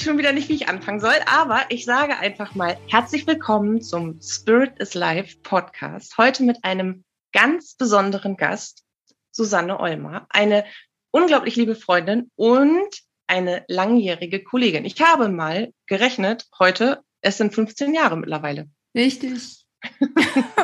ich 0.00 0.06
schon 0.06 0.16
wieder 0.16 0.32
nicht, 0.32 0.48
wie 0.48 0.54
ich 0.54 0.66
anfangen 0.66 0.98
soll, 0.98 1.16
aber 1.26 1.66
ich 1.68 1.84
sage 1.84 2.16
einfach 2.16 2.54
mal 2.54 2.78
herzlich 2.88 3.26
willkommen 3.26 3.82
zum 3.82 4.18
Spirit 4.22 4.78
is 4.78 4.94
Life 4.94 5.36
Podcast. 5.42 6.16
Heute 6.16 6.42
mit 6.42 6.64
einem 6.64 7.04
ganz 7.32 7.74
besonderen 7.74 8.38
Gast, 8.38 8.82
Susanne 9.30 9.78
Olmer, 9.78 10.26
eine 10.30 10.64
unglaublich 11.10 11.54
liebe 11.56 11.74
Freundin 11.74 12.30
und 12.36 12.88
eine 13.26 13.66
langjährige 13.68 14.42
Kollegin. 14.42 14.86
Ich 14.86 14.98
habe 15.02 15.28
mal 15.28 15.70
gerechnet, 15.86 16.46
heute, 16.58 17.02
es 17.20 17.36
sind 17.36 17.54
15 17.54 17.92
Jahre 17.92 18.16
mittlerweile. 18.16 18.70
Richtig. 18.94 19.66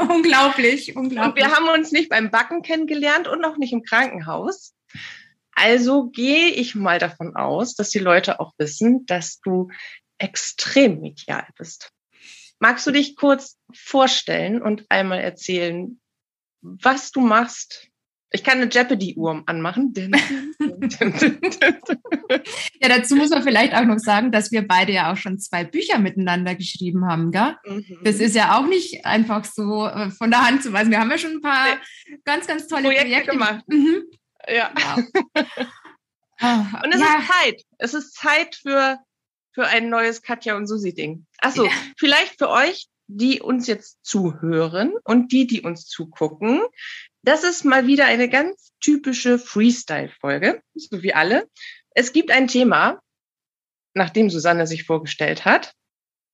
unglaublich, 0.08 0.96
unglaublich. 0.96 1.44
Und 1.44 1.50
wir 1.50 1.54
haben 1.54 1.68
uns 1.78 1.92
nicht 1.92 2.08
beim 2.08 2.30
Backen 2.30 2.62
kennengelernt 2.62 3.28
und 3.28 3.42
noch 3.42 3.58
nicht 3.58 3.74
im 3.74 3.82
Krankenhaus. 3.82 4.72
Also 5.56 6.10
gehe 6.10 6.50
ich 6.50 6.74
mal 6.74 6.98
davon 6.98 7.34
aus, 7.34 7.74
dass 7.74 7.88
die 7.88 7.98
Leute 7.98 8.40
auch 8.40 8.52
wissen, 8.58 9.06
dass 9.06 9.40
du 9.40 9.68
extrem 10.18 11.00
medial 11.00 11.46
bist. 11.56 11.92
Magst 12.58 12.86
du 12.86 12.90
dich 12.90 13.16
kurz 13.16 13.58
vorstellen 13.74 14.60
und 14.60 14.84
einmal 14.90 15.20
erzählen, 15.20 15.98
was 16.60 17.10
du 17.10 17.20
machst? 17.20 17.88
Ich 18.32 18.44
kann 18.44 18.60
eine 18.60 18.70
Jeopardy-Uhr 18.70 19.44
anmachen. 19.46 19.94
ja, 19.96 20.08
dazu 22.88 23.16
muss 23.16 23.30
man 23.30 23.42
vielleicht 23.42 23.74
auch 23.74 23.84
noch 23.84 23.98
sagen, 23.98 24.32
dass 24.32 24.52
wir 24.52 24.66
beide 24.66 24.92
ja 24.92 25.10
auch 25.10 25.16
schon 25.16 25.38
zwei 25.38 25.64
Bücher 25.64 25.98
miteinander 25.98 26.54
geschrieben 26.54 27.06
haben, 27.06 27.30
gell? 27.30 27.56
Mhm. 27.64 28.00
Das 28.02 28.16
ist 28.16 28.34
ja 28.34 28.58
auch 28.58 28.66
nicht 28.66 29.06
einfach 29.06 29.44
so 29.46 29.86
äh, 29.86 30.10
von 30.10 30.30
der 30.30 30.46
Hand 30.46 30.62
zu 30.62 30.72
weisen. 30.72 30.90
Wir 30.90 31.00
haben 31.00 31.10
ja 31.10 31.18
schon 31.18 31.36
ein 31.36 31.40
paar 31.40 31.78
ganz, 32.24 32.46
ganz 32.46 32.66
tolle 32.66 32.82
Projekte, 32.82 33.06
Projekte 33.06 33.30
gemacht. 33.32 33.64
Mhm. 33.68 34.04
Ja. 34.48 34.72
Ah, 36.38 36.82
und 36.84 36.94
es 36.94 37.00
ja. 37.00 37.18
ist 37.18 37.28
Zeit. 37.28 37.62
Es 37.78 37.94
ist 37.94 38.14
Zeit 38.14 38.56
für, 38.56 38.98
für 39.54 39.66
ein 39.66 39.88
neues 39.88 40.20
Katja 40.20 40.54
und 40.54 40.66
Susi-Ding. 40.66 41.24
Achso, 41.38 41.64
ja. 41.64 41.72
vielleicht 41.96 42.38
für 42.38 42.50
euch, 42.50 42.88
die 43.06 43.40
uns 43.40 43.66
jetzt 43.66 43.98
zuhören 44.02 44.94
und 45.04 45.32
die, 45.32 45.46
die 45.46 45.62
uns 45.62 45.86
zugucken. 45.86 46.60
Das 47.22 47.42
ist 47.42 47.64
mal 47.64 47.86
wieder 47.86 48.04
eine 48.04 48.28
ganz 48.28 48.72
typische 48.80 49.38
Freestyle-Folge, 49.38 50.62
so 50.74 51.02
wie 51.02 51.14
alle. 51.14 51.48
Es 51.90 52.12
gibt 52.12 52.30
ein 52.30 52.48
Thema, 52.48 53.00
nachdem 53.94 54.28
Susanne 54.28 54.66
sich 54.66 54.84
vorgestellt 54.84 55.44
hat. 55.44 55.72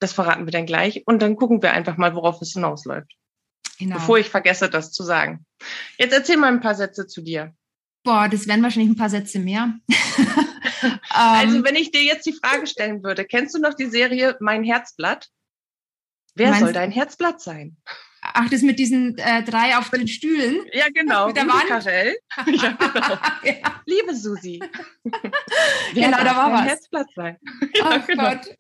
Das 0.01 0.13
verraten 0.13 0.47
wir 0.47 0.53
dann 0.53 0.67
gleich. 0.67 1.05
Und 1.07 1.23
dann 1.23 1.37
gucken 1.37 1.63
wir 1.63 1.73
einfach 1.73 1.97
mal, 1.97 2.17
worauf 2.17 2.43
es 2.43 2.53
hinausläuft. 2.53 3.13
Genau. 3.79 3.95
Bevor 3.95 4.19
ich 4.19 4.29
vergesse, 4.29 4.69
das 4.69 4.91
zu 4.91 5.05
sagen. 5.05 5.47
Jetzt 5.97 6.13
erzähl 6.13 6.37
mal 6.37 6.53
ein 6.53 6.61
paar 6.61 6.75
Sätze 6.75 7.07
zu 7.07 7.23
dir. 7.23 7.55
Boah, 8.05 8.29
das 8.29 8.47
wären 8.49 8.63
wahrscheinlich 8.63 8.91
ein 8.91 8.97
paar 8.97 9.11
Sätze 9.11 9.39
mehr. 9.39 9.79
also, 11.11 11.63
wenn 11.63 11.77
ich 11.77 11.93
dir 11.93 12.03
jetzt 12.03 12.27
die 12.27 12.33
Frage 12.33 12.67
stellen 12.67 13.03
würde, 13.05 13.25
kennst 13.25 13.55
du 13.55 13.61
noch 13.61 13.75
die 13.75 13.87
Serie 13.87 14.37
Mein 14.41 14.65
Herzblatt? 14.65 15.29
Wer 16.35 16.55
soll 16.55 16.73
dein 16.73 16.91
Herzblatt 16.91 17.41
sein? 17.41 17.77
Ach, 18.23 18.49
das 18.49 18.63
mit 18.63 18.79
diesen 18.79 19.19
äh, 19.19 19.43
drei 19.43 19.77
auf 19.77 19.91
den 19.91 20.07
Stühlen? 20.07 20.65
Ja, 20.73 20.87
genau. 20.95 21.27
Mit 21.29 21.37
der 21.37 21.49
Wand? 21.49 21.67
Karel. 21.67 22.17
ja, 22.47 22.71
genau. 22.71 23.19
ja. 23.43 23.83
Liebe 23.85 24.15
Susi. 24.15 24.63
Wer 25.93 26.05
genau, 26.05 26.19
da 26.19 26.37
war 26.37 26.51
dein 26.51 26.53
was. 26.53 26.67
Herzblatt 26.67 27.09
sein? 27.17 27.37
ja, 27.75 27.97
oh 27.97 28.07
genau. 28.07 28.31
Gott. 28.31 28.57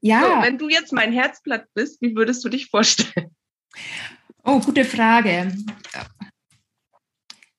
Ja. 0.00 0.22
So, 0.22 0.42
wenn 0.42 0.58
du 0.58 0.68
jetzt 0.70 0.92
mein 0.92 1.12
Herzblatt 1.12 1.66
bist, 1.74 2.00
wie 2.00 2.16
würdest 2.16 2.44
du 2.44 2.48
dich 2.48 2.70
vorstellen? 2.70 3.30
Oh, 4.42 4.58
gute 4.60 4.84
Frage. 4.84 5.52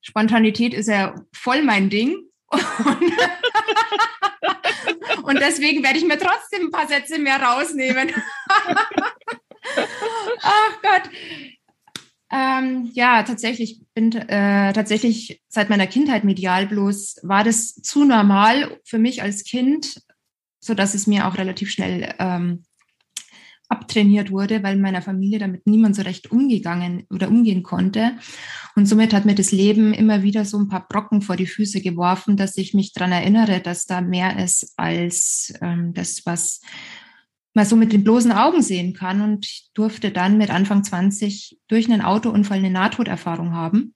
Spontanität 0.07 0.73
ist 0.73 0.87
ja 0.87 1.15
voll 1.33 1.63
mein 1.63 1.89
Ding. 1.89 2.15
Und, 5.23 5.41
deswegen 5.41 5.83
werde 5.83 5.97
ich 5.97 6.05
mir 6.05 6.17
trotzdem 6.17 6.67
ein 6.67 6.71
paar 6.71 6.87
Sätze 6.87 7.19
mehr 7.19 7.41
rausnehmen. 7.41 8.11
Ach 10.41 10.81
Gott. 10.81 11.09
Ähm, 12.31 12.89
ja, 12.93 13.23
tatsächlich 13.23 13.81
bin 13.93 14.13
äh, 14.13 14.71
tatsächlich 14.71 15.41
seit 15.49 15.69
meiner 15.69 15.87
Kindheit 15.87 16.23
medial 16.23 16.67
bloß 16.67 17.17
war 17.23 17.43
das 17.43 17.75
zu 17.75 18.05
normal 18.05 18.79
für 18.85 18.99
mich 18.99 19.21
als 19.21 19.43
Kind, 19.43 20.01
so 20.61 20.73
dass 20.73 20.93
es 20.93 21.05
mir 21.05 21.27
auch 21.27 21.37
relativ 21.37 21.69
schnell 21.69 22.15
ähm, 22.19 22.63
abtrainiert 23.69 24.31
wurde, 24.31 24.63
weil 24.63 24.75
in 24.75 24.81
meiner 24.81 25.01
Familie 25.01 25.39
damit 25.39 25.67
niemand 25.67 25.95
so 25.95 26.01
recht 26.01 26.31
umgegangen 26.31 27.03
oder 27.09 27.27
umgehen 27.27 27.63
konnte. 27.63 28.13
Und 28.75 28.85
somit 28.85 29.13
hat 29.13 29.25
mir 29.25 29.35
das 29.35 29.51
Leben 29.51 29.93
immer 29.93 30.23
wieder 30.23 30.45
so 30.45 30.57
ein 30.57 30.69
paar 30.69 30.87
Brocken 30.87 31.21
vor 31.21 31.35
die 31.35 31.47
Füße 31.47 31.81
geworfen, 31.81 32.37
dass 32.37 32.57
ich 32.57 32.73
mich 32.73 32.93
daran 32.93 33.11
erinnere, 33.11 33.59
dass 33.59 33.85
da 33.85 34.01
mehr 34.01 34.41
ist 34.43 34.73
als 34.77 35.53
ähm, 35.61 35.93
das, 35.93 36.25
was 36.25 36.61
man 37.53 37.65
so 37.65 37.75
mit 37.75 37.91
den 37.91 38.03
bloßen 38.03 38.31
Augen 38.31 38.61
sehen 38.61 38.93
kann. 38.93 39.21
Und 39.21 39.45
ich 39.45 39.69
durfte 39.73 40.11
dann 40.11 40.37
mit 40.37 40.49
Anfang 40.49 40.83
20 40.83 41.59
durch 41.67 41.91
einen 41.91 42.01
Autounfall 42.01 42.59
eine 42.59 42.71
Nahtoderfahrung 42.71 43.53
haben. 43.53 43.95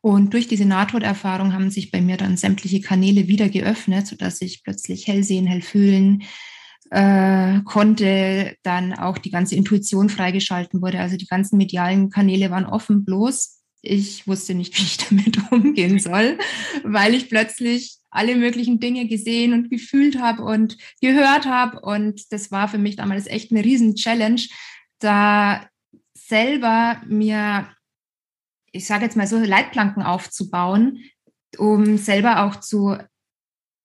Und 0.00 0.34
durch 0.34 0.48
diese 0.48 0.64
Nahtoderfahrung 0.64 1.52
haben 1.52 1.70
sich 1.70 1.90
bei 1.90 2.00
mir 2.00 2.16
dann 2.16 2.36
sämtliche 2.36 2.80
Kanäle 2.80 3.28
wieder 3.28 3.48
geöffnet, 3.48 4.06
sodass 4.06 4.40
ich 4.40 4.62
plötzlich 4.62 5.06
hell 5.06 5.24
sehen, 5.24 5.46
hell 5.46 5.62
fühlen, 5.62 6.22
äh, 6.90 7.60
konnte 7.64 8.56
dann 8.62 8.92
auch 8.92 9.18
die 9.18 9.30
ganze 9.30 9.56
Intuition 9.56 10.08
freigeschalten 10.08 10.82
wurde. 10.82 11.00
Also 11.00 11.16
die 11.16 11.26
ganzen 11.26 11.56
medialen 11.56 12.10
Kanäle 12.10 12.50
waren 12.50 12.66
offen, 12.66 13.04
bloß 13.04 13.56
ich 13.86 14.26
wusste 14.26 14.54
nicht, 14.54 14.76
wie 14.78 14.82
ich 14.82 14.98
damit 14.98 15.38
umgehen 15.50 15.98
soll, 15.98 16.38
weil 16.82 17.14
ich 17.14 17.28
plötzlich 17.28 17.98
alle 18.10 18.36
möglichen 18.36 18.80
Dinge 18.80 19.06
gesehen 19.06 19.52
und 19.52 19.70
gefühlt 19.70 20.20
habe 20.20 20.42
und 20.42 20.76
gehört 21.00 21.46
habe. 21.46 21.80
Und 21.80 22.32
das 22.32 22.50
war 22.50 22.68
für 22.68 22.78
mich 22.78 22.96
damals 22.96 23.26
echt 23.26 23.50
eine 23.50 23.64
riesen 23.64 23.94
Challenge, 23.94 24.40
da 24.98 25.68
selber 26.16 27.02
mir, 27.06 27.68
ich 28.72 28.86
sage 28.86 29.04
jetzt 29.04 29.16
mal 29.16 29.26
so, 29.26 29.38
Leitplanken 29.38 30.02
aufzubauen, 30.02 31.04
um 31.58 31.98
selber 31.98 32.44
auch 32.44 32.56
zu 32.56 32.96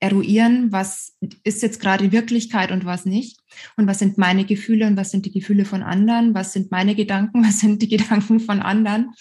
eruieren, 0.01 0.71
was 0.71 1.15
ist 1.43 1.61
jetzt 1.61 1.79
gerade 1.79 2.11
Wirklichkeit 2.11 2.71
und 2.71 2.85
was 2.85 3.05
nicht. 3.05 3.39
Und 3.77 3.87
was 3.87 3.99
sind 3.99 4.17
meine 4.17 4.45
Gefühle 4.45 4.87
und 4.87 4.97
was 4.97 5.11
sind 5.11 5.25
die 5.25 5.31
Gefühle 5.31 5.63
von 5.63 5.83
anderen, 5.83 6.33
was 6.33 6.53
sind 6.53 6.71
meine 6.71 6.95
Gedanken, 6.95 7.43
was 7.45 7.59
sind 7.59 7.81
die 7.81 7.87
Gedanken 7.87 8.39
von 8.39 8.61
anderen. 8.61 9.13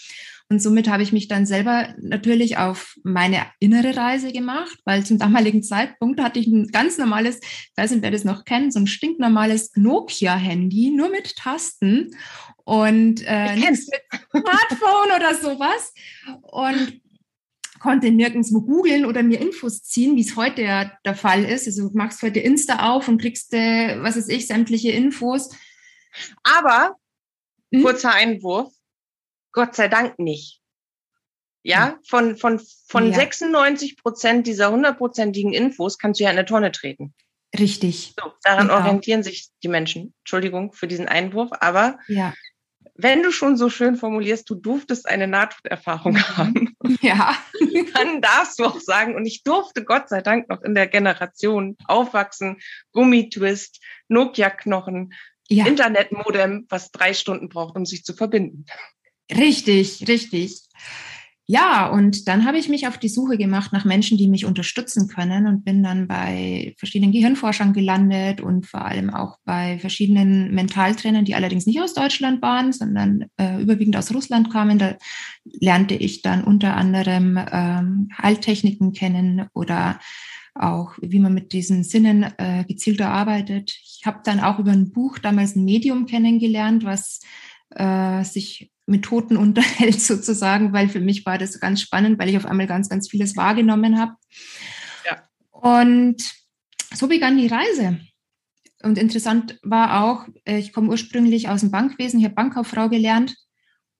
Und 0.49 0.61
somit 0.61 0.89
habe 0.89 1.01
ich 1.01 1.13
mich 1.13 1.29
dann 1.29 1.45
selber 1.45 1.93
natürlich 2.01 2.57
auf 2.57 2.97
meine 3.03 3.45
innere 3.59 3.95
Reise 3.95 4.33
gemacht, 4.33 4.79
weil 4.83 5.05
zum 5.05 5.17
damaligen 5.17 5.63
Zeitpunkt 5.63 6.19
hatte 6.19 6.39
ich 6.39 6.47
ein 6.47 6.67
ganz 6.67 6.97
normales, 6.97 7.37
ich 7.37 7.71
weiß 7.77 7.91
nicht, 7.91 8.01
wer 8.01 8.11
das 8.11 8.25
noch 8.25 8.43
kennt, 8.43 8.73
so 8.73 8.79
ein 8.79 8.87
stinknormales 8.87 9.71
Nokia-Handy, 9.75 10.91
nur 10.91 11.09
mit 11.09 11.37
Tasten 11.37 12.13
und 12.65 13.23
äh, 13.25 13.55
nichts 13.55 13.87
mit 13.87 14.01
Smartphone 14.29 15.15
oder 15.15 15.35
sowas. 15.35 15.93
Und 16.41 16.99
konnte 17.81 18.11
nirgendwo 18.11 18.61
googeln 18.61 19.05
oder 19.05 19.23
mir 19.23 19.41
Infos 19.41 19.81
ziehen, 19.81 20.15
wie 20.15 20.21
es 20.21 20.35
heute 20.35 20.61
ja 20.61 20.91
der 21.03 21.15
Fall 21.15 21.43
ist. 21.43 21.65
Also 21.65 21.89
du 21.89 21.97
machst 21.97 22.21
heute 22.21 22.39
Insta 22.39 22.91
auf 22.91 23.07
und 23.07 23.19
kriegst, 23.19 23.53
äh, 23.53 23.97
was 24.01 24.15
weiß 24.15 24.29
ich, 24.29 24.45
sämtliche 24.45 24.91
Infos. 24.91 25.49
Aber, 26.43 26.95
hm? 27.73 27.81
kurzer 27.81 28.13
Einwurf, 28.13 28.71
Gott 29.51 29.75
sei 29.75 29.87
Dank 29.87 30.19
nicht. 30.19 30.61
Ja, 31.63 31.93
hm. 31.93 31.99
von, 32.07 32.37
von, 32.37 32.61
von 32.87 33.07
ja. 33.07 33.13
96 33.13 33.97
Prozent 33.97 34.45
dieser 34.45 34.71
hundertprozentigen 34.71 35.51
Infos 35.51 35.97
kannst 35.97 36.19
du 36.19 36.25
ja 36.25 36.29
in 36.29 36.37
eine 36.37 36.45
Tonne 36.45 36.71
treten. 36.71 37.15
Richtig. 37.57 38.13
So, 38.15 38.31
daran 38.43 38.67
genau. 38.67 38.79
orientieren 38.79 39.23
sich 39.23 39.49
die 39.63 39.67
Menschen. 39.67 40.13
Entschuldigung 40.19 40.71
für 40.71 40.87
diesen 40.87 41.07
Einwurf, 41.07 41.49
aber 41.59 41.97
ja 42.07 42.33
wenn 42.95 43.23
du 43.23 43.31
schon 43.31 43.57
so 43.57 43.69
schön 43.69 43.95
formulierst, 43.95 44.49
du 44.49 44.55
durftest 44.55 45.07
eine 45.07 45.27
Nahtoderfahrung 45.27 46.13
mhm. 46.13 46.37
haben, 46.37 46.75
ja. 47.01 47.35
dann 47.93 48.21
darfst 48.21 48.59
du 48.59 48.65
auch 48.65 48.79
sagen, 48.79 49.15
und 49.15 49.25
ich 49.25 49.43
durfte 49.43 49.83
Gott 49.83 50.09
sei 50.09 50.21
Dank 50.21 50.49
noch 50.49 50.61
in 50.61 50.75
der 50.75 50.87
Generation 50.87 51.77
aufwachsen, 51.85 52.57
Gummitwist, 52.91 53.81
Nokia-Knochen, 54.07 55.13
ja. 55.47 55.65
Internetmodem, 55.65 56.65
was 56.69 56.91
drei 56.91 57.13
Stunden 57.13 57.49
braucht, 57.49 57.75
um 57.75 57.85
sich 57.85 58.03
zu 58.03 58.13
verbinden. 58.13 58.65
Richtig, 59.31 60.07
richtig. 60.07 60.61
Ja, 61.47 61.87
und 61.87 62.27
dann 62.27 62.45
habe 62.45 62.59
ich 62.59 62.69
mich 62.69 62.87
auf 62.87 62.97
die 62.97 63.09
Suche 63.09 63.37
gemacht 63.37 63.73
nach 63.73 63.83
Menschen, 63.83 64.17
die 64.17 64.29
mich 64.29 64.45
unterstützen 64.45 65.07
können 65.07 65.47
und 65.47 65.65
bin 65.65 65.83
dann 65.83 66.07
bei 66.07 66.75
verschiedenen 66.77 67.11
Gehirnforschern 67.11 67.73
gelandet 67.73 68.39
und 68.39 68.67
vor 68.67 68.85
allem 68.85 69.09
auch 69.09 69.37
bei 69.43 69.77
verschiedenen 69.79 70.53
Mentaltrainern, 70.53 71.25
die 71.25 71.35
allerdings 71.35 71.65
nicht 71.65 71.81
aus 71.81 71.93
Deutschland 71.93 72.41
waren, 72.41 72.71
sondern 72.71 73.25
äh, 73.37 73.61
überwiegend 73.61 73.97
aus 73.97 74.13
Russland 74.13 74.51
kamen. 74.51 74.77
Da 74.79 74.95
lernte 75.43 75.95
ich 75.95 76.21
dann 76.21 76.43
unter 76.43 76.77
anderem 76.77 77.37
ähm, 77.51 78.09
Heiltechniken 78.17 78.93
kennen 78.93 79.47
oder 79.53 79.99
auch, 80.55 80.93
wie 81.01 81.19
man 81.19 81.33
mit 81.33 81.53
diesen 81.53 81.83
Sinnen 81.83 82.23
äh, 82.37 82.63
gezielter 82.67 83.09
arbeitet. 83.09 83.77
Ich 83.83 84.05
habe 84.05 84.19
dann 84.23 84.39
auch 84.39 84.59
über 84.59 84.71
ein 84.71 84.91
Buch 84.91 85.17
damals 85.17 85.55
ein 85.55 85.65
Medium 85.65 86.05
kennengelernt, 86.05 86.83
was 86.83 87.19
äh, 87.75 88.23
sich 88.23 88.70
mit 88.91 89.03
Toten 89.03 89.37
unterhält 89.37 89.99
sozusagen, 90.01 90.73
weil 90.73 90.89
für 90.89 90.99
mich 90.99 91.25
war 91.25 91.37
das 91.37 91.59
ganz 91.59 91.81
spannend, 91.81 92.19
weil 92.19 92.29
ich 92.29 92.37
auf 92.37 92.45
einmal 92.45 92.67
ganz, 92.67 92.89
ganz 92.89 93.09
vieles 93.09 93.35
wahrgenommen 93.35 93.99
habe. 93.99 94.13
Ja. 95.05 95.23
Und 95.49 96.21
so 96.93 97.07
begann 97.07 97.37
die 97.37 97.47
Reise. 97.47 97.99
Und 98.83 98.97
interessant 98.97 99.59
war 99.63 100.03
auch, 100.03 100.27
äh, 100.45 100.57
ich 100.57 100.73
komme 100.73 100.89
ursprünglich 100.89 101.49
aus 101.49 101.61
dem 101.61 101.71
Bankwesen, 101.71 102.19
ich 102.19 102.25
habe 102.25 102.35
Bankkauffrau 102.35 102.89
gelernt 102.89 103.35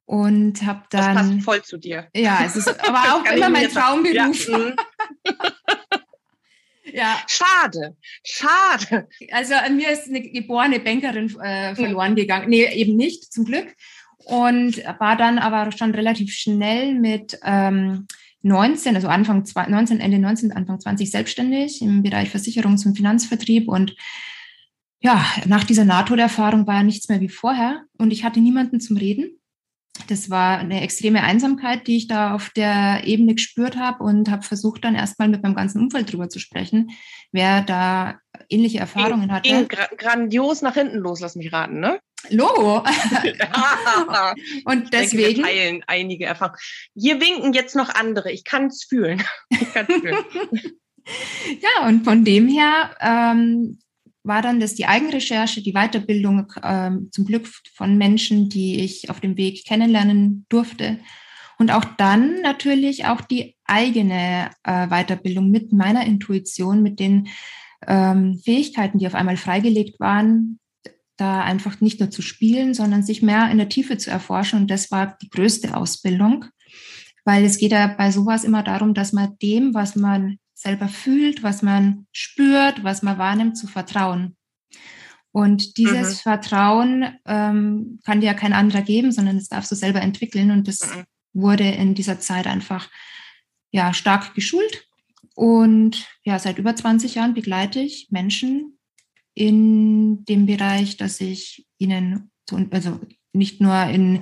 und 0.06 0.64
habe 0.66 0.84
dann. 0.90 1.16
Das 1.16 1.30
passt 1.30 1.44
voll 1.44 1.62
zu 1.64 1.78
dir. 1.78 2.10
Ja, 2.16 2.42
es 2.46 2.56
ist 2.56 2.68
aber 2.88 3.16
auch 3.16 3.26
immer 3.26 3.50
mein 3.50 3.70
Traumberuf. 3.70 4.48
Ja. 4.48 4.58
Mhm. 4.58 4.76
ja. 6.94 7.18
Schade, 7.28 7.96
schade. 8.24 9.08
Also 9.32 9.54
an 9.54 9.78
mir 9.78 9.90
ist 9.90 10.08
eine 10.08 10.22
geborene 10.22 10.80
Bankerin 10.80 11.34
äh, 11.40 11.76
verloren 11.76 12.16
gegangen. 12.16 12.50
Nee, 12.50 12.74
eben 12.74 12.96
nicht, 12.96 13.32
zum 13.32 13.46
Glück. 13.46 13.74
Und 14.26 14.78
war 15.00 15.16
dann 15.18 15.40
aber 15.40 15.72
schon 15.72 15.92
relativ 15.92 16.34
schnell 16.34 16.94
mit 16.94 17.40
ähm, 17.44 18.08
19, 18.44 18.96
also 18.96 19.08
Anfang 19.08 19.44
19, 19.44 20.00
Ende 20.00 20.20
19, 20.20 20.52
Anfang 20.52 20.80
20 20.80 21.10
selbstständig 21.12 21.82
im 21.82 22.04
Bereich 22.04 22.30
Versicherungs- 22.30 22.86
und 22.86 22.96
Finanzvertrieb 22.96 23.68
und 23.68 23.96
ja, 25.04 25.26
nach 25.46 25.64
dieser 25.64 25.84
NATO-Erfahrung 25.84 26.68
war 26.68 26.84
nichts 26.84 27.10
mehr 27.10 27.22
wie 27.22 27.30
vorher 27.30 27.84
und 27.98 28.12
ich 28.12 28.24
hatte 28.24 28.40
niemanden 28.40 28.80
zum 28.80 28.98
Reden. 28.98 29.42
Das 30.08 30.30
war 30.30 30.60
eine 30.60 30.82
extreme 30.82 31.22
Einsamkeit, 31.24 31.88
die 31.88 31.98
ich 31.98 32.08
da 32.08 32.34
auf 32.34 32.50
der 32.52 33.02
Ebene 33.04 33.34
gespürt 33.36 33.78
habe 33.78 34.04
und 34.04 34.30
habe 34.30 34.44
versucht, 34.44 34.84
dann 34.86 34.96
erstmal 34.96 35.28
mit 35.28 35.44
meinem 35.44 35.56
ganzen 35.56 35.82
Umfeld 35.82 36.12
drüber 36.12 36.30
zu 36.30 36.40
sprechen, 36.40 36.92
wer 37.32 37.62
da 37.62 38.20
ähnliche 38.50 38.80
Erfahrungen 38.80 39.32
hatte. 39.32 39.50
Ging 39.50 39.68
gra 39.68 39.88
grandios 39.98 40.62
nach 40.62 40.76
hinten 40.76 40.98
los, 40.98 41.20
lass 41.20 41.36
mich 41.36 41.52
raten, 41.52 41.80
ne? 41.80 42.00
Logo. 42.30 42.84
und 44.66 44.94
deswegen. 44.94 45.36
Denke, 45.36 45.38
wir 45.38 45.44
teilen 45.44 45.84
einige 45.88 46.26
Erfahrungen. 46.26 46.60
Hier 46.96 47.20
winken 47.20 47.54
jetzt 47.54 47.76
noch 47.76 47.94
andere. 47.94 48.32
Ich 48.32 48.44
kann 48.44 48.68
es 48.68 48.84
fühlen. 48.84 49.24
Fühlen. 49.52 50.18
ja, 51.62 51.88
und 51.88 52.04
von 52.04 52.24
dem 52.24 52.48
her 52.48 52.96
ähm, 53.00 53.80
war 54.24 54.42
dann 54.42 54.60
das 54.60 54.76
die 54.76 54.86
Eigenrecherche, 54.86 55.62
die 55.62 55.74
Weiterbildung 55.74 56.54
ähm, 56.64 57.10
zum 57.12 57.26
Glück 57.26 57.48
von 57.76 57.98
Menschen, 57.98 58.50
die 58.50 58.82
ich 58.82 59.10
auf 59.10 59.20
dem 59.20 59.38
Weg 59.38 59.66
kennenlernen 59.66 60.46
durfte. 60.50 61.00
Und 61.58 61.72
auch 61.72 61.86
dann 61.98 62.42
natürlich 62.42 63.06
auch 63.06 63.22
die 63.22 63.56
eigene 63.66 64.52
äh, 64.64 64.88
Weiterbildung 64.88 65.50
mit 65.50 65.74
meiner 65.74 66.06
Intuition, 66.06 66.82
mit 66.82 67.00
den 67.00 67.30
ähm, 67.88 68.40
Fähigkeiten, 68.44 69.00
die 69.00 69.08
auf 69.08 69.16
einmal 69.16 69.38
freigelegt 69.38 70.00
waren, 70.00 70.60
da 71.22 71.44
einfach 71.44 71.80
nicht 71.82 72.00
nur 72.00 72.10
zu 72.10 72.24
spielen, 72.24 72.74
sondern 72.74 73.04
sich 73.04 73.22
mehr 73.22 73.50
in 73.52 73.60
der 73.60 73.70
Tiefe 73.70 73.98
zu 73.98 74.10
erforschen. 74.10 74.60
Und 74.60 74.72
das 74.72 74.90
war 74.90 75.18
die 75.22 75.30
größte 75.30 75.78
Ausbildung, 75.78 76.46
weil 77.24 77.46
es 77.46 77.60
geht 77.60 77.72
ja 77.72 77.88
bei 77.88 78.12
sowas 78.12 78.44
immer 78.44 78.64
darum, 78.64 78.96
dass 78.96 79.14
man 79.14 79.38
dem, 79.40 79.76
was 79.76 79.96
man 79.96 80.40
selber 80.56 80.88
fühlt, 80.88 81.44
was 81.44 81.62
man 81.62 82.08
spürt, 82.12 82.84
was 82.84 83.04
man 83.04 83.20
wahrnimmt, 83.20 83.56
zu 83.56 83.68
vertrauen. 83.68 84.36
Und 85.32 85.78
dieses 85.78 86.18
mhm. 86.18 86.22
Vertrauen 86.22 87.06
ähm, 87.26 88.00
kann 88.04 88.20
dir 88.20 88.28
ja 88.28 88.34
kein 88.34 88.54
anderer 88.54 88.82
geben, 88.82 89.12
sondern 89.12 89.38
es 89.38 89.48
darfst 89.48 89.72
du 89.72 89.76
selber 89.76 90.02
entwickeln. 90.02 90.50
Und 90.50 90.68
das 90.68 90.82
mhm. 90.82 91.04
wurde 91.34 91.70
in 91.70 91.94
dieser 91.94 92.20
Zeit 92.20 92.48
einfach 92.48 92.90
ja 93.72 93.94
stark 93.94 94.34
geschult. 94.34 94.88
Und 95.36 96.08
ja, 96.24 96.40
seit 96.40 96.58
über 96.58 96.76
20 96.76 97.16
Jahren 97.16 97.36
begleite 97.36 97.80
ich 97.80 98.08
Menschen 98.10 98.80
in 99.34 100.26
dem 100.26 100.46
Bereich, 100.46 100.98
dass 100.98 101.22
ich 101.22 101.66
ihnen, 101.78 102.32
also 102.72 103.00
nicht 103.34 103.62
nur 103.62 103.84
in 103.86 104.22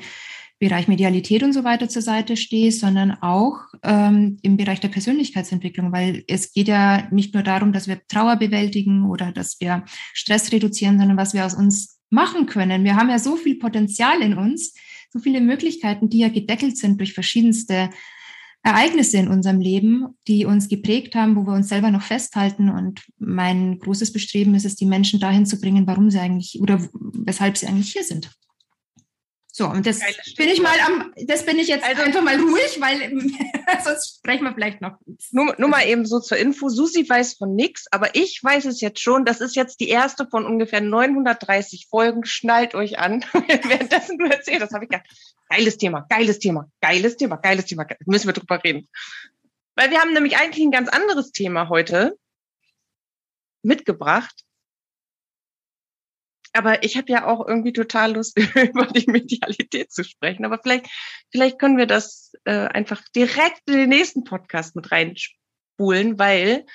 Bereich 0.60 0.90
Medialität 0.90 1.42
und 1.42 1.54
so 1.54 1.64
weiter 1.64 1.88
zur 1.88 2.02
Seite 2.02 2.36
stehst, 2.36 2.82
sondern 2.82 3.12
auch 3.22 3.60
ähm, 3.82 4.40
im 4.42 4.58
Bereich 4.58 4.82
der 4.82 4.90
Persönlichkeitsentwicklung, 4.90 5.94
weil 5.94 6.26
es 6.28 6.52
geht 6.52 6.68
ja 6.68 7.08
nicht 7.12 7.34
nur 7.34 7.44
darum, 7.44 7.72
dass 7.72 7.88
wir 7.88 8.06
Trauer 8.08 8.36
bewältigen 8.36 9.06
oder 9.10 9.32
dass 9.32 9.62
wir 9.62 9.86
Stress 10.14 10.52
reduzieren, 10.52 11.00
sondern 11.00 11.18
was 11.18 11.34
wir 11.34 11.46
aus 11.46 11.54
uns 11.54 12.02
machen 12.10 12.46
können. 12.46 12.84
Wir 12.84 12.98
haben 12.98 13.10
ja 13.10 13.20
so 13.20 13.38
viel 13.38 13.58
Potenzial 13.58 14.22
in 14.22 14.38
uns, 14.38 14.74
so 15.12 15.20
viele 15.20 15.40
Möglichkeiten, 15.40 16.10
die 16.10 16.20
ja 16.20 16.30
gedeckelt 16.30 16.78
sind 16.78 17.00
durch 17.00 17.14
verschiedenste 17.14 17.90
Ereignisse 18.62 19.18
in 19.18 19.30
unserem 19.30 19.62
Leben, 19.62 20.18
die 20.28 20.46
uns 20.46 20.68
geprägt 20.68 21.16
haben, 21.16 21.36
wo 21.36 21.46
wir 21.46 21.54
uns 21.54 21.70
selber 21.70 21.92
noch 21.92 22.02
festhalten. 22.02 22.70
Und 22.70 23.02
mein 23.18 23.80
großes 23.80 24.12
Bestreben 24.12 24.54
ist 24.56 24.66
es, 24.66 24.76
die 24.76 24.86
Menschen 24.86 25.20
dahin 25.20 25.46
zu 25.46 25.60
bringen, 25.60 25.88
warum 25.88 26.10
sie 26.10 26.20
eigentlich 26.20 26.60
oder 26.62 26.86
weshalb 26.94 27.58
sie 27.58 27.68
eigentlich 27.68 27.94
hier 27.94 28.04
sind. 28.04 28.30
So, 29.60 29.68
und 29.68 29.86
das 29.86 30.00
bin 30.38 30.48
ich 30.48 30.62
mal 30.62 30.80
am, 30.88 31.14
das 31.28 31.46
bin 31.46 31.60
ich 31.60 31.68
jetzt 31.68 31.84
also, 31.84 32.02
einfach 32.02 32.22
mal 32.22 32.40
ruhig, 32.40 32.80
weil 32.80 33.12
sonst 33.84 34.20
sprechen 34.20 34.46
wir 34.46 34.54
vielleicht 34.54 34.80
noch. 34.80 34.98
Nur, 35.32 35.54
nur 35.58 35.68
mal 35.68 35.86
eben 35.86 36.06
so 36.06 36.22
zur 36.22 36.38
Info. 36.38 36.70
Susi 36.70 37.10
weiß 37.10 37.34
von 37.34 37.56
nichts, 37.56 37.88
aber 37.92 38.16
ich 38.16 38.42
weiß 38.42 38.64
es 38.64 38.80
jetzt 38.80 39.02
schon. 39.02 39.26
Das 39.26 39.42
ist 39.42 39.58
jetzt 39.58 39.82
die 39.82 39.90
erste 39.90 40.26
von 40.30 40.46
ungefähr 40.46 40.80
930 40.80 41.88
Folgen. 41.90 42.24
Schnallt 42.24 42.74
euch 42.74 43.00
an. 43.00 43.26
Währenddessen 43.34 44.18
du 44.18 44.28
erzählst, 44.28 44.62
das 44.62 44.72
habe 44.72 44.86
ich 44.86 44.92
gedacht. 44.92 45.10
Geiles 45.50 45.78
Thema, 45.78 46.06
geiles 46.08 46.40
Thema, 46.40 46.72
geiles 46.80 47.18
Thema, 47.18 47.36
geiles 47.36 47.66
Thema. 47.66 47.86
Müssen 48.06 48.28
wir 48.28 48.34
drüber 48.34 48.64
reden. 48.64 48.88
Weil 49.76 49.92
wir 49.92 50.00
haben 50.00 50.14
nämlich 50.14 50.38
eigentlich 50.38 50.64
ein 50.64 50.72
ganz 50.72 50.88
anderes 50.88 51.34
Thema 51.34 51.68
heute 51.68 52.18
mitgebracht. 53.62 54.46
Aber 56.54 56.84
ich 56.84 56.98
habe 56.98 57.12
ja 57.12 57.28
auch 57.28 57.48
irgendwie 57.48 57.74
total 57.74 58.14
Lust, 58.14 58.38
über 58.56 58.86
die 58.88 59.10
Medialität 59.10 59.92
zu 59.92 60.04
sprechen. 60.04 60.46
Aber 60.46 60.60
vielleicht, 60.62 60.88
vielleicht 61.32 61.60
können 61.60 61.78
wir 61.78 61.86
das 61.86 62.34
äh, 62.46 62.52
einfach 62.52 63.02
direkt 63.16 63.62
in 63.68 63.78
den 63.78 63.90
nächsten 63.90 64.24
Podcast 64.24 64.76
mit 64.76 64.92
reinspulen, 64.92 66.18
weil 66.18 66.66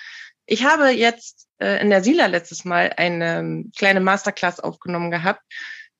ich 0.46 0.64
habe 0.64 0.90
jetzt 0.90 1.48
äh, 1.58 1.80
in 1.80 1.90
der 1.90 2.02
Sila 2.04 2.26
letztes 2.26 2.64
Mal 2.64 2.92
eine 2.96 3.64
kleine 3.76 4.00
Masterclass 4.00 4.60
aufgenommen 4.60 5.10
gehabt. 5.10 5.42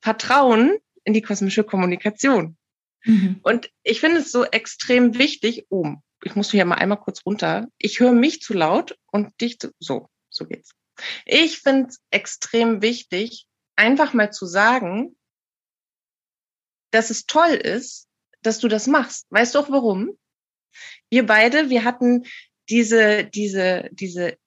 Vertrauen 0.01 0.77
in 1.03 1.13
die 1.13 1.21
kosmische 1.21 1.63
Kommunikation. 1.63 2.57
Mhm. 3.03 3.39
Und 3.43 3.69
ich 3.83 3.99
finde 3.99 4.19
es 4.19 4.31
so 4.31 4.43
extrem 4.43 5.17
wichtig, 5.17 5.65
oh, 5.69 5.95
ich 6.23 6.35
muss 6.35 6.51
hier 6.51 6.65
mal 6.65 6.75
einmal 6.75 6.99
kurz 6.99 7.25
runter. 7.25 7.67
Ich 7.77 7.99
höre 7.99 8.11
mich 8.11 8.41
zu 8.41 8.53
laut 8.53 8.97
und 9.11 9.39
dich 9.41 9.59
zu, 9.59 9.71
so, 9.79 10.09
so 10.29 10.45
geht's. 10.45 10.71
Ich 11.25 11.59
finde 11.59 11.89
es 11.89 11.99
extrem 12.09 12.81
wichtig, 12.81 13.47
einfach 13.75 14.13
mal 14.13 14.31
zu 14.31 14.45
sagen, 14.45 15.15
dass 16.91 17.09
es 17.09 17.25
toll 17.25 17.51
ist, 17.51 18.07
dass 18.41 18.59
du 18.59 18.67
das 18.67 18.87
machst. 18.87 19.27
Weißt 19.29 19.55
du 19.55 19.59
auch 19.59 19.69
warum? 19.69 20.17
Wir 21.09 21.25
beide, 21.25 21.69
wir 21.69 21.83
hatten 21.83 22.25
diese, 22.69 23.25
diese, 23.25 23.89
diese 23.91 24.37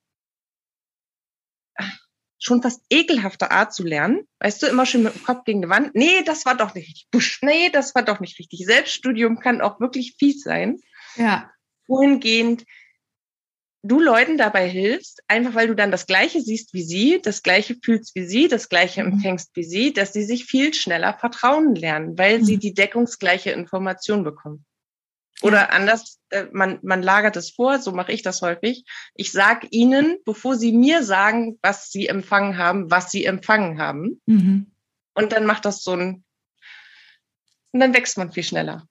schon 2.38 2.62
fast 2.62 2.84
ekelhafte 2.90 3.50
Art 3.50 3.74
zu 3.74 3.84
lernen. 3.84 4.26
Weißt 4.38 4.62
du, 4.62 4.66
immer 4.66 4.86
schön 4.86 5.02
mit 5.02 5.14
dem 5.14 5.24
Kopf 5.24 5.44
gegen 5.44 5.62
die 5.62 5.68
Wand. 5.68 5.94
Nee, 5.94 6.22
das 6.24 6.46
war 6.46 6.56
doch 6.56 6.74
nicht 6.74 6.88
richtig. 6.88 7.08
Busch, 7.10 7.40
nee, 7.42 7.70
das 7.70 7.94
war 7.94 8.02
doch 8.04 8.20
nicht 8.20 8.38
richtig. 8.38 8.64
Selbststudium 8.64 9.40
kann 9.40 9.60
auch 9.60 9.80
wirklich 9.80 10.14
fies 10.18 10.42
sein. 10.42 10.78
Ja. 11.16 11.50
Wohingehend 11.86 12.64
du 13.82 14.00
Leuten 14.00 14.38
dabei 14.38 14.68
hilfst, 14.68 15.22
einfach 15.28 15.54
weil 15.54 15.68
du 15.68 15.74
dann 15.74 15.90
das 15.90 16.06
Gleiche 16.06 16.40
siehst 16.40 16.74
wie 16.74 16.82
sie, 16.82 17.20
das 17.22 17.42
Gleiche 17.42 17.76
fühlst 17.82 18.14
wie 18.14 18.26
sie, 18.26 18.48
das 18.48 18.68
Gleiche 18.68 19.02
mhm. 19.02 19.12
empfängst 19.12 19.50
wie 19.54 19.64
sie, 19.64 19.92
dass 19.92 20.12
sie 20.12 20.24
sich 20.24 20.44
viel 20.44 20.74
schneller 20.74 21.14
vertrauen 21.14 21.74
lernen, 21.74 22.18
weil 22.18 22.40
mhm. 22.40 22.44
sie 22.44 22.58
die 22.58 22.74
deckungsgleiche 22.74 23.50
Information 23.50 24.24
bekommen. 24.24 24.64
Oder 25.40 25.72
anders, 25.72 26.18
äh, 26.30 26.46
man, 26.52 26.80
man 26.82 27.02
lagert 27.02 27.36
es 27.36 27.50
vor, 27.50 27.78
so 27.78 27.92
mache 27.92 28.12
ich 28.12 28.22
das 28.22 28.42
häufig. 28.42 28.84
Ich 29.14 29.30
sage 29.30 29.68
ihnen, 29.70 30.18
bevor 30.24 30.56
sie 30.56 30.72
mir 30.72 31.04
sagen, 31.04 31.58
was 31.62 31.90
sie 31.90 32.08
empfangen 32.08 32.58
haben, 32.58 32.90
was 32.90 33.12
sie 33.12 33.24
empfangen 33.24 33.78
haben. 33.78 34.20
Mhm. 34.26 34.72
Und 35.14 35.32
dann 35.32 35.46
macht 35.46 35.64
das 35.64 35.84
so 35.84 35.92
ein, 35.92 36.24
und 37.72 37.80
dann 37.80 37.94
wächst 37.94 38.18
man 38.18 38.32
viel 38.32 38.42
schneller. 38.42 38.88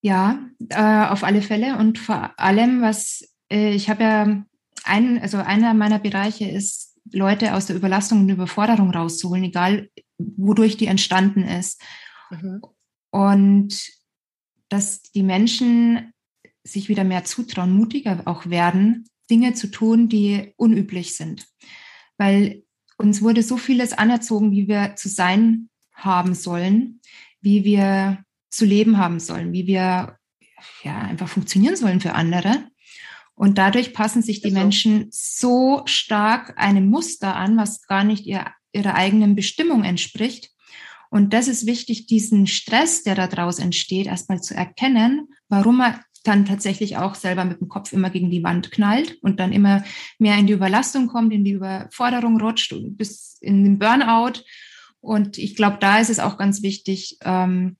Ja, 0.00 0.38
äh, 0.68 1.06
auf 1.08 1.24
alle 1.24 1.42
Fälle. 1.42 1.76
Und 1.76 1.98
vor 1.98 2.32
allem, 2.36 2.82
was 2.82 3.24
ich 3.48 3.88
habe 3.88 4.02
ja 4.02 4.44
einen, 4.84 5.18
also 5.18 5.38
einer 5.38 5.74
meiner 5.74 5.98
Bereiche 5.98 6.48
ist, 6.48 6.98
Leute 7.10 7.54
aus 7.54 7.66
der 7.66 7.76
Überlastung 7.76 8.20
und 8.20 8.28
Überforderung 8.28 8.90
rauszuholen, 8.90 9.44
egal 9.44 9.88
wodurch 10.18 10.76
die 10.76 10.86
entstanden 10.86 11.44
ist. 11.44 11.82
Mhm. 12.30 12.60
Und 13.10 13.90
dass 14.68 15.02
die 15.02 15.22
Menschen 15.22 16.12
sich 16.64 16.88
wieder 16.88 17.04
mehr 17.04 17.24
zutrauen, 17.24 17.72
mutiger 17.72 18.22
auch 18.26 18.46
werden, 18.46 19.08
Dinge 19.30 19.54
zu 19.54 19.70
tun, 19.70 20.08
die 20.08 20.52
unüblich 20.56 21.16
sind. 21.16 21.46
Weil 22.18 22.62
uns 22.98 23.22
wurde 23.22 23.42
so 23.42 23.56
vieles 23.56 23.92
anerzogen, 23.92 24.50
wie 24.50 24.68
wir 24.68 24.96
zu 24.96 25.08
sein 25.08 25.70
haben 25.92 26.34
sollen, 26.34 27.00
wie 27.40 27.64
wir 27.64 28.24
zu 28.50 28.64
leben 28.64 28.98
haben 28.98 29.20
sollen, 29.20 29.52
wie 29.52 29.66
wir 29.66 30.18
ja, 30.82 30.98
einfach 30.98 31.28
funktionieren 31.28 31.76
sollen 31.76 32.00
für 32.00 32.14
andere. 32.14 32.68
Und 33.38 33.56
dadurch 33.56 33.94
passen 33.94 34.20
sich 34.20 34.40
die 34.40 34.48
also. 34.48 34.58
Menschen 34.58 35.06
so 35.10 35.82
stark 35.84 36.54
einem 36.58 36.88
Muster 36.88 37.36
an, 37.36 37.56
was 37.56 37.86
gar 37.86 38.02
nicht 38.02 38.26
ihr, 38.26 38.44
ihrer 38.72 38.96
eigenen 38.96 39.36
Bestimmung 39.36 39.84
entspricht. 39.84 40.50
Und 41.08 41.32
das 41.32 41.46
ist 41.46 41.64
wichtig, 41.64 42.06
diesen 42.06 42.48
Stress, 42.48 43.04
der 43.04 43.14
daraus 43.14 43.60
entsteht, 43.60 44.08
erstmal 44.08 44.42
zu 44.42 44.54
erkennen, 44.54 45.28
warum 45.48 45.80
er 45.80 46.00
dann 46.24 46.46
tatsächlich 46.46 46.96
auch 46.96 47.14
selber 47.14 47.44
mit 47.44 47.60
dem 47.60 47.68
Kopf 47.68 47.92
immer 47.92 48.10
gegen 48.10 48.28
die 48.28 48.42
Wand 48.42 48.72
knallt 48.72 49.16
und 49.22 49.38
dann 49.38 49.52
immer 49.52 49.84
mehr 50.18 50.36
in 50.36 50.48
die 50.48 50.52
Überlastung 50.52 51.06
kommt, 51.06 51.32
in 51.32 51.44
die 51.44 51.52
Überforderung 51.52 52.40
rutscht 52.40 52.74
bis 52.90 53.38
in 53.40 53.62
den 53.62 53.78
Burnout. 53.78 54.40
Und 55.00 55.38
ich 55.38 55.54
glaube, 55.54 55.78
da 55.80 56.00
ist 56.00 56.10
es 56.10 56.18
auch 56.18 56.38
ganz 56.38 56.62
wichtig, 56.62 57.18
ähm, 57.22 57.76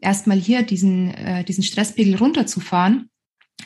erstmal 0.00 0.38
hier 0.38 0.62
diesen, 0.62 1.12
äh, 1.12 1.44
diesen 1.44 1.64
Stresspegel 1.64 2.16
runterzufahren, 2.16 3.10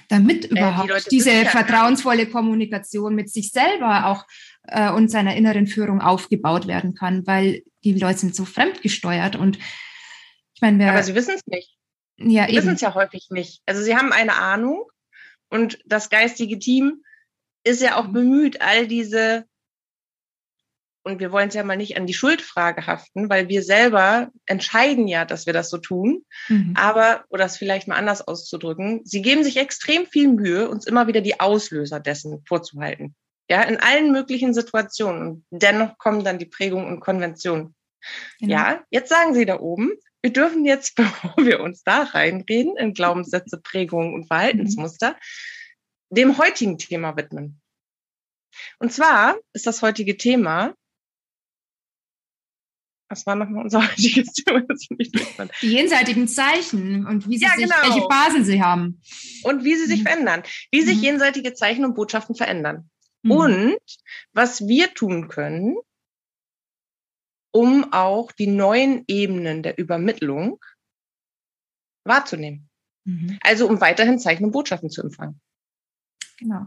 damit 0.09 0.45
äh, 0.45 0.49
überhaupt 0.49 1.07
die 1.07 1.17
diese 1.17 1.45
vertrauensvolle 1.45 2.27
Kommunikation 2.27 3.15
mit 3.15 3.31
sich 3.31 3.51
selber 3.51 4.07
auch 4.07 4.27
äh, 4.65 4.91
und 4.91 5.11
seiner 5.11 5.37
inneren 5.37 5.67
Führung 5.67 6.01
aufgebaut 6.01 6.67
werden 6.67 6.95
kann, 6.95 7.27
weil 7.27 7.63
die 7.85 7.93
Leute 7.93 8.19
sind 8.19 8.35
so 8.35 8.45
fremdgesteuert 8.45 9.37
und 9.37 9.59
ich 10.55 10.63
meine, 10.63 10.79
wer. 10.79 10.93
Aber 10.93 11.03
sie 11.03 11.15
wissen 11.15 11.35
es 11.35 11.47
nicht. 11.47 11.77
Ja, 12.19 12.47
sie 12.49 12.57
wissen 12.57 12.75
es 12.75 12.81
ja 12.81 12.95
häufig 12.95 13.29
nicht. 13.31 13.63
Also 13.67 13.83
sie 13.83 13.95
haben 13.95 14.13
eine 14.13 14.37
Ahnung 14.37 14.85
und 15.51 15.79
das 15.85 16.09
geistige 16.09 16.59
Team 16.59 17.03
ist 17.63 17.83
ja 17.83 17.97
auch 17.97 18.07
bemüht, 18.07 18.61
all 18.63 18.87
diese, 18.87 19.45
und 21.07 21.21
wir 21.21 21.31
wollen 21.31 21.49
es 21.49 21.55
ja 21.55 21.63
mal 21.63 21.77
nicht 21.77 21.97
an 21.97 22.07
die 22.07 22.15
Schuldfrage 22.15 22.87
haften, 22.87 23.31
weil 23.31 23.49
wir 23.49 23.63
selber 23.63 24.33
entscheiden 24.45 25.07
ja, 25.07 25.25
dass 25.25 25.47
wir 25.47 25.53
das 25.53 25.71
so 25.71 25.79
tun. 25.79 26.25
Mhm. 26.49 26.75
Aber, 26.77 27.25
oder 27.29 27.45
es 27.45 27.57
vielleicht 27.57 27.87
mal 27.87 27.95
anders 27.95 28.27
auszudrücken, 28.27 29.03
sie 29.05 29.23
geben 29.23 29.45
sich 29.45 29.57
extrem 29.57 30.07
viel 30.07 30.27
Mühe, 30.27 30.69
uns 30.69 30.85
immer 30.85 31.07
wieder 31.07 31.21
die 31.21 31.39
Auslöser 31.39 32.01
dessen 32.01 32.43
vorzuhalten. 32.45 33.15
Ja, 33.49 33.63
in 33.63 33.77
allen 33.77 34.11
möglichen 34.11 34.53
Situationen. 34.53 35.47
Und 35.49 35.63
dennoch 35.63 35.97
kommen 35.99 36.25
dann 36.25 36.41
die 36.41 36.47
Prägungen 36.47 36.89
und 36.89 36.99
Konventionen. 36.99 37.77
Genau. 38.41 38.53
Ja, 38.53 38.85
jetzt 38.91 39.09
sagen 39.09 39.33
Sie 39.33 39.47
da 39.47 39.61
oben, 39.61 39.93
wir 40.23 40.33
dürfen 40.33 40.65
jetzt, 40.65 40.95
bevor 40.97 41.37
wir 41.39 41.61
uns 41.61 41.85
da 41.85 42.03
reinreden, 42.03 42.77
in 42.77 42.95
Glaubenssätze, 42.95 43.61
Prägungen 43.63 44.13
und 44.13 44.27
Verhaltensmuster, 44.27 45.17
dem 46.11 46.37
heutigen 46.37 46.79
Thema 46.79 47.17
widmen. 47.17 47.61
Und 48.81 48.93
zwar 48.93 49.37
ist 49.53 49.69
das 49.69 49.83
heutige 49.83 50.17
Thema, 50.17 50.75
was 53.09 53.27
war 53.27 53.37
nochmal 53.37 53.65
unser 53.65 53.83
heutiges 53.89 54.33
Thema? 54.33 54.63
Die 55.63 55.69
jenseitigen 55.69 56.29
Zeichen 56.29 57.07
und 57.07 57.29
wie 57.29 57.39
sie 57.39 57.45
ja, 57.45 57.51
sich, 57.51 57.65
genau. 57.65 57.77
welche 57.83 58.09
Basen 58.09 58.45
sie 58.45 58.63
haben. 58.63 59.01
Und 59.45 59.65
wie 59.65 59.77
sie 59.77 59.87
sich 59.87 60.01
mhm. 60.01 60.07
verändern. 60.07 60.43
Wie 60.71 60.83
sich 60.83 60.99
mhm. 60.99 61.05
jenseitige 61.05 61.55
Zeichen 61.55 61.85
und 61.85 61.95
Botschaften 61.95 62.35
verändern. 62.35 62.91
Mhm. 63.23 63.31
Und 63.31 63.79
was 64.33 64.67
wir 64.67 64.93
tun 64.95 65.29
können, 65.29 65.77
um 67.53 67.93
auch 67.93 68.33
die 68.33 68.49
neuen 68.49 69.05
Ebenen 69.07 69.63
der 69.63 69.79
Übermittlung 69.79 70.63
wahrzunehmen. 72.05 72.69
Mhm. 73.05 73.39
Also 73.41 73.69
um 73.69 73.81
weiterhin 73.81 74.19
Zeichen 74.19 74.45
und 74.45 74.53
Botschaften 74.53 74.91
zu 74.91 75.03
empfangen. 75.03 75.41
Genau. 76.39 76.67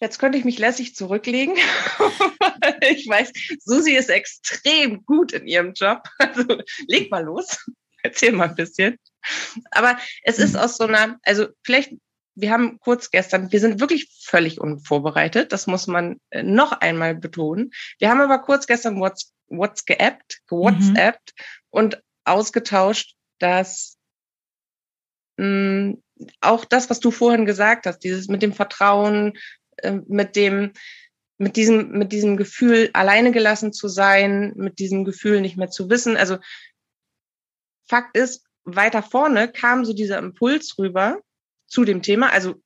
Jetzt 0.00 0.18
könnte 0.18 0.38
ich 0.38 0.44
mich 0.44 0.58
lässig 0.58 0.94
zurücklegen. 0.94 1.54
ich 2.80 3.08
weiß, 3.08 3.32
Susi 3.64 3.92
ist 3.92 4.10
extrem 4.10 5.04
gut 5.04 5.32
in 5.32 5.46
ihrem 5.46 5.72
Job. 5.72 6.02
Also 6.18 6.60
leg 6.86 7.10
mal 7.10 7.24
los. 7.24 7.64
Erzähl 8.02 8.32
mal 8.32 8.48
ein 8.48 8.54
bisschen. 8.54 8.98
Aber 9.70 9.98
es 10.22 10.38
ist 10.38 10.56
aus 10.56 10.76
so 10.76 10.84
einer, 10.84 11.18
also 11.22 11.46
vielleicht 11.62 11.94
wir 12.34 12.50
haben 12.50 12.78
kurz 12.80 13.10
gestern, 13.10 13.52
wir 13.52 13.60
sind 13.60 13.80
wirklich 13.80 14.08
völlig 14.22 14.60
unvorbereitet, 14.60 15.52
das 15.52 15.66
muss 15.66 15.86
man 15.86 16.20
äh, 16.30 16.42
noch 16.42 16.72
einmal 16.72 17.14
betonen. 17.14 17.70
Wir 17.98 18.10
haben 18.10 18.20
aber 18.20 18.40
kurz 18.40 18.66
gestern 18.66 19.00
What's, 19.00 19.32
What's 19.46 19.84
geappt, 19.84 20.40
gewhatsappt 20.48 21.32
mhm. 21.36 21.44
und 21.70 22.02
ausgetauscht, 22.24 23.14
dass 23.38 23.98
mh, 25.36 25.46
mm, 25.46 26.02
auch 26.40 26.64
das, 26.64 26.90
was 26.90 27.00
du 27.00 27.10
vorhin 27.10 27.44
gesagt 27.44 27.86
hast, 27.86 28.00
dieses 28.00 28.28
mit 28.28 28.42
dem 28.42 28.52
Vertrauen, 28.52 29.34
äh, 29.84 30.00
mit 30.06 30.36
dem, 30.36 30.72
mit 31.38 31.56
diesem, 31.56 31.90
mit 31.90 32.12
diesem 32.12 32.36
Gefühl, 32.36 32.90
alleine 32.92 33.32
gelassen 33.32 33.72
zu 33.72 33.88
sein, 33.88 34.52
mit 34.56 34.78
diesem 34.78 35.04
Gefühl 35.04 35.40
nicht 35.40 35.56
mehr 35.56 35.70
zu 35.70 35.90
wissen. 35.90 36.16
Also 36.16 36.38
Fakt 37.86 38.16
ist, 38.16 38.46
weiter 38.64 39.02
vorne 39.02 39.52
kam 39.52 39.84
so 39.84 39.92
dieser 39.92 40.18
Impuls 40.18 40.78
rüber, 40.78 41.20
zu 41.66 41.84
dem 41.84 42.02
Thema. 42.02 42.30
Also, 42.30 42.62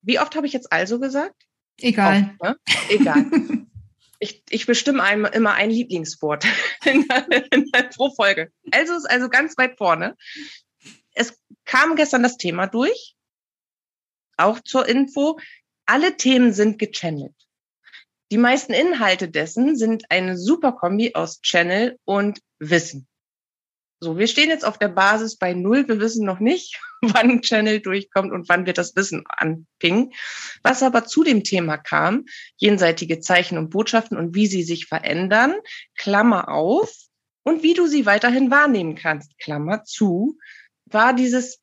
wie 0.00 0.18
oft 0.18 0.34
habe 0.34 0.46
ich 0.46 0.52
jetzt 0.52 0.72
also 0.72 0.98
gesagt? 0.98 1.46
Egal. 1.78 2.34
Oft, 2.38 2.42
ne? 2.42 2.56
Egal. 2.88 3.26
ich, 4.18 4.42
ich 4.48 4.66
bestimme 4.66 5.02
einem 5.02 5.24
immer 5.26 5.54
ein 5.54 5.70
Lieblingswort 5.70 6.46
in 6.84 7.06
der, 7.06 7.52
in 7.52 7.70
der, 7.70 7.82
pro 7.84 8.10
Folge. 8.14 8.52
Also 8.70 8.94
ist 8.94 9.10
also 9.10 9.28
ganz 9.28 9.56
weit 9.58 9.76
vorne. 9.78 10.16
Es 11.14 11.38
kam 11.64 11.96
gestern 11.96 12.22
das 12.22 12.36
Thema 12.36 12.66
durch. 12.66 13.14
Auch 14.36 14.60
zur 14.60 14.88
Info. 14.88 15.38
Alle 15.92 16.16
Themen 16.16 16.54
sind 16.54 16.78
gechannelt. 16.78 17.34
Die 18.30 18.38
meisten 18.38 18.72
Inhalte 18.72 19.28
dessen 19.28 19.76
sind 19.76 20.10
eine 20.10 20.38
super 20.38 20.72
Kombi 20.72 21.12
aus 21.12 21.42
Channel 21.42 21.98
und 22.06 22.40
Wissen. 22.58 23.06
So, 24.00 24.16
wir 24.16 24.26
stehen 24.26 24.48
jetzt 24.48 24.64
auf 24.64 24.78
der 24.78 24.88
Basis 24.88 25.36
bei 25.36 25.52
Null. 25.52 25.86
Wir 25.86 26.00
wissen 26.00 26.24
noch 26.24 26.40
nicht, 26.40 26.80
wann 27.02 27.42
Channel 27.42 27.80
durchkommt 27.80 28.32
und 28.32 28.48
wann 28.48 28.64
wir 28.64 28.72
das 28.72 28.96
Wissen 28.96 29.24
anpingen. 29.28 30.14
Was 30.62 30.82
aber 30.82 31.04
zu 31.04 31.24
dem 31.24 31.44
Thema 31.44 31.76
kam, 31.76 32.24
jenseitige 32.56 33.20
Zeichen 33.20 33.58
und 33.58 33.68
Botschaften 33.68 34.16
und 34.16 34.34
wie 34.34 34.46
sie 34.46 34.62
sich 34.62 34.86
verändern, 34.86 35.56
Klammer 35.98 36.48
auf, 36.48 36.90
und 37.42 37.62
wie 37.62 37.74
du 37.74 37.86
sie 37.86 38.06
weiterhin 38.06 38.50
wahrnehmen 38.50 38.94
kannst, 38.94 39.38
Klammer 39.38 39.84
zu, 39.84 40.38
war 40.86 41.12
dieses, 41.12 41.61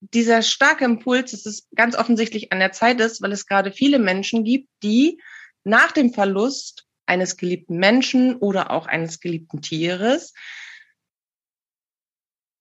dieser 0.00 0.42
starke 0.42 0.84
Impuls, 0.84 1.32
dass 1.32 1.46
es 1.46 1.68
ganz 1.74 1.96
offensichtlich 1.96 2.52
an 2.52 2.60
der 2.60 2.72
Zeit 2.72 3.00
ist, 3.00 3.20
weil 3.22 3.32
es 3.32 3.46
gerade 3.46 3.72
viele 3.72 3.98
Menschen 3.98 4.44
gibt, 4.44 4.68
die 4.82 5.20
nach 5.64 5.92
dem 5.92 6.12
Verlust 6.12 6.86
eines 7.06 7.36
geliebten 7.36 7.78
Menschen 7.78 8.36
oder 8.36 8.70
auch 8.70 8.86
eines 8.86 9.20
geliebten 9.20 9.60
Tieres 9.60 10.34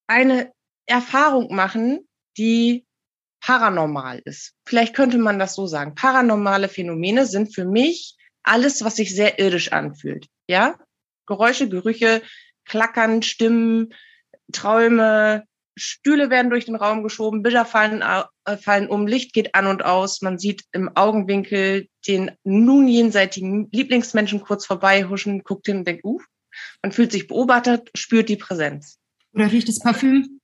eine 0.08 0.52
Erfahrung 0.86 1.54
machen, 1.54 2.08
die 2.38 2.86
paranormal 3.42 4.22
ist. 4.26 4.54
Vielleicht 4.66 4.96
könnte 4.96 5.18
man 5.18 5.38
das 5.38 5.54
so 5.54 5.68
sagen. 5.68 5.96
Paranormale 5.96 6.70
Phänomene 6.70 7.26
sind 7.26 7.54
für 7.54 7.66
mich 7.66 8.16
alles, 8.44 8.84
was 8.84 8.96
sich 8.96 9.14
sehr 9.14 9.38
irdisch 9.40 9.74
anfühlt. 9.74 10.28
Ja? 10.48 10.80
Geräusche, 11.26 11.68
Gerüche, 11.70 12.22
Klackern, 12.66 13.22
Stimmen, 13.22 13.94
Träume, 14.52 15.46
Stühle 15.78 16.30
werden 16.30 16.50
durch 16.50 16.66
den 16.66 16.76
Raum 16.76 17.04
geschoben, 17.04 17.44
Bilder 17.44 17.66
fallen, 17.66 18.02
äh, 18.02 18.58
fallen 18.58 18.90
um, 18.90 19.08
Licht 19.08 19.34
geht 19.34 19.56
an 19.56 19.68
und 19.68 19.86
aus, 19.86 20.22
man 20.22 20.38
sieht 20.38 20.64
im 20.72 20.96
Augenwinkel 20.96 21.88
den 22.08 22.32
nun 22.44 22.88
jenseitigen 22.88 23.70
Lieblingsmenschen 23.72 24.42
kurz 24.42 24.66
vorbei 24.66 25.06
huschen, 25.06 25.44
guckt 25.44 25.68
hin 25.68 25.78
und 25.78 25.88
denkt, 25.88 26.04
uh, 26.04 26.20
man 26.82 26.92
fühlt 26.92 27.12
sich 27.12 27.28
beobachtet, 27.28 27.90
spürt 27.96 28.30
die 28.30 28.38
Präsenz. 28.38 29.00
Oder 29.34 29.52
riecht 29.52 29.68
das 29.68 29.80
Parfüm. 29.80 30.40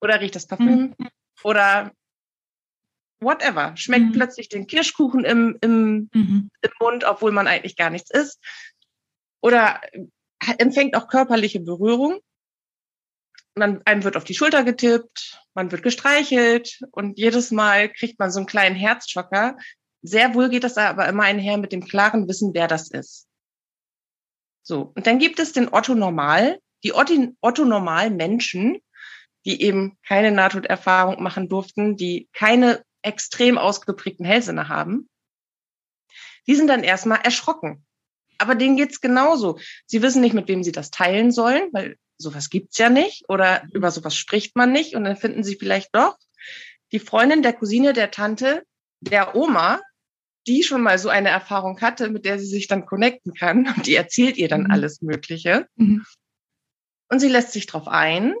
Oder 0.00 0.20
riecht 0.20 0.36
das 0.36 0.46
Parfüm. 0.46 0.94
Mhm. 0.98 1.08
Oder 1.42 1.92
whatever. 3.20 3.76
Schmeckt 3.76 4.06
mhm. 4.06 4.12
plötzlich 4.12 4.48
den 4.48 4.66
Kirschkuchen 4.66 5.24
im, 5.24 5.58
im, 5.60 6.10
mhm. 6.12 6.50
im 6.60 6.70
Mund, 6.80 7.04
obwohl 7.04 7.32
man 7.32 7.46
eigentlich 7.46 7.76
gar 7.76 7.90
nichts 7.90 8.10
isst. 8.10 8.40
Oder 9.40 9.80
empfängt 10.58 10.94
auch 10.94 11.08
körperliche 11.08 11.60
Berührung 11.60 12.20
man, 13.56 13.82
einem 13.84 14.04
wird 14.04 14.16
auf 14.16 14.24
die 14.24 14.34
Schulter 14.34 14.64
getippt, 14.64 15.40
man 15.54 15.72
wird 15.72 15.82
gestreichelt 15.82 16.80
und 16.92 17.18
jedes 17.18 17.50
Mal 17.50 17.88
kriegt 17.88 18.18
man 18.18 18.30
so 18.30 18.38
einen 18.38 18.46
kleinen 18.46 18.76
Herzschocker. 18.76 19.56
Sehr 20.02 20.34
wohl 20.34 20.50
geht 20.50 20.64
das 20.64 20.76
aber 20.76 21.08
immer 21.08 21.24
einher 21.24 21.56
mit 21.56 21.72
dem 21.72 21.84
klaren 21.84 22.28
Wissen, 22.28 22.52
wer 22.54 22.68
das 22.68 22.90
ist. 22.90 23.26
So. 24.62 24.92
Und 24.94 25.06
dann 25.06 25.18
gibt 25.18 25.38
es 25.38 25.52
den 25.52 25.72
Otto 25.72 25.94
Normal, 25.94 26.58
die 26.84 26.92
Otto 26.92 27.64
Normal 27.64 28.10
Menschen, 28.10 28.78
die 29.44 29.62
eben 29.62 29.96
keine 30.06 30.32
Nahtoderfahrung 30.32 31.22
machen 31.22 31.48
durften, 31.48 31.96
die 31.96 32.28
keine 32.32 32.84
extrem 33.02 33.58
ausgeprägten 33.58 34.26
Hellsinne 34.26 34.68
haben. 34.68 35.08
Die 36.46 36.54
sind 36.54 36.66
dann 36.66 36.84
erstmal 36.84 37.20
erschrocken. 37.22 37.84
Aber 38.38 38.54
denen 38.54 38.76
geht's 38.76 39.00
genauso. 39.00 39.58
Sie 39.86 40.02
wissen 40.02 40.20
nicht, 40.20 40.34
mit 40.34 40.48
wem 40.48 40.62
sie 40.62 40.72
das 40.72 40.90
teilen 40.90 41.32
sollen, 41.32 41.70
weil 41.72 41.96
sowas 42.18 42.50
gibt's 42.50 42.78
ja 42.78 42.88
nicht 42.88 43.28
oder 43.28 43.62
mhm. 43.64 43.70
über 43.72 43.90
sowas 43.90 44.16
spricht 44.16 44.56
man 44.56 44.72
nicht 44.72 44.94
und 44.94 45.04
dann 45.04 45.16
finden 45.16 45.44
sie 45.44 45.56
vielleicht 45.56 45.94
doch 45.94 46.16
die 46.92 46.98
Freundin 46.98 47.42
der 47.42 47.52
Cousine, 47.52 47.92
der 47.92 48.10
Tante, 48.10 48.64
der 49.00 49.34
Oma, 49.34 49.80
die 50.46 50.62
schon 50.62 50.82
mal 50.82 50.98
so 50.98 51.08
eine 51.08 51.28
Erfahrung 51.28 51.80
hatte, 51.80 52.08
mit 52.08 52.24
der 52.24 52.38
sie 52.38 52.46
sich 52.46 52.68
dann 52.68 52.86
connecten 52.86 53.34
kann 53.34 53.68
und 53.76 53.86
die 53.86 53.96
erzählt 53.96 54.36
ihr 54.36 54.48
dann 54.48 54.64
mhm. 54.64 54.70
alles 54.70 55.02
Mögliche. 55.02 55.66
Mhm. 55.76 56.04
Und 57.08 57.20
sie 57.20 57.28
lässt 57.28 57.52
sich 57.52 57.66
drauf 57.66 57.88
ein 57.88 58.34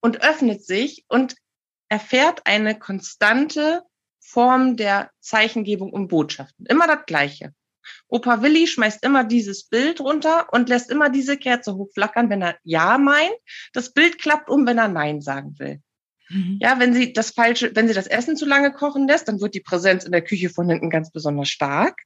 und 0.00 0.22
öffnet 0.22 0.64
sich 0.64 1.04
und 1.08 1.34
erfährt 1.88 2.46
eine 2.46 2.78
konstante 2.78 3.82
Form 4.20 4.76
der 4.76 5.10
Zeichengebung 5.20 5.92
und 5.92 6.08
Botschaften. 6.08 6.66
Immer 6.66 6.86
das 6.86 7.06
Gleiche. 7.06 7.54
Opa 8.08 8.42
Willi 8.42 8.66
schmeißt 8.66 9.04
immer 9.04 9.24
dieses 9.24 9.64
Bild 9.64 10.00
runter 10.00 10.52
und 10.52 10.68
lässt 10.68 10.90
immer 10.90 11.10
diese 11.10 11.36
Kerze 11.36 11.74
hochflackern, 11.74 12.30
wenn 12.30 12.42
er 12.42 12.56
Ja 12.62 12.98
meint. 12.98 13.34
Das 13.72 13.92
Bild 13.92 14.18
klappt 14.18 14.48
um, 14.48 14.66
wenn 14.66 14.78
er 14.78 14.88
Nein 14.88 15.20
sagen 15.20 15.58
will. 15.58 15.80
Mhm. 16.28 16.58
Ja, 16.60 16.78
wenn 16.78 16.94
sie 16.94 17.12
das 17.12 17.30
falsche, 17.30 17.74
wenn 17.74 17.88
sie 17.88 17.94
das 17.94 18.06
Essen 18.06 18.36
zu 18.36 18.46
lange 18.46 18.72
kochen 18.72 19.06
lässt, 19.06 19.28
dann 19.28 19.40
wird 19.40 19.54
die 19.54 19.60
Präsenz 19.60 20.04
in 20.04 20.12
der 20.12 20.22
Küche 20.22 20.50
von 20.50 20.68
hinten 20.68 20.90
ganz 20.90 21.10
besonders 21.10 21.48
stark. 21.48 22.02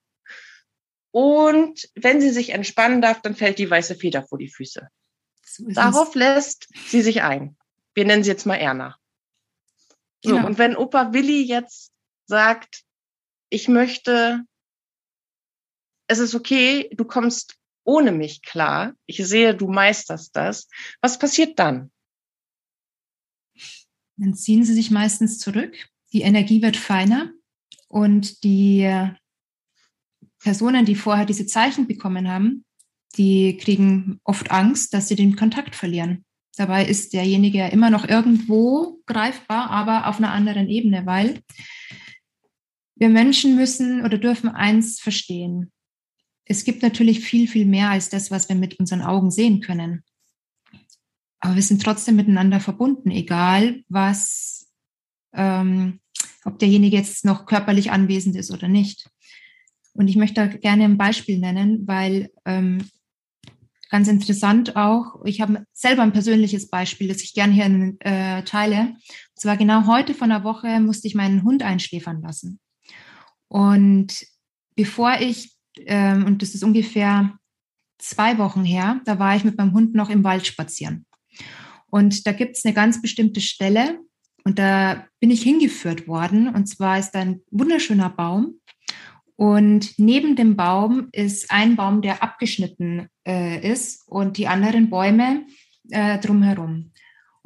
Und 1.11 1.89
wenn 1.95 2.21
sie 2.21 2.31
sich 2.31 2.51
entspannen 2.51 3.01
darf, 3.01 3.23
dann 3.23 3.35
fällt 3.35 3.59
die 3.59 3.71
weiße 3.71 3.95
Feder 3.95 4.23
vor 4.23 4.39
die 4.39 4.51
Füße. 4.51 4.89
So 5.45 5.65
Darauf 5.69 6.15
lässt 6.15 6.69
sie 6.89 7.03
sich 7.03 7.23
ein. 7.23 7.57
Wir 7.95 8.05
nennen 8.05 8.23
sie 8.23 8.31
jetzt 8.31 8.47
mal 8.47 8.57
Erna. 8.57 8.97
So, 10.23 10.35
genau. 10.35 10.47
und 10.47 10.59
wenn 10.59 10.77
Opa 10.77 11.13
Willi 11.13 11.43
jetzt 11.43 11.93
sagt, 12.27 12.83
ich 13.49 13.69
möchte, 13.69 14.43
es 16.09 16.19
ist 16.19 16.35
okay, 16.35 16.91
du 16.95 17.05
kommst 17.05 17.57
ohne 17.85 18.13
mich 18.13 18.43
klar, 18.43 18.95
ich 19.07 19.19
sehe, 19.25 19.55
du 19.55 19.69
meisterst 19.69 20.35
das, 20.37 20.69
was 21.01 21.19
passiert 21.19 21.59
dann? 21.59 21.91
Dann 24.17 24.35
ziehen 24.35 24.65
sie 24.65 24.75
sich 24.75 24.91
meistens 24.91 25.39
zurück, 25.39 25.75
die 26.13 26.23
Energie 26.23 26.61
wird 26.61 26.77
feiner 26.77 27.33
und 27.89 28.43
die 28.43 29.09
Personen, 30.41 30.85
die 30.85 30.97
vorher 30.97 31.25
diese 31.25 31.47
Zeichen 31.47 31.87
bekommen 31.87 32.29
haben, 32.29 32.65
die 33.17 33.57
kriegen 33.57 34.21
oft 34.25 34.51
Angst, 34.51 34.93
dass 34.93 35.09
sie 35.09 35.17
den 35.17 35.37
Kontakt 35.37 35.75
verlieren. 35.75 36.25
Dabei 36.57 36.85
ist 36.85 37.13
derjenige 37.13 37.59
ja 37.59 37.69
immer 37.69 37.91
noch 37.91 38.07
irgendwo 38.07 39.01
greifbar, 39.07 39.71
aber 39.71 40.09
auf 40.09 40.19
einer 40.19 40.33
anderen 40.33 40.69
Ebene, 40.69 41.07
weil 41.07 41.41
wir 42.97 43.09
Menschen 43.09 43.55
müssen 43.55 44.05
oder 44.05 44.19
dürfen 44.19 44.49
eins 44.51 45.01
verstehen. 45.01 45.71
Es 46.49 46.65
gibt 46.65 46.83
natürlich 46.83 47.21
viel, 47.21 47.47
viel 47.47 47.67
mehr 47.67 47.91
als 47.91 48.09
das, 48.09 48.31
was 48.31 48.49
wir 48.49 48.57
mit 48.57 48.81
unseren 48.81 49.03
Augen 49.03 49.31
sehen 49.31 49.61
können. 49.61 50.03
Aber 51.41 51.55
wir 51.55 51.63
sind 51.63 51.83
trotzdem 51.83 52.17
miteinander 52.17 52.59
verbunden, 52.59 53.11
egal 53.11 53.85
was, 53.89 54.69
ähm, 55.35 56.01
ob 56.45 56.59
derjenige 56.59 56.97
jetzt 56.97 57.25
noch 57.25 57.47
körperlich 57.47 57.91
anwesend 57.91 58.35
ist 58.35 58.51
oder 58.51 58.67
nicht. 58.67 59.11
Und 59.93 60.09
ich 60.09 60.17
möchte 60.17 60.35
da 60.35 60.47
gerne 60.47 60.85
ein 60.85 60.99
Beispiel 60.99 61.39
nennen, 61.39 61.87
weil 61.87 62.31
ähm, 62.45 62.89
ganz 63.91 64.09
interessant 64.09 64.75
auch, 64.75 65.25
ich 65.25 65.41
habe 65.41 65.65
selber 65.73 66.03
ein 66.03 66.13
persönliches 66.13 66.71
Beispiel, 66.71 67.09
das 67.09 67.23
ich 67.23 67.35
gerne 67.35 67.53
hier 67.53 67.95
äh, 68.01 68.43
teile. 68.45 68.81
Und 68.81 69.41
zwar 69.41 69.57
genau 69.57 69.87
heute 69.87 70.15
von 70.15 70.33
einer 70.33 70.45
Woche 70.45 70.81
musste 70.81 71.09
ich 71.09 71.15
meinen 71.15 71.43
Hund 71.43 71.63
einschläfern 71.63 72.23
lassen. 72.23 72.59
Und 73.49 74.27
bevor 74.75 75.21
ich, 75.21 75.58
ähm, 75.87 76.25
und 76.25 76.43
das 76.43 76.55
ist 76.55 76.65
ungefähr 76.65 77.39
zwei 77.99 78.39
Wochen 78.39 78.65
her, 78.65 79.01
da 79.05 79.19
war 79.19 79.37
ich 79.37 79.45
mit 79.45 79.59
meinem 79.59 79.73
Hund 79.73 79.95
noch 79.95 80.11
im 80.11 80.25
Wald 80.25 80.47
spazieren. 80.47 81.07
Und 81.91 82.27
da 82.27 82.33
gibt 82.33 82.57
es 82.57 82.65
eine 82.65 82.75
ganz 82.75 83.01
bestimmte 83.03 83.41
Stelle 83.41 83.99
und 84.45 84.59
da 84.59 85.07
bin 85.21 85.31
ich 85.31 85.43
hingeführt 85.43 86.07
worden. 86.07 86.49
Und 86.49 86.67
zwar 86.67 86.99
ist 86.99 87.13
da 87.13 87.21
ein 87.21 87.41
wunderschöner 87.51 88.11
Baum. 88.11 88.61
Und 89.37 89.99
neben 89.99 90.37
dem 90.37 90.57
Baum 90.57 91.09
ist 91.13 91.51
ein 91.51 91.77
Baum, 91.77 92.03
der 92.03 92.23
abgeschnitten 92.23 93.09
äh, 93.27 93.61
ist 93.71 94.03
und 94.09 94.37
die 94.37 94.49
anderen 94.49 94.91
Bäume 94.91 95.47
äh, 95.91 96.19
drumherum. 96.19 96.93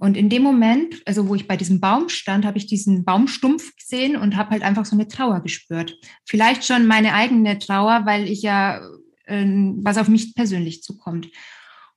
Und 0.02 0.16
in 0.16 0.28
dem 0.28 0.42
Moment, 0.42 1.00
also 1.06 1.28
wo 1.28 1.36
ich 1.36 1.46
bei 1.46 1.56
diesem 1.56 1.78
Baum 1.78 2.08
stand, 2.08 2.44
habe 2.44 2.58
ich 2.58 2.66
diesen 2.66 3.04
Baumstumpf 3.04 3.76
gesehen 3.76 4.16
und 4.16 4.36
habe 4.36 4.50
halt 4.50 4.64
einfach 4.64 4.84
so 4.84 4.96
eine 4.96 5.06
Trauer 5.06 5.44
gespürt. 5.44 5.96
Vielleicht 6.26 6.64
schon 6.64 6.88
meine 6.88 7.14
eigene 7.14 7.56
Trauer, 7.60 8.02
weil 8.04 8.28
ich 8.28 8.42
ja 8.42 8.80
äh, 9.26 9.44
was 9.76 9.98
auf 9.98 10.08
mich 10.08 10.34
persönlich 10.34 10.82
zukommt. 10.82 11.26
Und 11.26 11.32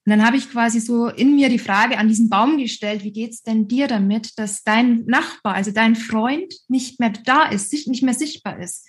dann 0.06 0.24
habe 0.24 0.38
ich 0.38 0.52
quasi 0.52 0.82
so 0.82 1.08
in 1.08 1.36
mir 1.36 1.50
die 1.50 1.58
Frage 1.58 1.98
an 1.98 2.08
diesen 2.08 2.30
Baum 2.30 2.60
gestellt, 2.60 3.04
wie 3.04 3.12
geht's 3.12 3.42
denn 3.42 3.68
dir 3.68 3.88
damit, 3.88 4.38
dass 4.38 4.64
dein 4.64 5.06
Nachbar, 5.08 5.56
also 5.56 5.72
dein 5.72 5.96
Freund 5.96 6.54
nicht 6.68 7.00
mehr 7.00 7.10
da 7.10 7.46
ist, 7.46 7.74
nicht 7.88 8.04
mehr 8.04 8.14
sichtbar 8.14 8.60
ist? 8.60 8.86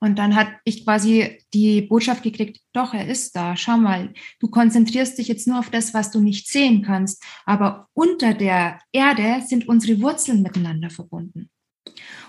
Und 0.00 0.18
dann 0.18 0.34
hat 0.34 0.48
ich 0.64 0.84
quasi 0.84 1.38
die 1.52 1.82
Botschaft 1.82 2.22
gekriegt, 2.22 2.60
doch, 2.72 2.94
er 2.94 3.06
ist 3.06 3.36
da. 3.36 3.54
Schau 3.56 3.76
mal, 3.76 4.14
du 4.40 4.48
konzentrierst 4.48 5.18
dich 5.18 5.28
jetzt 5.28 5.46
nur 5.46 5.58
auf 5.58 5.70
das, 5.70 5.92
was 5.92 6.10
du 6.10 6.20
nicht 6.20 6.48
sehen 6.48 6.82
kannst. 6.82 7.22
Aber 7.44 7.88
unter 7.92 8.32
der 8.32 8.80
Erde 8.92 9.42
sind 9.46 9.68
unsere 9.68 10.00
Wurzeln 10.00 10.42
miteinander 10.42 10.88
verbunden. 10.88 11.50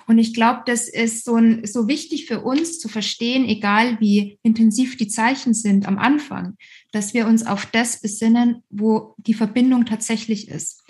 Und 0.08 0.18
ich 0.18 0.34
glaube, 0.34 0.64
das 0.66 0.90
ist 0.90 1.24
so, 1.24 1.36
ein, 1.36 1.66
so 1.66 1.88
wichtig 1.88 2.26
für 2.26 2.42
uns 2.42 2.80
zu 2.80 2.90
verstehen, 2.90 3.46
egal 3.46 4.00
wie 4.02 4.40
intensiv 4.44 4.98
die 4.98 5.08
Zeichen 5.08 5.54
sind 5.54 5.88
am 5.88 5.98
Anfang, 5.98 6.58
dass 6.92 7.14
wir 7.14 7.28
uns 7.28 7.46
auf 7.46 7.66
das 7.68 8.02
besinnen, 8.02 8.64
wo 8.70 9.16
die 9.18 9.34
Verbindung 9.34 9.86
tatsächlich 9.86 10.50
ist. 10.50 10.84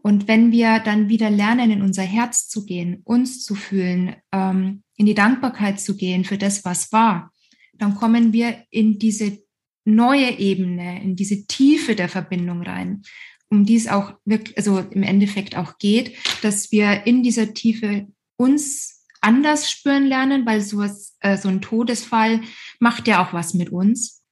Und 0.00 0.28
wenn 0.28 0.52
wir 0.52 0.78
dann 0.78 1.08
wieder 1.08 1.28
lernen, 1.28 1.72
in 1.72 1.82
unser 1.82 2.02
Herz 2.04 2.48
zu 2.48 2.64
gehen, 2.64 3.02
uns 3.04 3.42
zu 3.42 3.56
fühlen, 3.56 4.14
ähm, 4.32 4.84
in 4.98 5.06
die 5.06 5.14
Dankbarkeit 5.14 5.80
zu 5.80 5.96
gehen 5.96 6.24
für 6.24 6.36
das, 6.36 6.64
was 6.66 6.92
war, 6.92 7.32
dann 7.78 7.94
kommen 7.94 8.32
wir 8.32 8.64
in 8.70 8.98
diese 8.98 9.38
neue 9.84 10.38
Ebene, 10.38 11.02
in 11.02 11.16
diese 11.16 11.46
Tiefe 11.46 11.94
der 11.94 12.08
Verbindung 12.08 12.62
rein, 12.62 13.02
um 13.48 13.64
die 13.64 13.76
es 13.76 13.88
auch 13.88 14.12
wirklich, 14.26 14.58
also 14.58 14.80
im 14.80 15.02
Endeffekt 15.02 15.56
auch 15.56 15.78
geht, 15.78 16.14
dass 16.42 16.70
wir 16.72 17.06
in 17.06 17.22
dieser 17.22 17.54
Tiefe 17.54 18.08
uns 18.36 19.06
anders 19.20 19.70
spüren 19.70 20.06
lernen, 20.06 20.44
weil 20.44 20.60
sowas, 20.60 21.16
äh, 21.20 21.36
so 21.36 21.48
ein 21.48 21.62
Todesfall 21.62 22.42
macht 22.78 23.08
ja 23.08 23.24
auch 23.24 23.32
was 23.32 23.54
mit 23.54 23.70
uns. 23.70 24.22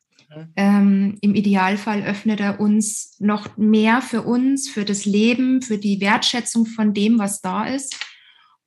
Ähm, 0.57 1.17
Im 1.21 1.35
Idealfall 1.35 2.03
öffnet 2.03 2.41
er 2.41 2.61
uns 2.61 3.17
noch 3.21 3.57
mehr 3.57 4.03
für 4.03 4.23
uns, 4.23 4.69
für 4.69 4.85
das 4.85 5.07
Leben, 5.07 5.63
für 5.63 5.79
die 5.79 6.01
Wertschätzung 6.01 6.67
von 6.67 6.93
dem, 6.93 7.19
was 7.19 7.41
da 7.41 7.65
ist. 7.65 7.97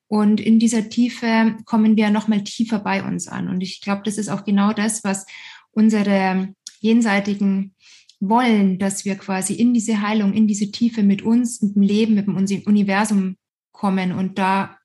Und 0.10 0.42
in 0.42 0.58
dieser 0.58 0.90
Tiefe 0.90 1.56
kommen 1.66 1.96
wir 1.96 2.10
noch 2.10 2.28
mal 2.28 2.44
tiefer 2.44 2.80
bei 2.80 3.04
uns 3.04 3.28
an. 3.28 3.48
Und 3.48 3.62
ich 3.62 3.80
glaube, 3.80 4.02
das 4.04 4.18
ist 4.18 4.28
auch 4.28 4.44
genau 4.44 4.74
das, 4.74 5.04
was 5.04 5.28
unsere 5.72 6.54
jenseitigen 6.80 7.76
wollen, 8.20 8.80
dass 8.80 9.06
wir 9.06 9.16
quasi 9.16 9.54
in 9.54 9.74
diese 9.74 10.02
Heilung, 10.02 10.34
in 10.34 10.48
diese 10.48 10.72
Tiefe 10.72 11.04
mit 11.04 11.22
uns, 11.22 11.62
mit 11.62 11.76
dem 11.76 11.84
Leben, 11.84 12.16
mit 12.16 12.28
dem 12.28 12.36
Universum 12.66 13.38
kommen 13.72 14.12
und 14.12 14.40
da 14.40 14.78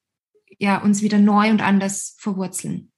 ja 0.58 0.80
uns 0.82 1.02
wieder 1.02 1.18
neu 1.18 1.50
und 1.50 1.62
anders 1.62 2.16
verwurzeln. 2.18 2.92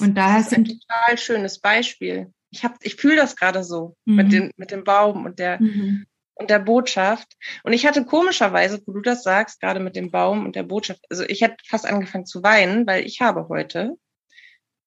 Und 0.00 0.16
daher 0.16 0.38
das 0.38 0.48
ist 0.48 0.58
ein 0.58 0.64
total 0.64 1.18
schönes 1.18 1.60
Beispiel 1.60 2.32
ich 2.50 2.64
habe, 2.64 2.74
ich 2.82 2.96
fühle 2.96 3.16
das 3.16 3.36
gerade 3.36 3.64
so 3.64 3.96
mhm. 4.04 4.16
mit 4.16 4.32
dem 4.32 4.50
mit 4.56 4.70
dem 4.70 4.84
Baum 4.84 5.24
und 5.24 5.38
der 5.38 5.60
mhm. 5.62 6.06
Und 6.40 6.50
der 6.50 6.58
Botschaft. 6.58 7.36
Und 7.62 7.72
ich 7.72 7.86
hatte 7.86 8.04
komischerweise, 8.04 8.82
wo 8.86 8.92
du 8.92 9.00
das 9.00 9.22
sagst, 9.22 9.60
gerade 9.60 9.78
mit 9.78 9.94
dem 9.94 10.10
Baum 10.10 10.46
und 10.46 10.56
der 10.56 10.62
Botschaft, 10.62 11.04
also 11.10 11.22
ich 11.24 11.42
hätte 11.42 11.56
fast 11.66 11.86
angefangen 11.86 12.26
zu 12.26 12.42
weinen, 12.42 12.86
weil 12.86 13.06
ich 13.06 13.20
habe 13.20 13.48
heute 13.48 13.96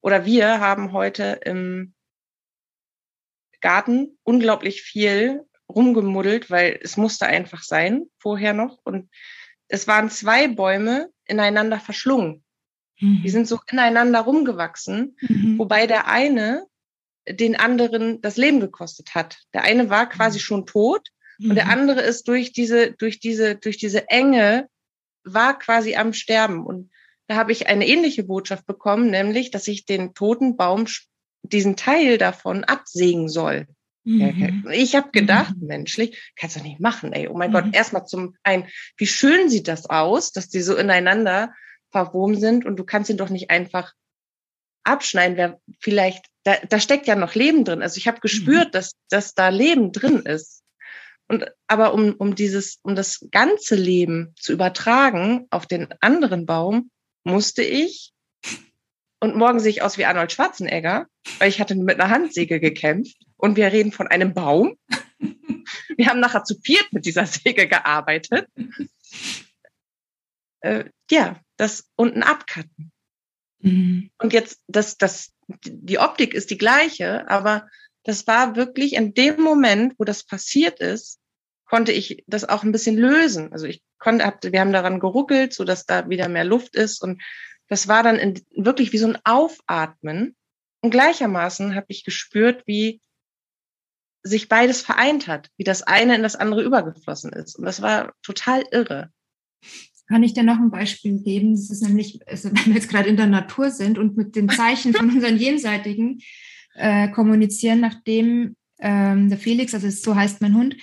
oder 0.02 0.26
wir 0.26 0.60
haben 0.60 0.92
heute 0.92 1.40
im 1.46 1.94
Garten 3.62 4.18
unglaublich 4.24 4.82
viel 4.82 5.46
rumgemuddelt, 5.70 6.52
weil 6.52 6.80
es 6.82 6.98
musste 6.98 7.28
einfach 7.28 7.64
sein 7.64 8.08
vorher 8.18 8.54
noch 8.54 8.80
und 8.84 9.10
es 9.70 9.88
waren 9.88 10.10
zwei 10.10 10.48
Bäume 10.48 11.10
ineinander 11.26 11.80
verschlungen. 11.80 12.44
Die 13.00 13.06
mhm. 13.06 13.28
sind 13.28 13.48
so 13.48 13.60
ineinander 13.72 14.22
rumgewachsen, 14.22 15.18
mhm. 15.22 15.58
wobei 15.58 15.88
der 15.88 16.08
eine 16.08 16.66
den 17.28 17.56
anderen 17.56 18.22
das 18.22 18.38
Leben 18.38 18.60
gekostet 18.60 19.16
hat. 19.16 19.40
Der 19.54 19.64
eine 19.64 19.90
war 19.90 20.10
quasi 20.10 20.40
mhm. 20.40 20.42
schon 20.42 20.66
tot. 20.66 21.10
Und 21.40 21.56
der 21.56 21.66
mhm. 21.66 21.72
andere 21.72 22.02
ist 22.02 22.28
durch 22.28 22.52
diese, 22.52 22.92
durch 22.92 23.20
diese, 23.20 23.56
durch 23.56 23.78
diese 23.78 24.10
Enge 24.10 24.68
war 25.24 25.58
quasi 25.58 25.96
am 25.96 26.14
Sterben. 26.14 26.66
Und 26.66 26.92
da 27.28 27.36
habe 27.36 27.52
ich 27.52 27.68
eine 27.68 27.88
ähnliche 27.88 28.24
Botschaft 28.24 28.66
bekommen, 28.66 29.10
nämlich, 29.10 29.52
dass 29.52 29.68
ich 29.68 29.86
den 29.86 30.14
toten 30.14 30.58
Baum, 30.58 30.86
diesen 31.44 31.76
Teil 31.76 32.18
davon 32.18 32.64
absägen 32.64 33.28
soll. 33.28 33.68
Mhm. 34.06 34.68
Ich 34.72 34.96
habe 34.96 35.12
gedacht, 35.12 35.56
mhm. 35.58 35.68
menschlich, 35.68 36.34
kannst 36.36 36.58
du 36.58 36.62
nicht 36.62 36.80
machen, 36.80 37.14
ey. 37.14 37.28
Oh 37.28 37.38
mein 37.38 37.52
mhm. 37.52 37.54
Gott, 37.54 37.66
erstmal 37.74 38.06
zum 38.06 38.36
einen, 38.44 38.68
wie 38.98 39.08
schön 39.08 39.50
sieht 39.50 39.68
das 39.68 39.90
aus, 39.90 40.32
dass 40.32 40.50
die 40.50 40.62
so 40.62 40.76
ineinander 40.76 41.54
verwoben 41.92 42.38
sind 42.38 42.66
und 42.66 42.78
du 42.78 42.84
kannst 42.84 43.10
ihn 43.10 43.18
doch 43.18 43.30
nicht 43.30 43.50
einfach 43.50 43.94
abschneiden, 44.84 45.38
wer 45.38 45.62
vielleicht, 45.80 46.26
da, 46.44 46.56
da 46.68 46.80
steckt 46.80 47.08
ja 47.08 47.16
noch 47.16 47.36
Leben 47.36 47.64
drin. 47.64 47.82
Also 47.82 47.98
ich 47.98 48.08
habe 48.08 48.20
gespürt, 48.20 48.68
mhm. 48.68 48.72
dass, 48.72 48.94
dass 49.10 49.34
da 49.34 49.50
Leben 49.50 49.92
drin 49.92 50.20
ist. 50.20 50.63
Und 51.28 51.46
aber 51.68 51.94
um, 51.94 52.14
um 52.14 52.36
dieses, 52.36 52.80
um 52.84 52.96
das 52.96 53.26
ganze 53.32 53.76
Leben 53.76 54.34
zu 54.40 54.54
übertragen 54.54 55.48
auf 55.50 55.66
den 55.66 55.88
anderen 56.02 56.46
Baum, 56.46 56.92
musste 57.24 57.64
ich, 57.64 58.14
und 59.20 59.36
morgen 59.36 59.60
sehe 59.60 59.72
ich 59.72 59.82
aus 59.82 59.98
wie 59.98 60.06
Arnold 60.06 60.32
Schwarzenegger, 60.32 61.08
weil 61.40 61.50
ich 61.50 61.62
hatte 61.62 61.76
mit 61.76 62.00
einer 62.00 62.10
Handsäge 62.10 62.60
gekämpft 62.60 63.18
und 63.38 63.56
wir 63.56 63.72
reden 63.72 63.92
von 63.92 64.08
einem 64.08 64.34
Baum. 64.34 64.78
Wir 65.96 66.08
haben 66.08 66.20
nachher 66.20 66.44
zu 66.44 66.60
viert 66.60 66.92
mit 66.92 67.06
dieser 67.06 67.26
Säge 67.28 67.68
gearbeitet. 67.68 68.48
Äh, 70.62 70.86
ja, 71.12 71.40
das 71.58 71.88
unten 71.96 72.24
abcutten. 72.24 72.92
Mhm. 73.60 74.10
Und 74.18 74.34
jetzt, 74.34 74.62
das, 74.68 74.98
das, 74.98 75.34
die 75.64 76.00
Optik 76.00 76.34
ist 76.34 76.50
die 76.50 76.58
gleiche, 76.58 77.30
aber 77.30 77.68
das 78.04 78.28
war 78.28 78.56
wirklich 78.56 78.94
in 78.94 79.14
dem 79.14 79.42
Moment, 79.42 79.96
wo 79.98 80.04
das 80.04 80.24
passiert 80.24 80.80
ist, 80.80 81.20
konnte 81.66 81.92
ich 81.92 82.24
das 82.28 82.48
auch 82.48 82.64
ein 82.64 82.72
bisschen 82.72 82.98
lösen. 82.98 83.52
Also 83.52 83.66
ich 83.66 83.82
konnte, 83.98 84.26
hab, 84.26 84.44
wir 84.44 84.60
haben 84.60 84.74
daran 84.74 85.00
geruckelt, 85.00 85.54
so 85.54 85.64
dass 85.64 85.86
da 85.86 86.10
wieder 86.10 86.30
mehr 86.30 86.44
Luft 86.44 86.76
ist 86.76 87.02
und 87.02 87.22
das 87.70 87.88
war 87.88 88.04
dann 88.04 88.18
in, 88.18 88.42
wirklich 88.52 88.92
wie 88.94 88.98
so 88.98 89.08
ein 89.08 89.18
Aufatmen. 89.24 90.36
Und 90.82 90.92
gleichermaßen 90.92 91.76
habe 91.76 91.86
ich 91.88 92.04
gespürt, 92.04 92.64
wie 92.68 93.02
sich 94.22 94.50
beides 94.50 94.82
vereint 94.82 95.28
hat, 95.28 95.50
wie 95.58 95.64
das 95.64 95.82
eine 95.82 96.16
in 96.16 96.24
das 96.24 96.36
andere 96.36 96.62
übergeflossen 96.62 97.32
ist. 97.34 97.58
Und 97.58 97.66
das 97.66 97.82
war 97.82 98.14
total 98.22 98.64
irre. 98.72 99.10
Kann 100.08 100.24
ich 100.24 100.34
dir 100.34 100.44
noch 100.44 100.58
ein 100.58 100.72
Beispiel 100.72 101.22
geben? 101.22 101.56
Das 101.56 101.70
ist 101.70 101.82
nämlich, 101.82 102.20
also 102.28 102.50
wenn 102.54 102.66
wir 102.66 102.76
jetzt 102.76 102.90
gerade 102.90 103.10
in 103.10 103.18
der 103.18 103.28
Natur 103.28 103.72
sind 103.72 103.98
und 103.98 104.18
mit 104.18 104.36
den 104.36 104.50
Zeichen 104.50 104.94
von 104.94 105.10
unseren 105.10 105.38
Jenseitigen 105.38 106.22
äh, 106.76 107.10
kommunizieren, 107.10 107.80
nachdem 107.80 108.56
ähm, 108.80 109.30
der 109.30 109.38
Felix, 109.38 109.74
also 109.74 109.90
so 109.90 110.16
heißt 110.16 110.42
mein 110.42 110.56
Hund, 110.56 110.76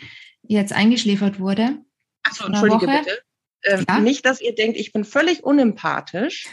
jetzt 0.42 0.72
eingeschläfert 0.72 1.38
wurde. 1.38 1.78
Achso, 2.22 2.46
entschuldige 2.46 2.86
Woche. 2.86 2.98
bitte. 3.04 3.18
Ähm, 3.64 3.84
ja? 3.88 4.00
Nicht, 4.00 4.24
dass 4.24 4.40
ihr 4.40 4.54
denkt, 4.54 4.78
ich 4.78 4.92
bin 4.92 5.04
völlig 5.04 5.44
unempathisch. 5.44 6.46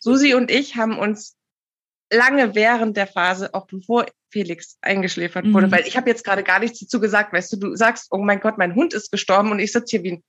Susi 0.00 0.34
und 0.34 0.50
ich 0.50 0.76
haben 0.76 0.98
uns 0.98 1.36
lange 2.12 2.54
während 2.54 2.96
der 2.96 3.06
Phase, 3.06 3.54
auch 3.54 3.66
bevor 3.66 4.06
Felix 4.30 4.78
eingeschläfert 4.80 5.50
wurde, 5.52 5.66
mhm. 5.68 5.72
weil 5.72 5.86
ich 5.86 5.96
habe 5.96 6.10
jetzt 6.10 6.24
gerade 6.24 6.42
gar 6.42 6.58
nichts 6.58 6.80
dazu 6.80 7.00
gesagt, 7.00 7.32
weißt 7.32 7.52
du, 7.52 7.56
du 7.56 7.76
sagst, 7.76 8.08
oh 8.10 8.18
mein 8.18 8.40
Gott, 8.40 8.58
mein 8.58 8.74
Hund 8.74 8.94
ist 8.94 9.10
gestorben 9.10 9.50
und 9.50 9.58
ich 9.58 9.72
sitze 9.72 9.96
hier 9.96 10.02
wie 10.02 10.12
ein 10.12 10.24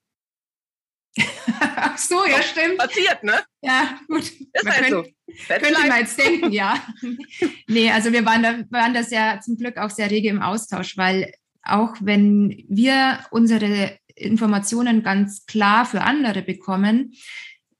Ach 1.76 1.98
so, 1.98 2.24
ja, 2.26 2.42
stimmt. 2.42 2.78
Passiert, 2.78 3.22
ne? 3.22 3.40
Ja, 3.62 3.98
gut. 4.08 4.24
Ist 4.24 4.66
halt 4.66 4.88
könnte, 4.88 4.90
so. 4.90 5.54
könnte 5.54 5.88
man 5.88 6.00
jetzt 6.00 6.18
denken, 6.18 6.52
ja. 6.52 6.82
nee, 7.68 7.90
also 7.90 8.12
wir 8.12 8.24
waren 8.24 8.42
da, 8.42 8.58
waren 8.70 8.94
das 8.94 9.10
ja 9.10 9.40
zum 9.40 9.56
Glück 9.56 9.76
auch 9.76 9.90
sehr 9.90 10.10
rege 10.10 10.28
im 10.28 10.42
Austausch, 10.42 10.96
weil 10.96 11.32
auch 11.62 11.94
wenn 12.00 12.64
wir 12.68 13.20
unsere 13.30 13.98
Informationen 14.14 15.02
ganz 15.02 15.46
klar 15.46 15.86
für 15.86 16.02
andere 16.02 16.42
bekommen, 16.42 17.14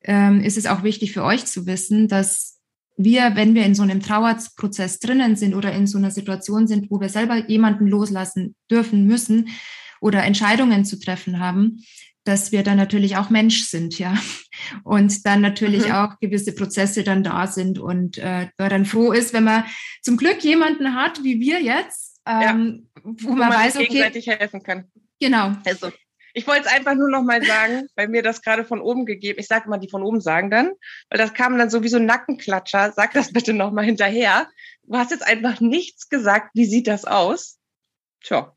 ähm, 0.02 0.40
ist 0.40 0.56
es 0.56 0.66
auch 0.66 0.82
wichtig 0.82 1.12
für 1.12 1.24
euch 1.24 1.44
zu 1.46 1.66
wissen, 1.66 2.08
dass 2.08 2.60
wir, 2.96 3.34
wenn 3.34 3.54
wir 3.54 3.64
in 3.64 3.74
so 3.74 3.82
einem 3.82 4.00
Trauerprozess 4.00 5.00
drinnen 5.00 5.36
sind 5.36 5.54
oder 5.54 5.72
in 5.72 5.86
so 5.86 5.98
einer 5.98 6.10
Situation 6.10 6.66
sind, 6.66 6.90
wo 6.90 7.00
wir 7.00 7.08
selber 7.08 7.48
jemanden 7.48 7.88
loslassen 7.88 8.54
dürfen 8.70 9.06
müssen 9.06 9.48
oder 10.00 10.22
Entscheidungen 10.22 10.84
zu 10.84 10.98
treffen 11.00 11.40
haben, 11.40 11.84
dass 12.24 12.52
wir 12.52 12.62
dann 12.62 12.76
natürlich 12.76 13.16
auch 13.16 13.30
Mensch 13.30 13.64
sind, 13.64 13.98
ja. 13.98 14.16
Und 14.82 15.26
dann 15.26 15.40
natürlich 15.40 15.86
mhm. 15.86 15.92
auch 15.92 16.18
gewisse 16.20 16.54
Prozesse 16.54 17.04
dann 17.04 17.22
da 17.22 17.46
sind 17.46 17.78
und 17.78 18.18
äh, 18.18 18.48
dann 18.56 18.86
froh 18.86 19.12
ist, 19.12 19.32
wenn 19.32 19.44
man 19.44 19.64
zum 20.02 20.16
Glück 20.16 20.42
jemanden 20.42 20.94
hat, 20.94 21.22
wie 21.22 21.40
wir 21.40 21.60
jetzt, 21.60 22.20
ähm, 22.26 22.88
ja. 22.96 23.00
wo, 23.02 23.28
wo 23.28 23.28
man, 23.30 23.50
man 23.50 23.58
weiß, 23.58 23.76
okay, 23.76 23.86
gegenseitig 23.86 24.26
helfen 24.26 24.62
kann. 24.62 24.90
Genau. 25.20 25.52
Also 25.64 25.92
ich 26.36 26.48
wollte 26.48 26.62
es 26.62 26.72
einfach 26.72 26.94
nur 26.94 27.08
noch 27.08 27.22
mal 27.22 27.44
sagen, 27.44 27.86
weil 27.94 28.08
mir 28.08 28.22
das 28.22 28.42
gerade 28.42 28.64
von 28.64 28.80
oben 28.80 29.06
gegeben. 29.06 29.38
Ich 29.38 29.46
sage 29.46 29.68
mal, 29.68 29.78
die 29.78 29.88
von 29.88 30.02
oben 30.02 30.20
sagen 30.20 30.50
dann, 30.50 30.72
weil 31.08 31.18
das 31.18 31.32
kam 31.32 31.56
dann 31.56 31.70
sowieso 31.70 32.00
Nackenklatscher. 32.00 32.92
Sag 32.92 33.12
das 33.12 33.32
bitte 33.32 33.52
noch 33.52 33.70
mal 33.70 33.84
hinterher. 33.84 34.48
Du 34.82 34.96
hast 34.96 35.12
jetzt 35.12 35.24
einfach 35.24 35.60
nichts 35.60 36.08
gesagt. 36.08 36.50
Wie 36.54 36.64
sieht 36.64 36.88
das 36.88 37.04
aus? 37.04 37.60
Tja, 38.20 38.52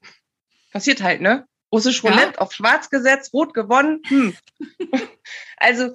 passiert 0.72 1.04
halt, 1.04 1.22
ne? 1.22 1.46
Russisch 1.72 2.04
Roulette 2.04 2.34
ja. 2.36 2.38
auf 2.38 2.54
Schwarz 2.54 2.90
gesetzt, 2.90 3.34
Rot 3.34 3.54
gewonnen. 3.54 4.02
Hm. 4.08 4.36
also 5.58 5.94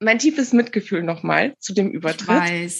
mein 0.00 0.18
tiefes 0.18 0.52
Mitgefühl 0.52 1.02
nochmal 1.02 1.54
zu 1.58 1.72
dem 1.74 1.90
Übertritt 1.90 2.72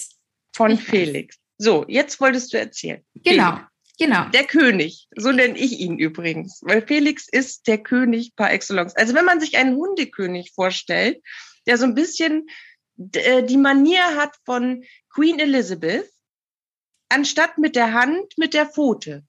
von 0.55 0.71
ich 0.73 0.83
Felix. 0.83 1.37
Weiß. 1.37 1.41
So, 1.59 1.85
jetzt 1.89 2.21
wolltest 2.21 2.53
du 2.53 2.59
erzählen. 2.59 3.05
Genau. 3.15 3.53
Felix. 3.53 3.71
Genau. 3.99 4.25
Der 4.31 4.45
König, 4.45 5.09
so 5.15 5.31
nenne 5.31 5.59
ich 5.59 5.79
ihn 5.79 5.99
übrigens, 5.99 6.61
weil 6.63 6.81
Felix 6.81 7.29
ist 7.29 7.67
der 7.67 7.77
König 7.77 8.35
par 8.35 8.51
excellence. 8.51 8.97
Also 8.97 9.15
wenn 9.15 9.27
man 9.27 9.41
sich 9.41 9.59
einen 9.59 9.77
Hundekönig 9.77 10.53
vorstellt, 10.55 11.23
der 11.67 11.77
so 11.77 11.85
ein 11.85 11.95
bisschen 11.95 12.47
äh, 13.13 13.43
die 13.43 13.59
Manier 13.59 14.17
hat 14.17 14.35
von 14.47 14.85
Queen 15.11 15.39
Elizabeth, 15.39 16.11
anstatt 17.11 17.59
mit 17.59 17.77
der 17.77 17.93
Hand, 17.93 18.39
mit 18.39 18.55
der 18.55 18.65
Pfote. 18.65 19.23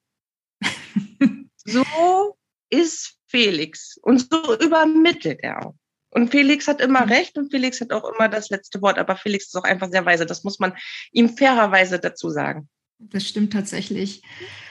so 1.66 2.38
ist 2.72 3.18
Felix 3.28 3.98
und 4.02 4.28
so 4.32 4.58
übermittelt 4.60 5.40
er 5.44 5.66
auch. 5.66 5.76
Und 6.10 6.30
Felix 6.30 6.68
hat 6.68 6.82
immer 6.82 7.06
mhm. 7.06 7.12
recht 7.12 7.38
und 7.38 7.52
Felix 7.52 7.80
hat 7.80 7.92
auch 7.92 8.04
immer 8.14 8.28
das 8.28 8.50
letzte 8.50 8.82
Wort, 8.82 8.98
aber 8.98 9.16
Felix 9.16 9.46
ist 9.46 9.56
auch 9.56 9.64
einfach 9.64 9.90
sehr 9.90 10.06
weise. 10.06 10.26
Das 10.26 10.44
muss 10.44 10.60
man 10.60 10.74
ihm 11.12 11.30
fairerweise 11.30 12.00
dazu 12.00 12.30
sagen. 12.30 12.70
Das 13.00 13.28
stimmt 13.28 13.54
tatsächlich. 13.54 14.22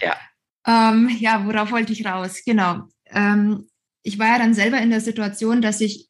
Ja. 0.02 0.16
Ähm, 0.66 1.08
ja, 1.18 1.46
worauf 1.46 1.70
wollte 1.70 1.92
ich 1.92 2.06
raus? 2.06 2.42
Genau. 2.44 2.82
Ähm, 3.06 3.68
ich 4.02 4.18
war 4.18 4.28
ja 4.28 4.38
dann 4.38 4.54
selber 4.54 4.78
in 4.80 4.90
der 4.90 5.00
Situation, 5.00 5.62
dass 5.62 5.80
ich 5.80 6.08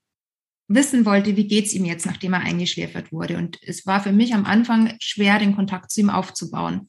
wissen 0.66 1.05
wollte, 1.05 1.37
wie 1.37 1.48
geht's 1.48 1.72
ihm 1.74 1.85
jetzt, 1.85 2.07
nachdem 2.07 2.33
er 2.33 2.40
eingeschläfert 2.40 3.12
wurde. 3.12 3.37
Und 3.37 3.59
es 3.62 3.87
war 3.87 4.03
für 4.03 4.12
mich 4.12 4.35
am 4.35 4.44
Anfang 4.44 4.96
schwer, 5.00 5.38
den 5.38 5.57
Kontakt 5.57 5.90
zu 5.90 6.00
ihm 6.00 6.11
aufzubauen. 6.11 6.88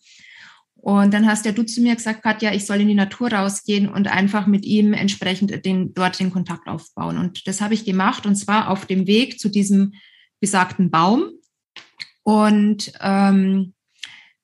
Und 0.81 1.13
dann 1.13 1.27
hast 1.27 1.45
ja 1.45 1.51
du 1.51 1.63
zu 1.63 1.79
mir 1.79 1.95
gesagt, 1.95 2.23
Katja, 2.23 2.53
ich 2.53 2.65
soll 2.65 2.81
in 2.81 2.87
die 2.87 2.95
Natur 2.95 3.31
rausgehen 3.31 3.87
und 3.87 4.07
einfach 4.07 4.47
mit 4.47 4.65
ihm 4.65 4.93
entsprechend 4.93 5.63
den, 5.63 5.93
dort 5.93 6.19
den 6.19 6.31
Kontakt 6.31 6.67
aufbauen. 6.67 7.19
Und 7.19 7.47
das 7.47 7.61
habe 7.61 7.75
ich 7.75 7.85
gemacht 7.85 8.25
und 8.25 8.35
zwar 8.35 8.67
auf 8.67 8.87
dem 8.87 9.05
Weg 9.05 9.39
zu 9.39 9.49
diesem 9.49 9.93
besagten 10.39 10.89
Baum. 10.89 11.29
Und 12.23 12.91
ähm, 12.99 13.73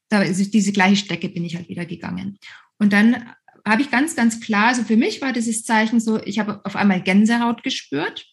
da 0.10 0.22
ist 0.22 0.54
diese 0.54 0.72
gleiche 0.72 0.98
Strecke 0.98 1.28
bin 1.30 1.44
ich 1.44 1.56
halt 1.56 1.70
wieder 1.70 1.86
gegangen. 1.86 2.38
Und 2.78 2.94
dann 2.94 3.34
habe 3.66 3.82
ich 3.82 3.90
ganz, 3.90 4.16
ganz 4.16 4.40
klar, 4.40 4.68
also 4.68 4.84
für 4.84 4.96
mich 4.96 5.22
war 5.22 5.34
dieses 5.34 5.64
Zeichen 5.64 6.00
so, 6.00 6.22
ich 6.24 6.38
habe 6.38 6.62
auf 6.64 6.76
einmal 6.76 7.02
Gänsehaut 7.02 7.64
gespürt 7.64 8.28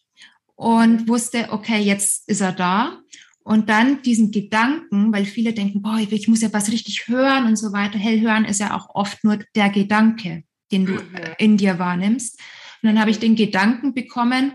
und 0.57 1.09
wusste, 1.09 1.49
okay, 1.51 1.81
jetzt 1.81 2.29
ist 2.29 2.43
er 2.43 2.53
da. 2.53 3.01
Und 3.45 3.69
dann 3.69 4.01
diesen 4.03 4.31
Gedanken, 4.31 5.13
weil 5.13 5.27
viele 5.27 5.53
denken, 5.53 5.83
boah, 5.83 5.99
ich 5.99 6.29
muss 6.29 6.41
ja 6.41 6.53
was 6.53 6.73
richtig 6.73 7.09
hören 7.09 7.45
und 7.45 7.57
so 7.57 7.73
weiter. 7.73 7.99
Hell 7.99 8.21
hören 8.21 8.47
ist 8.47 8.59
ja 8.59 8.75
auch 8.75 8.89
oft 8.95 9.23
nur 9.23 9.39
der 9.55 9.69
Gedanke, 9.69 10.45
den 10.73 10.87
du 10.87 10.95
mhm. 10.95 11.01
in 11.39 11.57
dir 11.59 11.79
wahrnimmst. 11.79 12.41
Und 12.83 12.89
dann 12.89 12.99
habe 12.99 13.11
ich 13.11 13.19
den 13.19 13.37
Gedanken 13.37 13.93
bekommen, 13.93 14.55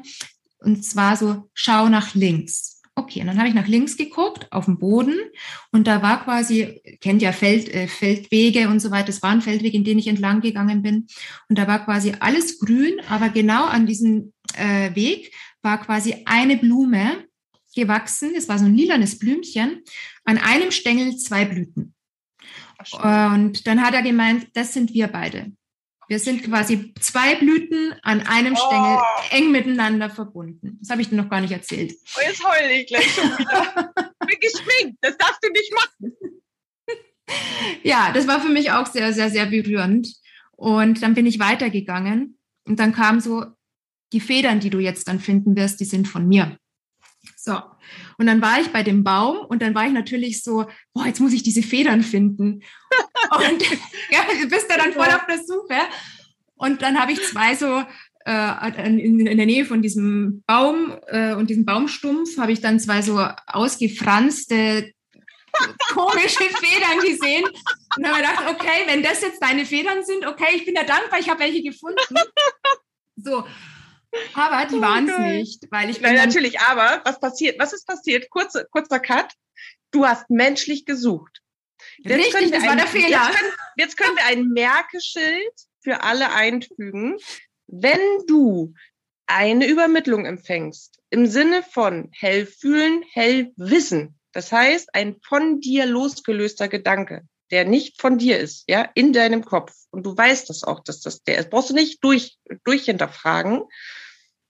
und 0.59 0.83
zwar 0.83 1.15
so, 1.15 1.49
schau 1.53 1.87
nach 1.87 2.15
links. 2.15 2.81
Okay, 2.95 3.21
und 3.21 3.27
dann 3.27 3.37
habe 3.37 3.47
ich 3.47 3.53
nach 3.53 3.67
links 3.67 3.95
geguckt, 3.95 4.51
auf 4.51 4.65
dem 4.65 4.77
Boden, 4.77 5.15
und 5.71 5.87
da 5.87 6.01
war 6.01 6.23
quasi, 6.23 6.81
kennt 6.99 7.21
ja 7.21 7.31
Feld, 7.31 7.73
äh, 7.73 7.87
Feldwege 7.87 8.67
und 8.67 8.81
so 8.81 8.91
weiter, 8.91 9.09
es 9.09 9.21
war 9.21 9.29
ein 9.29 9.41
Feldweg, 9.41 9.73
in 9.73 9.85
den 9.85 9.99
ich 9.99 10.07
entlang 10.07 10.41
gegangen 10.41 10.81
bin. 10.81 11.07
Und 11.47 11.57
da 11.57 11.67
war 11.67 11.85
quasi 11.85 12.13
alles 12.19 12.59
grün, 12.59 12.99
aber 13.07 13.29
genau 13.29 13.65
an 13.65 13.85
diesem 13.85 14.33
äh, 14.57 14.93
Weg 14.95 15.31
war 15.61 15.79
quasi 15.79 16.23
eine 16.25 16.57
Blume, 16.57 17.28
gewachsen. 17.75 18.33
Es 18.35 18.47
war 18.49 18.59
so 18.59 18.65
ein 18.65 18.75
lilanes 18.75 19.19
Blümchen. 19.19 19.83
An 20.25 20.37
einem 20.37 20.71
Stängel 20.71 21.17
zwei 21.17 21.45
Blüten. 21.45 21.93
Und 22.91 23.67
dann 23.67 23.81
hat 23.81 23.93
er 23.93 24.01
gemeint, 24.01 24.47
das 24.53 24.73
sind 24.73 24.93
wir 24.93 25.07
beide. 25.07 25.51
Wir 26.07 26.17
sind 26.17 26.43
quasi 26.43 26.93
zwei 26.99 27.35
Blüten 27.35 27.93
an 28.01 28.21
einem 28.21 28.55
Stängel 28.55 28.97
oh. 28.97 29.35
eng 29.35 29.51
miteinander 29.51 30.09
verbunden. 30.09 30.79
Das 30.81 30.89
habe 30.89 31.01
ich 31.01 31.09
dir 31.09 31.15
noch 31.15 31.29
gar 31.29 31.39
nicht 31.39 31.51
erzählt. 31.51 31.93
Oh, 32.17 32.21
jetzt 32.25 32.43
heule 32.43 32.71
ich 32.73 32.87
gleich 32.87 33.13
schon 33.13 33.25
wieder. 33.25 33.93
ich 33.95 34.27
bin 34.27 34.39
geschminkt, 34.39 34.97
das 35.01 35.17
darfst 35.17 35.43
du 35.43 35.51
nicht 35.51 35.73
machen. 35.73 36.41
ja, 37.83 38.11
das 38.11 38.27
war 38.27 38.41
für 38.41 38.49
mich 38.49 38.71
auch 38.71 38.87
sehr, 38.87 39.13
sehr, 39.13 39.29
sehr 39.29 39.45
berührend. 39.45 40.15
Und 40.53 41.03
dann 41.03 41.13
bin 41.13 41.27
ich 41.27 41.37
weitergegangen 41.37 42.39
und 42.65 42.79
dann 42.79 42.91
kam 42.91 43.19
so, 43.19 43.45
die 44.11 44.19
Federn, 44.19 44.59
die 44.59 44.71
du 44.71 44.79
jetzt 44.79 45.07
dann 45.07 45.19
finden 45.19 45.55
wirst, 45.55 45.79
die 45.79 45.85
sind 45.85 46.07
von 46.07 46.27
mir. 46.27 46.57
So. 47.49 47.59
Und 48.19 48.27
dann 48.27 48.43
war 48.43 48.61
ich 48.61 48.67
bei 48.67 48.83
dem 48.83 49.03
Baum 49.03 49.39
und 49.39 49.63
dann 49.63 49.73
war 49.73 49.87
ich 49.87 49.91
natürlich 49.91 50.43
so, 50.43 50.67
boah, 50.93 51.07
jetzt 51.07 51.19
muss 51.19 51.33
ich 51.33 51.41
diese 51.41 51.63
Federn 51.63 52.03
finden. 52.03 52.61
und 53.31 53.63
ja, 54.11 54.19
du 54.39 54.47
bist 54.47 54.69
da 54.69 54.77
dann 54.77 54.93
voll 54.93 55.07
auf 55.07 55.25
der 55.27 55.39
Suche. 55.39 55.79
Und 56.55 56.83
dann 56.83 56.99
habe 56.99 57.13
ich 57.13 57.23
zwei 57.23 57.55
so 57.55 57.83
äh, 58.25 58.85
in, 58.85 59.25
in, 59.25 59.37
der 59.37 59.47
Nähe 59.47 59.65
von 59.65 59.81
diesem 59.81 60.43
Baum 60.45 60.95
äh, 61.07 61.33
und 61.33 61.49
diesem 61.49 61.65
Baumstumpf 61.65 62.37
habe 62.37 62.51
ich 62.51 62.61
dann 62.61 62.79
zwei 62.79 63.01
so 63.01 63.19
ausgefranste 63.47 64.93
komische 65.93 66.43
Federn 66.43 66.99
gesehen 67.03 67.45
und 67.97 68.07
habe 68.07 68.17
gedacht, 68.17 68.43
okay, 68.47 68.83
wenn 68.85 69.01
das 69.01 69.21
jetzt 69.21 69.41
deine 69.41 69.65
Federn 69.65 70.03
sind, 70.03 70.27
okay, 70.27 70.55
ich 70.55 70.65
bin 70.65 70.75
ja 70.75 70.83
dankbar, 70.83 71.19
ich 71.19 71.29
habe 71.29 71.39
welche 71.39 71.63
gefunden. 71.63 72.15
So, 73.15 73.43
aber 74.33 74.67
die 74.67 74.75
oh, 74.75 74.81
waren 74.81 75.09
es 75.09 75.17
nicht, 75.17 75.65
weil 75.71 75.89
ich 75.89 76.01
Nein, 76.01 76.15
natürlich, 76.15 76.59
aber 76.61 77.01
was 77.05 77.19
passiert? 77.19 77.59
Was 77.59 77.73
ist 77.73 77.87
passiert? 77.87 78.29
Kurze, 78.29 78.67
kurzer 78.71 78.99
Cut. 78.99 79.33
Du 79.91 80.05
hast 80.05 80.29
menschlich 80.29 80.85
gesucht. 80.85 81.41
Jetzt 81.99 82.35
Richtig, 82.35 82.51
das 82.51 82.65
war 82.65 82.75
der 82.75 82.87
Fehler. 82.87 83.09
Jetzt 83.09 83.37
können, 83.37 83.53
jetzt 83.77 83.97
können 83.97 84.17
wir 84.17 84.25
ein 84.25 84.47
Merkeschild 84.49 85.53
für 85.81 86.03
alle 86.03 86.31
einfügen. 86.31 87.17
Wenn 87.67 87.99
du 88.27 88.73
eine 89.27 89.67
Übermittlung 89.67 90.25
empfängst, 90.25 90.99
im 91.09 91.27
Sinne 91.27 91.63
von 91.63 92.09
hell 92.13 92.45
fühlen, 92.45 93.03
hell 93.11 93.51
wissen, 93.55 94.19
Das 94.31 94.51
heißt, 94.51 94.93
ein 94.93 95.17
von 95.27 95.59
dir 95.59 95.85
losgelöster 95.85 96.67
Gedanke, 96.67 97.27
der 97.51 97.65
nicht 97.65 97.99
von 97.99 98.17
dir 98.17 98.39
ist, 98.39 98.63
ja, 98.67 98.89
in 98.93 99.11
deinem 99.11 99.43
Kopf. 99.43 99.73
Und 99.91 100.05
du 100.05 100.15
weißt 100.15 100.49
das 100.49 100.63
auch, 100.63 100.83
dass 100.83 101.01
das 101.01 101.23
der 101.23 101.39
ist. 101.39 101.49
Brauchst 101.49 101.71
du 101.71 101.73
nicht 101.73 102.03
durch, 102.03 102.37
durch 102.63 102.85
hinterfragen. 102.85 103.63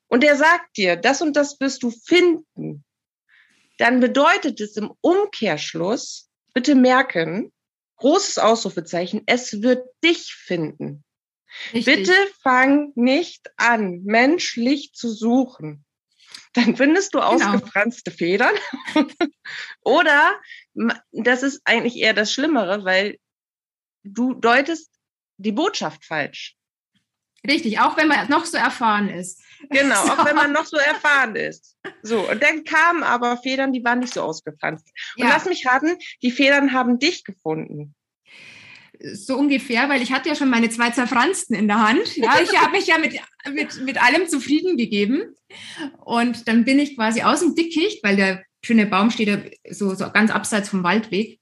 Und 0.09 0.23
der 0.23 0.35
sagt 0.35 0.75
dir, 0.75 0.95
das 0.95 1.21
und 1.21 1.35
das 1.35 1.59
wirst 1.59 1.83
du 1.83 1.91
finden. 1.91 2.83
Dann 3.77 4.01
bedeutet 4.01 4.59
es 4.59 4.75
im 4.75 4.91
Umkehrschluss, 5.01 6.29
bitte 6.53 6.75
merken, 6.75 7.53
großes 7.97 8.37
Ausrufezeichen, 8.39 9.21
es 9.25 9.61
wird 9.61 9.87
dich 10.03 10.33
finden. 10.33 11.05
Richtig. 11.73 11.85
Bitte 11.85 12.13
fang 12.41 12.91
nicht 12.95 13.49
an, 13.55 14.03
menschlich 14.03 14.93
zu 14.93 15.09
suchen. 15.09 15.85
Dann 16.53 16.75
findest 16.75 17.13
du 17.13 17.19
genau. 17.19 17.31
ausgefranste 17.31 18.11
Federn. 18.11 18.53
Oder 19.81 20.39
das 21.11 21.43
ist 21.43 21.61
eigentlich 21.65 21.97
eher 21.97 22.13
das 22.13 22.33
Schlimmere, 22.33 22.83
weil 22.83 23.17
du 24.03 24.33
deutest 24.33 24.91
die 25.37 25.51
Botschaft 25.51 26.05
falsch. 26.05 26.58
Richtig, 27.47 27.79
auch 27.79 27.97
wenn 27.97 28.07
man 28.07 28.29
noch 28.29 28.45
so 28.45 28.57
erfahren 28.57 29.09
ist. 29.09 29.41
Genau, 29.69 29.95
so. 30.05 30.11
auch 30.11 30.25
wenn 30.25 30.35
man 30.35 30.51
noch 30.51 30.65
so 30.65 30.77
erfahren 30.77 31.35
ist. 31.35 31.77
So, 32.01 32.29
und 32.29 32.41
dann 32.41 32.63
kamen 32.63 33.03
aber 33.03 33.37
Federn, 33.37 33.73
die 33.73 33.83
waren 33.83 33.99
nicht 33.99 34.13
so 34.13 34.21
ausgefranst. 34.21 34.87
Und 35.17 35.23
ja. 35.23 35.29
lass 35.29 35.45
mich 35.45 35.65
raten, 35.65 35.97
die 36.21 36.31
Federn 36.31 36.73
haben 36.73 36.99
dich 36.99 37.23
gefunden. 37.23 37.95
So 39.01 39.37
ungefähr, 39.37 39.87
weil 39.87 40.01
ich 40.01 40.11
hatte 40.11 40.27
ja 40.27 40.35
schon 40.35 40.49
meine 40.49 40.69
zwei 40.69 40.89
zerfransten 40.89 41.55
in 41.55 41.69
der 41.69 41.87
Hand. 41.87 42.17
Ja, 42.17 42.41
ich 42.41 42.57
habe 42.59 42.73
mich 42.73 42.87
ja 42.87 42.97
mit, 42.97 43.17
mit, 43.53 43.81
mit 43.81 44.03
allem 44.03 44.27
zufrieden 44.27 44.75
gegeben. 44.75 45.35
Und 46.03 46.49
dann 46.49 46.65
bin 46.65 46.79
ich 46.79 46.95
quasi 46.95 47.21
aus 47.21 47.39
dem 47.39 47.55
Dickicht, 47.55 48.03
weil 48.03 48.17
der 48.17 48.43
schöne 48.61 48.85
Baum 48.85 49.09
steht 49.09 49.29
ja 49.29 49.37
so, 49.71 49.95
so 49.95 50.11
ganz 50.11 50.31
abseits 50.31 50.67
vom 50.67 50.83
Waldweg. 50.83 51.39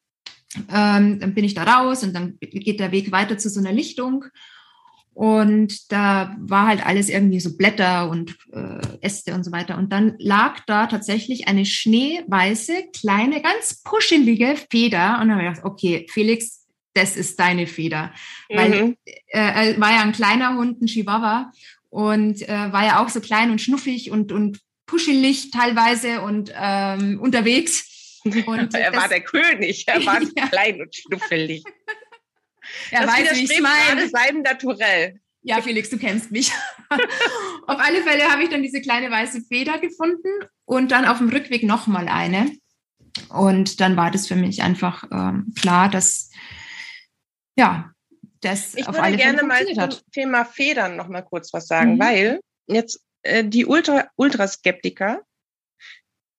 Ähm, 0.71 1.19
dann 1.19 1.33
bin 1.33 1.43
ich 1.43 1.55
da 1.55 1.63
raus 1.63 2.03
und 2.03 2.13
dann 2.13 2.38
geht 2.39 2.79
der 2.79 2.91
Weg 2.91 3.12
weiter 3.12 3.38
zu 3.39 3.49
so 3.49 3.60
einer 3.60 3.73
Lichtung. 3.73 4.25
Und 5.17 5.91
da 5.91 6.36
war 6.39 6.67
halt 6.67 6.86
alles 6.86 7.10
irgendwie 7.10 7.39
so 7.39 7.58
Blätter 7.58 8.08
und 8.08 8.38
äh, 8.53 8.77
Äste 9.01 9.34
und 9.34 9.43
so 9.43 9.51
weiter. 9.51 9.75
Und 9.75 9.91
dann 9.91 10.13
lag 10.19 10.60
da 10.67 10.86
tatsächlich 10.86 11.47
eine 11.47 11.65
schneeweiße, 11.65 12.91
kleine, 12.95 13.41
ganz 13.41 13.82
puschelige 13.82 14.56
Feder. 14.69 15.17
Und 15.19 15.30
dann 15.30 15.32
habe 15.32 15.41
ich 15.41 15.49
gedacht, 15.56 15.65
okay, 15.65 16.06
Felix, 16.12 16.67
das 16.93 17.17
ist 17.17 17.39
deine 17.39 17.65
Feder. 17.65 18.13
Mhm. 18.47 18.56
Weil 18.56 18.95
äh, 19.06 19.71
er 19.71 19.82
war 19.82 19.89
ja 19.89 20.03
ein 20.03 20.12
kleiner 20.12 20.56
Hund, 20.56 20.84
ein 20.84 20.86
Chihuahua. 20.86 21.51
Und 21.89 22.47
äh, 22.47 22.71
war 22.71 22.86
ja 22.86 23.03
auch 23.03 23.10
so 23.10 23.19
klein 23.19 23.49
und 23.49 23.60
schnuffig 23.60 24.12
und, 24.12 24.32
und 24.32 24.60
puschelig 24.86 25.49
teilweise 25.49 26.21
und 26.21 26.53
ähm, 26.56 27.19
unterwegs. 27.19 28.21
Und 28.45 28.73
er 28.75 28.91
das, 28.91 29.01
war 29.01 29.08
der 29.08 29.21
König, 29.21 29.88
er 29.88 30.06
war 30.06 30.21
ja. 30.21 30.47
klein 30.51 30.82
und 30.82 30.93
schnuffelig. 30.93 31.63
Ja, 32.91 33.06
das 33.06 33.12
weiß 33.12 33.38
ich 33.38 33.60
meine. 33.62 34.10
seinem 34.10 34.41
Naturell. 34.41 35.19
Ja, 35.41 35.62
Felix, 35.62 35.89
du 35.89 35.97
kennst 35.97 36.32
mich. 36.32 36.51
auf 37.67 37.80
alle 37.80 38.03
Fälle 38.03 38.32
habe 38.32 38.43
ich 38.43 38.49
dann 38.49 38.63
diese 38.63 38.82
kleine 38.82 39.10
weiße 39.10 39.41
Feder 39.41 39.80
gefunden 39.80 40.30
und 40.65 40.91
dann 40.91 41.06
auf 41.06 41.19
dem 41.19 41.30
Rückweg 41.30 41.63
nochmal 41.63 42.10
eine. 42.10 42.51
Und 43.30 43.80
dann 43.80 43.95
war 43.95 44.12
das 44.12 44.27
für 44.27 44.36
mich 44.36 44.62
einfach 44.62 45.06
ähm, 45.12 45.53
klar, 45.58 45.89
dass 45.89 46.32
ja, 47.58 47.91
das 48.41 48.75
ich 48.75 48.88
auf 48.88 48.99
alle 48.99 49.17
Fälle 49.17 49.36
gerne 49.36 49.43
mal 49.43 49.65
zum 49.65 49.77
hat. 49.77 50.03
Thema 50.12 50.45
Federn 50.45 50.95
noch 50.95 51.08
mal 51.08 51.23
kurz 51.23 51.51
was 51.53 51.67
sagen, 51.67 51.95
mhm. 51.95 51.99
weil 51.99 52.39
jetzt 52.67 53.01
äh, 53.23 53.43
die 53.43 53.65
Ultra 53.65 54.08
Ultraskeptiker 54.15 55.21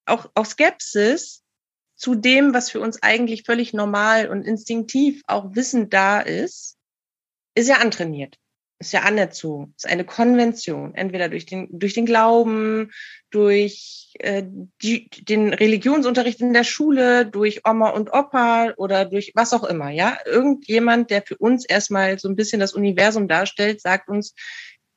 auch 0.06 0.30
auch 0.34 0.46
Skepsis 0.46 1.42
zu 1.98 2.14
dem, 2.14 2.54
was 2.54 2.70
für 2.70 2.80
uns 2.80 3.02
eigentlich 3.02 3.42
völlig 3.42 3.74
normal 3.74 4.28
und 4.28 4.44
instinktiv 4.44 5.22
auch 5.26 5.54
Wissen 5.54 5.90
da 5.90 6.20
ist, 6.20 6.76
ist 7.56 7.68
ja 7.68 7.78
antrainiert, 7.78 8.36
ist 8.78 8.92
ja 8.92 9.00
anerzogen, 9.00 9.74
ist 9.76 9.88
eine 9.88 10.04
Konvention, 10.04 10.94
entweder 10.94 11.28
durch 11.28 11.44
den, 11.44 11.66
durch 11.72 11.94
den 11.94 12.06
Glauben, 12.06 12.92
durch 13.30 14.12
äh, 14.20 14.44
die, 14.80 15.10
den 15.10 15.52
Religionsunterricht 15.52 16.40
in 16.40 16.52
der 16.52 16.62
Schule, 16.62 17.26
durch 17.26 17.62
Oma 17.68 17.90
und 17.90 18.12
Opa 18.12 18.74
oder 18.76 19.04
durch 19.04 19.32
was 19.34 19.52
auch 19.52 19.64
immer, 19.64 19.90
ja. 19.90 20.18
Irgendjemand, 20.24 21.10
der 21.10 21.22
für 21.22 21.36
uns 21.36 21.66
erstmal 21.66 22.20
so 22.20 22.28
ein 22.28 22.36
bisschen 22.36 22.60
das 22.60 22.74
Universum 22.74 23.26
darstellt, 23.26 23.80
sagt 23.80 24.08
uns, 24.08 24.34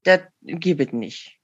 das 0.03 0.21
gibt 0.43 0.93
nicht. 0.93 1.39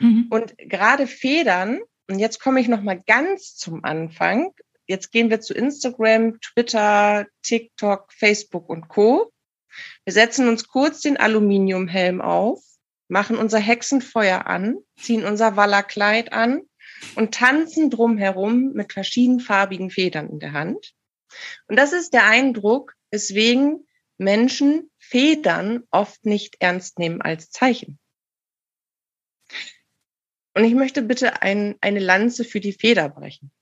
Mhm. 0.00 0.26
Und 0.30 0.58
gerade 0.58 1.06
Federn, 1.06 1.78
und 2.08 2.18
jetzt 2.18 2.40
komme 2.40 2.60
ich 2.60 2.66
noch 2.66 2.82
mal 2.82 3.00
ganz 3.06 3.54
zum 3.54 3.84
Anfang, 3.84 4.52
Jetzt 4.86 5.10
gehen 5.10 5.30
wir 5.30 5.40
zu 5.40 5.52
Instagram, 5.52 6.40
Twitter, 6.40 7.26
TikTok, 7.42 8.12
Facebook 8.12 8.68
und 8.68 8.88
Co. 8.88 9.32
Wir 10.04 10.12
setzen 10.12 10.48
uns 10.48 10.68
kurz 10.68 11.00
den 11.00 11.16
Aluminiumhelm 11.16 12.20
auf, 12.20 12.62
machen 13.08 13.36
unser 13.36 13.58
Hexenfeuer 13.58 14.46
an, 14.46 14.78
ziehen 14.96 15.24
unser 15.24 15.56
Wallerkleid 15.56 16.32
an 16.32 16.62
und 17.16 17.34
tanzen 17.34 17.90
drumherum 17.90 18.72
mit 18.72 18.92
verschiedenfarbigen 18.92 19.90
Federn 19.90 20.30
in 20.30 20.38
der 20.38 20.52
Hand. 20.52 20.94
Und 21.66 21.76
das 21.76 21.92
ist 21.92 22.14
der 22.14 22.24
Eindruck, 22.24 22.94
weswegen 23.10 23.86
Menschen 24.18 24.90
Federn 24.98 25.82
oft 25.90 26.24
nicht 26.24 26.56
ernst 26.60 26.98
nehmen 26.98 27.20
als 27.20 27.50
Zeichen. 27.50 27.98
Und 30.54 30.64
ich 30.64 30.74
möchte 30.74 31.02
bitte 31.02 31.42
ein, 31.42 31.76
eine 31.80 32.00
Lanze 32.00 32.44
für 32.44 32.60
die 32.60 32.72
Feder 32.72 33.10
brechen. 33.10 33.52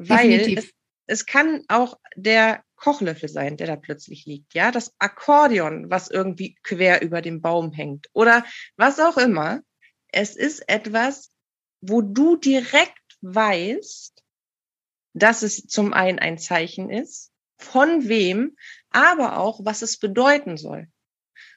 Weil 0.00 0.56
es, 0.56 0.72
es 1.06 1.26
kann 1.26 1.64
auch 1.66 1.98
der 2.14 2.62
Kochlöffel 2.76 3.28
sein, 3.28 3.56
der 3.56 3.66
da 3.66 3.76
plötzlich 3.76 4.26
liegt, 4.26 4.54
ja, 4.54 4.70
das 4.70 4.94
Akkordeon, 5.00 5.90
was 5.90 6.08
irgendwie 6.08 6.56
quer 6.62 7.02
über 7.02 7.20
dem 7.20 7.40
Baum 7.40 7.72
hängt 7.72 8.08
oder 8.12 8.44
was 8.76 9.00
auch 9.00 9.16
immer. 9.16 9.62
Es 10.12 10.36
ist 10.36 10.68
etwas, 10.68 11.32
wo 11.80 12.00
du 12.00 12.36
direkt 12.36 13.18
weißt, 13.22 14.22
dass 15.14 15.42
es 15.42 15.66
zum 15.66 15.92
einen 15.92 16.20
ein 16.20 16.38
Zeichen 16.38 16.90
ist, 16.90 17.32
von 17.56 18.08
wem, 18.08 18.56
aber 18.90 19.38
auch, 19.38 19.64
was 19.64 19.82
es 19.82 19.98
bedeuten 19.98 20.56
soll. 20.56 20.86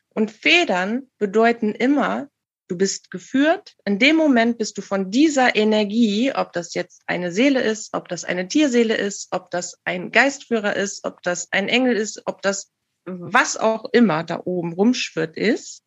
Und 0.10 0.32
Federn 0.32 1.12
bedeuten 1.19 1.75
immer, 1.75 2.30
Du 2.71 2.77
bist 2.77 3.12
geführt. 3.12 3.75
In 3.84 3.99
dem 3.99 4.15
Moment 4.15 4.57
bist 4.57 4.77
du 4.77 4.81
von 4.81 5.12
dieser 5.12 5.57
Energie, 5.57 6.31
ob 6.34 6.53
das 6.53 6.73
jetzt 6.73 7.03
eine 7.05 7.34
Seele 7.34 7.62
ist, 7.62 7.93
ob 7.93 8.07
das 8.07 8.23
eine 8.23 8.47
Tierseele 8.47 8.95
ist, 8.95 9.27
ob 9.31 9.51
das 9.51 9.81
ein 9.84 10.10
Geistführer 10.10 10.73
ist, 10.77 11.03
ob 11.03 11.21
das 11.21 11.51
ein 11.51 11.67
Engel 11.67 11.97
ist, 11.97 12.21
ob 12.27 12.41
das 12.41 12.71
was 13.03 13.57
auch 13.57 13.89
immer 13.91 14.23
da 14.23 14.39
oben 14.45 14.71
rumschwirrt 14.71 15.36
ist. 15.36 15.84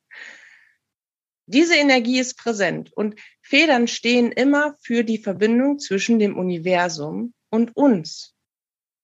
Diese 1.47 1.75
Energie 1.75 2.19
ist 2.19 2.37
präsent 2.37 2.93
und 2.93 3.19
Federn 3.41 3.89
stehen 3.89 4.31
immer 4.31 4.77
für 4.83 5.05
die 5.05 5.17
Verbindung 5.17 5.79
zwischen 5.79 6.19
dem 6.19 6.37
Universum 6.37 7.33
und 7.49 7.75
uns 7.79 8.35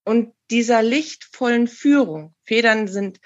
und 0.04 0.34
dieser 0.50 0.82
lichtvollen 0.82 1.66
Führung. 1.66 2.34
Federn 2.44 2.88
sind 2.88 3.20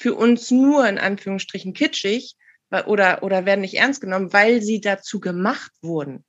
für 0.00 0.14
uns 0.14 0.52
nur 0.52 0.88
in 0.88 0.98
Anführungsstrichen 0.98 1.72
kitschig, 1.72 2.36
oder, 2.70 3.22
oder 3.22 3.46
werden 3.46 3.60
nicht 3.60 3.74
ernst 3.74 4.00
genommen, 4.00 4.32
weil 4.32 4.62
sie 4.62 4.80
dazu 4.80 5.20
gemacht 5.20 5.72
wurden. 5.82 6.24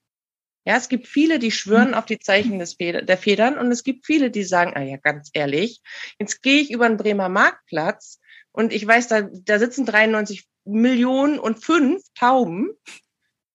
Ja, 0.65 0.76
es 0.76 0.89
gibt 0.89 1.08
viele, 1.08 1.39
die 1.39 1.52
schwören 1.52 1.93
auf 1.93 2.06
die 2.06 2.19
Zeichen 2.19 2.60
des 2.60 2.73
Feder, 2.73 3.02
der 3.02 3.17
Federn 3.17 3.58
und 3.58 3.71
es 3.71 3.84
gibt 3.84 4.06
viele, 4.06 4.30
die 4.30 4.43
sagen, 4.43 4.73
ah 4.76 4.82
ja, 4.82 4.97
ganz 4.97 5.30
ehrlich, 5.34 5.82
jetzt 6.19 6.41
gehe 6.41 6.60
ich 6.60 6.71
über 6.71 6.89
den 6.89 6.97
Bremer 6.97 7.30
Marktplatz 7.30 8.19
und 8.52 8.73
ich 8.73 8.86
weiß, 8.86 9.08
da, 9.08 9.21
da 9.21 9.60
sitzen 9.60 9.86
93 9.86 10.45
Millionen 10.65 11.39
und 11.39 11.63
fünf 11.63 12.04
Tauben. 12.15 12.71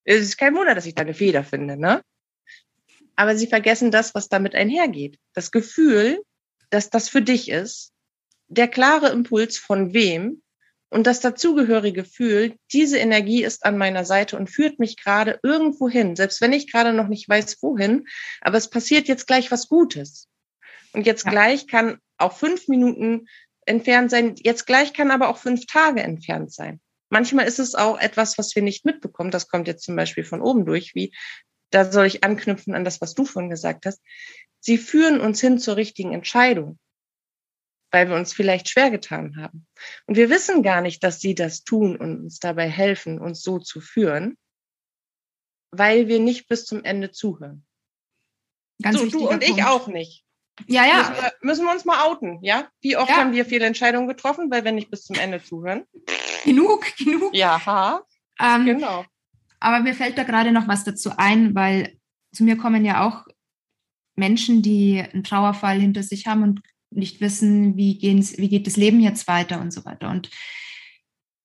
Es 0.05 0.23
ist 0.23 0.38
kein 0.38 0.55
Wunder, 0.55 0.75
dass 0.75 0.87
ich 0.87 0.95
da 0.95 1.03
eine 1.03 1.12
Feder 1.12 1.45
finde, 1.45 1.77
ne? 1.77 2.03
Aber 3.14 3.37
sie 3.37 3.47
vergessen 3.47 3.90
das, 3.90 4.14
was 4.14 4.29
damit 4.29 4.55
einhergeht. 4.55 5.18
Das 5.35 5.51
Gefühl, 5.51 6.23
dass 6.71 6.88
das 6.88 7.11
für 7.11 7.21
dich 7.21 7.51
ist, 7.51 7.92
der 8.49 8.68
klare 8.68 9.11
Impuls 9.11 9.59
von 9.59 9.92
wem 9.92 10.42
und 10.92 11.07
das 11.07 11.20
dazugehörige 11.20 12.02
Gefühl, 12.02 12.57
diese 12.70 12.98
Energie 12.98 13.42
ist 13.42 13.64
an 13.64 13.78
meiner 13.78 14.05
Seite 14.05 14.37
und 14.37 14.50
führt 14.50 14.78
mich 14.78 14.98
gerade 14.98 15.40
irgendwo 15.42 15.88
hin, 15.88 16.16
selbst 16.16 16.42
wenn 16.42 16.52
ich 16.52 16.70
gerade 16.70 16.92
noch 16.92 17.09
nicht 17.09 17.28
weiß, 17.28 17.62
wohin, 17.62 18.07
aber 18.42 18.59
es 18.59 18.68
passiert 18.68 19.09
jetzt 19.09 19.26
gleich 19.26 19.50
was 19.50 19.68
Gutes. 19.68 20.28
Und 20.92 21.07
jetzt 21.07 21.24
ja. 21.24 21.31
gleich 21.31 21.66
kann 21.66 21.98
auch 22.18 22.37
fünf 22.37 22.68
Minuten 22.68 23.26
entfernt 23.64 24.11
sein, 24.11 24.35
jetzt 24.37 24.66
gleich 24.66 24.92
kann 24.92 25.11
aber 25.11 25.31
auch 25.31 25.38
fünf 25.38 25.64
Tage 25.64 26.02
entfernt 26.02 26.52
sein. 26.52 26.78
Manchmal 27.09 27.46
ist 27.46 27.59
es 27.59 27.74
auch 27.74 27.98
etwas, 27.98 28.37
was 28.37 28.55
wir 28.55 28.62
nicht 28.62 28.85
mitbekommen. 28.85 29.31
Das 29.31 29.48
kommt 29.48 29.68
jetzt 29.68 29.85
zum 29.85 29.96
Beispiel 29.96 30.24
von 30.24 30.42
oben 30.42 30.66
durch, 30.66 30.94
wie 30.94 31.14
da 31.70 31.90
soll 31.90 32.05
ich 32.05 32.22
anknüpfen 32.22 32.74
an 32.74 32.85
das, 32.85 33.00
was 33.00 33.14
du 33.14 33.24
vorhin 33.24 33.50
gesagt 33.50 33.87
hast. 33.87 34.02
Sie 34.61 34.76
führen 34.76 35.20
uns 35.20 35.40
hin 35.40 35.59
zur 35.59 35.76
richtigen 35.76 36.12
Entscheidung 36.12 36.78
weil 37.92 38.09
wir 38.09 38.16
uns 38.16 38.33
vielleicht 38.33 38.68
schwer 38.70 38.90
getan 38.90 39.37
haben. 39.37 39.66
Und 40.07 40.16
wir 40.16 40.31
wissen 40.31 40.62
gar 40.62 40.81
nicht, 40.81 41.05
dass 41.05 41.20
sie 41.20 41.35
das 41.35 41.62
tun 41.62 41.96
und 41.96 42.22
uns 42.22 42.38
dabei 42.38 42.68
helfen, 42.68 43.20
uns 43.20 43.42
so 43.42 43.59
zu 43.59 43.81
führen, 43.81 44.37
weil 45.70 46.09
wir 46.09 46.18
nicht 46.18 46.48
bis 46.48 46.64
zum 46.64 46.83
Ende 46.85 47.11
zuhören. 47.12 47.64
Ganz 48.83 48.98
so, 48.98 49.07
du 49.07 49.28
und 49.28 49.44
Punkt. 49.44 49.44
ich 49.44 49.64
auch 49.64 49.87
nicht. 49.87 50.24
Ja, 50.66 50.85
ja. 50.85 50.98
Müssen 50.98 51.14
wir, 51.14 51.33
müssen 51.42 51.64
wir, 51.66 51.72
uns 51.72 51.85
mal 51.85 52.05
outen, 52.05 52.38
ja? 52.42 52.68
Wie 52.81 52.96
oft 52.96 53.11
ja. 53.11 53.16
haben 53.16 53.33
wir 53.33 53.44
viele 53.44 53.66
Entscheidungen 53.66 54.09
getroffen, 54.09 54.50
weil 54.50 54.64
wir 54.64 54.72
nicht 54.72 54.90
bis 54.90 55.05
zum 55.05 55.16
Ende 55.16 55.42
zuhören? 55.42 55.85
Genug, 56.44 56.85
genug. 56.96 57.35
Ja, 57.35 58.02
ähm, 58.40 58.64
genau. 58.64 59.05
Aber 59.61 59.81
mir 59.81 59.94
fällt 59.94 60.18
da 60.18 60.24
gerade 60.24 60.50
noch 60.50 60.66
was 60.66 60.85
dazu 60.85 61.12
ein, 61.16 61.55
weil 61.55 61.96
zu 62.33 62.42
mir 62.42 62.57
kommen 62.57 62.85
ja 62.85 63.07
auch 63.07 63.26
Menschen, 64.16 64.62
die 64.62 65.00
einen 65.00 65.24
Trauerfall 65.24 65.78
hinter 65.78 66.02
sich 66.02 66.26
haben 66.26 66.42
und 66.42 66.62
nicht 66.96 67.20
wissen, 67.20 67.76
wie, 67.76 67.98
wie 68.00 68.48
geht 68.48 68.66
das 68.66 68.76
Leben 68.76 69.00
jetzt 69.00 69.28
weiter 69.28 69.61
und 69.61 69.72
so 69.72 69.85
weiter. 69.85 70.11
Und 70.11 70.31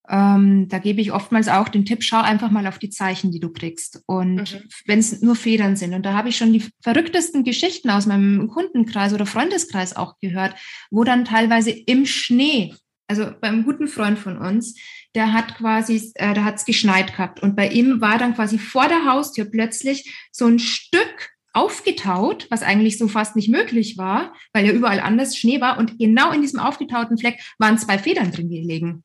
ähm, 0.09 0.69
da 0.69 0.79
gebe 0.79 1.01
ich 1.01 1.11
oftmals 1.11 1.49
auch 1.49 1.67
den 1.67 1.85
Tipp, 1.85 2.01
schau 2.01 2.21
einfach 2.21 2.49
mal 2.49 2.65
auf 2.67 2.79
die 2.79 2.89
Zeichen, 2.89 3.31
die 3.31 3.39
du 3.39 3.51
kriegst. 3.51 4.01
Und 4.05 4.53
mhm. 4.53 4.69
wenn 4.85 4.99
es 4.99 5.21
nur 5.21 5.35
Federn 5.35 5.75
sind. 5.75 5.93
Und 5.93 6.05
da 6.05 6.13
habe 6.13 6.29
ich 6.29 6.37
schon 6.37 6.53
die 6.53 6.63
verrücktesten 6.81 7.43
Geschichten 7.43 7.89
aus 7.89 8.05
meinem 8.05 8.47
Kundenkreis 8.47 9.13
oder 9.13 9.25
Freundeskreis 9.25 9.95
auch 9.95 10.17
gehört, 10.19 10.55
wo 10.91 11.03
dann 11.03 11.25
teilweise 11.25 11.71
im 11.71 12.05
Schnee, 12.05 12.73
also 13.07 13.31
beim 13.41 13.63
guten 13.65 13.87
Freund 13.87 14.17
von 14.17 14.37
uns, 14.37 14.79
der 15.13 15.33
hat 15.33 15.55
quasi, 15.55 16.11
äh, 16.15 16.33
da 16.33 16.43
hat 16.43 16.55
es 16.55 16.65
geschneit 16.65 17.13
gehabt. 17.13 17.41
Und 17.41 17.55
bei 17.55 17.69
ihm 17.69 17.99
war 17.99 18.17
dann 18.17 18.35
quasi 18.35 18.59
vor 18.59 18.87
der 18.87 19.05
Haustür 19.05 19.45
plötzlich 19.45 20.13
so 20.31 20.45
ein 20.45 20.59
Stück 20.59 21.31
aufgetaut, 21.57 22.47
was 22.49 22.61
eigentlich 22.61 22.97
so 22.97 23.07
fast 23.07 23.35
nicht 23.35 23.49
möglich 23.49 23.97
war, 23.97 24.33
weil 24.53 24.65
ja 24.65 24.71
überall 24.71 24.99
anders 24.99 25.35
Schnee 25.35 25.59
war. 25.59 25.77
Und 25.77 25.97
genau 25.97 26.31
in 26.31 26.41
diesem 26.41 26.59
aufgetauten 26.59 27.17
Fleck 27.17 27.39
waren 27.57 27.77
zwei 27.77 27.97
Federn 27.97 28.31
drin 28.31 28.49
gelegen. 28.49 29.03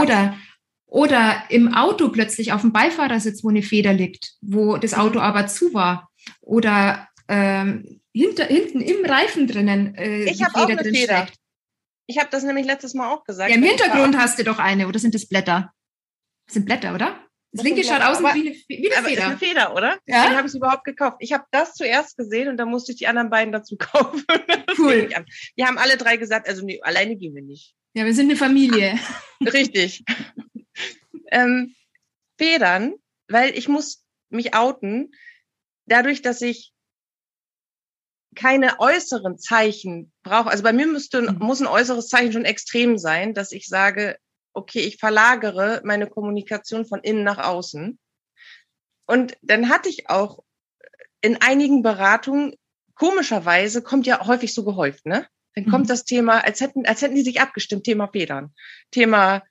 Oder, 0.00 0.36
oder 0.86 1.42
im 1.48 1.74
Auto 1.74 2.10
plötzlich 2.10 2.52
auf 2.52 2.60
dem 2.60 2.72
Beifahrersitz, 2.72 3.42
wo 3.42 3.48
eine 3.48 3.62
Feder 3.62 3.92
liegt, 3.92 4.34
wo 4.40 4.76
das 4.76 4.94
Auto 4.94 5.18
aber 5.18 5.46
zu 5.48 5.74
war. 5.74 6.08
Oder 6.40 7.08
ähm, 7.28 8.00
hinter, 8.14 8.44
hinten 8.44 8.80
im 8.80 9.04
Reifen 9.04 9.46
drinnen. 9.46 9.94
Äh, 9.96 10.24
ich 10.24 10.42
habe 10.42 10.54
auch 10.54 10.68
eine 10.68 10.84
Feder. 10.84 11.22
Steckt. 11.22 11.36
Ich 12.06 12.18
habe 12.18 12.28
das 12.30 12.42
nämlich 12.42 12.66
letztes 12.66 12.94
Mal 12.94 13.12
auch 13.12 13.24
gesagt. 13.24 13.50
Ja, 13.50 13.56
im 13.56 13.62
Hintergrund 13.62 14.16
hast 14.16 14.38
du 14.38 14.44
doch 14.44 14.58
eine, 14.58 14.86
oder 14.86 14.98
sind 14.98 15.14
das 15.14 15.26
Blätter? 15.26 15.72
Das 16.46 16.54
sind 16.54 16.66
Blätter, 16.66 16.94
oder? 16.94 17.18
Das, 17.52 17.64
linke 17.64 17.84
schaut 17.84 18.00
aus 18.00 18.20
wie 18.20 18.26
eine, 18.26 18.56
wie 18.66 18.90
eine 18.90 18.96
aber 18.96 19.08
Feder. 19.08 19.20
Ist 19.20 19.28
eine 19.28 19.38
Feder, 19.38 19.74
oder? 19.74 19.98
Ja? 20.06 20.26
Den 20.26 20.36
habe 20.36 20.48
ich 20.48 20.54
überhaupt 20.54 20.84
gekauft. 20.84 21.18
Ich 21.20 21.34
habe 21.34 21.44
das 21.50 21.74
zuerst 21.74 22.16
gesehen 22.16 22.48
und 22.48 22.56
dann 22.56 22.68
musste 22.68 22.92
ich 22.92 22.98
die 22.98 23.06
anderen 23.06 23.28
beiden 23.28 23.52
dazu 23.52 23.76
kaufen. 23.78 24.24
Cool. 24.78 25.10
Wir 25.54 25.66
haben 25.66 25.76
alle 25.76 25.98
drei 25.98 26.16
gesagt, 26.16 26.48
also 26.48 26.64
nee, 26.64 26.80
alleine 26.82 27.16
gehen 27.16 27.34
wir 27.34 27.42
nicht. 27.42 27.74
Ja, 27.94 28.06
wir 28.06 28.14
sind 28.14 28.30
eine 28.30 28.38
Familie. 28.38 28.98
Richtig. 29.44 30.02
ähm, 31.30 31.74
Federn, 32.38 32.94
weil 33.28 33.56
ich 33.56 33.68
muss 33.68 34.06
mich 34.30 34.54
outen, 34.54 35.12
dadurch, 35.86 36.22
dass 36.22 36.40
ich 36.40 36.72
keine 38.34 38.80
äußeren 38.80 39.38
Zeichen 39.38 40.10
brauche. 40.22 40.48
Also 40.48 40.62
bei 40.62 40.72
mir 40.72 40.86
müsste, 40.86 41.20
mhm. 41.20 41.38
muss 41.38 41.60
ein 41.60 41.66
äußeres 41.66 42.08
Zeichen 42.08 42.32
schon 42.32 42.44
extrem 42.46 42.96
sein, 42.96 43.34
dass 43.34 43.52
ich 43.52 43.66
sage, 43.68 44.16
okay, 44.54 44.80
ich 44.80 44.98
verlagere 44.98 45.80
meine 45.84 46.06
Kommunikation 46.06 46.86
von 46.86 47.00
innen 47.00 47.24
nach 47.24 47.38
außen. 47.38 47.98
Und 49.06 49.36
dann 49.42 49.68
hatte 49.68 49.88
ich 49.88 50.08
auch 50.08 50.42
in 51.20 51.40
einigen 51.40 51.82
Beratungen, 51.82 52.54
komischerweise 52.94 53.82
kommt 53.82 54.06
ja 54.06 54.26
häufig 54.26 54.54
so 54.54 54.64
gehäuft, 54.64 55.06
ne? 55.06 55.26
Dann 55.54 55.66
kommt 55.66 55.84
mhm. 55.84 55.88
das 55.88 56.04
Thema, 56.04 56.44
als 56.44 56.60
hätten, 56.60 56.86
als 56.86 57.02
hätten 57.02 57.14
die 57.14 57.22
sich 57.22 57.40
abgestimmt, 57.40 57.84
Thema 57.84 58.08
Federn, 58.08 58.54
Thema 58.90 59.42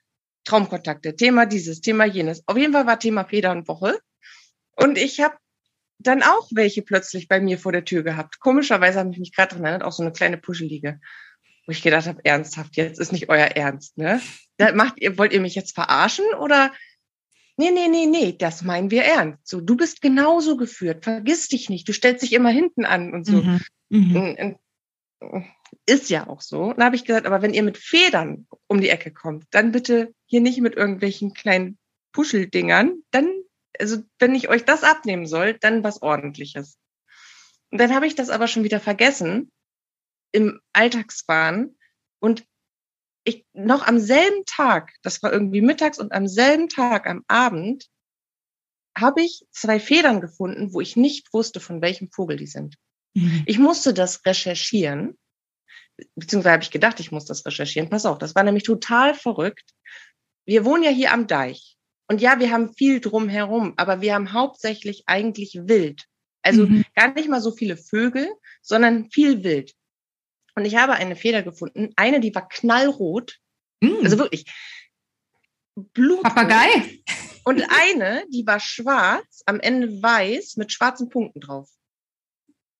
Traumkontakte, 0.44 1.14
Thema 1.14 1.46
dieses, 1.46 1.80
Thema 1.80 2.04
jenes. 2.04 2.42
Auf 2.46 2.56
jeden 2.56 2.72
Fall 2.72 2.86
war 2.86 2.98
Thema 2.98 3.24
Federnwoche. 3.24 4.00
Und 4.76 4.98
ich 4.98 5.20
habe 5.20 5.36
dann 5.98 6.22
auch 6.22 6.48
welche 6.52 6.82
plötzlich 6.82 7.28
bei 7.28 7.40
mir 7.40 7.58
vor 7.58 7.70
der 7.70 7.84
Tür 7.84 8.02
gehabt. 8.02 8.40
Komischerweise 8.40 8.98
habe 8.98 9.10
ich 9.12 9.18
mich 9.18 9.34
gerade 9.34 9.54
dran 9.54 9.64
erinnert, 9.64 9.84
auch 9.84 9.92
so 9.92 10.02
eine 10.02 10.12
kleine 10.12 10.38
Puschelige. 10.38 11.00
Wo 11.66 11.72
ich 11.72 11.82
gedacht 11.82 12.06
habe, 12.06 12.24
ernsthaft, 12.24 12.76
jetzt 12.76 12.98
ist 12.98 13.12
nicht 13.12 13.28
euer 13.28 13.46
Ernst, 13.46 13.96
ne? 13.96 14.20
Da 14.56 14.74
macht 14.74 15.00
ihr, 15.00 15.16
wollt 15.18 15.32
ihr 15.32 15.40
mich 15.40 15.54
jetzt 15.54 15.74
verarschen 15.74 16.24
oder? 16.40 16.72
Nee, 17.56 17.70
nee, 17.70 17.88
nee, 17.88 18.06
nee, 18.06 18.32
das 18.36 18.62
meinen 18.62 18.90
wir 18.90 19.04
ernst. 19.04 19.46
So, 19.46 19.60
du 19.60 19.76
bist 19.76 20.00
genauso 20.00 20.56
geführt. 20.56 21.04
Vergiss 21.04 21.48
dich 21.48 21.68
nicht. 21.68 21.88
Du 21.88 21.92
stellst 21.92 22.22
dich 22.22 22.32
immer 22.32 22.50
hinten 22.50 22.84
an 22.84 23.12
und 23.12 23.26
so. 23.26 23.42
Mhm. 23.42 23.60
Mhm 23.90 24.56
ist 25.86 26.10
ja 26.10 26.26
auch 26.26 26.40
so. 26.40 26.72
Dann 26.72 26.84
habe 26.84 26.96
ich 26.96 27.04
gesagt, 27.04 27.26
aber 27.26 27.42
wenn 27.42 27.54
ihr 27.54 27.62
mit 27.62 27.78
Federn 27.78 28.46
um 28.66 28.80
die 28.80 28.88
Ecke 28.88 29.12
kommt, 29.12 29.46
dann 29.50 29.72
bitte 29.72 30.14
hier 30.26 30.40
nicht 30.40 30.60
mit 30.60 30.74
irgendwelchen 30.74 31.34
kleinen 31.34 31.78
Puscheldingern. 32.12 33.02
Dann, 33.10 33.30
also 33.78 33.98
wenn 34.18 34.34
ich 34.34 34.48
euch 34.48 34.64
das 34.64 34.84
abnehmen 34.84 35.26
soll, 35.26 35.54
dann 35.54 35.84
was 35.84 36.02
ordentliches. 36.02 36.78
Und 37.70 37.80
dann 37.80 37.94
habe 37.94 38.06
ich 38.06 38.14
das 38.14 38.30
aber 38.30 38.46
schon 38.46 38.64
wieder 38.64 38.80
vergessen 38.80 39.50
im 40.32 40.60
Alltagsfahren 40.72 41.78
und 42.20 42.44
ich 43.24 43.46
noch 43.52 43.86
am 43.86 44.00
selben 44.00 44.44
Tag, 44.46 44.92
das 45.02 45.22
war 45.22 45.32
irgendwie 45.32 45.60
mittags 45.60 45.98
und 45.98 46.12
am 46.12 46.26
selben 46.26 46.68
Tag 46.68 47.06
am 47.06 47.24
Abend, 47.28 47.88
habe 48.96 49.22
ich 49.22 49.44
zwei 49.50 49.78
Federn 49.78 50.20
gefunden, 50.20 50.74
wo 50.74 50.80
ich 50.80 50.96
nicht 50.96 51.32
wusste, 51.32 51.60
von 51.60 51.80
welchem 51.80 52.10
Vogel 52.10 52.36
die 52.36 52.46
sind. 52.46 52.76
Mhm. 53.14 53.44
Ich 53.46 53.58
musste 53.58 53.94
das 53.94 54.24
recherchieren 54.26 55.16
beziehungsweise 56.14 56.52
habe 56.52 56.62
ich 56.62 56.70
gedacht, 56.70 57.00
ich 57.00 57.12
muss 57.12 57.24
das 57.24 57.44
recherchieren. 57.46 57.90
Pass 57.90 58.06
auf, 58.06 58.18
das 58.18 58.34
war 58.34 58.42
nämlich 58.42 58.64
total 58.64 59.14
verrückt. 59.14 59.70
Wir 60.46 60.64
wohnen 60.64 60.82
ja 60.82 60.90
hier 60.90 61.12
am 61.12 61.26
Deich. 61.26 61.76
Und 62.08 62.20
ja, 62.20 62.40
wir 62.40 62.50
haben 62.50 62.74
viel 62.74 63.00
drumherum, 63.00 63.74
aber 63.76 64.00
wir 64.00 64.14
haben 64.14 64.32
hauptsächlich 64.32 65.04
eigentlich 65.06 65.54
Wild. 65.66 66.04
Also 66.42 66.66
mhm. 66.66 66.84
gar 66.94 67.14
nicht 67.14 67.28
mal 67.28 67.40
so 67.40 67.52
viele 67.52 67.76
Vögel, 67.76 68.28
sondern 68.60 69.10
viel 69.10 69.44
Wild. 69.44 69.72
Und 70.54 70.64
ich 70.64 70.76
habe 70.76 70.92
eine 70.94 71.16
Feder 71.16 71.42
gefunden, 71.42 71.92
eine, 71.96 72.20
die 72.20 72.34
war 72.34 72.48
knallrot. 72.48 73.38
Mhm. 73.80 73.98
Also 74.02 74.18
wirklich. 74.18 74.44
Blut. 75.74 76.22
Papagei. 76.22 77.00
Und 77.44 77.62
eine, 77.62 78.24
die 78.28 78.46
war 78.46 78.60
schwarz, 78.60 79.42
am 79.46 79.58
Ende 79.58 80.02
weiß 80.02 80.56
mit 80.56 80.72
schwarzen 80.72 81.08
Punkten 81.08 81.40
drauf. 81.40 81.68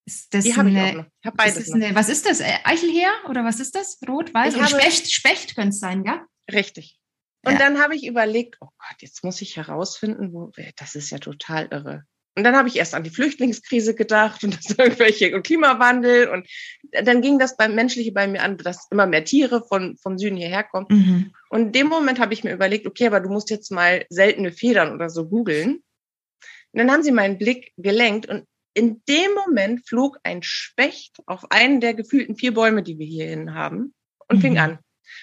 Ist 0.04 0.34
das 0.34 0.44
die 0.44 0.56
habe 0.56 0.70
ich 0.70 0.78
auch 0.78 0.92
noch. 0.92 1.06
Ich 1.20 1.26
habe 1.26 1.36
beides 1.36 1.58
ist 1.58 1.74
eine, 1.74 1.94
was 1.94 2.08
ist 2.08 2.26
das? 2.26 2.40
Äh, 2.40 2.58
Eichelheer 2.64 3.12
oder 3.28 3.44
was 3.44 3.60
ist 3.60 3.74
das? 3.74 3.98
Rot, 4.08 4.34
weiß? 4.34 4.56
Oder 4.56 4.68
Specht, 4.68 5.12
Specht 5.12 5.54
könnte 5.54 5.70
es 5.70 5.78
sein, 5.78 6.04
ja? 6.04 6.26
Richtig. 6.52 6.98
Und 7.44 7.54
ja. 7.54 7.58
dann 7.58 7.80
habe 7.80 7.96
ich 7.96 8.06
überlegt, 8.06 8.56
oh 8.60 8.68
Gott, 8.78 8.96
jetzt 9.00 9.24
muss 9.24 9.40
ich 9.40 9.56
herausfinden, 9.56 10.32
wo, 10.32 10.52
das 10.76 10.94
ist 10.94 11.10
ja 11.10 11.18
total 11.18 11.68
irre. 11.70 12.04
Und 12.34 12.44
dann 12.44 12.56
habe 12.56 12.68
ich 12.68 12.76
erst 12.76 12.94
an 12.94 13.02
die 13.02 13.10
Flüchtlingskrise 13.10 13.94
gedacht 13.94 14.42
und 14.44 14.54
das 14.64 14.78
irgendwelche 14.78 15.34
und 15.34 15.44
Klimawandel 15.44 16.28
und 16.28 16.48
dann 17.04 17.20
ging 17.20 17.38
das 17.38 17.56
beim 17.56 17.74
Menschliche 17.74 18.12
bei 18.12 18.26
mir 18.26 18.42
an, 18.42 18.56
dass 18.56 18.88
immer 18.90 19.06
mehr 19.06 19.24
Tiere 19.24 19.64
von, 19.64 19.96
vom 19.98 20.18
Süden 20.18 20.36
hierher 20.36 20.64
kommen. 20.64 20.86
Mhm. 20.88 21.32
Und 21.50 21.60
in 21.60 21.72
dem 21.72 21.86
Moment 21.88 22.18
habe 22.20 22.34
ich 22.34 22.44
mir 22.44 22.52
überlegt, 22.52 22.86
okay, 22.86 23.06
aber 23.06 23.20
du 23.20 23.28
musst 23.28 23.50
jetzt 23.50 23.70
mal 23.70 24.06
seltene 24.08 24.52
Federn 24.52 24.92
oder 24.92 25.10
so 25.10 25.28
googeln. 25.28 25.82
Und 26.72 26.78
dann 26.78 26.90
haben 26.90 27.02
sie 27.02 27.12
meinen 27.12 27.38
Blick 27.38 27.72
gelenkt 27.76 28.26
und 28.26 28.46
in 28.74 29.02
dem 29.06 29.34
Moment 29.34 29.86
flog 29.86 30.18
ein 30.22 30.42
Specht 30.42 31.18
auf 31.26 31.50
einen 31.50 31.80
der 31.80 31.92
gefühlten 31.92 32.36
vier 32.36 32.54
Bäume, 32.54 32.82
die 32.82 32.98
wir 32.98 33.06
hierhin 33.06 33.54
haben, 33.54 33.94
und 34.28 34.38
mhm. 34.38 34.40
fing 34.40 34.58
an. 34.58 34.78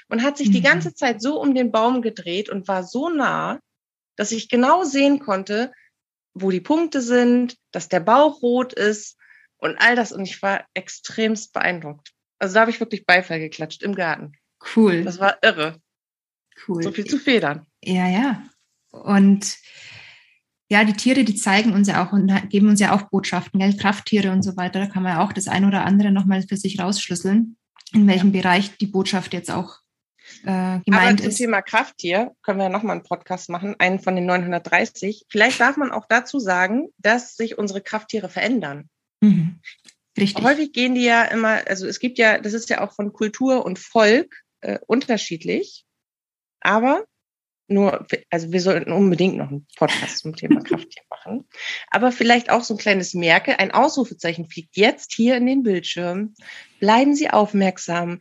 Und 0.07 0.21
hat 0.21 0.37
sich 0.37 0.49
mhm. 0.49 0.53
die 0.53 0.61
ganze 0.61 0.93
Zeit 0.93 1.21
so 1.21 1.41
um 1.41 1.55
den 1.55 1.71
Baum 1.71 2.03
gedreht 2.03 2.49
und 2.49 2.67
war 2.67 2.83
so 2.83 3.09
nah, 3.09 3.59
dass 4.15 4.31
ich 4.31 4.49
genau 4.49 4.83
sehen 4.83 5.19
konnte, 5.19 5.71
wo 6.41 6.51
die 6.51 6.61
Punkte 6.61 7.01
sind, 7.01 7.55
dass 7.71 7.89
der 7.89 7.99
Bauch 7.99 8.41
rot 8.41 8.73
ist 8.73 9.17
und 9.57 9.77
all 9.79 9.95
das. 9.95 10.11
Und 10.11 10.23
ich 10.23 10.41
war 10.41 10.65
extremst 10.73 11.53
beeindruckt. 11.53 12.11
Also 12.39 12.53
da 12.53 12.61
habe 12.61 12.71
ich 12.71 12.79
wirklich 12.79 13.05
Beifall 13.05 13.39
geklatscht 13.39 13.83
im 13.83 13.95
Garten. 13.95 14.33
Cool. 14.75 15.03
Das 15.03 15.19
war 15.19 15.37
irre. 15.41 15.79
Cool. 16.67 16.83
So 16.83 16.91
viel 16.91 17.05
zu 17.05 17.17
Federn. 17.17 17.65
Ja, 17.83 18.07
ja. 18.07 18.43
Und 18.91 19.57
ja, 20.69 20.83
die 20.83 20.93
Tiere, 20.93 21.23
die 21.23 21.35
zeigen 21.35 21.73
uns 21.73 21.87
ja 21.87 22.05
auch 22.05 22.11
und 22.13 22.31
geben 22.49 22.69
uns 22.69 22.79
ja 22.79 22.93
auch 22.93 23.03
Botschaften, 23.09 23.59
gell? 23.59 23.75
Krafttiere 23.75 24.31
und 24.31 24.43
so 24.43 24.55
weiter. 24.55 24.79
Da 24.79 24.85
kann 24.85 25.03
man 25.03 25.13
ja 25.13 25.23
auch 25.23 25.33
das 25.33 25.47
ein 25.47 25.65
oder 25.65 25.85
andere 25.85 26.11
nochmal 26.11 26.43
für 26.43 26.57
sich 26.57 26.79
rausschlüsseln, 26.79 27.57
in 27.93 28.07
welchem 28.07 28.33
ja. 28.33 28.41
Bereich 28.41 28.77
die 28.77 28.87
Botschaft 28.87 29.33
jetzt 29.33 29.49
auch 29.49 29.78
äh, 30.43 30.79
gemeint 30.85 30.87
Aber 30.87 31.17
zum 31.17 31.27
ist. 31.27 31.37
Thema 31.37 31.61
Krafttier 31.61 32.35
können 32.41 32.59
wir 32.59 32.65
ja 32.65 32.69
nochmal 32.69 32.95
einen 32.95 33.03
Podcast 33.03 33.49
machen, 33.49 33.75
einen 33.79 33.99
von 33.99 34.15
den 34.15 34.25
930. 34.25 35.25
Vielleicht 35.29 35.59
darf 35.59 35.77
man 35.77 35.91
auch 35.91 36.05
dazu 36.07 36.39
sagen, 36.39 36.89
dass 36.97 37.35
sich 37.35 37.57
unsere 37.57 37.81
Krafttiere 37.81 38.29
verändern. 38.29 38.89
Mhm. 39.21 39.59
Richtig. 40.17 40.43
Häufig 40.43 40.73
gehen 40.73 40.95
die 40.95 41.05
ja 41.05 41.23
immer, 41.23 41.61
also 41.67 41.87
es 41.87 41.99
gibt 41.99 42.17
ja, 42.17 42.39
das 42.39 42.53
ist 42.53 42.69
ja 42.69 42.81
auch 42.81 42.93
von 42.93 43.13
Kultur 43.13 43.65
und 43.65 43.79
Volk 43.79 44.43
äh, 44.61 44.79
unterschiedlich. 44.85 45.85
Aber 46.61 47.05
nur, 47.69 48.05
also 48.29 48.51
wir 48.51 48.61
sollten 48.61 48.91
unbedingt 48.91 49.37
noch 49.37 49.49
einen 49.49 49.67
Podcast 49.77 50.19
zum 50.19 50.35
Thema 50.35 50.61
Krafttier 50.63 51.03
machen. 51.09 51.47
Aber 51.89 52.11
vielleicht 52.11 52.49
auch 52.49 52.63
so 52.63 52.73
ein 52.73 52.79
kleines 52.79 53.13
Merke, 53.13 53.59
ein 53.59 53.71
Ausrufezeichen 53.71 54.49
fliegt 54.49 54.75
jetzt 54.75 55.13
hier 55.13 55.37
in 55.37 55.45
den 55.45 55.63
Bildschirm. 55.63 56.33
Bleiben 56.79 57.15
Sie 57.15 57.29
aufmerksam. 57.29 58.19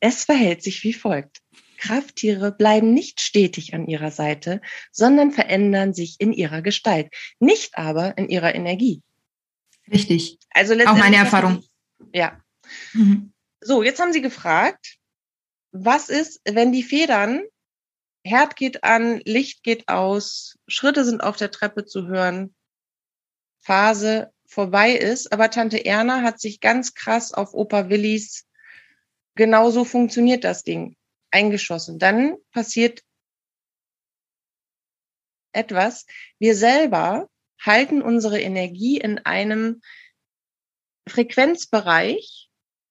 Es 0.00 0.24
verhält 0.24 0.62
sich 0.62 0.84
wie 0.84 0.94
folgt. 0.94 1.40
Krafttiere 1.78 2.52
bleiben 2.52 2.92
nicht 2.92 3.20
stetig 3.20 3.72
an 3.74 3.86
ihrer 3.86 4.10
Seite, 4.10 4.60
sondern 4.90 5.30
verändern 5.30 5.94
sich 5.94 6.16
in 6.18 6.32
ihrer 6.32 6.60
Gestalt, 6.60 7.08
nicht 7.38 7.78
aber 7.78 8.18
in 8.18 8.28
ihrer 8.28 8.54
Energie. 8.54 9.02
Richtig. 9.90 10.38
Also 10.50 10.74
Auch 10.74 10.96
meine 10.96 11.16
Erfahrung. 11.16 11.64
Ja. 12.12 12.40
Mhm. 12.92 13.32
So, 13.60 13.82
jetzt 13.82 14.00
haben 14.00 14.12
Sie 14.12 14.22
gefragt, 14.22 14.96
was 15.72 16.08
ist, 16.08 16.40
wenn 16.44 16.72
die 16.72 16.82
Federn, 16.82 17.42
Herd 18.24 18.56
geht 18.56 18.84
an, 18.84 19.20
Licht 19.24 19.62
geht 19.62 19.88
aus, 19.88 20.58
Schritte 20.66 21.04
sind 21.04 21.22
auf 21.22 21.36
der 21.36 21.50
Treppe 21.50 21.84
zu 21.84 22.06
hören, 22.06 22.54
Phase 23.60 24.32
vorbei 24.46 24.92
ist, 24.92 25.32
aber 25.32 25.50
Tante 25.50 25.84
Erna 25.84 26.22
hat 26.22 26.40
sich 26.40 26.60
ganz 26.60 26.94
krass 26.94 27.32
auf 27.32 27.54
Opa 27.54 27.88
Willis, 27.88 28.47
genau 29.38 29.70
so 29.70 29.84
funktioniert 29.84 30.44
das 30.44 30.64
Ding, 30.64 30.96
eingeschossen. 31.30 31.98
Dann 31.98 32.36
passiert 32.52 33.02
etwas. 35.52 36.06
Wir 36.38 36.54
selber 36.56 37.30
halten 37.60 38.02
unsere 38.02 38.40
Energie 38.40 38.98
in 38.98 39.20
einem 39.20 39.80
Frequenzbereich, 41.08 42.50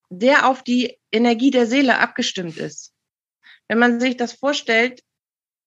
der 0.09 0.47
auf 0.47 0.63
die 0.63 0.97
Energie 1.11 1.51
der 1.51 1.67
Seele 1.67 1.99
abgestimmt 1.99 2.57
ist. 2.57 2.93
Wenn 3.67 3.77
man 3.77 3.99
sich 3.99 4.15
das 4.15 4.31
vorstellt, 4.31 5.03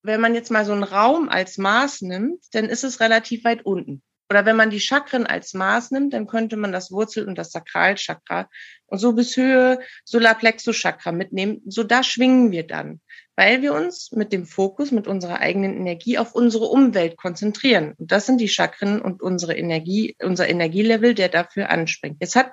wenn 0.02 0.20
man 0.20 0.34
jetzt 0.34 0.50
mal 0.50 0.64
so 0.64 0.72
einen 0.72 0.82
Raum 0.82 1.28
als 1.28 1.58
Maß 1.58 2.00
nimmt, 2.02 2.42
dann 2.52 2.64
ist 2.64 2.84
es 2.84 3.00
relativ 3.00 3.44
weit 3.44 3.66
unten. 3.66 4.02
Oder 4.30 4.46
wenn 4.46 4.54
man 4.54 4.70
die 4.70 4.78
Chakren 4.78 5.26
als 5.26 5.54
Maß 5.54 5.90
nimmt, 5.90 6.14
dann 6.14 6.28
könnte 6.28 6.56
man 6.56 6.70
das 6.70 6.92
Wurzel- 6.92 7.26
und 7.26 7.36
das 7.36 7.50
Sakralchakra 7.50 8.48
und 8.86 8.98
so 8.98 9.12
bis 9.12 9.36
Höhe 9.36 9.80
Solarplexus-Chakra 10.04 11.10
mitnehmen. 11.10 11.62
So 11.66 11.82
da 11.82 12.04
schwingen 12.04 12.52
wir 12.52 12.64
dann, 12.64 13.00
weil 13.34 13.60
wir 13.60 13.74
uns 13.74 14.12
mit 14.12 14.32
dem 14.32 14.46
Fokus, 14.46 14.92
mit 14.92 15.08
unserer 15.08 15.40
eigenen 15.40 15.76
Energie 15.76 16.16
auf 16.16 16.32
unsere 16.32 16.66
Umwelt 16.66 17.16
konzentrieren. 17.16 17.94
Und 17.98 18.12
das 18.12 18.26
sind 18.26 18.40
die 18.40 18.48
Chakren 18.48 19.02
und 19.02 19.20
unsere 19.20 19.56
Energie, 19.56 20.14
unser 20.20 20.48
Energielevel, 20.48 21.14
der 21.14 21.28
dafür 21.28 21.68
anspringt. 21.68 22.18
Jetzt 22.20 22.36
hat 22.36 22.52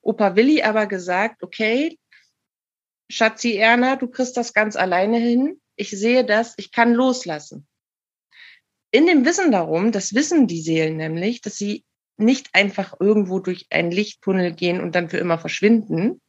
Opa 0.00 0.36
Willi 0.36 0.62
aber 0.62 0.86
gesagt, 0.86 1.42
okay, 1.42 1.98
Schatzi 3.10 3.56
Erna, 3.56 3.96
du 3.96 4.08
kriegst 4.08 4.38
das 4.38 4.54
ganz 4.54 4.74
alleine 4.74 5.18
hin. 5.18 5.60
Ich 5.76 5.90
sehe 5.90 6.24
das, 6.24 6.54
ich 6.56 6.72
kann 6.72 6.94
loslassen 6.94 7.66
in 8.90 9.06
dem 9.06 9.24
Wissen 9.24 9.52
darum, 9.52 9.92
das 9.92 10.14
wissen 10.14 10.46
die 10.46 10.60
Seelen 10.60 10.96
nämlich, 10.96 11.40
dass 11.40 11.56
sie 11.56 11.84
nicht 12.16 12.50
einfach 12.52 13.00
irgendwo 13.00 13.38
durch 13.38 13.66
einen 13.70 13.90
Lichttunnel 13.90 14.52
gehen 14.52 14.80
und 14.80 14.94
dann 14.94 15.08
für 15.08 15.18
immer 15.18 15.38
verschwinden 15.38 16.20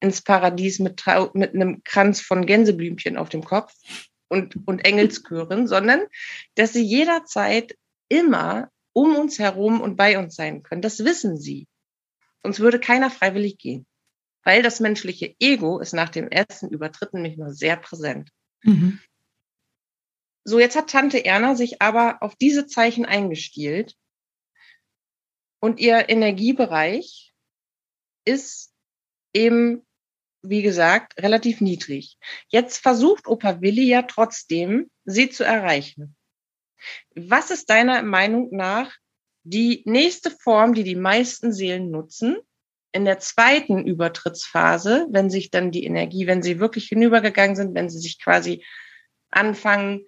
ins 0.00 0.22
Paradies 0.22 0.78
mit, 0.78 1.02
mit 1.32 1.54
einem 1.54 1.82
Kranz 1.82 2.20
von 2.20 2.46
Gänseblümchen 2.46 3.16
auf 3.16 3.30
dem 3.30 3.42
Kopf 3.42 3.72
und, 4.28 4.56
und 4.66 4.84
Engelschören, 4.84 5.66
sondern 5.66 6.02
dass 6.54 6.72
sie 6.72 6.84
jederzeit 6.84 7.76
immer 8.08 8.70
um 8.92 9.16
uns 9.16 9.38
herum 9.38 9.80
und 9.80 9.96
bei 9.96 10.18
uns 10.18 10.36
sein 10.36 10.62
können. 10.62 10.82
Das 10.82 11.04
wissen 11.04 11.38
sie. 11.38 11.66
Sonst 12.42 12.60
würde 12.60 12.78
keiner 12.78 13.10
freiwillig 13.10 13.58
gehen. 13.58 13.86
Weil 14.44 14.62
das 14.62 14.78
menschliche 14.78 15.34
Ego 15.40 15.80
ist 15.80 15.94
nach 15.94 16.10
dem 16.10 16.28
ersten 16.28 16.68
Übertritt 16.68 17.14
nämlich 17.14 17.38
nur 17.38 17.52
sehr 17.54 17.76
präsent. 17.76 18.28
Mhm. 18.62 19.00
So, 20.44 20.58
jetzt 20.60 20.76
hat 20.76 20.90
Tante 20.90 21.24
Erna 21.24 21.54
sich 21.54 21.80
aber 21.80 22.18
auf 22.22 22.36
diese 22.36 22.66
Zeichen 22.66 23.06
eingestielt 23.06 23.96
und 25.60 25.80
ihr 25.80 26.10
Energiebereich 26.10 27.32
ist 28.26 28.74
eben, 29.32 29.86
wie 30.42 30.60
gesagt, 30.60 31.18
relativ 31.22 31.62
niedrig. 31.62 32.18
Jetzt 32.48 32.78
versucht 32.78 33.26
Opa 33.26 33.62
Willi 33.62 33.88
ja 33.88 34.02
trotzdem, 34.02 34.90
sie 35.06 35.30
zu 35.30 35.44
erreichen. 35.44 36.14
Was 37.14 37.50
ist 37.50 37.70
deiner 37.70 38.02
Meinung 38.02 38.54
nach 38.54 38.94
die 39.42 39.82
nächste 39.86 40.30
Form, 40.30 40.74
die 40.74 40.84
die 40.84 40.96
meisten 40.96 41.54
Seelen 41.54 41.90
nutzen? 41.90 42.36
In 42.92 43.06
der 43.06 43.18
zweiten 43.18 43.86
Übertrittsphase, 43.86 45.06
wenn 45.10 45.30
sich 45.30 45.50
dann 45.50 45.70
die 45.70 45.84
Energie, 45.84 46.26
wenn 46.26 46.42
sie 46.42 46.60
wirklich 46.60 46.88
hinübergegangen 46.88 47.56
sind, 47.56 47.74
wenn 47.74 47.88
sie 47.88 47.98
sich 47.98 48.20
quasi 48.20 48.64
anfangen, 49.30 50.04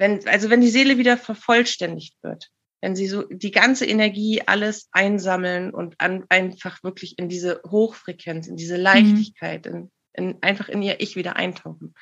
wenn, 0.00 0.26
also 0.26 0.48
wenn 0.48 0.62
die 0.62 0.70
Seele 0.70 0.96
wieder 0.96 1.18
vervollständigt 1.18 2.16
wird, 2.22 2.48
wenn 2.80 2.96
sie 2.96 3.06
so 3.06 3.24
die 3.24 3.50
ganze 3.50 3.84
Energie 3.84 4.40
alles 4.46 4.88
einsammeln 4.92 5.74
und 5.74 5.94
an, 5.98 6.24
einfach 6.30 6.82
wirklich 6.82 7.18
in 7.18 7.28
diese 7.28 7.60
Hochfrequenz, 7.68 8.46
in 8.46 8.56
diese 8.56 8.78
Leichtigkeit, 8.78 9.66
mhm. 9.66 9.90
in, 10.14 10.30
in, 10.30 10.42
einfach 10.42 10.70
in 10.70 10.80
ihr 10.80 11.00
Ich 11.00 11.16
wieder 11.16 11.36
eintauchen. 11.36 11.92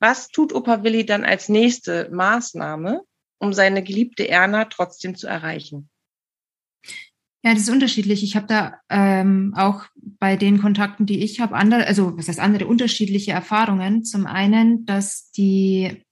Was 0.00 0.28
tut 0.28 0.52
Opa 0.52 0.82
Willi 0.82 1.06
dann 1.06 1.24
als 1.24 1.48
nächste 1.48 2.10
Maßnahme, 2.12 3.02
um 3.38 3.52
seine 3.52 3.84
geliebte 3.84 4.28
Erna 4.28 4.64
trotzdem 4.64 5.14
zu 5.14 5.28
erreichen? 5.28 5.88
Ja, 7.44 7.52
das 7.52 7.62
ist 7.62 7.70
unterschiedlich. 7.70 8.24
Ich 8.24 8.34
habe 8.34 8.48
da 8.48 8.80
ähm, 8.90 9.54
auch 9.56 9.84
bei 10.18 10.34
den 10.34 10.60
Kontakten, 10.60 11.06
die 11.06 11.22
ich 11.22 11.38
habe, 11.38 11.54
andere, 11.54 11.86
also 11.86 12.18
was 12.18 12.26
heißt 12.26 12.40
andere 12.40 12.66
unterschiedliche 12.66 13.30
Erfahrungen. 13.30 14.02
Zum 14.02 14.26
einen, 14.26 14.84
dass 14.84 15.30
die 15.30 16.02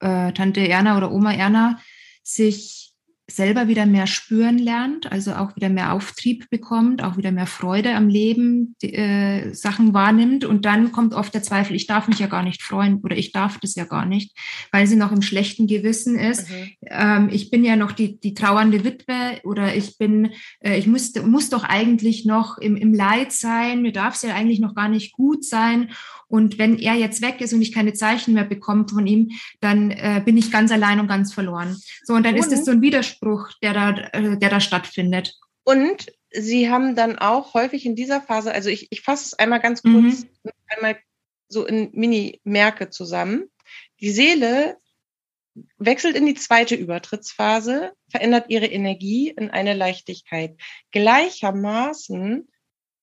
äh, 0.00 0.32
Tante 0.32 0.66
Erna 0.66 0.96
oder 0.96 1.12
Oma 1.12 1.32
Erna 1.32 1.80
sich 2.22 2.88
selber 3.30 3.68
wieder 3.68 3.84
mehr 3.84 4.06
spüren 4.06 4.56
lernt, 4.56 5.12
also 5.12 5.34
auch 5.34 5.54
wieder 5.54 5.68
mehr 5.68 5.92
Auftrieb 5.92 6.48
bekommt, 6.48 7.04
auch 7.04 7.18
wieder 7.18 7.30
mehr 7.30 7.46
Freude 7.46 7.94
am 7.94 8.08
Leben, 8.08 8.74
die, 8.80 8.94
äh, 8.94 9.52
Sachen 9.52 9.92
wahrnimmt 9.92 10.46
und 10.46 10.64
dann 10.64 10.92
kommt 10.92 11.12
oft 11.12 11.34
der 11.34 11.42
Zweifel, 11.42 11.76
ich 11.76 11.86
darf 11.86 12.08
mich 12.08 12.18
ja 12.20 12.26
gar 12.26 12.42
nicht 12.42 12.62
freuen 12.62 13.00
oder 13.02 13.18
ich 13.18 13.32
darf 13.32 13.58
das 13.60 13.74
ja 13.74 13.84
gar 13.84 14.06
nicht, 14.06 14.34
weil 14.72 14.86
sie 14.86 14.96
noch 14.96 15.12
im 15.12 15.20
schlechten 15.20 15.66
Gewissen 15.66 16.18
ist. 16.18 16.48
Mhm. 16.48 16.70
Ähm, 16.86 17.28
ich 17.30 17.50
bin 17.50 17.64
ja 17.64 17.76
noch 17.76 17.92
die, 17.92 18.18
die 18.18 18.32
trauernde 18.32 18.82
Witwe 18.82 19.40
oder 19.44 19.74
ich 19.76 19.98
bin, 19.98 20.30
äh, 20.60 20.78
ich 20.78 20.86
muss, 20.86 21.14
muss 21.22 21.50
doch 21.50 21.64
eigentlich 21.64 22.24
noch 22.24 22.56
im, 22.56 22.76
im 22.76 22.94
Leid 22.94 23.32
sein, 23.32 23.82
mir 23.82 23.92
darf 23.92 24.14
es 24.14 24.22
ja 24.22 24.34
eigentlich 24.34 24.60
noch 24.60 24.74
gar 24.74 24.88
nicht 24.88 25.12
gut 25.12 25.44
sein 25.44 25.90
und 26.28 26.58
wenn 26.58 26.78
er 26.78 26.94
jetzt 26.94 27.22
weg 27.22 27.40
ist 27.40 27.52
und 27.52 27.62
ich 27.62 27.72
keine 27.72 27.94
Zeichen 27.94 28.34
mehr 28.34 28.44
bekomme 28.44 28.86
von 28.88 29.06
ihm, 29.06 29.32
dann 29.60 29.90
äh, 29.90 30.22
bin 30.24 30.36
ich 30.36 30.52
ganz 30.52 30.70
allein 30.70 31.00
und 31.00 31.08
ganz 31.08 31.32
verloren. 31.32 31.80
So, 32.04 32.14
und 32.14 32.24
dann 32.24 32.34
und, 32.34 32.40
ist 32.40 32.52
es 32.52 32.64
so 32.64 32.70
ein 32.70 32.82
Widerspruch, 32.82 33.50
der 33.62 33.72
da, 33.72 33.90
äh, 34.12 34.38
der 34.38 34.50
da 34.50 34.60
stattfindet. 34.60 35.34
Und 35.64 36.06
Sie 36.30 36.70
haben 36.70 36.94
dann 36.94 37.18
auch 37.18 37.54
häufig 37.54 37.86
in 37.86 37.96
dieser 37.96 38.20
Phase, 38.20 38.52
also 38.52 38.68
ich, 38.68 38.88
ich 38.90 39.00
fasse 39.00 39.24
es 39.24 39.34
einmal 39.34 39.60
ganz 39.60 39.82
kurz, 39.82 40.24
mhm. 40.44 40.50
einmal 40.66 40.98
so 41.48 41.64
in 41.64 41.90
Mini-Merke 41.92 42.90
zusammen. 42.90 43.50
Die 44.00 44.10
Seele 44.10 44.76
wechselt 45.78 46.16
in 46.16 46.26
die 46.26 46.34
zweite 46.34 46.74
Übertrittsphase, 46.74 47.92
verändert 48.10 48.50
ihre 48.50 48.66
Energie 48.66 49.30
in 49.30 49.50
eine 49.50 49.74
Leichtigkeit. 49.74 50.56
Gleichermaßen 50.92 52.48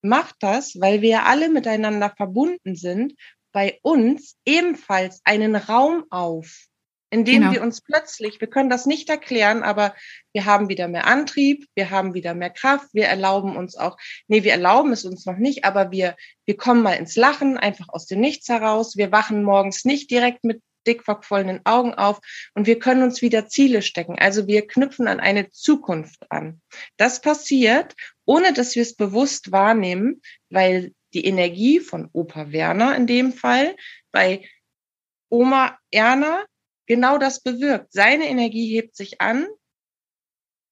macht 0.08 0.36
das, 0.40 0.80
weil 0.80 1.02
wir 1.02 1.26
alle 1.26 1.50
miteinander 1.50 2.14
verbunden 2.16 2.76
sind, 2.76 3.14
bei 3.52 3.80
uns 3.82 4.36
ebenfalls 4.46 5.22
einen 5.24 5.56
Raum 5.56 6.06
auf, 6.10 6.68
in 7.16 7.24
dem 7.24 7.42
genau. 7.44 7.54
wir 7.54 7.62
uns 7.62 7.82
plötzlich, 7.82 8.42
wir 8.42 8.50
können 8.50 8.70
das 8.70 8.86
nicht 8.86 9.10
erklären, 9.10 9.64
aber 9.64 9.96
wir 10.34 10.44
haben 10.44 10.68
wieder 10.68 10.90
mehr 10.90 11.08
Antrieb, 11.08 11.66
wir 11.74 11.90
haben 11.90 12.14
wieder 12.14 12.34
mehr 12.34 12.50
Kraft, 12.50 12.90
wir 12.92 13.06
erlauben 13.06 13.56
uns 13.56 13.78
auch, 13.78 13.98
nee, 14.28 14.44
wir 14.44 14.52
erlauben 14.52 14.92
es 14.92 15.06
uns 15.06 15.26
noch 15.26 15.38
nicht, 15.38 15.64
aber 15.64 15.92
wir, 15.92 16.18
wir 16.46 16.58
kommen 16.58 16.82
mal 16.82 16.96
ins 16.96 17.16
Lachen, 17.16 17.58
einfach 17.58 17.88
aus 17.88 18.06
dem 18.08 18.20
Nichts 18.20 18.50
heraus. 18.50 18.98
Wir 18.98 19.14
wachen 19.14 19.44
morgens 19.44 19.86
nicht 19.86 20.12
direkt 20.12 20.44
mit 20.44 20.62
dick 20.86 21.04
verquollenen 21.04 21.62
Augen 21.66 21.94
auf 21.94 22.20
und 22.54 22.68
wir 22.68 22.80
können 22.80 23.04
uns 23.04 23.22
wieder 23.22 23.48
Ziele 23.48 23.82
stecken. 23.82 24.18
Also 24.20 24.48
wir 24.48 24.68
knüpfen 24.68 25.08
an 25.08 25.20
eine 25.20 25.50
Zukunft 25.50 26.30
an. 26.30 26.62
Das 26.98 27.22
passiert, 27.22 27.96
ohne 28.26 28.54
dass 28.54 28.76
wir 28.76 28.82
es 28.82 28.96
bewusst 28.96 29.52
wahrnehmen, 29.52 30.22
weil 30.50 30.94
die 31.14 31.26
Energie 31.26 31.80
von 31.80 32.10
Opa 32.12 32.52
Werner 32.52 32.96
in 32.96 33.08
dem 33.08 33.32
Fall 33.34 33.76
bei 34.12 34.48
Oma 35.30 35.78
Erna 35.92 36.46
genau 36.88 37.18
das 37.18 37.42
bewirkt. 37.42 37.92
Seine 37.94 38.28
Energie 38.28 38.74
hebt 38.74 38.96
sich 38.96 39.22
an. 39.22 39.48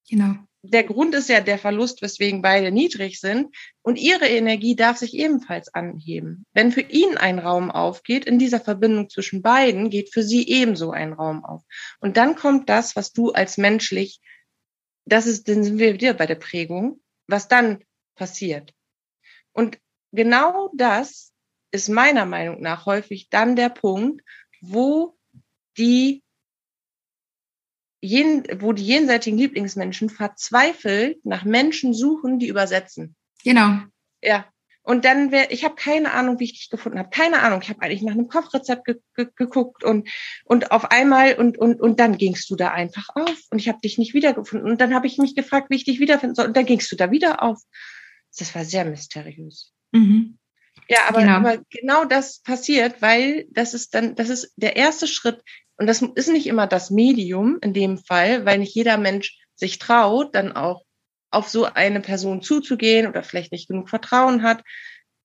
Genau 0.09 0.35
der 0.63 0.83
Grund 0.83 1.13
ist 1.13 1.27
ja 1.27 1.41
der 1.41 1.57
Verlust, 1.57 2.01
weswegen 2.01 2.41
beide 2.41 2.71
niedrig 2.71 3.19
sind. 3.19 3.53
Und 3.81 3.97
ihre 3.97 4.27
Energie 4.27 4.75
darf 4.75 4.97
sich 4.97 5.13
ebenfalls 5.13 5.73
anheben. 5.73 6.45
Wenn 6.53 6.71
für 6.71 6.81
ihn 6.81 7.17
ein 7.17 7.37
Raum 7.37 7.69
aufgeht, 7.69 8.25
in 8.25 8.39
dieser 8.39 8.61
Verbindung 8.61 9.09
zwischen 9.09 9.41
beiden 9.41 9.89
geht 9.89 10.13
für 10.13 10.23
sie 10.23 10.47
ebenso 10.47 10.91
ein 10.91 11.11
Raum 11.11 11.43
auf. 11.43 11.63
Und 11.99 12.15
dann 12.15 12.35
kommt 12.35 12.69
das, 12.69 12.95
was 12.95 13.11
du 13.11 13.31
als 13.31 13.57
menschlich, 13.57 14.21
das 15.05 15.27
ist, 15.27 15.49
dann 15.49 15.65
sind 15.65 15.79
wir 15.79 15.93
wieder 15.93 16.13
bei 16.13 16.25
der 16.25 16.35
Prägung, 16.35 17.01
was 17.27 17.47
dann 17.47 17.83
passiert. 18.15 18.73
Und 19.51 19.79
genau 20.11 20.71
das 20.75 21.33
ist 21.71 21.89
meiner 21.89 22.25
Meinung 22.25 22.61
nach 22.61 22.85
häufig 22.85 23.29
dann 23.29 23.55
der 23.55 23.69
Punkt, 23.69 24.21
wo 24.61 25.17
die 25.77 26.23
jen, 28.01 28.43
wo 28.61 28.73
die 28.73 28.85
jenseitigen 28.85 29.37
Lieblingsmenschen 29.37 30.09
verzweifelt 30.09 31.25
nach 31.25 31.45
Menschen 31.45 31.93
suchen, 31.93 32.37
die 32.37 32.47
übersetzen. 32.47 33.15
Genau. 33.43 33.79
Ja, 34.21 34.52
Und 34.85 35.05
dann 35.05 35.31
wäre, 35.31 35.47
ich 35.49 35.63
habe 35.63 35.75
keine 35.75 36.11
Ahnung, 36.11 36.39
wie 36.39 36.43
ich 36.43 36.53
dich 36.53 36.69
gefunden 36.69 36.99
habe. 36.99 37.09
Keine 37.09 37.41
Ahnung. 37.41 37.61
Ich 37.63 37.69
habe 37.69 37.81
eigentlich 37.81 38.01
nach 38.01 38.13
einem 38.13 38.27
Kochrezept 38.27 38.83
ge 38.83 38.99
ge 39.15 39.27
geguckt 39.35 39.83
und 39.83 40.09
und 40.43 40.71
auf 40.71 40.91
einmal 40.91 41.35
und 41.35 41.57
und 41.57 41.79
und 41.79 42.01
dann 42.01 42.17
gingst 42.17 42.49
du 42.49 42.57
da 42.57 42.71
einfach 42.71 43.07
auf 43.15 43.39
und 43.49 43.59
ich 43.59 43.69
habe 43.69 43.79
dich 43.79 43.97
nicht 43.97 44.13
wiedergefunden. 44.13 44.69
Und 44.69 44.81
dann 44.81 44.93
habe 44.93 45.07
ich 45.07 45.17
mich 45.17 45.35
gefragt, 45.35 45.69
wie 45.69 45.77
ich 45.77 45.85
dich 45.85 46.01
wiederfinden 46.01 46.35
soll. 46.35 46.47
Und 46.47 46.57
dann 46.57 46.65
gingst 46.65 46.91
du 46.91 46.97
da 46.97 47.11
wieder 47.11 47.41
auf. 47.41 47.61
Das 48.37 48.53
war 48.55 48.65
sehr 48.65 48.83
mysteriös. 48.83 49.71
Mhm. 49.93 50.37
Ja, 50.89 50.99
aber 51.07 51.21
genau. 51.21 51.33
aber 51.33 51.57
genau 51.69 52.05
das 52.05 52.39
passiert, 52.39 53.01
weil 53.01 53.45
das 53.51 53.73
ist 53.73 53.95
dann, 53.95 54.15
das 54.15 54.29
ist 54.29 54.51
der 54.57 54.75
erste 54.75 55.07
Schritt. 55.07 55.41
Und 55.77 55.87
das 55.87 56.01
ist 56.01 56.27
nicht 56.27 56.47
immer 56.47 56.67
das 56.67 56.91
Medium 56.91 57.57
in 57.61 57.73
dem 57.73 57.97
Fall, 57.97 58.45
weil 58.45 58.59
nicht 58.59 58.75
jeder 58.75 58.97
Mensch 58.97 59.37
sich 59.55 59.79
traut, 59.79 60.35
dann 60.35 60.51
auch 60.51 60.83
auf 61.33 61.49
so 61.49 61.65
eine 61.65 61.99
Person 62.01 62.41
zuzugehen 62.41 63.07
oder 63.07 63.23
vielleicht 63.23 63.51
nicht 63.51 63.67
genug 63.67 63.89
Vertrauen 63.89 64.43
hat. 64.43 64.63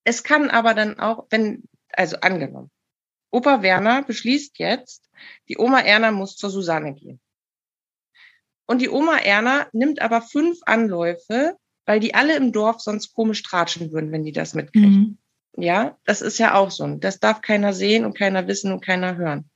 Es 0.04 0.22
kann 0.22 0.50
aber 0.50 0.74
dann 0.74 0.98
auch, 0.98 1.26
wenn, 1.30 1.64
also 1.92 2.16
angenommen, 2.20 2.70
Opa 3.30 3.62
Werner 3.62 4.02
beschließt 4.02 4.58
jetzt, 4.58 5.08
die 5.48 5.58
Oma 5.58 5.80
Erna 5.80 6.10
muss 6.12 6.36
zur 6.36 6.50
Susanne 6.50 6.94
gehen. 6.94 7.20
Und 8.66 8.80
die 8.80 8.88
Oma 8.88 9.18
Erna 9.18 9.66
nimmt 9.72 10.00
aber 10.00 10.22
fünf 10.22 10.58
Anläufe, 10.66 11.56
weil 11.86 12.00
die 12.00 12.14
alle 12.14 12.36
im 12.36 12.52
Dorf 12.52 12.80
sonst 12.80 13.14
komisch 13.14 13.42
tratschen 13.42 13.92
würden, 13.92 14.12
wenn 14.12 14.24
die 14.24 14.32
das 14.32 14.54
mitkriegen. 14.54 14.90
Mhm. 14.90 15.18
Ja, 15.62 15.98
das 16.04 16.22
ist 16.22 16.38
ja 16.38 16.54
auch 16.54 16.70
so. 16.70 16.86
Das 16.96 17.18
darf 17.18 17.40
keiner 17.40 17.72
sehen 17.72 18.04
und 18.04 18.16
keiner 18.16 18.46
wissen 18.46 18.72
und 18.72 18.84
keiner 18.84 19.16
hören. 19.16 19.50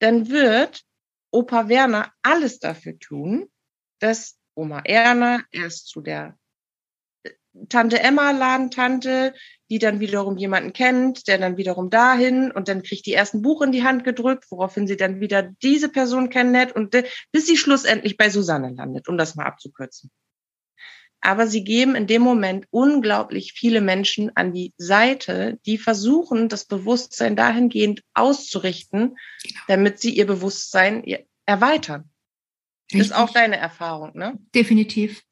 Dann 0.00 0.28
wird 0.28 0.82
Opa 1.30 1.68
Werner 1.68 2.12
alles 2.22 2.58
dafür 2.58 2.98
tun, 2.98 3.48
dass 4.00 4.36
Oma 4.56 4.80
Erna 4.84 5.42
erst 5.52 5.88
zu 5.88 6.00
der 6.00 6.36
äh, 7.22 7.30
Tante 7.68 8.00
Emma 8.00 8.32
Ladentante, 8.32 9.34
die 9.70 9.78
dann 9.78 10.00
wiederum 10.00 10.36
jemanden 10.36 10.72
kennt, 10.72 11.28
der 11.28 11.38
dann 11.38 11.56
wiederum 11.56 11.90
dahin 11.90 12.50
und 12.50 12.68
dann 12.68 12.82
kriegt 12.82 13.06
die 13.06 13.12
ersten 13.12 13.42
Buch 13.42 13.62
in 13.62 13.72
die 13.72 13.84
Hand 13.84 14.04
gedrückt, 14.04 14.46
woraufhin 14.50 14.86
sie 14.86 14.96
dann 14.96 15.20
wieder 15.20 15.42
diese 15.62 15.88
Person 15.88 16.30
kennenlernt 16.30 16.72
und 16.72 16.94
äh, 16.94 17.04
bis 17.32 17.46
sie 17.46 17.56
schlussendlich 17.56 18.16
bei 18.16 18.30
Susanne 18.30 18.72
landet, 18.74 19.08
um 19.08 19.18
das 19.18 19.36
mal 19.36 19.46
abzukürzen. 19.46 20.10
Aber 21.20 21.46
sie 21.46 21.64
geben 21.64 21.96
in 21.96 22.06
dem 22.06 22.22
Moment 22.22 22.66
unglaublich 22.70 23.52
viele 23.52 23.80
Menschen 23.80 24.30
an 24.36 24.52
die 24.52 24.74
Seite, 24.76 25.58
die 25.66 25.78
versuchen, 25.78 26.48
das 26.48 26.66
Bewusstsein 26.66 27.36
dahingehend 27.36 28.02
auszurichten, 28.14 29.16
genau. 29.42 29.60
damit 29.66 29.98
sie 29.98 30.10
ihr 30.10 30.26
Bewusstsein 30.26 31.04
erweitern. 31.46 32.10
Richtig. 32.92 33.00
Ist 33.00 33.14
auch 33.14 33.30
deine 33.30 33.56
Erfahrung, 33.56 34.12
ne? 34.14 34.38
Definitiv. 34.54 35.22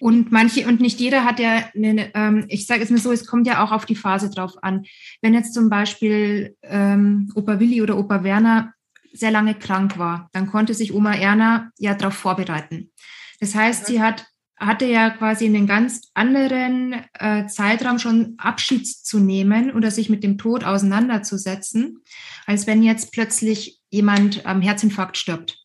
Und 0.00 0.32
manche, 0.32 0.66
und 0.66 0.80
nicht 0.80 0.98
jeder 0.98 1.24
hat 1.24 1.38
ja, 1.38 1.68
eine, 1.74 2.14
ähm, 2.14 2.46
ich 2.48 2.66
sage 2.66 2.82
es 2.82 2.90
mir 2.90 2.98
so, 2.98 3.12
es 3.12 3.26
kommt 3.26 3.46
ja 3.46 3.62
auch 3.62 3.72
auf 3.72 3.84
die 3.84 3.96
Phase 3.96 4.30
drauf 4.30 4.54
an. 4.62 4.84
Wenn 5.20 5.34
jetzt 5.34 5.52
zum 5.52 5.68
Beispiel 5.68 6.56
ähm, 6.62 7.30
Opa 7.34 7.60
Willi 7.60 7.82
oder 7.82 7.98
Opa 7.98 8.24
Werner 8.24 8.72
sehr 9.12 9.30
lange 9.30 9.54
krank 9.54 9.98
war, 9.98 10.30
dann 10.32 10.46
konnte 10.46 10.72
sich 10.72 10.94
Oma 10.94 11.14
Erna 11.14 11.70
ja 11.78 11.94
darauf 11.94 12.14
vorbereiten. 12.14 12.92
Das 13.40 13.54
heißt, 13.54 13.82
mhm. 13.82 13.92
sie 13.92 14.02
hat 14.02 14.26
hatte 14.60 14.84
ja 14.84 15.08
quasi 15.08 15.46
einen 15.46 15.66
ganz 15.66 16.10
anderen 16.12 16.94
äh, 17.14 17.46
Zeitraum 17.46 17.98
schon 17.98 18.34
Abschied 18.36 18.86
zu 18.86 19.18
nehmen 19.18 19.72
oder 19.72 19.90
sich 19.90 20.10
mit 20.10 20.22
dem 20.22 20.36
Tod 20.36 20.64
auseinanderzusetzen, 20.64 22.02
als 22.46 22.66
wenn 22.66 22.82
jetzt 22.82 23.10
plötzlich 23.10 23.80
jemand 23.88 24.44
am 24.44 24.60
Herzinfarkt 24.60 25.16
stirbt. 25.16 25.56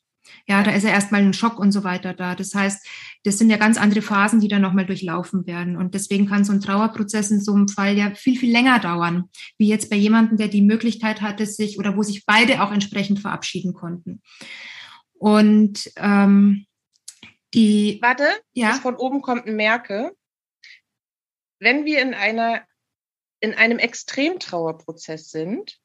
Ja, 0.47 0.61
da 0.61 0.71
ist 0.71 0.83
ja 0.83 0.91
erstmal 0.91 1.21
ein 1.21 1.33
Schock 1.33 1.57
und 1.57 1.71
so 1.71 1.83
weiter 1.83 2.13
da. 2.13 2.35
Das 2.35 2.53
heißt, 2.53 2.87
das 3.23 3.39
sind 3.39 3.49
ja 3.49 3.57
ganz 3.57 3.77
andere 3.77 4.03
Phasen, 4.03 4.39
die 4.39 4.47
dann 4.47 4.61
nochmal 4.61 4.85
durchlaufen 4.85 5.47
werden. 5.47 5.75
Und 5.75 5.95
deswegen 5.95 6.27
kann 6.27 6.45
so 6.45 6.53
ein 6.53 6.61
Trauerprozess 6.61 7.31
in 7.31 7.41
so 7.41 7.53
einem 7.53 7.67
Fall 7.67 7.97
ja 7.97 8.13
viel, 8.13 8.37
viel 8.37 8.51
länger 8.51 8.79
dauern, 8.79 9.29
wie 9.57 9.67
jetzt 9.67 9.89
bei 9.89 9.95
jemandem, 9.95 10.37
der 10.37 10.47
die 10.47 10.61
Möglichkeit 10.61 11.21
hatte, 11.21 11.47
sich 11.47 11.79
oder 11.79 11.97
wo 11.97 12.03
sich 12.03 12.25
beide 12.27 12.61
auch 12.61 12.71
entsprechend 12.71 13.19
verabschieden 13.19 13.73
konnten. 13.73 14.21
Und 15.17 15.91
ähm, 15.97 16.67
die. 17.55 17.99
Warte, 18.01 18.27
ja. 18.53 18.73
von 18.73 18.95
oben 18.95 19.21
kommt 19.21 19.47
ein 19.47 19.55
Merke. 19.55 20.15
Wenn 21.59 21.85
wir 21.85 22.01
in 22.01 22.13
einer, 22.13 22.63
in 23.39 23.55
einem 23.55 23.79
Extremtrauerprozess 23.79 25.31
sind, 25.31 25.79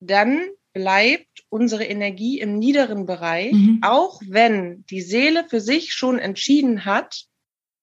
dann 0.00 0.46
bleibt 0.72 1.44
unsere 1.48 1.84
Energie 1.84 2.40
im 2.40 2.58
niederen 2.58 3.06
Bereich, 3.06 3.52
mhm. 3.52 3.80
auch 3.82 4.20
wenn 4.26 4.84
die 4.86 5.02
Seele 5.02 5.46
für 5.48 5.60
sich 5.60 5.92
schon 5.92 6.18
entschieden 6.18 6.84
hat, 6.84 7.24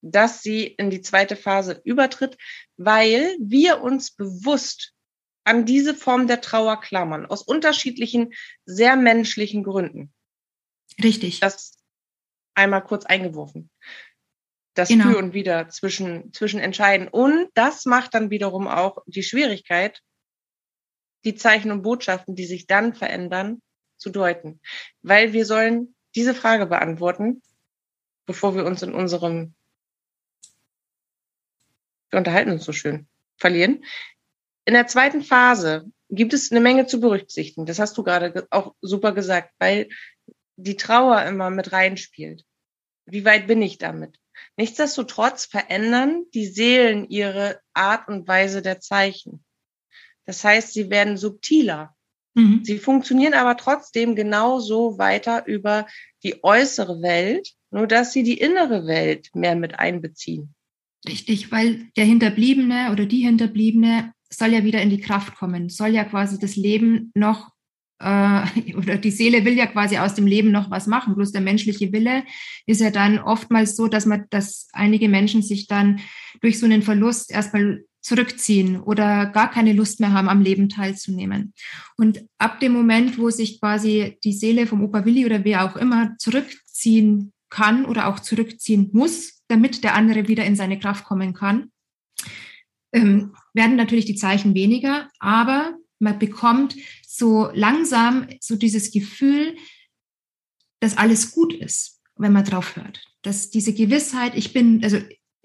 dass 0.00 0.42
sie 0.42 0.64
in 0.64 0.90
die 0.90 1.02
zweite 1.02 1.36
Phase 1.36 1.80
übertritt, 1.84 2.38
weil 2.76 3.36
wir 3.40 3.80
uns 3.82 4.12
bewusst 4.12 4.94
an 5.44 5.64
diese 5.64 5.94
Form 5.94 6.26
der 6.26 6.40
Trauer 6.40 6.80
klammern, 6.80 7.26
aus 7.26 7.42
unterschiedlichen, 7.42 8.32
sehr 8.64 8.96
menschlichen 8.96 9.64
Gründen. 9.64 10.12
Richtig. 11.02 11.40
Das 11.40 11.78
einmal 12.54 12.84
kurz 12.84 13.06
eingeworfen. 13.06 13.70
Das 14.74 14.88
genau. 14.88 15.10
Für 15.10 15.18
und 15.18 15.32
Wider 15.32 15.68
zwischen, 15.68 16.32
zwischen 16.32 16.60
entscheiden. 16.60 17.08
Und 17.08 17.48
das 17.54 17.84
macht 17.84 18.14
dann 18.14 18.30
wiederum 18.30 18.68
auch 18.68 18.98
die 19.06 19.22
Schwierigkeit, 19.22 20.02
die 21.24 21.34
Zeichen 21.34 21.70
und 21.70 21.82
Botschaften, 21.82 22.34
die 22.34 22.46
sich 22.46 22.66
dann 22.66 22.94
verändern, 22.94 23.60
zu 23.96 24.10
deuten. 24.10 24.60
Weil 25.02 25.32
wir 25.32 25.44
sollen 25.44 25.94
diese 26.14 26.34
Frage 26.34 26.66
beantworten, 26.66 27.42
bevor 28.26 28.54
wir 28.54 28.64
uns 28.64 28.82
in 28.82 28.94
unserem, 28.94 29.54
wir 32.10 32.18
unterhalten 32.18 32.52
uns 32.52 32.64
so 32.64 32.72
schön, 32.72 33.08
verlieren. 33.36 33.84
In 34.64 34.74
der 34.74 34.86
zweiten 34.86 35.22
Phase 35.22 35.90
gibt 36.10 36.32
es 36.32 36.50
eine 36.50 36.60
Menge 36.60 36.86
zu 36.86 37.00
berücksichtigen. 37.00 37.66
Das 37.66 37.78
hast 37.78 37.96
du 37.98 38.02
gerade 38.02 38.46
auch 38.50 38.74
super 38.80 39.12
gesagt, 39.12 39.52
weil 39.58 39.88
die 40.56 40.76
Trauer 40.76 41.22
immer 41.24 41.50
mit 41.50 41.72
reinspielt. 41.72 42.44
Wie 43.06 43.24
weit 43.24 43.46
bin 43.46 43.62
ich 43.62 43.78
damit? 43.78 44.18
Nichtsdestotrotz 44.56 45.46
verändern 45.46 46.24
die 46.34 46.46
Seelen 46.46 47.08
ihre 47.08 47.60
Art 47.74 48.08
und 48.08 48.28
Weise 48.28 48.62
der 48.62 48.80
Zeichen. 48.80 49.44
Das 50.28 50.44
heißt, 50.44 50.74
sie 50.74 50.90
werden 50.90 51.16
subtiler. 51.16 51.96
Mhm. 52.34 52.60
Sie 52.62 52.78
funktionieren 52.78 53.32
aber 53.32 53.56
trotzdem 53.56 54.14
genauso 54.14 54.98
weiter 54.98 55.46
über 55.46 55.86
die 56.22 56.44
äußere 56.44 57.00
Welt, 57.00 57.54
nur 57.70 57.86
dass 57.86 58.12
sie 58.12 58.24
die 58.24 58.36
innere 58.38 58.86
Welt 58.86 59.30
mehr 59.34 59.56
mit 59.56 59.78
einbeziehen. 59.78 60.54
Richtig, 61.08 61.50
weil 61.50 61.86
der 61.96 62.04
Hinterbliebene 62.04 62.90
oder 62.92 63.06
die 63.06 63.24
Hinterbliebene 63.24 64.12
soll 64.28 64.52
ja 64.52 64.64
wieder 64.64 64.82
in 64.82 64.90
die 64.90 65.00
Kraft 65.00 65.34
kommen, 65.36 65.70
soll 65.70 65.94
ja 65.94 66.04
quasi 66.04 66.38
das 66.38 66.56
Leben 66.56 67.10
noch 67.14 67.50
äh, 68.00 68.74
oder 68.76 68.96
die 68.96 69.10
Seele 69.10 69.44
will 69.44 69.54
ja 69.54 69.66
quasi 69.66 69.98
aus 69.98 70.14
dem 70.14 70.26
Leben 70.26 70.50
noch 70.50 70.70
was 70.70 70.86
machen. 70.86 71.14
Bloß 71.14 71.32
der 71.32 71.40
menschliche 71.40 71.92
Wille 71.92 72.24
ist 72.66 72.80
ja 72.80 72.90
dann 72.90 73.18
oftmals 73.18 73.76
so, 73.76 73.88
dass 73.88 74.06
man, 74.06 74.26
dass 74.30 74.68
einige 74.72 75.08
Menschen 75.08 75.42
sich 75.42 75.66
dann 75.66 76.00
durch 76.40 76.58
so 76.58 76.66
einen 76.66 76.82
Verlust 76.82 77.30
erstmal 77.30 77.84
zurückziehen 78.00 78.80
oder 78.80 79.26
gar 79.26 79.50
keine 79.50 79.72
Lust 79.72 80.00
mehr 80.00 80.12
haben, 80.12 80.28
am 80.28 80.40
Leben 80.40 80.68
teilzunehmen. 80.68 81.52
Und 81.96 82.24
ab 82.38 82.60
dem 82.60 82.72
Moment, 82.72 83.18
wo 83.18 83.30
sich 83.30 83.60
quasi 83.60 84.18
die 84.24 84.32
Seele 84.32 84.66
vom 84.66 84.82
Opa 84.82 85.04
Willi 85.04 85.26
oder 85.26 85.44
wer 85.44 85.64
auch 85.64 85.76
immer 85.76 86.16
zurückziehen 86.18 87.32
kann 87.50 87.84
oder 87.84 88.06
auch 88.06 88.20
zurückziehen 88.20 88.90
muss, 88.92 89.42
damit 89.48 89.84
der 89.84 89.94
andere 89.94 90.28
wieder 90.28 90.44
in 90.44 90.56
seine 90.56 90.78
Kraft 90.78 91.04
kommen 91.04 91.34
kann, 91.34 91.70
ähm, 92.92 93.34
werden 93.52 93.76
natürlich 93.76 94.06
die 94.06 94.14
Zeichen 94.14 94.54
weniger, 94.54 95.08
aber 95.18 95.74
man 95.98 96.18
bekommt 96.18 96.76
so 97.18 97.50
langsam 97.54 98.26
so 98.40 98.56
dieses 98.56 98.90
Gefühl, 98.90 99.56
dass 100.80 100.96
alles 100.96 101.32
gut 101.32 101.52
ist, 101.52 102.00
wenn 102.16 102.32
man 102.32 102.44
drauf 102.44 102.76
hört. 102.76 103.04
Dass 103.22 103.50
diese 103.50 103.74
Gewissheit, 103.74 104.36
ich 104.36 104.52
bin, 104.52 104.82
also 104.84 104.98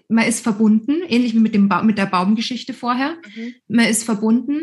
man 0.08 0.26
ist 0.26 0.40
verbunden, 0.40 1.02
ähnlich 1.08 1.34
wie 1.34 1.40
mit, 1.40 1.54
dem 1.54 1.68
ba 1.68 1.82
mit 1.82 1.98
der 1.98 2.06
Baumgeschichte 2.06 2.74
vorher. 2.74 3.16
Mhm. 3.34 3.54
Man 3.68 3.86
ist 3.86 4.04
verbunden, 4.04 4.62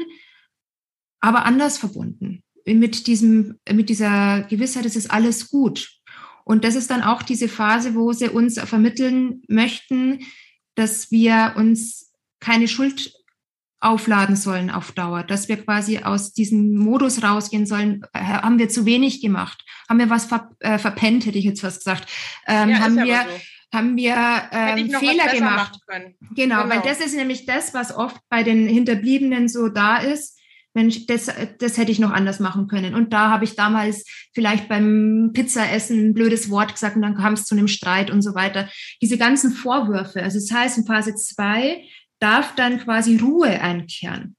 aber 1.19 1.45
anders 1.45 1.77
verbunden. 1.77 2.43
Mit, 2.65 3.07
diesem, 3.07 3.59
mit 3.71 3.89
dieser 3.89 4.43
Gewissheit, 4.43 4.85
es 4.85 4.95
ist 4.95 5.11
alles 5.11 5.49
gut. 5.49 5.99
Und 6.45 6.63
das 6.63 6.75
ist 6.75 6.89
dann 6.89 7.01
auch 7.01 7.23
diese 7.23 7.47
Phase, 7.47 7.95
wo 7.95 8.13
sie 8.13 8.29
uns 8.29 8.59
vermitteln 8.59 9.41
möchten, 9.47 10.19
dass 10.75 11.11
wir 11.11 11.53
uns 11.57 12.11
keine 12.39 12.67
Schuld 12.67 13.13
aufladen 13.81 14.35
sollen 14.35 14.69
auf 14.69 14.91
Dauer, 14.91 15.23
dass 15.23 15.49
wir 15.49 15.57
quasi 15.57 15.99
aus 15.99 16.33
diesem 16.33 16.75
Modus 16.75 17.23
rausgehen 17.23 17.65
sollen, 17.65 18.03
äh, 18.13 18.19
haben 18.19 18.59
wir 18.59 18.69
zu 18.69 18.85
wenig 18.85 19.21
gemacht, 19.21 19.65
haben 19.89 19.99
wir 19.99 20.09
was 20.09 20.25
ver 20.25 20.51
äh, 20.59 20.77
verpennt, 20.77 21.25
hätte 21.25 21.39
ich 21.39 21.45
jetzt 21.45 21.63
was 21.63 21.79
gesagt, 21.79 22.07
ähm, 22.47 22.69
ja, 22.69 22.79
haben 22.79 22.95
wir 22.95 23.25
so 23.27 23.41
haben 23.73 23.95
wir 23.95 24.15
ähm, 24.51 24.89
Fehler 24.89 25.31
gemacht. 25.31 25.79
Genau, 26.35 26.63
genau, 26.63 26.69
weil 26.69 26.81
das 26.81 26.99
ist 26.99 27.15
nämlich 27.15 27.45
das, 27.45 27.73
was 27.73 27.95
oft 27.95 28.17
bei 28.29 28.43
den 28.43 28.67
Hinterbliebenen 28.67 29.47
so 29.47 29.69
da 29.69 29.97
ist. 29.97 30.37
Mensch, 30.73 31.05
das, 31.05 31.29
das 31.59 31.77
hätte 31.77 31.91
ich 31.91 31.99
noch 31.99 32.11
anders 32.11 32.39
machen 32.39 32.67
können. 32.67 32.95
Und 32.95 33.11
da 33.11 33.29
habe 33.29 33.43
ich 33.43 33.55
damals 33.55 34.05
vielleicht 34.33 34.69
beim 34.69 35.31
Pizzaessen 35.33 36.09
ein 36.09 36.13
blödes 36.13 36.49
Wort 36.49 36.73
gesagt 36.73 36.95
und 36.95 37.01
dann 37.01 37.15
kam 37.15 37.33
es 37.33 37.45
zu 37.45 37.55
einem 37.55 37.67
Streit 37.67 38.09
und 38.09 38.21
so 38.21 38.35
weiter. 38.35 38.69
Diese 39.01 39.17
ganzen 39.17 39.51
Vorwürfe. 39.51 40.23
Also 40.23 40.39
das 40.39 40.51
heißt, 40.51 40.77
in 40.77 40.85
Phase 40.85 41.15
zwei 41.15 41.83
darf 42.21 42.55
dann 42.55 42.79
quasi 42.79 43.17
Ruhe 43.17 43.59
einkehren. 43.59 44.37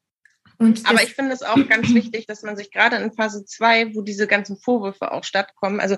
Aber 0.59 1.03
ich 1.03 1.15
finde 1.15 1.33
es 1.33 1.43
auch 1.43 1.57
ganz 1.69 1.93
wichtig, 1.93 2.27
dass 2.27 2.43
man 2.43 2.57
sich 2.57 2.71
gerade 2.71 2.97
in 2.97 3.13
Phase 3.13 3.45
2, 3.45 3.95
wo 3.95 4.03
diese 4.03 4.27
ganzen 4.27 4.57
Vorwürfe 4.57 5.13
auch 5.13 5.25
stattkommen, 5.25 5.81
also 5.81 5.97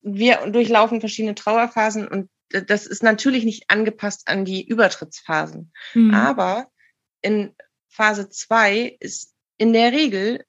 wir 0.00 0.50
durchlaufen 0.50 1.00
verschiedene 1.00 1.34
Trauerphasen 1.34 2.08
und 2.08 2.30
das 2.50 2.86
ist 2.86 3.02
natürlich 3.02 3.44
nicht 3.44 3.64
angepasst 3.68 4.26
an 4.26 4.46
die 4.46 4.66
Übertrittsphasen. 4.66 5.70
Mhm. 5.92 6.14
Aber 6.14 6.68
in 7.20 7.54
Phase 7.88 8.30
2 8.30 8.96
ist 9.00 9.34
in 9.58 9.74
der 9.74 9.92
Regel 9.92 10.44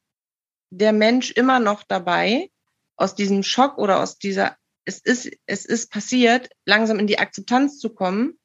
der 0.70 0.94
Mensch 0.94 1.32
immer 1.32 1.60
noch 1.60 1.84
dabei, 1.84 2.50
aus 2.96 3.16
diesem 3.16 3.44
Schock 3.44 3.78
oder 3.78 4.02
aus 4.02 4.18
dieser, 4.18 4.56
es 4.86 5.00
ist, 5.00 5.30
es 5.46 5.66
ist 5.66 5.92
passiert, 5.92 6.50
langsam 6.66 7.00
in 7.00 7.08
die 7.08 7.20
Akzeptanz 7.20 7.80
zu 7.80 7.90
kommen 7.90 8.39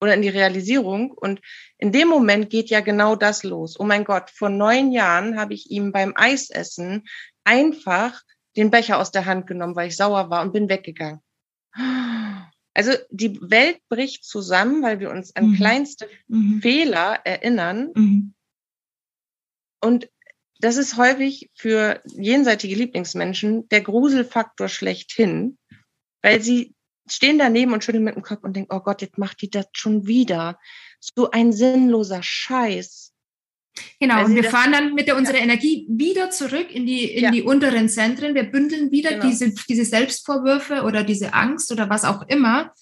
oder 0.00 0.14
in 0.14 0.22
die 0.22 0.28
Realisierung. 0.28 1.12
Und 1.12 1.40
in 1.78 1.92
dem 1.92 2.08
Moment 2.08 2.50
geht 2.50 2.70
ja 2.70 2.80
genau 2.80 3.16
das 3.16 3.42
los. 3.42 3.78
Oh 3.78 3.84
mein 3.84 4.04
Gott, 4.04 4.30
vor 4.30 4.48
neun 4.48 4.92
Jahren 4.92 5.38
habe 5.38 5.54
ich 5.54 5.70
ihm 5.70 5.92
beim 5.92 6.12
Eisessen 6.16 7.04
einfach 7.44 8.22
den 8.56 8.70
Becher 8.70 8.98
aus 8.98 9.12
der 9.12 9.26
Hand 9.26 9.46
genommen, 9.46 9.76
weil 9.76 9.88
ich 9.88 9.96
sauer 9.96 10.30
war 10.30 10.42
und 10.42 10.52
bin 10.52 10.68
weggegangen. 10.68 11.20
Also 12.74 12.92
die 13.10 13.38
Welt 13.42 13.80
bricht 13.88 14.24
zusammen, 14.24 14.82
weil 14.82 15.00
wir 15.00 15.10
uns 15.10 15.34
an 15.36 15.50
mhm. 15.50 15.54
kleinste 15.56 16.08
mhm. 16.28 16.60
Fehler 16.62 17.20
erinnern. 17.24 17.90
Mhm. 17.94 18.34
Und 19.82 20.08
das 20.60 20.76
ist 20.76 20.96
häufig 20.96 21.50
für 21.54 22.02
jenseitige 22.04 22.74
Lieblingsmenschen 22.74 23.68
der 23.70 23.80
Gruselfaktor 23.80 24.68
schlechthin, 24.68 25.58
weil 26.22 26.42
sie 26.42 26.74
stehen 27.12 27.38
daneben 27.38 27.72
und 27.72 27.84
schütteln 27.84 28.04
mit 28.04 28.14
dem 28.14 28.22
Kopf 28.22 28.42
und 28.42 28.54
denken, 28.54 28.74
oh 28.74 28.80
Gott, 28.80 29.02
jetzt 29.02 29.18
macht 29.18 29.40
die 29.42 29.50
das 29.50 29.66
schon 29.72 30.06
wieder. 30.06 30.58
So 31.00 31.30
ein 31.30 31.52
sinnloser 31.52 32.22
Scheiß. 32.22 33.12
Genau, 33.98 34.24
und 34.24 34.34
wir 34.34 34.44
fahren 34.44 34.72
dann 34.72 34.94
mit 34.94 35.06
der, 35.06 35.16
unserer 35.16 35.38
ja. 35.38 35.44
Energie 35.44 35.86
wieder 35.88 36.30
zurück 36.30 36.70
in 36.70 36.86
die, 36.86 37.04
in 37.04 37.24
ja. 37.24 37.30
die 37.30 37.42
unteren 37.42 37.88
Zentren. 37.88 38.34
Wir 38.34 38.44
bündeln 38.44 38.90
wieder 38.90 39.10
genau. 39.10 39.26
diese, 39.26 39.54
diese 39.68 39.84
Selbstvorwürfe 39.84 40.82
oder 40.82 41.04
diese 41.04 41.34
Angst 41.34 41.70
oder 41.70 41.88
was 41.88 42.04
auch 42.04 42.26
immer. 42.28 42.74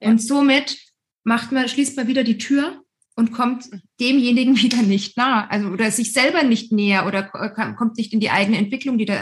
Ja. 0.00 0.10
Und 0.10 0.22
somit 0.22 0.78
macht 1.24 1.52
man, 1.52 1.68
schließt 1.68 1.96
man 1.96 2.06
wieder 2.06 2.24
die 2.24 2.38
Tür 2.38 2.82
und 3.18 3.32
kommt 3.32 3.68
demjenigen 4.00 4.56
wieder 4.62 4.80
nicht 4.82 5.16
nah, 5.16 5.48
also 5.48 5.68
oder 5.70 5.90
sich 5.90 6.12
selber 6.12 6.44
nicht 6.44 6.70
näher 6.70 7.04
oder 7.04 7.24
kommt 7.24 7.96
nicht 7.96 8.12
in 8.12 8.20
die 8.20 8.30
eigene 8.30 8.58
Entwicklung, 8.58 8.96
die 8.96 9.06
da 9.06 9.20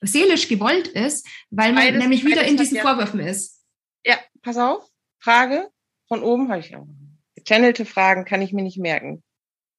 seelisch 0.00 0.48
gewollt 0.48 0.88
ist, 0.88 1.24
weil 1.50 1.72
man 1.72 1.84
beides, 1.84 2.00
nämlich 2.00 2.24
wieder 2.24 2.44
in 2.44 2.56
diesen 2.56 2.76
ja. 2.76 2.82
Vorwürfen 2.82 3.20
ist. 3.20 3.64
Ja, 4.04 4.18
pass 4.42 4.56
auf, 4.56 4.84
Frage 5.20 5.70
von 6.08 6.24
oben 6.24 6.48
habe 6.48 6.58
ich 6.58 6.74
auch. 6.74 6.88
Gechannelte 7.36 7.84
Fragen 7.84 8.24
kann 8.24 8.42
ich 8.42 8.52
mir 8.52 8.62
nicht 8.62 8.78
merken. 8.78 9.22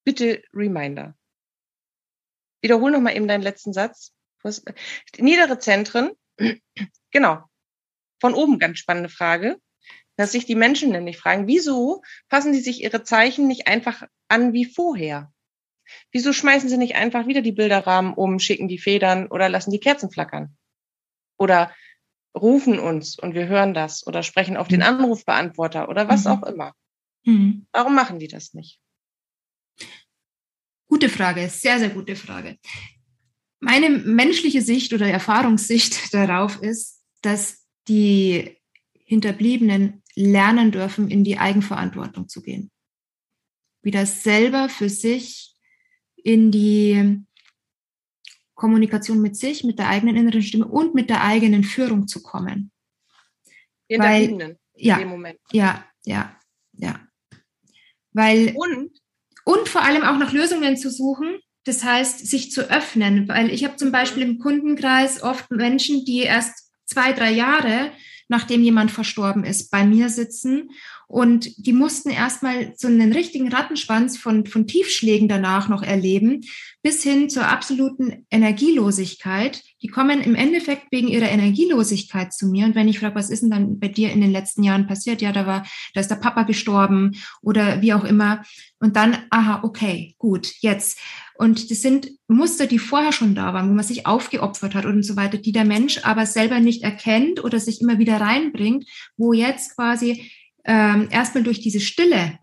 Bitte 0.04 0.42
Reminder. 0.54 1.14
Wiederhol 2.62 2.90
noch 2.90 3.00
mal 3.00 3.14
eben 3.14 3.28
deinen 3.28 3.42
letzten 3.42 3.74
Satz. 3.74 4.14
Niedere 5.18 5.58
Zentren, 5.58 6.12
genau. 7.10 7.44
Von 8.18 8.32
oben 8.32 8.58
ganz 8.58 8.78
spannende 8.78 9.10
Frage 9.10 9.58
dass 10.20 10.32
sich 10.32 10.44
die 10.44 10.54
Menschen 10.54 10.90
nämlich 10.90 11.16
fragen, 11.16 11.46
wieso 11.46 12.02
passen 12.28 12.52
sie 12.52 12.60
sich 12.60 12.82
ihre 12.82 13.02
Zeichen 13.02 13.46
nicht 13.46 13.66
einfach 13.66 14.06
an 14.28 14.52
wie 14.52 14.66
vorher? 14.66 15.32
Wieso 16.12 16.34
schmeißen 16.34 16.68
sie 16.68 16.76
nicht 16.76 16.94
einfach 16.94 17.26
wieder 17.26 17.40
die 17.40 17.52
Bilderrahmen 17.52 18.12
um, 18.12 18.38
schicken 18.38 18.68
die 18.68 18.78
Federn 18.78 19.28
oder 19.28 19.48
lassen 19.48 19.70
die 19.70 19.80
Kerzen 19.80 20.10
flackern? 20.10 20.58
Oder 21.38 21.74
rufen 22.38 22.78
uns 22.78 23.18
und 23.18 23.32
wir 23.34 23.46
hören 23.46 23.72
das 23.72 24.06
oder 24.06 24.22
sprechen 24.22 24.58
auf 24.58 24.68
den 24.68 24.80
mhm. 24.80 24.86
Anrufbeantworter 24.86 25.88
oder 25.88 26.06
was 26.06 26.24
mhm. 26.24 26.30
auch 26.30 26.42
immer. 26.42 26.74
Mhm. 27.24 27.66
Warum 27.72 27.94
machen 27.94 28.18
die 28.18 28.28
das 28.28 28.52
nicht? 28.52 28.78
Gute 30.86 31.08
Frage, 31.08 31.48
sehr, 31.48 31.78
sehr 31.78 31.88
gute 31.88 32.14
Frage. 32.14 32.58
Meine 33.58 33.88
menschliche 33.88 34.60
Sicht 34.60 34.92
oder 34.92 35.08
Erfahrungssicht 35.08 36.12
darauf 36.12 36.60
ist, 36.60 37.02
dass 37.22 37.64
die 37.88 38.60
Hinterbliebenen 39.10 39.99
lernen 40.14 40.72
dürfen, 40.72 41.10
in 41.10 41.24
die 41.24 41.38
Eigenverantwortung 41.38 42.28
zu 42.28 42.42
gehen. 42.42 42.70
Wieder 43.82 44.06
selber 44.06 44.68
für 44.68 44.88
sich 44.88 45.54
in 46.16 46.50
die 46.50 47.24
Kommunikation 48.54 49.22
mit 49.22 49.36
sich, 49.36 49.64
mit 49.64 49.78
der 49.78 49.88
eigenen 49.88 50.16
inneren 50.16 50.42
Stimme 50.42 50.66
und 50.66 50.94
mit 50.94 51.08
der 51.08 51.24
eigenen 51.24 51.64
Führung 51.64 52.06
zu 52.06 52.22
kommen. 52.22 52.70
Weil, 53.88 54.58
ja, 54.74 54.96
in 54.96 55.00
dem 55.00 55.08
Moment. 55.08 55.40
Ja, 55.50 55.84
ja, 56.04 56.36
ja. 56.74 57.00
Weil, 58.12 58.54
und? 58.54 58.90
und 59.44 59.68
vor 59.68 59.82
allem 59.82 60.02
auch 60.02 60.18
nach 60.18 60.32
Lösungen 60.32 60.76
zu 60.76 60.90
suchen, 60.90 61.40
das 61.64 61.84
heißt, 61.84 62.26
sich 62.26 62.50
zu 62.50 62.70
öffnen, 62.70 63.28
weil 63.28 63.50
ich 63.50 63.64
habe 63.64 63.76
zum 63.76 63.92
Beispiel 63.92 64.22
im 64.22 64.38
Kundenkreis 64.38 65.22
oft 65.22 65.50
Menschen, 65.50 66.04
die 66.04 66.20
erst 66.20 66.70
zwei, 66.84 67.12
drei 67.12 67.30
Jahre 67.30 67.92
nachdem 68.30 68.62
jemand 68.62 68.92
verstorben 68.92 69.44
ist, 69.44 69.70
bei 69.70 69.84
mir 69.84 70.08
sitzen. 70.08 70.70
Und 71.10 71.66
die 71.66 71.72
mussten 71.72 72.08
erstmal 72.08 72.72
so 72.76 72.86
einen 72.86 73.12
richtigen 73.12 73.52
Rattenschwanz 73.52 74.16
von, 74.16 74.46
von 74.46 74.68
Tiefschlägen 74.68 75.26
danach 75.26 75.68
noch 75.68 75.82
erleben, 75.82 76.42
bis 76.84 77.02
hin 77.02 77.28
zur 77.28 77.48
absoluten 77.48 78.26
Energielosigkeit. 78.30 79.60
Die 79.82 79.88
kommen 79.88 80.20
im 80.20 80.36
Endeffekt 80.36 80.92
wegen 80.92 81.08
ihrer 81.08 81.28
Energielosigkeit 81.28 82.32
zu 82.32 82.46
mir. 82.46 82.64
Und 82.64 82.76
wenn 82.76 82.86
ich 82.86 83.00
frage, 83.00 83.16
was 83.16 83.28
ist 83.28 83.42
denn 83.42 83.50
dann 83.50 83.80
bei 83.80 83.88
dir 83.88 84.12
in 84.12 84.20
den 84.20 84.30
letzten 84.30 84.62
Jahren 84.62 84.86
passiert? 84.86 85.20
Ja, 85.20 85.32
da 85.32 85.46
war, 85.46 85.66
da 85.94 86.00
ist 86.00 86.12
der 86.12 86.14
Papa 86.14 86.44
gestorben 86.44 87.16
oder 87.42 87.82
wie 87.82 87.92
auch 87.92 88.04
immer. 88.04 88.44
Und 88.78 88.94
dann, 88.94 89.18
aha, 89.30 89.64
okay, 89.64 90.14
gut, 90.16 90.52
jetzt. 90.60 91.00
Und 91.34 91.72
das 91.72 91.82
sind 91.82 92.12
Muster, 92.28 92.68
die 92.68 92.78
vorher 92.78 93.12
schon 93.12 93.34
da 93.34 93.52
waren, 93.52 93.68
wo 93.68 93.74
man 93.74 93.84
sich 93.84 94.06
aufgeopfert 94.06 94.76
hat 94.76 94.84
und 94.84 95.02
so 95.02 95.16
weiter, 95.16 95.38
die 95.38 95.52
der 95.52 95.64
Mensch 95.64 96.04
aber 96.04 96.24
selber 96.24 96.60
nicht 96.60 96.84
erkennt 96.84 97.42
oder 97.42 97.58
sich 97.58 97.80
immer 97.80 97.98
wieder 97.98 98.20
reinbringt, 98.20 98.84
wo 99.16 99.32
jetzt 99.32 99.74
quasi 99.74 100.30
ähm, 100.70 101.08
erstmal 101.10 101.42
durch 101.42 101.58
diese 101.58 101.80
Stille, 101.80 102.38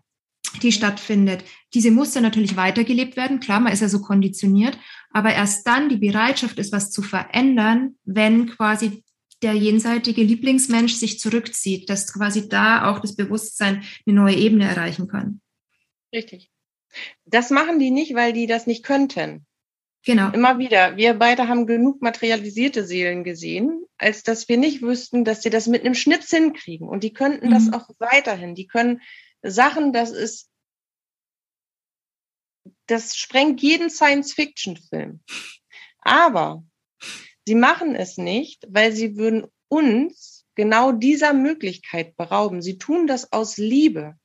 die 0.62 0.70
stattfindet, 0.70 1.44
diese 1.72 1.90
Muster 1.90 2.20
natürlich 2.20 2.56
weitergelebt 2.56 3.16
werden. 3.16 3.40
Klar, 3.40 3.58
man 3.58 3.72
ist 3.72 3.80
ja 3.80 3.88
so 3.88 4.02
konditioniert, 4.02 4.78
aber 5.10 5.32
erst 5.32 5.66
dann 5.66 5.88
die 5.88 5.96
Bereitschaft 5.96 6.58
ist, 6.58 6.70
was 6.70 6.90
zu 6.90 7.00
verändern, 7.00 7.96
wenn 8.04 8.46
quasi 8.46 9.02
der 9.40 9.54
jenseitige 9.54 10.22
Lieblingsmensch 10.22 10.94
sich 10.94 11.18
zurückzieht, 11.18 11.88
dass 11.88 12.12
quasi 12.12 12.50
da 12.50 12.90
auch 12.90 12.98
das 12.98 13.16
Bewusstsein 13.16 13.82
eine 14.06 14.16
neue 14.16 14.36
Ebene 14.36 14.68
erreichen 14.68 15.08
kann. 15.08 15.40
Richtig. 16.12 16.50
Das 17.24 17.48
machen 17.48 17.78
die 17.78 17.90
nicht, 17.90 18.14
weil 18.14 18.34
die 18.34 18.46
das 18.46 18.66
nicht 18.66 18.84
könnten. 18.84 19.46
Genau. 20.04 20.30
Immer 20.32 20.58
wieder. 20.58 20.96
Wir 20.96 21.14
beide 21.14 21.48
haben 21.48 21.66
genug 21.66 22.00
materialisierte 22.00 22.84
Seelen 22.84 23.24
gesehen, 23.24 23.84
als 23.98 24.22
dass 24.22 24.48
wir 24.48 24.56
nicht 24.56 24.80
wüssten, 24.80 25.24
dass 25.24 25.42
sie 25.42 25.50
das 25.50 25.66
mit 25.66 25.84
einem 25.84 25.94
Schnips 25.94 26.30
hinkriegen. 26.30 26.88
Und 26.88 27.04
die 27.04 27.12
könnten 27.12 27.48
mhm. 27.48 27.52
das 27.52 27.72
auch 27.72 27.90
weiterhin. 27.98 28.54
Die 28.54 28.66
können 28.66 29.02
Sachen, 29.42 29.92
das 29.92 30.10
ist, 30.10 30.50
das 32.86 33.16
sprengt 33.16 33.60
jeden 33.60 33.90
Science-Fiction-Film. 33.90 35.20
Aber 36.00 36.64
sie 37.46 37.54
machen 37.54 37.94
es 37.94 38.16
nicht, 38.16 38.66
weil 38.68 38.92
sie 38.92 39.16
würden 39.16 39.46
uns 39.68 40.46
genau 40.54 40.92
dieser 40.92 41.34
Möglichkeit 41.34 42.16
berauben. 42.16 42.62
Sie 42.62 42.78
tun 42.78 43.06
das 43.06 43.32
aus 43.32 43.58
Liebe. 43.58 44.16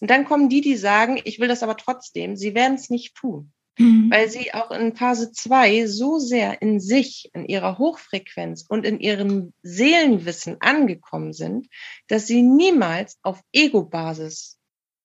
Und 0.00 0.10
dann 0.10 0.24
kommen 0.24 0.48
die, 0.48 0.60
die 0.60 0.76
sagen, 0.76 1.20
ich 1.24 1.38
will 1.38 1.48
das 1.48 1.62
aber 1.62 1.76
trotzdem. 1.76 2.36
Sie 2.36 2.54
werden 2.54 2.74
es 2.74 2.90
nicht 2.90 3.14
tun, 3.14 3.52
mhm. 3.78 4.10
weil 4.10 4.28
sie 4.28 4.54
auch 4.54 4.70
in 4.70 4.94
Phase 4.94 5.32
2 5.32 5.86
so 5.86 6.18
sehr 6.18 6.62
in 6.62 6.80
sich, 6.80 7.30
in 7.32 7.46
ihrer 7.46 7.78
Hochfrequenz 7.78 8.64
und 8.68 8.84
in 8.84 9.00
ihrem 9.00 9.52
Seelenwissen 9.62 10.56
angekommen 10.60 11.32
sind, 11.32 11.68
dass 12.08 12.26
sie 12.26 12.42
niemals 12.42 13.18
auf 13.22 13.40
Ego-Basis 13.52 14.58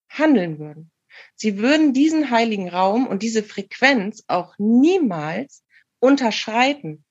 handeln 0.08 0.58
würden. 0.58 0.90
Sie 1.34 1.58
würden 1.58 1.92
diesen 1.92 2.30
heiligen 2.30 2.68
Raum 2.68 3.06
und 3.06 3.22
diese 3.22 3.42
Frequenz 3.42 4.24
auch 4.28 4.54
niemals 4.58 5.62
unterschreiten, 5.98 7.04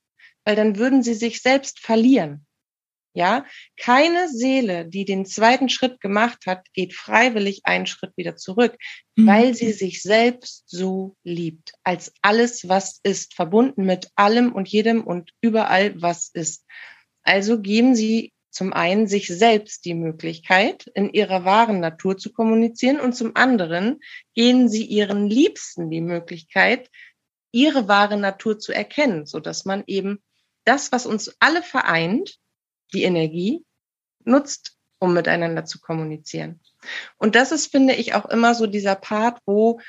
weil 0.44 0.56
dann 0.56 0.78
würden 0.78 1.04
sie 1.04 1.14
sich 1.14 1.42
selbst 1.42 1.80
verlieren. 1.80 2.46
Ja, 3.14 3.46
keine 3.78 4.30
Seele, 4.30 4.86
die 4.86 5.04
den 5.04 5.26
zweiten 5.26 5.68
Schritt 5.68 6.00
gemacht 6.00 6.46
hat, 6.48 6.66
geht 6.74 6.94
freiwillig 6.94 7.62
einen 7.66 7.86
Schritt 7.86 8.12
wieder 8.16 8.38
zurück, 8.38 8.78
mhm. 9.16 9.28
weil 9.28 9.54
sie 9.54 9.74
sich 9.74 10.02
selbst 10.02 10.64
so 10.68 11.18
liebt, 11.24 11.74
als 11.84 12.14
alles, 12.22 12.70
was 12.70 13.02
ist, 13.04 13.34
verbunden 13.34 13.86
mit 13.86 14.10
allem 14.16 14.54
und 14.54 14.70
jedem 14.70 15.04
und 15.04 15.32
überall, 15.42 16.02
was 16.02 16.30
ist. 16.34 16.66
Also 17.24 17.60
geben 17.60 17.96
sie 17.96 18.32
zum 18.50 18.74
einen 18.74 19.08
sich 19.08 19.28
selbst 19.28 19.86
die 19.86 19.94
Möglichkeit, 19.94 20.86
in 20.94 21.10
ihrer 21.12 21.46
wahren 21.46 21.80
Natur 21.80 22.18
zu 22.18 22.32
kommunizieren 22.32 23.00
und 23.00 23.14
zum 23.14 23.36
anderen 23.36 24.00
gehen 24.36 24.70
sie 24.70 24.86
ihren 24.86 25.28
Liebsten 25.28 25.90
die 25.90 26.02
Möglichkeit, 26.02 26.90
ihre 27.52 27.88
wahre 27.88 28.18
Natur 28.18 28.60
zu 28.60 28.74
erkennen, 28.74 29.26
so 29.26 29.40
dass 29.40 29.66
man 29.66 29.84
eben 29.88 30.22
das, 30.66 30.92
was 30.92 31.06
uns 31.06 31.36
alle 31.40 31.64
vereint, 31.64 32.38
die 32.94 33.04
Energie, 33.04 33.66
nutzt 34.24 34.78
um 35.02 35.14
miteinander 35.14 35.66
zu 35.66 35.80
kommunizieren. 35.80 36.60
Und 37.18 37.36
das 37.36 37.52
ist, 37.52 37.72
finde 37.72 37.96
ich, 37.96 38.14
auch 38.14 38.26
immer 38.26 38.54
so 38.54 38.68
dieser 38.68 38.96
Part, 38.96 39.40
wo, 39.46 39.82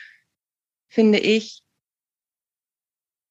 finde 0.88 1.18
ich, 1.18 1.62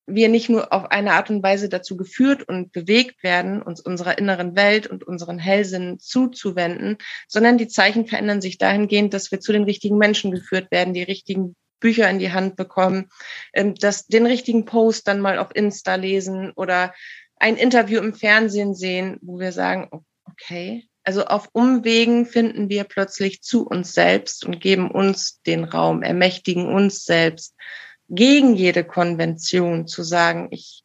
wir 0.06 0.30
nicht 0.30 0.50
nur 0.50 0.74
auf 0.74 0.92
eine 0.92 1.14
Art 1.14 1.30
und 1.30 1.42
Weise 1.42 1.70
dazu 1.70 1.98
geführt 1.98 2.44
und 2.44 2.72
bewegt 2.72 3.24
werden, 3.24 3.62
uns 3.62 3.82
unserer 3.82 4.18
inneren 4.18 4.56
Welt 4.56 4.88
und 4.88 5.04
unseren 5.04 5.40
Hellsinnen 5.40 6.00
zuzuwenden, 6.00 6.98
sondern 7.28 7.58
die 7.58 7.68
Zeichen 7.68 8.06
verändern 8.06 8.42
sich 8.42 8.58
dahingehend, 8.58 9.14
dass 9.14 9.32
wir 9.32 9.40
zu 9.40 9.52
den 9.52 9.64
richtigen 9.64 9.98
Menschen 9.98 10.32
geführt 10.32 10.70
werden, 10.70 10.94
die 10.94 11.04
richtigen 11.04 11.56
Bücher 11.80 12.10
in 12.10 12.20
die 12.20 12.32
Hand 12.32 12.56
bekommen, 12.56 13.10
ähm, 13.54 13.74
dass 13.76 14.06
den 14.06 14.26
richtigen 14.26 14.66
Post 14.66 15.08
dann 15.08 15.20
mal 15.20 15.40
auf 15.40 15.50
Insta 15.56 15.96
lesen 15.96 16.52
oder 16.52 16.94
ein 17.42 17.58
Interview 17.58 18.00
im 18.00 18.14
Fernsehen 18.14 18.76
sehen, 18.76 19.18
wo 19.22 19.40
wir 19.40 19.52
sagen, 19.52 19.90
okay, 20.26 20.88
also 21.04 21.26
auf 21.26 21.50
Umwegen 21.54 22.26
finden 22.26 22.70
wir 22.70 22.84
plötzlich 22.84 23.42
zu 23.42 23.66
uns 23.66 23.94
selbst 23.94 24.46
und 24.46 24.62
geben 24.62 24.92
uns 24.92 25.42
den 25.42 25.64
Raum, 25.64 26.04
ermächtigen 26.04 26.68
uns 26.68 27.04
selbst 27.04 27.56
gegen 28.08 28.56
jede 28.56 28.84
Konvention 28.84 29.88
zu 29.88 30.04
sagen, 30.04 30.50
ich, 30.52 30.84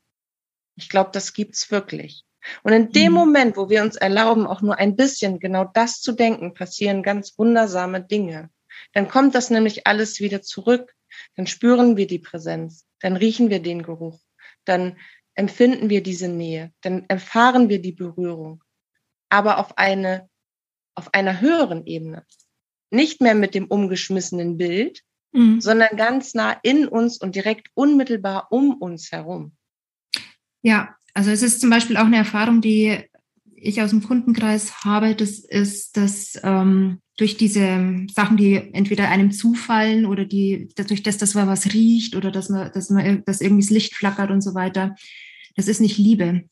ich 0.77 0.89
glaube, 0.89 1.11
das 1.13 1.35
gibt's 1.35 1.71
wirklich. 1.71 2.25
Und 2.63 2.73
in 2.73 2.93
dem 2.93 3.13
mhm. 3.13 3.19
Moment, 3.19 3.57
wo 3.57 3.69
wir 3.69 3.83
uns 3.83 3.97
erlauben, 3.97 4.47
auch 4.47 4.63
nur 4.63 4.79
ein 4.79 4.97
bisschen 4.97 5.39
genau 5.41 5.65
das 5.65 6.01
zu 6.01 6.13
denken, 6.13 6.55
passieren 6.55 7.03
ganz 7.03 7.37
wundersame 7.37 8.01
Dinge. 8.01 8.51
Dann 8.93 9.09
kommt 9.09 9.35
das 9.35 9.51
nämlich 9.51 9.87
alles 9.87 10.21
wieder 10.21 10.41
zurück. 10.41 10.95
Dann 11.35 11.47
spüren 11.47 11.97
wir 11.97 12.07
die 12.07 12.19
Präsenz. 12.19 12.87
Dann 13.01 13.17
riechen 13.17 13.51
wir 13.51 13.61
den 13.61 13.83
Geruch. 13.83 14.21
Dann 14.65 14.97
empfinden 15.37 15.89
wir 15.91 16.03
diese 16.03 16.29
Nähe. 16.29 16.73
Dann 16.81 17.05
erfahren 17.09 17.69
wir 17.69 17.81
die 17.81 17.93
Berührung. 17.93 18.63
Aber 19.29 19.59
auf 19.59 19.79
eine, 19.79 20.29
auf 20.95 21.15
einer 21.15 21.41
höheren 21.41 21.87
Ebene. 21.87 22.25
Nicht 22.91 23.21
mehr 23.21 23.35
mit 23.35 23.55
dem 23.55 23.67
umgeschmissenen 23.67 24.57
Bild, 24.57 25.03
mhm. 25.33 25.61
sondern 25.61 25.97
ganz 25.97 26.35
nah 26.35 26.53
in 26.63 26.89
uns 26.89 27.19
und 27.19 27.35
direkt 27.35 27.69
unmittelbar 27.75 28.49
um 28.51 28.75
uns 28.75 29.13
herum. 29.13 29.57
Ja, 30.63 30.97
also 31.15 31.31
es 31.31 31.43
ist 31.43 31.61
zum 31.61 31.71
Beispiel 31.71 31.97
auch 31.97 32.07
eine 32.07 32.17
Erfahrung, 32.17 32.61
die 32.61 33.09
ich 33.57 33.83
aus 33.83 33.91
dem 33.91 34.03
Kundenkreis 34.03 34.85
habe, 34.85 35.15
das 35.15 35.39
ist, 35.39 35.97
dass 35.97 36.39
ähm, 36.43 37.01
durch 37.17 37.37
diese 37.37 38.07
Sachen, 38.15 38.37
die 38.37 38.57
entweder 38.73 39.09
einem 39.09 39.33
zufallen 39.33 40.05
oder 40.07 40.25
die, 40.25 40.69
dadurch, 40.77 41.03
dass 41.03 41.17
das 41.17 41.35
mal 41.35 41.47
was 41.47 41.73
riecht 41.73 42.15
oder 42.15 42.31
dass 42.31 42.49
man, 42.49 42.71
dass 42.73 42.91
man, 42.91 43.25
dass 43.25 43.41
irgendwie 43.41 43.63
das 43.63 43.71
Licht 43.71 43.95
flackert 43.95 44.31
und 44.31 44.43
so 44.43 44.55
weiter, 44.55 44.95
das 45.57 45.69
ist 45.69 45.81
nicht 45.81 45.99
Liebe. 45.99 46.33
Mhm. 46.33 46.47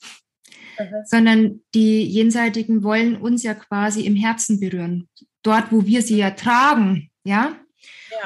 Sondern 1.04 1.60
die 1.74 2.02
Jenseitigen 2.02 2.82
wollen 2.82 3.16
uns 3.16 3.42
ja 3.42 3.54
quasi 3.54 4.02
im 4.02 4.16
Herzen 4.16 4.58
berühren. 4.58 5.08
Dort, 5.42 5.70
wo 5.70 5.84
wir 5.86 6.02
sie 6.02 6.16
ja 6.16 6.30
tragen, 6.30 7.10
ja. 7.24 7.56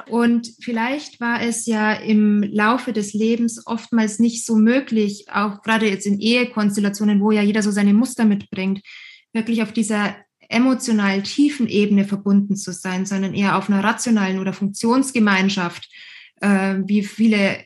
Und 0.09 0.53
vielleicht 0.61 1.21
war 1.21 1.43
es 1.43 1.67
ja 1.67 1.93
im 1.93 2.43
Laufe 2.43 2.93
des 2.93 3.15
Lebens 3.15 3.67
oftmals 3.67 4.19
nicht 4.19 4.45
so 4.45 4.57
möglich, 4.57 5.27
auch 5.33 5.63
gerade 5.63 5.89
jetzt 5.89 6.07
in 6.07 6.21
Ehekonstellationen, 6.21 7.21
wo 7.21 7.31
ja 7.31 7.43
jeder 7.43 7.63
so 7.63 7.71
seine 7.71 7.95
Muster 7.95 8.25
mitbringt, 8.25 8.81
wirklich 9.33 9.63
auf 9.63 9.73
dieser 9.73 10.17
emotional 10.49 11.23
tiefen 11.23 11.69
Ebene 11.69 12.05
verbunden 12.05 12.57
zu 12.57 12.73
sein, 12.73 13.07
sondern 13.07 13.35
eher 13.35 13.57
auf 13.57 13.69
einer 13.69 13.85
rationalen 13.85 14.39
oder 14.39 14.53
Funktionsgemeinschaft, 14.53 15.89
äh, 16.41 16.77
wie 16.87 17.03
viele 17.03 17.65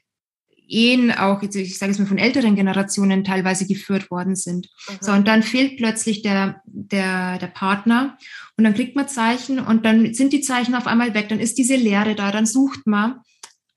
Ehen 0.72 1.12
auch, 1.12 1.42
ich 1.42 1.78
sage 1.78 1.92
es 1.92 1.98
mal 1.98 2.06
von 2.06 2.18
älteren 2.18 2.56
Generationen 2.56 3.24
teilweise 3.24 3.66
geführt 3.66 4.10
worden 4.10 4.36
sind. 4.36 4.68
Mhm. 4.88 4.96
So, 5.00 5.12
und 5.12 5.28
dann 5.28 5.42
fehlt 5.42 5.76
plötzlich 5.76 6.22
der, 6.22 6.62
der, 6.64 7.38
der 7.38 7.46
Partner 7.48 8.16
und 8.56 8.64
dann 8.64 8.74
kriegt 8.74 8.96
man 8.96 9.08
Zeichen 9.08 9.58
und 9.58 9.84
dann 9.84 10.14
sind 10.14 10.32
die 10.32 10.40
Zeichen 10.40 10.74
auf 10.74 10.86
einmal 10.86 11.14
weg, 11.14 11.28
dann 11.28 11.40
ist 11.40 11.58
diese 11.58 11.76
Leere 11.76 12.14
da, 12.14 12.32
dann 12.32 12.46
sucht 12.46 12.86
man. 12.86 13.20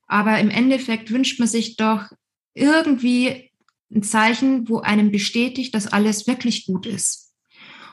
Aber 0.06 0.38
im 0.38 0.50
Endeffekt 0.50 1.10
wünscht 1.10 1.38
man 1.38 1.48
sich 1.48 1.76
doch 1.76 2.04
irgendwie 2.54 3.50
ein 3.94 4.02
Zeichen, 4.02 4.68
wo 4.68 4.80
einem 4.80 5.10
bestätigt, 5.10 5.74
dass 5.74 5.86
alles 5.86 6.26
wirklich 6.26 6.66
gut 6.66 6.86
ist. 6.86 7.26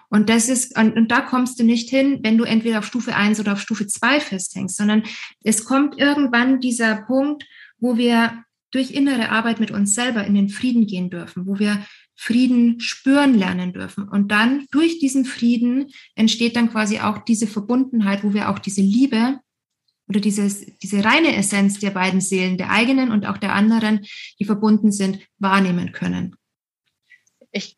Und 0.10 0.30
das 0.30 0.48
ist, 0.48 0.78
und, 0.78 0.96
und 0.96 1.10
da 1.10 1.22
kommst 1.22 1.60
du 1.60 1.64
nicht 1.64 1.90
hin, 1.90 2.20
wenn 2.22 2.38
du 2.38 2.44
entweder 2.44 2.80
auf 2.80 2.86
Stufe 2.86 3.16
1 3.16 3.40
oder 3.40 3.54
auf 3.54 3.62
Stufe 3.62 3.88
2 3.88 4.20
festhängst, 4.20 4.78
sondern 4.78 5.04
es 5.44 5.66
kommt 5.66 6.00
irgendwann 6.00 6.60
dieser 6.60 6.98
Punkt, 6.98 7.46
wo 7.80 7.98
wir 7.98 8.44
durch 8.74 8.92
innere 8.92 9.30
Arbeit 9.30 9.60
mit 9.60 9.72
uns 9.72 9.94
selber 9.94 10.26
in 10.26 10.34
den 10.34 10.50
Frieden 10.50 10.88
gehen 10.88 11.10
dürfen, 11.10 11.46
wo 11.46 11.60
wir 11.60 11.86
Frieden 12.16 12.80
spüren 12.80 13.36
lernen 13.36 13.72
dürfen. 13.72 14.10
Und 14.10 14.32
dann 14.32 14.66
durch 14.72 15.00
diesen 15.00 15.26
Frieden 15.26 15.92
entsteht 16.16 16.56
dann 16.56 16.72
quasi 16.72 17.00
auch 17.00 17.20
diese 17.20 17.48
Verbundenheit, 17.48 18.24
wo 18.24 18.34
wir 18.34 18.50
auch 18.50 18.60
diese 18.60 18.82
Liebe 18.82 19.40
oder 20.08 20.20
dieses, 20.20 20.66
diese 20.80 21.04
reine 21.04 21.36
Essenz 21.36 21.80
der 21.80 21.92
beiden 21.92 22.20
Seelen, 22.20 22.58
der 22.58 22.72
eigenen 22.72 23.12
und 23.12 23.26
auch 23.26 23.38
der 23.38 23.54
anderen, 23.54 24.06
die 24.40 24.46
verbunden 24.46 24.92
sind, 24.92 25.20
wahrnehmen 25.38 25.92
können. 25.92 26.36
Ich 27.52 27.78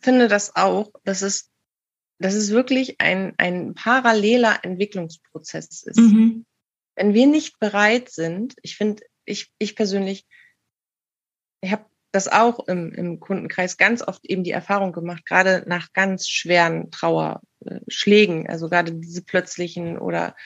finde 0.00 0.28
das 0.28 0.54
auch, 0.56 0.92
dass 1.04 1.22
es, 1.22 1.50
dass 2.18 2.34
es 2.34 2.50
wirklich 2.50 3.00
ein, 3.00 3.32
ein 3.38 3.74
paralleler 3.74 4.62
Entwicklungsprozess 4.62 5.82
ist. 5.84 5.98
Mhm. 5.98 6.44
Wenn 6.96 7.14
wir 7.14 7.26
nicht 7.26 7.58
bereit 7.58 8.10
sind, 8.10 8.54
ich 8.62 8.76
finde, 8.76 9.02
ich, 9.24 9.52
ich 9.58 9.76
persönlich, 9.76 10.26
ich 11.60 11.72
habe 11.72 11.86
das 12.12 12.28
auch 12.28 12.66
im, 12.68 12.92
im 12.92 13.20
Kundenkreis 13.20 13.78
ganz 13.78 14.02
oft 14.02 14.24
eben 14.26 14.44
die 14.44 14.50
Erfahrung 14.50 14.92
gemacht, 14.92 15.24
gerade 15.24 15.64
nach 15.66 15.92
ganz 15.92 16.28
schweren 16.28 16.90
Trauerschlägen, 16.90 18.48
also 18.48 18.68
gerade 18.68 18.92
diese 18.92 19.24
plötzlichen 19.24 19.98
oder 19.98 20.36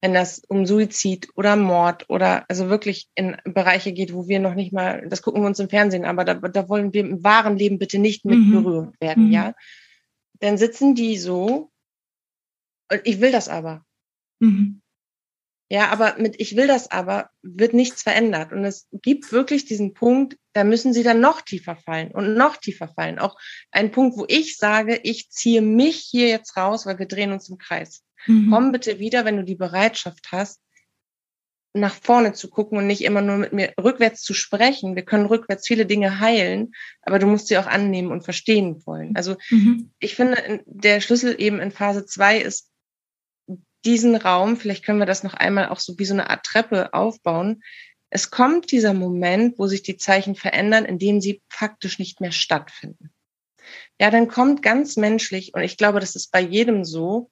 wenn 0.00 0.14
das 0.14 0.42
um 0.48 0.64
Suizid 0.64 1.28
oder 1.34 1.56
Mord 1.56 2.08
oder 2.08 2.46
also 2.48 2.70
wirklich 2.70 3.08
in 3.14 3.36
Bereiche 3.44 3.92
geht, 3.92 4.14
wo 4.14 4.28
wir 4.28 4.40
noch 4.40 4.54
nicht 4.54 4.72
mal, 4.72 5.06
das 5.08 5.20
gucken 5.20 5.42
wir 5.42 5.46
uns 5.46 5.58
im 5.58 5.68
Fernsehen, 5.68 6.04
aber 6.04 6.24
da, 6.24 6.34
da 6.34 6.68
wollen 6.68 6.94
wir 6.94 7.02
im 7.02 7.22
wahren 7.22 7.58
Leben 7.58 7.78
bitte 7.78 7.98
nicht 7.98 8.24
mit 8.24 8.38
mhm. 8.38 8.50
berührt 8.52 9.00
werden, 9.00 9.26
mhm. 9.26 9.32
ja. 9.32 9.54
Dann 10.38 10.56
sitzen 10.56 10.94
die 10.94 11.18
so, 11.18 11.70
und 12.90 13.00
ich 13.04 13.20
will 13.20 13.30
das 13.30 13.48
aber. 13.48 13.84
Mhm. 14.40 14.80
Ja, 15.72 15.90
aber 15.90 16.16
mit 16.18 16.40
ich 16.40 16.56
will 16.56 16.66
das 16.66 16.90
aber 16.90 17.30
wird 17.42 17.74
nichts 17.74 18.02
verändert. 18.02 18.52
Und 18.52 18.64
es 18.64 18.88
gibt 18.90 19.30
wirklich 19.30 19.66
diesen 19.66 19.94
Punkt, 19.94 20.36
da 20.52 20.64
müssen 20.64 20.92
sie 20.92 21.04
dann 21.04 21.20
noch 21.20 21.42
tiefer 21.42 21.76
fallen 21.76 22.10
und 22.10 22.34
noch 22.34 22.56
tiefer 22.56 22.88
fallen. 22.88 23.20
Auch 23.20 23.38
ein 23.70 23.92
Punkt, 23.92 24.18
wo 24.18 24.24
ich 24.26 24.56
sage, 24.56 24.98
ich 25.04 25.30
ziehe 25.30 25.62
mich 25.62 25.98
hier 25.98 26.26
jetzt 26.26 26.56
raus, 26.56 26.86
weil 26.86 26.98
wir 26.98 27.06
drehen 27.06 27.30
uns 27.30 27.48
im 27.48 27.56
Kreis. 27.56 28.02
Mhm. 28.26 28.50
Komm 28.50 28.72
bitte 28.72 28.98
wieder, 28.98 29.24
wenn 29.24 29.36
du 29.36 29.44
die 29.44 29.54
Bereitschaft 29.54 30.32
hast, 30.32 30.60
nach 31.72 31.94
vorne 31.94 32.32
zu 32.32 32.50
gucken 32.50 32.76
und 32.76 32.88
nicht 32.88 33.04
immer 33.04 33.22
nur 33.22 33.36
mit 33.36 33.52
mir 33.52 33.72
rückwärts 33.80 34.22
zu 34.22 34.34
sprechen. 34.34 34.96
Wir 34.96 35.04
können 35.04 35.26
rückwärts 35.26 35.68
viele 35.68 35.86
Dinge 35.86 36.18
heilen, 36.18 36.72
aber 37.02 37.20
du 37.20 37.26
musst 37.26 37.46
sie 37.46 37.58
auch 37.58 37.68
annehmen 37.68 38.10
und 38.10 38.24
verstehen 38.24 38.82
wollen. 38.86 39.14
Also 39.14 39.36
mhm. 39.50 39.92
ich 40.00 40.16
finde, 40.16 40.62
der 40.66 41.00
Schlüssel 41.00 41.36
eben 41.38 41.60
in 41.60 41.70
Phase 41.70 42.06
zwei 42.06 42.38
ist, 42.38 42.69
diesen 43.84 44.16
Raum, 44.16 44.56
vielleicht 44.56 44.84
können 44.84 44.98
wir 44.98 45.06
das 45.06 45.22
noch 45.22 45.34
einmal 45.34 45.68
auch 45.68 45.80
so 45.80 45.98
wie 45.98 46.04
so 46.04 46.14
eine 46.14 46.30
Art 46.30 46.44
Treppe 46.44 46.92
aufbauen. 46.92 47.62
Es 48.10 48.30
kommt 48.30 48.72
dieser 48.72 48.92
Moment, 48.92 49.58
wo 49.58 49.66
sich 49.66 49.82
die 49.82 49.96
Zeichen 49.96 50.34
verändern, 50.34 50.84
in 50.84 50.98
dem 50.98 51.20
sie 51.20 51.42
faktisch 51.48 51.98
nicht 51.98 52.20
mehr 52.20 52.32
stattfinden. 52.32 53.10
Ja, 54.00 54.10
dann 54.10 54.28
kommt 54.28 54.62
ganz 54.62 54.96
menschlich, 54.96 55.54
und 55.54 55.62
ich 55.62 55.76
glaube, 55.76 56.00
das 56.00 56.16
ist 56.16 56.32
bei 56.32 56.40
jedem 56.40 56.84
so, 56.84 57.30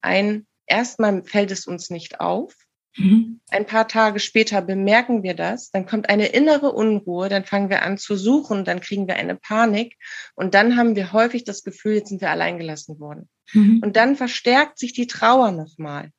ein, 0.00 0.46
erstmal 0.66 1.24
fällt 1.24 1.50
es 1.50 1.66
uns 1.66 1.90
nicht 1.90 2.20
auf. 2.20 2.54
Mhm. 2.96 3.40
Ein 3.50 3.66
paar 3.66 3.88
Tage 3.88 4.20
später 4.20 4.62
bemerken 4.62 5.22
wir 5.22 5.34
das, 5.34 5.70
dann 5.70 5.86
kommt 5.86 6.08
eine 6.08 6.26
innere 6.26 6.72
Unruhe, 6.72 7.28
dann 7.28 7.44
fangen 7.44 7.70
wir 7.70 7.82
an 7.82 7.98
zu 7.98 8.16
suchen, 8.16 8.64
dann 8.64 8.80
kriegen 8.80 9.06
wir 9.06 9.16
eine 9.16 9.36
Panik 9.36 9.96
und 10.34 10.54
dann 10.54 10.76
haben 10.76 10.96
wir 10.96 11.12
häufig 11.12 11.44
das 11.44 11.62
Gefühl, 11.62 11.94
jetzt 11.94 12.08
sind 12.08 12.20
wir 12.20 12.30
alleingelassen 12.30 12.98
worden. 12.98 13.28
Mhm. 13.52 13.80
Und 13.82 13.96
dann 13.96 14.16
verstärkt 14.16 14.78
sich 14.78 14.92
die 14.92 15.06
Trauer 15.06 15.52
nochmal. 15.52 16.10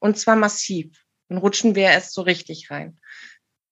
Und 0.00 0.18
zwar 0.18 0.36
massiv. 0.36 1.04
Dann 1.28 1.38
rutschen 1.38 1.74
wir 1.74 1.84
erst 1.84 2.14
so 2.14 2.22
richtig 2.22 2.70
rein. 2.70 2.98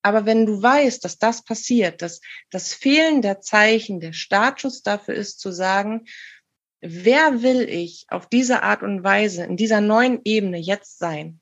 Aber 0.03 0.24
wenn 0.24 0.46
du 0.46 0.62
weißt, 0.62 1.05
dass 1.05 1.18
das 1.18 1.44
passiert, 1.44 2.03
dass 2.03 2.20
das 2.51 2.72
Fehlen 2.72 3.20
der 3.20 3.40
Zeichen 3.40 4.01
der 4.01 4.12
Startschuss 4.12 4.82
dafür 4.82 5.14
ist, 5.14 5.40
zu 5.40 5.53
sagen, 5.53 6.07
wer 6.80 7.42
will 7.42 7.68
ich 7.68 8.07
auf 8.09 8.26
diese 8.26 8.62
Art 8.62 8.82
und 8.82 9.05
Weise 9.05 9.44
in 9.44 9.57
dieser 9.57 9.80
neuen 9.80 10.20
Ebene 10.24 10.59
jetzt 10.59 10.98
sein? 10.98 11.40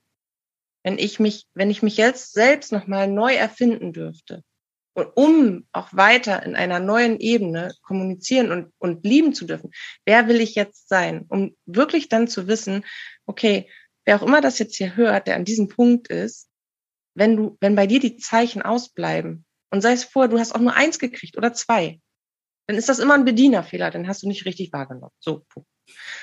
Wenn 0.82 0.98
ich 0.98 1.20
mich, 1.20 1.46
wenn 1.54 1.70
ich 1.70 1.82
mich 1.82 1.96
jetzt 1.96 2.32
selbst 2.32 2.72
nochmal 2.72 3.08
neu 3.08 3.34
erfinden 3.34 3.92
dürfte, 3.92 4.42
und 4.98 5.12
um 5.14 5.68
auch 5.70 5.94
weiter 5.94 6.42
in 6.42 6.56
einer 6.56 6.80
neuen 6.80 7.20
Ebene 7.20 7.72
kommunizieren 7.82 8.50
und, 8.50 8.72
und 8.78 9.04
lieben 9.04 9.32
zu 9.32 9.46
dürfen, 9.46 9.70
wer 10.04 10.26
will 10.26 10.40
ich 10.40 10.56
jetzt 10.56 10.88
sein? 10.88 11.24
Um 11.28 11.56
wirklich 11.66 12.08
dann 12.08 12.26
zu 12.26 12.48
wissen, 12.48 12.84
okay, 13.24 13.70
wer 14.04 14.16
auch 14.16 14.26
immer 14.26 14.40
das 14.40 14.58
jetzt 14.58 14.76
hier 14.76 14.96
hört, 14.96 15.28
der 15.28 15.36
an 15.36 15.44
diesem 15.44 15.68
Punkt 15.68 16.08
ist, 16.08 16.48
wenn 17.14 17.36
du, 17.36 17.56
wenn 17.60 17.76
bei 17.76 17.86
dir 17.86 18.00
die 18.00 18.16
Zeichen 18.16 18.60
ausbleiben 18.60 19.44
und 19.70 19.82
sei 19.82 19.92
es 19.92 20.02
vor, 20.02 20.26
du 20.26 20.38
hast 20.38 20.52
auch 20.52 20.60
nur 20.60 20.74
eins 20.74 20.98
gekriegt 20.98 21.36
oder 21.36 21.52
zwei, 21.52 22.00
dann 22.66 22.76
ist 22.76 22.88
das 22.88 22.98
immer 22.98 23.14
ein 23.14 23.24
Bedienerfehler, 23.24 23.92
dann 23.92 24.08
hast 24.08 24.24
du 24.24 24.28
nicht 24.28 24.46
richtig 24.46 24.72
wahrgenommen. 24.72 25.14
So, 25.20 25.46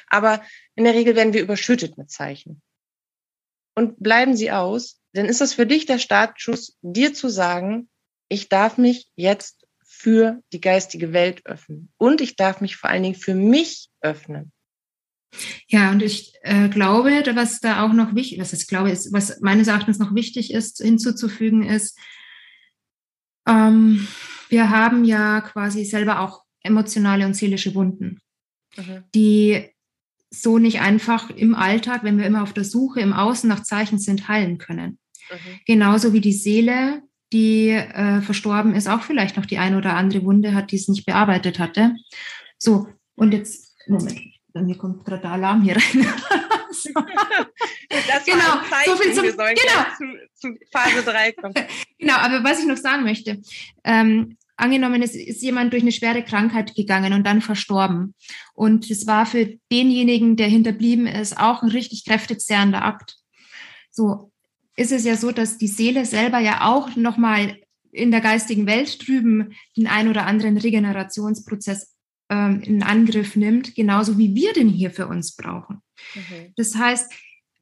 Aber 0.08 0.44
in 0.76 0.84
der 0.84 0.94
Regel 0.94 1.16
werden 1.16 1.34
wir 1.34 1.42
überschüttet 1.42 1.98
mit 1.98 2.12
Zeichen. 2.12 2.62
Und 3.74 4.02
bleiben 4.02 4.36
sie 4.36 4.52
aus, 4.52 5.02
dann 5.14 5.26
ist 5.26 5.40
das 5.40 5.54
für 5.54 5.66
dich 5.66 5.86
der 5.86 6.00
Startschuss, 6.00 6.78
dir 6.82 7.14
zu 7.14 7.30
sagen, 7.30 7.90
ich 8.30 8.50
darf 8.50 8.78
mich 8.78 9.08
jetzt 9.16 9.66
für 9.86 10.42
die 10.52 10.62
geistige 10.62 11.14
Welt 11.14 11.46
öffnen. 11.46 11.90
Und 11.98 12.22
ich 12.22 12.36
darf 12.36 12.62
mich 12.62 12.76
vor 12.76 12.90
allen 12.90 13.04
Dingen 13.04 13.16
für 13.16 13.36
mich 13.36 13.90
öffnen. 14.02 14.52
Ja, 15.68 15.92
und 15.92 16.02
ich 16.02 16.34
äh, 16.42 16.70
glaube, 16.70 17.12
was 17.34 17.60
da 17.60 17.84
auch 17.84 17.94
noch 17.94 18.16
wichtig, 18.16 18.40
was 18.40 18.54
ich 18.54 18.68
glaube, 18.68 18.92
ist, 18.92 19.12
was 19.12 19.42
meines 19.42 19.68
Erachtens 19.68 20.00
noch 20.00 20.16
wichtig 20.16 20.54
ist, 20.54 20.82
hinzuzufügen, 20.82 21.64
ist, 21.64 21.98
ähm, 23.48 24.08
wir 24.50 24.70
haben 24.70 25.04
ja 25.04 25.42
quasi 25.42 25.86
selber 25.86 26.20
auch 26.20 26.44
emotionale 26.62 27.26
und 27.26 27.34
seelische 27.36 27.76
Wunden, 27.76 28.20
mhm. 28.76 29.04
die 29.14 29.70
so 30.30 30.58
nicht 30.58 30.82
einfach 30.82 31.30
im 31.30 31.56
Alltag, 31.56 32.04
wenn 32.04 32.18
wir 32.18 32.26
immer 32.26 32.44
auf 32.44 32.54
der 32.54 32.64
Suche 32.64 33.00
im 33.02 33.14
Außen 33.14 33.48
nach 33.48 33.64
Zeichen 33.64 34.00
sind, 34.00 34.28
heilen 34.28 34.58
können. 34.58 35.00
Mhm. 35.30 35.60
Genauso 35.66 36.14
wie 36.14 36.22
die 36.22 36.34
Seele, 36.34 37.02
die 37.34 37.70
äh, 37.70 38.22
verstorben 38.22 38.76
ist, 38.76 38.88
auch 38.88 39.02
vielleicht 39.02 39.38
noch 39.38 39.46
die 39.46 39.58
eine 39.58 39.78
oder 39.78 39.96
andere 39.96 40.24
Wunde 40.24 40.54
hat, 40.54 40.72
die 40.72 40.78
es 40.78 40.88
nicht 40.88 41.06
bearbeitet 41.06 41.60
hatte. 41.60 41.96
So, 42.58 42.88
und 43.16 43.34
jetzt, 43.34 43.76
Moment, 43.88 44.20
bei 44.54 44.62
mir 44.62 44.78
kommt 44.78 45.06
gerade 45.06 45.22
der 45.22 45.32
Alarm 45.32 45.62
hier 45.62 45.76
rein. 45.76 45.84
so. 46.72 46.90
genau, 46.94 48.60
so 48.86 48.96
viel 48.96 49.14
zum, 49.14 49.24
genau. 49.24 49.56
Zu, 49.98 50.06
zu, 50.34 50.56
Phase 50.72 51.04
3 51.04 51.32
kommen. 51.34 51.54
Genau, 51.98 52.16
aber 52.16 52.44
was 52.44 52.60
ich 52.60 52.68
noch 52.68 52.78
sagen 52.78 53.04
möchte, 53.04 53.42
ähm, 53.84 54.38
angenommen, 54.58 55.02
es 55.02 55.16
ist 55.16 55.42
jemand 55.42 55.74
durch 55.74 55.82
eine 55.82 55.92
schwere 55.92 56.24
Krankheit 56.24 56.76
gegangen 56.76 57.14
und 57.14 57.26
dann 57.26 57.42
verstorben. 57.42 58.14
Und 58.54 58.90
es 58.92 59.08
war 59.08 59.26
für 59.26 59.58
denjenigen, 59.72 60.36
der 60.36 60.48
hinterblieben 60.48 61.08
ist, 61.08 61.38
auch 61.38 61.64
ein 61.64 61.70
richtig 61.70 62.06
kräftezehrender 62.06 62.84
Akt. 62.84 63.16
So 63.92 64.32
ist 64.76 64.92
es 64.92 65.06
ja 65.06 65.16
so, 65.16 65.32
dass 65.32 65.58
die 65.58 65.68
Seele 65.68 66.06
selber 66.06 66.40
ja 66.40 66.68
auch 66.68 66.96
nochmal 66.96 67.58
in 67.92 68.12
der 68.12 68.22
geistigen 68.22 68.66
Welt 68.68 69.08
drüben 69.08 69.54
den 69.78 69.88
ein 69.88 70.10
oder 70.10 70.26
anderen 70.26 70.58
Regenerationsprozess 70.58 71.96
ähm, 72.30 72.62
in 72.62 72.84
Angriff 72.84 73.36
nimmt, 73.36 73.76
genauso 73.76 74.18
wie 74.18 74.36
wir 74.36 74.54
den 74.54 74.70
hier 74.70 74.92
für 74.92 75.08
uns 75.08 75.36
brauchen. 75.36 75.82
Mhm. 76.14 76.54
Das 76.56 76.76
heißt, 76.76 77.12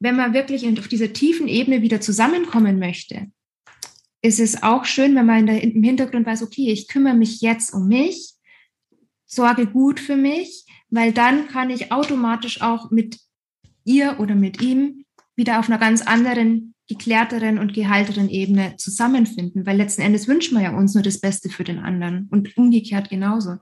wenn 0.00 0.16
man 0.16 0.34
wirklich 0.34 0.66
auf 0.78 0.88
dieser 0.88 1.12
tiefen 1.12 1.48
Ebene 1.48 1.82
wieder 1.82 2.00
zusammenkommen 2.00 2.78
möchte, 2.78 3.28
ist 4.22 4.40
es 4.40 4.62
auch 4.62 4.84
schön, 4.84 5.14
wenn 5.14 5.26
man 5.26 5.48
im 5.48 5.82
Hintergrund 5.82 6.26
weiß, 6.26 6.42
okay, 6.42 6.72
ich 6.72 6.88
kümmere 6.88 7.14
mich 7.14 7.40
jetzt 7.42 7.72
um 7.72 7.88
mich, 7.88 8.32
sorge 9.26 9.66
gut 9.66 10.00
für 10.00 10.16
mich, 10.16 10.64
weil 10.88 11.12
dann 11.12 11.48
kann 11.48 11.70
ich 11.70 11.92
automatisch 11.92 12.62
auch 12.62 12.90
mit 12.90 13.18
ihr 13.84 14.18
oder 14.18 14.34
mit 14.34 14.62
ihm 14.62 15.04
wieder 15.36 15.58
auf 15.58 15.68
einer 15.68 15.78
ganz 15.78 16.02
anderen, 16.02 16.73
geklärteren 16.88 17.58
und 17.58 17.72
gehalteren 17.72 18.28
Ebene 18.28 18.76
zusammenfinden, 18.76 19.64
weil 19.64 19.76
letzten 19.76 20.02
Endes 20.02 20.28
wünschen 20.28 20.56
wir 20.56 20.64
ja 20.64 20.76
uns 20.76 20.94
nur 20.94 21.02
das 21.02 21.20
Beste 21.20 21.48
für 21.48 21.64
den 21.64 21.78
anderen 21.78 22.28
und 22.30 22.56
umgekehrt 22.56 23.08
genauso. 23.08 23.56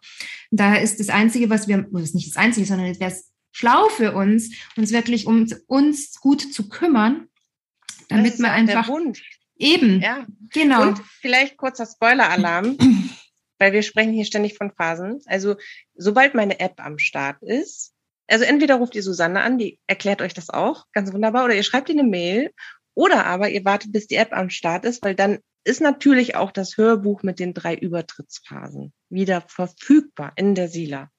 daher 0.50 0.82
ist 0.82 0.98
das 0.98 1.08
Einzige, 1.08 1.48
was 1.48 1.68
wir, 1.68 1.86
das 1.92 2.02
ist 2.02 2.14
nicht 2.14 2.28
das 2.28 2.36
Einzige, 2.36 2.66
sondern 2.66 2.88
es 2.88 2.98
wäre 2.98 3.14
schlau 3.52 3.88
für 3.88 4.12
uns, 4.12 4.50
uns 4.76 4.92
wirklich 4.92 5.26
um 5.26 5.46
uns 5.66 6.18
gut 6.20 6.52
zu 6.52 6.68
kümmern, 6.68 7.28
damit 8.08 8.38
man 8.38 8.50
einfach 8.50 8.88
Eben. 9.56 10.00
Ja. 10.00 10.26
Genau. 10.52 10.82
Und 10.82 10.98
vielleicht 11.20 11.56
kurzer 11.56 11.86
Spoiler-Alarm, 11.86 12.76
weil 13.58 13.72
wir 13.72 13.82
sprechen 13.82 14.12
hier 14.12 14.24
ständig 14.24 14.56
von 14.56 14.72
Phasen. 14.72 15.20
Also, 15.26 15.54
sobald 15.94 16.34
meine 16.34 16.58
App 16.58 16.84
am 16.84 16.98
Start 16.98 17.40
ist, 17.42 17.92
also 18.26 18.44
entweder 18.44 18.76
ruft 18.76 18.96
ihr 18.96 19.02
Susanne 19.02 19.42
an, 19.42 19.58
die 19.58 19.78
erklärt 19.86 20.22
euch 20.22 20.34
das 20.34 20.50
auch, 20.50 20.86
ganz 20.92 21.12
wunderbar, 21.12 21.44
oder 21.44 21.54
ihr 21.54 21.62
schreibt 21.62 21.88
ihr 21.90 21.94
eine 21.94 22.08
Mail, 22.08 22.50
oder 22.94 23.26
aber 23.26 23.50
ihr 23.50 23.64
wartet, 23.64 23.92
bis 23.92 24.06
die 24.06 24.16
App 24.16 24.32
am 24.32 24.50
Start 24.50 24.84
ist, 24.84 25.04
weil 25.04 25.14
dann 25.14 25.38
ist 25.64 25.80
natürlich 25.80 26.34
auch 26.34 26.50
das 26.50 26.76
Hörbuch 26.76 27.22
mit 27.22 27.38
den 27.38 27.54
drei 27.54 27.74
Übertrittsphasen 27.74 28.92
wieder 29.08 29.42
verfügbar 29.42 30.32
in 30.36 30.54
der 30.54 30.68
Sila. 30.68 31.10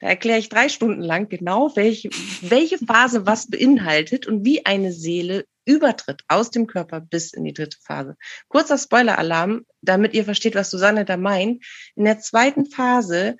Da 0.00 0.08
erkläre 0.08 0.38
ich 0.38 0.48
drei 0.48 0.68
Stunden 0.68 1.00
lang 1.00 1.28
genau, 1.28 1.74
welche, 1.76 2.10
welche 2.42 2.78
Phase 2.78 3.26
was 3.26 3.48
beinhaltet 3.48 4.26
und 4.26 4.44
wie 4.44 4.66
eine 4.66 4.92
Seele 4.92 5.46
übertritt 5.64 6.22
aus 6.28 6.50
dem 6.50 6.66
Körper 6.66 7.00
bis 7.00 7.32
in 7.32 7.44
die 7.44 7.54
dritte 7.54 7.78
Phase. 7.80 8.16
Kurzer 8.48 8.76
Spoiler-Alarm, 8.76 9.64
damit 9.80 10.14
ihr 10.14 10.24
versteht, 10.24 10.54
was 10.54 10.70
Susanne 10.70 11.04
da 11.04 11.16
meint. 11.16 11.64
In 11.96 12.04
der 12.04 12.20
zweiten 12.20 12.66
Phase 12.66 13.36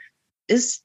ist 0.46 0.84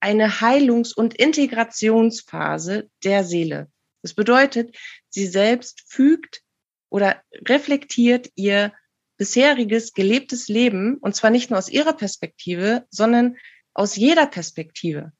eine 0.00 0.40
Heilungs- 0.40 0.94
und 0.94 1.14
Integrationsphase 1.14 2.90
der 3.04 3.24
Seele. 3.24 3.70
Das 4.02 4.14
bedeutet, 4.14 4.76
sie 5.10 5.26
selbst 5.26 5.84
fügt 5.86 6.42
oder 6.90 7.22
reflektiert 7.46 8.30
ihr 8.34 8.72
bisheriges 9.16 9.94
gelebtes 9.94 10.48
Leben, 10.48 10.96
und 10.98 11.14
zwar 11.14 11.30
nicht 11.30 11.50
nur 11.50 11.58
aus 11.58 11.68
ihrer 11.68 11.92
Perspektive, 11.92 12.86
sondern 12.90 13.36
aus 13.74 13.96
jeder 13.96 14.26
Perspektive. 14.26 15.12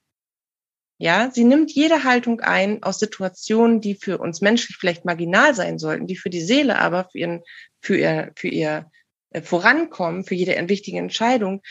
Ja, 1.01 1.30
sie 1.32 1.45
nimmt 1.45 1.72
jede 1.72 2.03
Haltung 2.03 2.41
ein 2.41 2.82
aus 2.82 2.99
Situationen, 2.99 3.80
die 3.80 3.95
für 3.95 4.18
uns 4.18 4.41
menschlich 4.41 4.76
vielleicht 4.76 5.05
marginal 5.05 5.55
sein 5.55 5.78
sollten, 5.78 6.09
die 6.09 6.16
für 6.16 6.30
die 6.30 6.41
Seele 6.41 6.78
aber 6.78 7.09
für 7.11 7.18
ihren, 7.18 7.43
für 7.80 7.97
ihr, 7.97 8.32
für 8.34 8.49
ihr 8.49 8.91
äh, 9.30 9.43
Vorankommen, 9.43 10.24
für 10.24 10.34
jede 10.34 10.68
wichtige 10.68 10.99
Entscheidung 10.99 11.62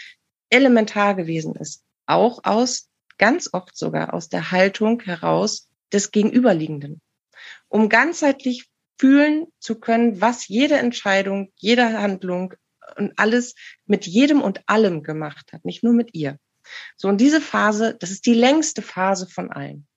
elementar 0.50 1.16
gewesen 1.16 1.56
ist. 1.56 1.84
Auch 2.06 2.46
aus, 2.46 2.90
ganz 3.18 3.50
oft 3.52 3.76
sogar 3.76 4.14
aus 4.14 4.30
der 4.30 4.52
Haltung 4.52 5.02
heraus 5.02 5.70
des 5.92 6.12
Gegenüberliegenden. 6.12 7.02
Um 7.68 7.90
ganzheitlich 7.90 8.70
fühlen 9.00 9.48
zu 9.60 9.80
können, 9.80 10.22
was 10.22 10.48
jede 10.48 10.76
Entscheidung, 10.76 11.52
jede 11.56 12.00
Handlung 12.00 12.54
und 12.96 13.18
alles 13.18 13.56
mit 13.86 14.08
jedem 14.08 14.42
und 14.42 14.68
allem 14.68 15.04
gemacht 15.04 15.54
hat, 15.54 15.66
nicht 15.66 15.84
nur 15.84 15.94
mit 15.94 16.14
ihr. 16.14 16.40
So, 16.96 17.08
und 17.08 17.22
diese 17.22 17.42
Phase, 17.42 17.96
das 18.00 18.12
ist 18.12 18.26
die 18.26 18.34
längste 18.34 18.82
Phase 18.82 19.28
von 19.28 19.52
allen. 19.52 19.88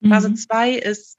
Mhm. 0.00 0.10
Phase 0.10 0.34
zwei 0.34 0.72
ist 0.72 1.16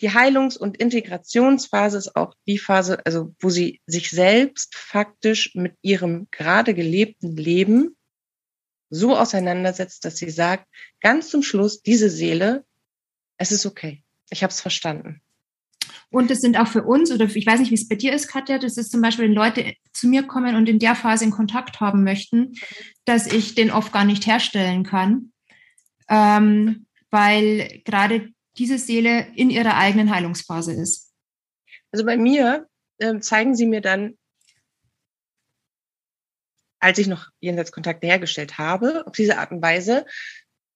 die 0.00 0.10
Heilungs- 0.10 0.58
und 0.58 0.76
Integrationsphase 0.76 1.96
ist 1.96 2.16
auch 2.16 2.34
die 2.46 2.58
Phase, 2.58 3.04
also 3.06 3.34
wo 3.40 3.48
sie 3.48 3.80
sich 3.86 4.10
selbst 4.10 4.74
faktisch 4.74 5.54
mit 5.54 5.74
ihrem 5.80 6.28
gerade 6.30 6.74
gelebten 6.74 7.34
Leben 7.34 7.96
so 8.90 9.16
auseinandersetzt, 9.16 10.04
dass 10.04 10.16
sie 10.16 10.30
sagt, 10.30 10.66
ganz 11.00 11.30
zum 11.30 11.42
Schluss, 11.42 11.82
diese 11.82 12.10
Seele, 12.10 12.64
es 13.38 13.52
ist 13.52 13.66
okay. 13.66 14.04
Ich 14.30 14.42
habe 14.42 14.50
es 14.50 14.60
verstanden. 14.60 15.22
Und 16.10 16.30
das 16.30 16.40
sind 16.40 16.56
auch 16.56 16.68
für 16.68 16.84
uns, 16.84 17.10
oder 17.10 17.24
ich 17.24 17.46
weiß 17.46 17.60
nicht, 17.60 17.70
wie 17.70 17.76
es 17.76 17.88
bei 17.88 17.96
dir 17.96 18.12
ist, 18.12 18.28
Katja, 18.28 18.58
das 18.58 18.76
ist 18.76 18.92
zum 18.92 19.02
Beispiel, 19.02 19.26
wenn 19.26 19.34
Leute 19.34 19.74
zu 19.92 20.06
mir 20.06 20.22
kommen 20.22 20.54
und 20.54 20.68
in 20.68 20.78
der 20.78 20.94
Phase 20.94 21.24
in 21.24 21.30
Kontakt 21.30 21.80
haben 21.80 22.04
möchten, 22.04 22.54
dass 23.04 23.26
ich 23.26 23.54
den 23.54 23.70
oft 23.70 23.92
gar 23.92 24.04
nicht 24.04 24.26
herstellen 24.26 24.84
kann, 24.84 25.32
ähm, 26.08 26.86
weil 27.10 27.82
gerade 27.84 28.30
diese 28.56 28.78
Seele 28.78 29.26
in 29.34 29.50
ihrer 29.50 29.76
eigenen 29.76 30.14
Heilungsphase 30.14 30.72
ist. 30.72 31.12
Also 31.90 32.04
bei 32.04 32.16
mir 32.16 32.66
äh, 32.98 33.18
zeigen 33.20 33.54
sie 33.54 33.66
mir 33.66 33.80
dann, 33.80 34.16
als 36.78 36.98
ich 36.98 37.08
noch 37.08 37.28
Jenseitskontakte 37.40 38.06
hergestellt 38.06 38.58
habe, 38.58 39.06
auf 39.06 39.12
diese 39.12 39.38
Art 39.38 39.50
und 39.50 39.62
Weise, 39.62 40.06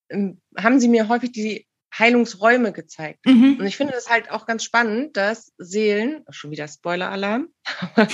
äh, 0.09 0.33
haben 0.59 0.81
sie 0.81 0.89
mir 0.89 1.09
häufig 1.09 1.33
die 1.33 1.67
Heilungsräume 1.97 2.73
gezeigt. 2.73 3.27
Mhm. 3.27 3.57
Und 3.59 3.67
ich 3.67 3.77
finde 3.77 3.93
das 3.93 4.09
halt 4.09 4.31
auch 4.31 4.47
ganz 4.47 4.65
spannend, 4.65 5.17
dass 5.17 5.53
Seelen, 5.59 6.25
schon 6.31 6.51
wieder 6.51 6.69
Spoiler-Alarm, 6.69 7.49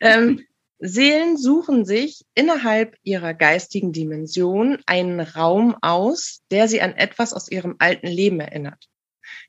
ähm, 0.00 0.44
Seelen 0.80 1.36
suchen 1.36 1.84
sich 1.84 2.24
innerhalb 2.34 2.96
ihrer 3.02 3.34
geistigen 3.34 3.92
Dimension 3.92 4.78
einen 4.86 5.18
Raum 5.18 5.76
aus, 5.82 6.42
der 6.52 6.68
sie 6.68 6.80
an 6.80 6.94
etwas 6.94 7.34
aus 7.34 7.50
ihrem 7.50 7.74
alten 7.80 8.06
Leben 8.06 8.38
erinnert. 8.38 8.88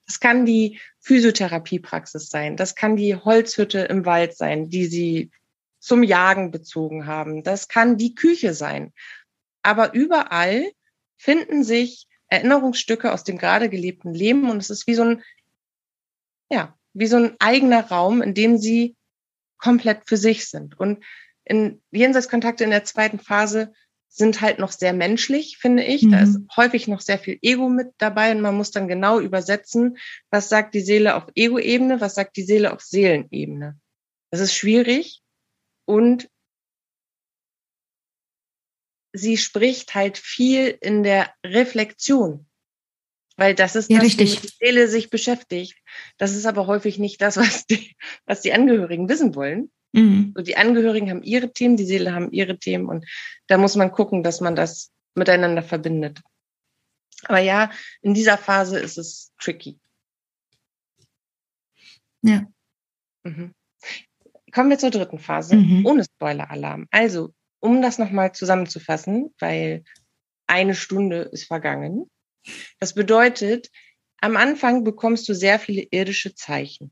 Das 0.07 0.19
kann 0.19 0.45
die 0.45 0.79
Physiotherapiepraxis 1.01 2.29
sein, 2.29 2.57
das 2.57 2.73
kann 2.73 2.95
die 2.95 3.15
Holzhütte 3.15 3.79
im 3.81 4.05
Wald 4.05 4.35
sein, 4.35 4.69
die 4.69 4.87
sie 4.87 5.31
zum 5.79 6.03
Jagen 6.03 6.51
bezogen 6.51 7.05
haben, 7.05 7.43
das 7.43 7.67
kann 7.67 7.97
die 7.97 8.15
Küche 8.15 8.55
sein. 8.55 8.91
Aber 9.61 9.93
überall 9.93 10.65
finden 11.17 11.63
sich 11.63 12.08
Erinnerungsstücke 12.29 13.11
aus 13.11 13.23
dem 13.23 13.37
gerade 13.37 13.69
gelebten 13.69 14.13
Leben 14.13 14.49
und 14.49 14.57
es 14.57 14.69
ist 14.69 14.87
wie 14.87 14.95
so 14.95 15.03
ein, 15.03 15.23
ja, 16.49 16.77
wie 16.93 17.07
so 17.07 17.17
ein 17.17 17.35
eigener 17.39 17.87
Raum, 17.89 18.21
in 18.21 18.33
dem 18.33 18.57
sie 18.57 18.95
komplett 19.57 20.07
für 20.07 20.17
sich 20.17 20.47
sind. 20.47 20.79
Und 20.79 21.03
in 21.43 21.81
Jenseitskontakte 21.91 22.63
in 22.63 22.69
der 22.69 22.85
zweiten 22.85 23.19
Phase 23.19 23.73
sind 24.07 24.41
halt 24.41 24.59
noch 24.59 24.71
sehr 24.71 24.93
menschlich, 24.93 25.57
finde 25.57 25.83
ich. 25.83 26.03
Mhm. 26.03 26.11
Da 26.11 26.21
ist 26.21 26.39
häufig 26.55 26.87
noch 26.87 27.01
sehr 27.01 27.19
viel 27.19 27.37
Ego 27.41 27.69
mit 27.69 27.93
dabei 27.97 28.31
und 28.31 28.41
man 28.41 28.55
muss 28.55 28.71
dann 28.71 28.87
genau 28.87 29.19
übersetzen, 29.19 29.97
was 30.29 30.49
sagt 30.49 30.73
die 30.73 30.81
Seele 30.81 31.15
auf 31.15 31.27
Ego-Ebene, 31.35 32.01
was 32.01 32.15
sagt 32.15 32.35
die 32.37 32.43
Seele 32.43 32.73
auf 32.73 32.81
Seelenebene. 32.81 33.79
Das 34.31 34.39
ist 34.39 34.53
schwierig 34.53 35.21
und 35.85 36.29
sie 39.13 39.37
spricht 39.37 39.95
halt 39.95 40.17
viel 40.17 40.77
in 40.81 41.03
der 41.03 41.33
Reflexion. 41.45 42.45
Weil 43.37 43.55
das 43.55 43.75
ist 43.75 43.89
Ja, 43.89 43.97
das, 43.97 44.05
richtig. 44.07 44.41
die 44.41 44.47
Seele 44.59 44.87
sich 44.89 45.09
beschäftigt. 45.09 45.77
Das 46.17 46.35
ist 46.35 46.45
aber 46.45 46.67
häufig 46.67 46.99
nicht 46.99 47.21
das, 47.21 47.37
was 47.37 47.65
die, 47.65 47.95
was 48.25 48.41
die 48.41 48.53
Angehörigen 48.53 49.07
wissen 49.09 49.33
wollen. 49.35 49.71
Mhm. 49.93 50.33
So, 50.35 50.43
die 50.43 50.57
Angehörigen 50.57 51.09
haben 51.09 51.23
ihre 51.23 51.51
Themen, 51.51 51.77
die 51.77 51.85
Seele 51.85 52.13
haben 52.13 52.31
ihre 52.31 52.59
Themen 52.59 52.87
und 52.87 53.05
da 53.47 53.57
muss 53.57 53.75
man 53.75 53.91
gucken, 53.91 54.23
dass 54.23 54.39
man 54.41 54.55
das 54.55 54.91
miteinander 55.15 55.63
verbindet. 55.63 56.21
Aber 57.23 57.39
ja, 57.39 57.71
in 58.01 58.13
dieser 58.13 58.37
Phase 58.37 58.77
ist 58.79 58.97
es 58.97 59.31
tricky. 59.39 59.79
Ja. 62.21 62.45
Mhm. 63.23 63.53
Kommen 64.51 64.69
wir 64.69 64.77
zur 64.77 64.89
dritten 64.91 65.19
Phase, 65.19 65.55
Mhm. 65.55 65.85
ohne 65.85 66.03
Spoiler-Alarm. 66.03 66.87
Also, 66.91 67.33
um 67.59 67.81
das 67.81 67.97
nochmal 67.97 68.33
zusammenzufassen, 68.33 69.33
weil 69.39 69.83
eine 70.47 70.75
Stunde 70.75 71.21
ist 71.31 71.45
vergangen. 71.45 72.09
Das 72.79 72.93
bedeutet, 72.93 73.69
am 74.21 74.37
Anfang 74.37 74.83
bekommst 74.83 75.29
du 75.29 75.33
sehr 75.33 75.59
viele 75.59 75.87
irdische 75.91 76.35
Zeichen. 76.35 76.91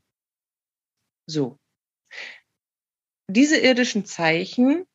So. 1.26 1.58
Diese 3.30 3.58
irdischen 3.58 4.06
Zeichen 4.06 4.86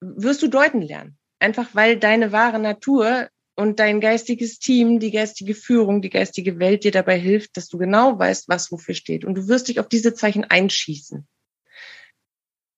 wirst 0.00 0.42
du 0.42 0.48
deuten 0.48 0.82
lernen. 0.82 1.18
Einfach 1.40 1.74
weil 1.74 1.98
deine 1.98 2.32
wahre 2.32 2.58
Natur 2.58 3.28
und 3.56 3.80
dein 3.80 4.00
geistiges 4.00 4.58
Team, 4.58 5.00
die 5.00 5.10
geistige 5.10 5.54
Führung, 5.54 6.02
die 6.02 6.10
geistige 6.10 6.58
Welt 6.58 6.84
dir 6.84 6.92
dabei 6.92 7.18
hilft, 7.18 7.56
dass 7.56 7.68
du 7.68 7.78
genau 7.78 8.18
weißt, 8.18 8.48
was 8.48 8.70
wofür 8.70 8.94
steht. 8.94 9.24
Und 9.24 9.34
du 9.34 9.48
wirst 9.48 9.68
dich 9.68 9.80
auf 9.80 9.88
diese 9.88 10.14
Zeichen 10.14 10.44
einschießen. 10.44 11.26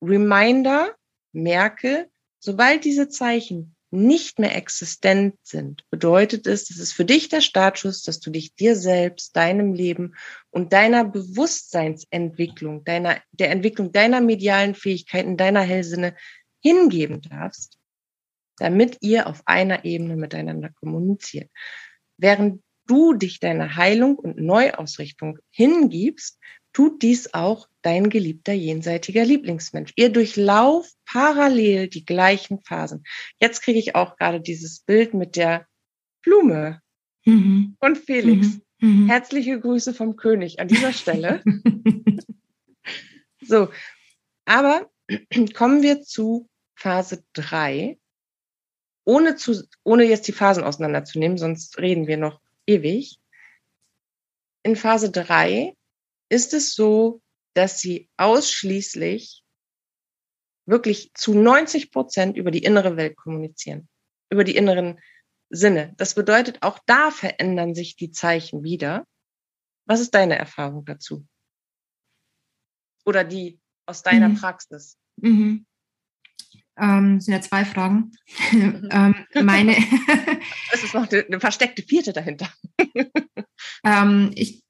Reminder, 0.02 0.94
merke, 1.32 2.08
sobald 2.38 2.84
diese 2.84 3.08
Zeichen 3.08 3.76
nicht 3.90 4.38
mehr 4.38 4.56
existent 4.56 5.34
sind, 5.42 5.84
bedeutet 5.90 6.46
es, 6.46 6.66
das 6.66 6.78
ist 6.78 6.92
für 6.92 7.04
dich 7.04 7.28
der 7.28 7.40
Startschuss, 7.40 8.02
dass 8.02 8.20
du 8.20 8.30
dich 8.30 8.54
dir 8.54 8.76
selbst, 8.76 9.34
deinem 9.34 9.74
Leben 9.74 10.14
und 10.50 10.72
deiner 10.72 11.04
Bewusstseinsentwicklung, 11.04 12.84
deiner, 12.84 13.20
der 13.32 13.50
Entwicklung 13.50 13.90
deiner 13.90 14.20
medialen 14.20 14.76
Fähigkeiten, 14.76 15.36
deiner 15.36 15.62
Hellsinne 15.62 16.14
hingeben 16.60 17.20
darfst, 17.22 17.78
damit 18.58 18.98
ihr 19.00 19.26
auf 19.26 19.42
einer 19.46 19.84
Ebene 19.84 20.16
miteinander 20.16 20.70
kommuniziert. 20.80 21.50
Während 22.16 22.62
du 22.86 23.14
dich 23.14 23.40
deiner 23.40 23.76
Heilung 23.76 24.16
und 24.16 24.36
Neuausrichtung 24.36 25.38
hingibst, 25.50 26.38
tut 26.72 27.02
dies 27.02 27.34
auch 27.34 27.68
dein 27.82 28.10
geliebter 28.10 28.52
jenseitiger 28.52 29.24
Lieblingsmensch. 29.24 29.92
Ihr 29.96 30.10
durchlauft 30.10 30.94
parallel 31.04 31.88
die 31.88 32.04
gleichen 32.04 32.60
Phasen. 32.60 33.04
Jetzt 33.40 33.62
kriege 33.62 33.78
ich 33.78 33.94
auch 33.94 34.16
gerade 34.16 34.40
dieses 34.40 34.80
Bild 34.80 35.14
mit 35.14 35.36
der 35.36 35.66
Blume 36.22 36.80
Mhm. 37.24 37.76
von 37.80 37.96
Felix. 37.96 38.58
Mhm. 38.80 39.06
Herzliche 39.06 39.60
Grüße 39.60 39.92
vom 39.92 40.16
König 40.16 40.60
an 40.60 40.68
dieser 40.68 40.92
Stelle. 40.92 41.42
So, 43.42 43.68
aber 44.44 44.90
kommen 45.54 45.82
wir 45.82 46.02
zu 46.02 46.48
Phase 46.74 47.24
drei, 47.32 47.98
ohne, 49.04 49.34
zu, 49.34 49.66
ohne 49.82 50.04
jetzt 50.04 50.28
die 50.28 50.32
Phasen 50.32 50.62
auseinanderzunehmen, 50.62 51.36
sonst 51.36 51.78
reden 51.78 52.06
wir 52.06 52.16
noch 52.16 52.40
ewig. 52.66 53.18
In 54.62 54.76
Phase 54.76 55.10
drei 55.10 55.74
ist 56.30 56.54
es 56.54 56.74
so, 56.74 57.20
dass 57.54 57.80
sie 57.80 58.08
ausschließlich 58.16 59.42
wirklich 60.64 61.12
zu 61.14 61.34
90 61.34 61.90
Prozent 61.90 62.36
über 62.36 62.50
die 62.50 62.62
innere 62.62 62.96
Welt 62.96 63.16
kommunizieren, 63.16 63.88
über 64.30 64.44
die 64.44 64.56
inneren 64.56 65.00
Sinne. 65.50 65.92
Das 65.96 66.14
bedeutet, 66.14 66.62
auch 66.62 66.78
da 66.86 67.10
verändern 67.10 67.74
sich 67.74 67.96
die 67.96 68.12
Zeichen 68.12 68.62
wieder. 68.62 69.04
Was 69.86 70.00
ist 70.00 70.14
deine 70.14 70.38
Erfahrung 70.38 70.84
dazu? 70.84 71.26
Oder 73.04 73.24
die 73.24 73.58
aus 73.86 74.02
deiner 74.02 74.28
Mhm. 74.28 74.36
Praxis? 74.36 74.96
Mhm. 75.16 75.66
Ähm, 76.78 77.20
sind 77.20 77.34
ja 77.34 77.40
zwei 77.40 77.64
Fragen. 77.64 78.12
ähm, 78.52 79.26
meine, 79.42 79.76
Es 80.72 80.84
ist 80.84 80.94
noch 80.94 81.10
eine, 81.10 81.24
eine 81.24 81.40
versteckte 81.40 81.82
vierte 81.82 82.12
dahinter. 82.12 82.48
ähm, 83.84 84.30
ich, 84.34 84.62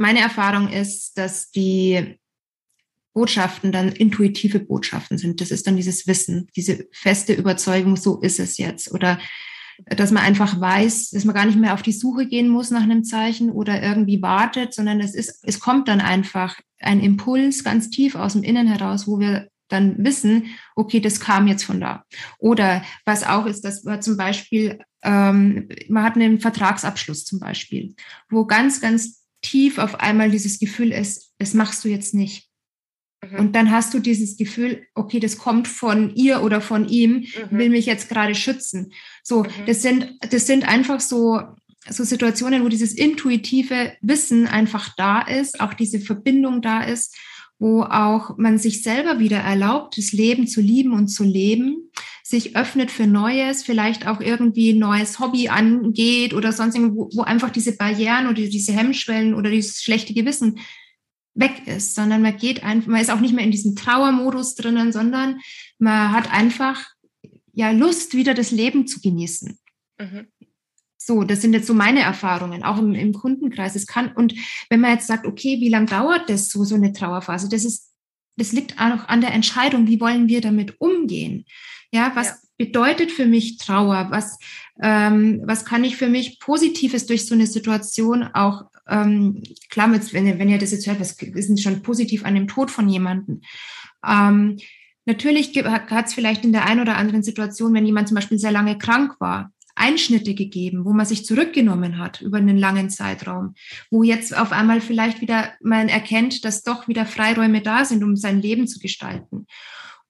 meine 0.00 0.20
Erfahrung 0.20 0.68
ist, 0.68 1.18
dass 1.18 1.50
die 1.50 2.18
Botschaften 3.12 3.70
dann 3.70 3.92
intuitive 3.92 4.60
Botschaften 4.60 5.18
sind. 5.18 5.40
Das 5.40 5.50
ist 5.50 5.66
dann 5.66 5.76
dieses 5.76 6.06
Wissen, 6.06 6.48
diese 6.56 6.88
feste 6.92 7.34
Überzeugung, 7.34 7.96
so 7.96 8.18
ist 8.20 8.40
es 8.40 8.56
jetzt. 8.56 8.92
Oder 8.92 9.18
dass 9.86 10.10
man 10.10 10.22
einfach 10.22 10.58
weiß, 10.58 11.10
dass 11.10 11.24
man 11.24 11.34
gar 11.34 11.44
nicht 11.44 11.58
mehr 11.58 11.74
auf 11.74 11.82
die 11.82 11.92
Suche 11.92 12.26
gehen 12.26 12.48
muss 12.48 12.70
nach 12.70 12.82
einem 12.82 13.04
Zeichen 13.04 13.50
oder 13.50 13.82
irgendwie 13.82 14.22
wartet, 14.22 14.72
sondern 14.72 15.00
es 15.00 15.14
ist, 15.14 15.40
es 15.42 15.60
kommt 15.60 15.88
dann 15.88 16.00
einfach 16.00 16.58
ein 16.78 17.00
Impuls 17.00 17.62
ganz 17.62 17.90
tief 17.90 18.14
aus 18.14 18.32
dem 18.32 18.42
Innen 18.42 18.68
heraus, 18.68 19.06
wo 19.06 19.18
wir 19.18 19.48
dann 19.68 20.02
wissen, 20.02 20.46
okay, 20.76 21.00
das 21.00 21.20
kam 21.20 21.46
jetzt 21.46 21.64
von 21.64 21.80
da. 21.80 22.04
Oder 22.38 22.82
was 23.04 23.22
auch 23.22 23.46
ist, 23.46 23.64
dass 23.64 23.84
wir 23.84 24.00
zum 24.00 24.16
Beispiel, 24.16 24.80
ähm, 25.02 25.68
man 25.88 26.04
hat 26.04 26.16
einen 26.16 26.40
Vertragsabschluss 26.40 27.24
zum 27.24 27.38
Beispiel, 27.38 27.94
wo 28.30 28.46
ganz, 28.46 28.80
ganz 28.80 29.19
tief 29.42 29.78
auf 29.78 30.00
einmal 30.00 30.30
dieses 30.30 30.58
Gefühl 30.58 30.92
ist, 30.92 31.32
das 31.38 31.54
machst 31.54 31.84
du 31.84 31.88
jetzt 31.88 32.14
nicht. 32.14 32.48
Mhm. 33.22 33.38
Und 33.38 33.56
dann 33.56 33.70
hast 33.70 33.92
du 33.94 33.98
dieses 33.98 34.36
Gefühl, 34.36 34.86
okay, 34.94 35.20
das 35.20 35.38
kommt 35.38 35.68
von 35.68 36.14
ihr 36.14 36.42
oder 36.42 36.60
von 36.60 36.88
ihm, 36.88 37.26
Mhm. 37.50 37.58
will 37.58 37.70
mich 37.70 37.86
jetzt 37.86 38.08
gerade 38.08 38.34
schützen. 38.34 38.92
So, 39.22 39.42
Mhm. 39.42 39.48
das 39.66 39.82
sind, 39.82 40.18
das 40.30 40.46
sind 40.46 40.66
einfach 40.66 41.00
so, 41.00 41.40
so 41.88 42.04
Situationen, 42.04 42.62
wo 42.62 42.68
dieses 42.68 42.92
intuitive 42.92 43.94
Wissen 44.02 44.46
einfach 44.46 44.94
da 44.96 45.22
ist, 45.22 45.60
auch 45.60 45.74
diese 45.74 46.00
Verbindung 46.00 46.60
da 46.60 46.82
ist, 46.82 47.16
wo 47.58 47.82
auch 47.82 48.36
man 48.38 48.58
sich 48.58 48.82
selber 48.82 49.18
wieder 49.18 49.38
erlaubt, 49.38 49.96
das 49.98 50.12
Leben 50.12 50.46
zu 50.46 50.60
lieben 50.60 50.92
und 50.92 51.08
zu 51.08 51.24
leben, 51.24 51.90
sich 52.30 52.56
öffnet 52.56 52.90
für 52.90 53.06
Neues, 53.06 53.62
vielleicht 53.62 54.06
auch 54.06 54.20
irgendwie 54.20 54.72
ein 54.72 54.78
neues 54.78 55.18
Hobby 55.18 55.48
angeht 55.48 56.32
oder 56.32 56.52
sonst 56.52 56.76
irgendwo, 56.76 57.10
wo 57.14 57.22
einfach 57.22 57.50
diese 57.50 57.76
Barrieren 57.76 58.26
oder 58.26 58.40
diese 58.40 58.72
Hemmschwellen 58.72 59.34
oder 59.34 59.50
dieses 59.50 59.82
schlechte 59.82 60.14
Gewissen 60.14 60.60
weg 61.34 61.66
ist, 61.66 61.94
sondern 61.94 62.22
man 62.22 62.36
geht 62.36 62.62
einfach, 62.62 62.88
man 62.88 63.00
ist 63.00 63.10
auch 63.10 63.20
nicht 63.20 63.34
mehr 63.34 63.44
in 63.44 63.50
diesem 63.50 63.76
Trauermodus 63.76 64.54
drinnen, 64.54 64.92
sondern 64.92 65.40
man 65.78 66.12
hat 66.12 66.32
einfach 66.32 66.86
ja 67.52 67.70
Lust, 67.70 68.14
wieder 68.14 68.34
das 68.34 68.50
Leben 68.50 68.86
zu 68.86 69.00
genießen. 69.00 69.58
Mhm. 69.98 70.26
So, 70.96 71.24
das 71.24 71.40
sind 71.40 71.54
jetzt 71.54 71.66
so 71.66 71.74
meine 71.74 72.00
Erfahrungen, 72.00 72.62
auch 72.62 72.78
im, 72.78 72.94
im 72.94 73.12
Kundenkreis. 73.12 73.74
Es 73.74 73.86
kann, 73.86 74.12
und 74.12 74.34
wenn 74.68 74.80
man 74.80 74.92
jetzt 74.92 75.06
sagt, 75.06 75.26
okay, 75.26 75.60
wie 75.60 75.68
lange 75.68 75.86
dauert 75.86 76.28
das 76.28 76.50
so, 76.50 76.62
so 76.62 76.74
eine 76.74 76.92
Trauerphase? 76.92 77.48
Das 77.48 77.64
ist, 77.64 77.90
das 78.36 78.52
liegt 78.52 78.78
auch 78.78 79.08
an 79.08 79.20
der 79.20 79.32
Entscheidung, 79.32 79.86
wie 79.88 80.00
wollen 80.00 80.28
wir 80.28 80.40
damit 80.40 80.80
umgehen? 80.80 81.46
Ja, 81.92 82.12
was 82.14 82.26
Ja. 82.28 82.34
bedeutet 82.58 83.10
für 83.10 83.26
mich 83.26 83.56
Trauer? 83.58 84.08
Was, 84.10 84.38
ähm, 84.82 85.42
was 85.44 85.64
kann 85.64 85.84
ich 85.84 85.96
für 85.96 86.08
mich 86.08 86.38
Positives 86.40 87.06
durch 87.06 87.26
so 87.26 87.34
eine 87.34 87.46
Situation 87.46 88.22
auch, 88.34 88.64
ähm, 88.88 89.42
klar, 89.70 89.92
jetzt, 89.94 90.12
wenn, 90.12 90.26
ihr- 90.26 90.38
wenn 90.38 90.48
ihr 90.48 90.58
das 90.58 90.70
jetzt 90.72 90.86
hört, 90.86 91.00
was 91.00 91.12
ist 91.12 91.48
denn 91.48 91.58
schon 91.58 91.82
positiv 91.82 92.24
an 92.24 92.34
dem 92.34 92.48
Tod 92.48 92.70
von 92.70 92.88
jemandem? 92.88 93.40
Ähm, 94.06 94.58
natürlich 95.04 95.52
hat 95.64 96.06
es 96.06 96.14
vielleicht 96.14 96.44
in 96.44 96.52
der 96.52 96.66
einen 96.66 96.80
oder 96.80 96.96
anderen 96.96 97.22
Situation, 97.22 97.74
wenn 97.74 97.86
jemand 97.86 98.08
zum 98.08 98.14
Beispiel 98.16 98.38
sehr 98.38 98.52
lange 98.52 98.78
krank 98.78 99.16
war, 99.20 99.52
Einschnitte 99.76 100.34
gegeben, 100.34 100.84
wo 100.84 100.92
man 100.92 101.06
sich 101.06 101.24
zurückgenommen 101.24 101.98
hat 101.98 102.20
über 102.20 102.36
einen 102.38 102.58
langen 102.58 102.90
Zeitraum, 102.90 103.54
wo 103.90 104.02
jetzt 104.02 104.36
auf 104.36 104.52
einmal 104.52 104.80
vielleicht 104.80 105.20
wieder 105.22 105.52
man 105.62 105.88
erkennt, 105.88 106.44
dass 106.44 106.62
doch 106.62 106.86
wieder 106.86 107.06
Freiräume 107.06 107.62
da 107.62 107.84
sind, 107.84 108.04
um 108.04 108.14
sein 108.16 108.42
Leben 108.42 108.66
zu 108.68 108.78
gestalten. 108.78 109.46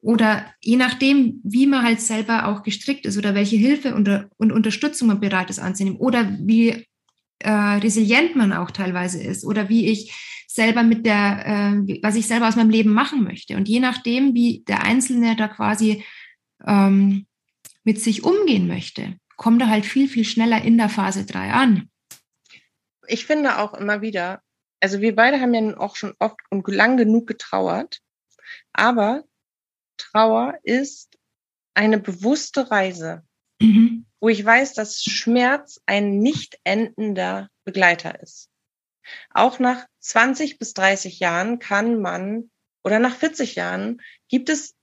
Oder 0.03 0.47
je 0.63 0.77
nachdem, 0.77 1.41
wie 1.45 1.67
man 1.67 1.83
halt 1.83 2.01
selber 2.01 2.49
auch 2.49 2.63
gestrickt 2.63 3.05
ist 3.05 3.19
oder 3.19 3.35
welche 3.35 3.57
Hilfe 3.57 3.95
und, 3.95 4.09
Unterstützung 4.53 5.09
man 5.09 5.21
bereit 5.21 5.51
ist 5.51 5.59
anzunehmen 5.59 5.99
oder 5.99 6.39
wie 6.41 6.87
äh, 7.41 7.51
resilient 7.51 8.35
man 8.35 8.53
auch 8.53 8.71
teilweise 8.71 9.23
ist 9.23 9.45
oder 9.45 9.69
wie 9.69 9.89
ich 9.89 10.13
selber 10.49 10.83
mit 10.83 11.05
der, 11.07 11.47
äh, 11.47 11.99
was 12.03 12.17
ich 12.17 12.27
selber 12.27 12.49
aus 12.49 12.57
meinem 12.57 12.71
Leben 12.71 12.93
machen 12.93 13.25
möchte. 13.25 13.57
Und 13.57 13.69
je 13.69 13.81
nachdem, 13.81 14.35
wie 14.35 14.65
der 14.67 14.83
Einzelne 14.83 15.37
da 15.37 15.49
quasi 15.49 16.05
ähm, 16.67 17.27
mit 17.85 18.01
sich 18.01 18.25
umgehen 18.25 18.67
möchte, 18.67 19.17
kommt 19.37 19.63
er 19.63 19.69
halt 19.69 19.87
viel, 19.87 20.09
viel 20.09 20.25
schneller 20.25 20.63
in 20.63 20.77
der 20.77 20.89
Phase 20.89 21.25
3 21.25 21.53
an. 21.53 21.91
Ich 23.07 23.27
finde 23.27 23.59
auch 23.59 23.75
immer 23.75 24.03
wieder, 24.03 24.43
also 24.81 25.01
wir 25.01 25.15
beide 25.15 25.41
haben 25.41 25.55
ja 25.55 25.77
auch 25.79 25.97
schon 25.97 26.15
oft 26.19 26.41
und 26.51 26.67
lang 26.69 26.97
genug 26.97 27.27
getrauert, 27.27 28.01
aber 28.73 29.25
Trauer 30.13 30.59
ist 30.63 31.19
eine 31.75 31.99
bewusste 31.99 32.71
Reise, 32.71 33.23
Mhm. 33.61 34.07
wo 34.21 34.29
ich 34.29 34.45
weiß, 34.45 34.75
dass 34.75 35.03
Schmerz 35.03 35.81
ein 35.87 36.19
nicht 36.19 36.59
endender 36.65 37.51
Begleiter 37.65 38.21
ist. 38.23 38.49
Auch 39.31 39.59
nach 39.59 39.87
20 39.99 40.59
bis 40.59 40.73
30 40.75 41.21
Jahren 41.21 41.59
kann 41.59 42.01
man 42.01 42.51
oder 42.85 42.99
nach 42.99 43.17
40 43.17 43.55
Jahren 43.57 44.01
gibt 44.29 44.49
es 44.49 44.75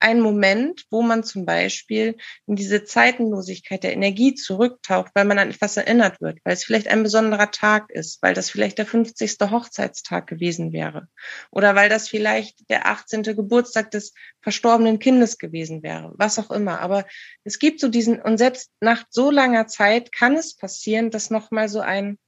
ein 0.00 0.20
Moment, 0.20 0.84
wo 0.90 1.02
man 1.02 1.24
zum 1.24 1.44
Beispiel 1.44 2.16
in 2.46 2.56
diese 2.56 2.84
Zeitenlosigkeit 2.84 3.82
der 3.82 3.92
Energie 3.92 4.34
zurücktaucht, 4.34 5.10
weil 5.14 5.24
man 5.24 5.38
an 5.38 5.50
etwas 5.50 5.76
erinnert 5.76 6.20
wird, 6.20 6.38
weil 6.44 6.54
es 6.54 6.64
vielleicht 6.64 6.88
ein 6.88 7.02
besonderer 7.02 7.50
Tag 7.50 7.90
ist, 7.90 8.22
weil 8.22 8.34
das 8.34 8.50
vielleicht 8.50 8.78
der 8.78 8.86
50. 8.86 9.36
Hochzeitstag 9.50 10.26
gewesen 10.26 10.72
wäre 10.72 11.08
oder 11.50 11.74
weil 11.74 11.88
das 11.88 12.08
vielleicht 12.08 12.68
der 12.70 12.86
18. 12.86 13.22
Geburtstag 13.22 13.90
des 13.90 14.14
verstorbenen 14.40 14.98
Kindes 14.98 15.38
gewesen 15.38 15.82
wäre, 15.82 16.12
was 16.16 16.38
auch 16.38 16.50
immer. 16.50 16.80
Aber 16.80 17.06
es 17.44 17.58
gibt 17.58 17.80
so 17.80 17.88
diesen, 17.88 18.20
und 18.20 18.38
selbst 18.38 18.70
nach 18.80 19.04
so 19.10 19.30
langer 19.30 19.66
Zeit 19.66 20.12
kann 20.12 20.36
es 20.36 20.56
passieren, 20.56 21.10
dass 21.10 21.30
nochmal 21.30 21.68
so 21.68 21.80
ein 21.80 22.18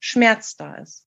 Schmerz 0.00 0.56
da 0.56 0.74
ist 0.76 1.06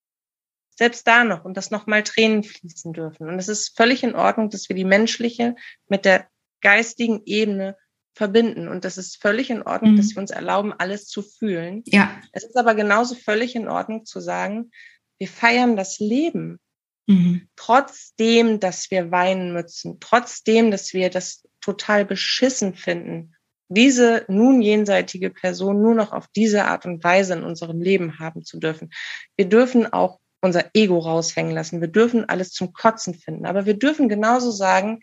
selbst 0.75 1.07
da 1.07 1.23
noch 1.23 1.45
und 1.45 1.57
dass 1.57 1.71
nochmal 1.71 2.03
Tränen 2.03 2.43
fließen 2.43 2.93
dürfen. 2.93 3.29
Und 3.29 3.39
es 3.39 3.47
ist 3.47 3.75
völlig 3.75 4.03
in 4.03 4.15
Ordnung, 4.15 4.49
dass 4.49 4.69
wir 4.69 4.75
die 4.75 4.85
menschliche 4.85 5.55
mit 5.87 6.05
der 6.05 6.27
geistigen 6.61 7.21
Ebene 7.25 7.77
verbinden. 8.13 8.67
Und 8.67 8.85
das 8.85 8.97
ist 8.97 9.21
völlig 9.21 9.49
in 9.49 9.61
Ordnung, 9.61 9.93
mhm. 9.93 9.97
dass 9.97 10.15
wir 10.15 10.21
uns 10.21 10.31
erlauben, 10.31 10.73
alles 10.73 11.07
zu 11.07 11.21
fühlen. 11.21 11.83
Ja. 11.85 12.21
Es 12.31 12.43
ist 12.43 12.57
aber 12.57 12.75
genauso 12.75 13.15
völlig 13.15 13.55
in 13.55 13.67
Ordnung 13.67 14.05
zu 14.05 14.19
sagen, 14.19 14.71
wir 15.17 15.27
feiern 15.27 15.75
das 15.75 15.99
Leben. 15.99 16.59
Mhm. 17.07 17.47
Trotzdem, 17.55 18.59
dass 18.59 18.89
wir 18.89 19.11
weinen 19.11 19.53
müssen, 19.53 19.99
trotzdem, 19.99 20.71
dass 20.71 20.93
wir 20.93 21.09
das 21.09 21.43
total 21.61 22.05
beschissen 22.05 22.73
finden, 22.73 23.35
diese 23.67 24.25
nun 24.27 24.61
jenseitige 24.61 25.29
Person 25.29 25.81
nur 25.81 25.95
noch 25.95 26.13
auf 26.13 26.27
diese 26.35 26.65
Art 26.65 26.85
und 26.85 27.03
Weise 27.03 27.33
in 27.33 27.43
unserem 27.43 27.81
Leben 27.81 28.19
haben 28.19 28.43
zu 28.43 28.59
dürfen. 28.59 28.91
Wir 29.35 29.49
dürfen 29.49 29.91
auch 29.91 30.19
unser 30.45 30.69
Ego 30.73 30.99
raushängen 30.99 31.53
lassen. 31.53 31.81
Wir 31.81 31.87
dürfen 31.87 32.29
alles 32.29 32.51
zum 32.51 32.71
Kotzen 32.71 33.13
finden. 33.15 33.45
Aber 33.45 33.65
wir 33.65 33.77
dürfen 33.77 34.07
genauso 34.07 34.51
sagen, 34.51 35.01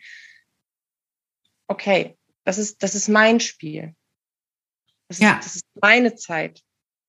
okay, 1.67 2.17
das 2.45 2.57
ist, 2.57 2.81
das 2.81 2.95
ist 2.95 3.09
mein 3.09 3.39
Spiel. 3.39 3.93
Das, 5.09 5.19
ja. 5.19 5.33
ist, 5.33 5.45
das 5.45 5.55
ist 5.57 5.65
meine 5.79 6.15
Zeit. 6.15 6.61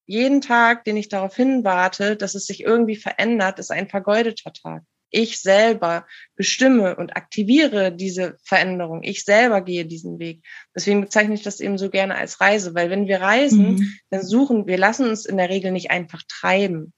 Jeden 0.07 0.41
Tag, 0.43 0.85
den 0.85 0.97
ich 0.97 1.09
darauf 1.09 1.35
hinwarte, 1.35 2.17
dass 2.17 2.35
es 2.35 2.47
sich 2.47 2.61
irgendwie 2.61 2.97
verändert, 2.97 3.59
ist 3.59 3.71
ein 3.71 3.89
vergeudeter 3.89 4.53
Tag. 4.53 4.83
Ich 5.11 5.41
selber 5.41 6.07
bestimme 6.35 6.97
und 6.97 7.17
aktiviere 7.17 7.93
diese 7.93 8.37
Veränderung. 8.43 9.05
Ich 9.05 9.25
selber 9.25 9.61
gehe 9.61 9.87
diesen 9.87 10.19
Weg. 10.19 10.43
Deswegen 10.75 11.01
bezeichne 11.01 11.35
ich 11.35 11.43
das 11.43 11.61
eben 11.61 11.79
so 11.79 11.89
gerne 11.89 12.17
als 12.17 12.41
Reise, 12.41 12.75
weil 12.75 12.91
wenn 12.91 13.07
wir 13.07 13.21
reisen, 13.21 13.77
mhm. 13.77 13.95
dann 14.11 14.27
suchen, 14.27 14.67
wir 14.67 14.77
lassen 14.77 15.09
uns 15.09 15.25
in 15.25 15.37
der 15.37 15.51
Regel 15.51 15.71
nicht 15.71 15.93
einfach 15.93 16.23
treiben 16.29 16.93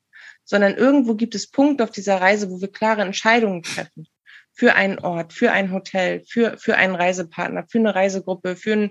sondern 0.47 0.75
irgendwo 0.77 1.15
gibt 1.15 1.35
es 1.35 1.51
Punkte 1.51 1.85
auf 1.85 1.91
dieser 1.91 2.21
Reise, 2.21 2.51
wo 2.51 2.61
wir 2.61 2.69
klare 2.69 3.03
Entscheidungen 3.03 3.63
treffen. 3.63 4.09
Für 4.55 4.75
einen 4.75 4.99
Ort, 5.01 5.35
für 5.35 5.53
ein 5.53 5.71
Hotel, 5.71 6.23
für, 6.27 6.57
für 6.57 6.77
einen 6.77 6.95
Reisepartner, 6.95 7.67
für 7.69 7.79
eine 7.79 7.95
Reisegruppe, 7.95 8.57
für 8.57 8.73
ein 8.73 8.91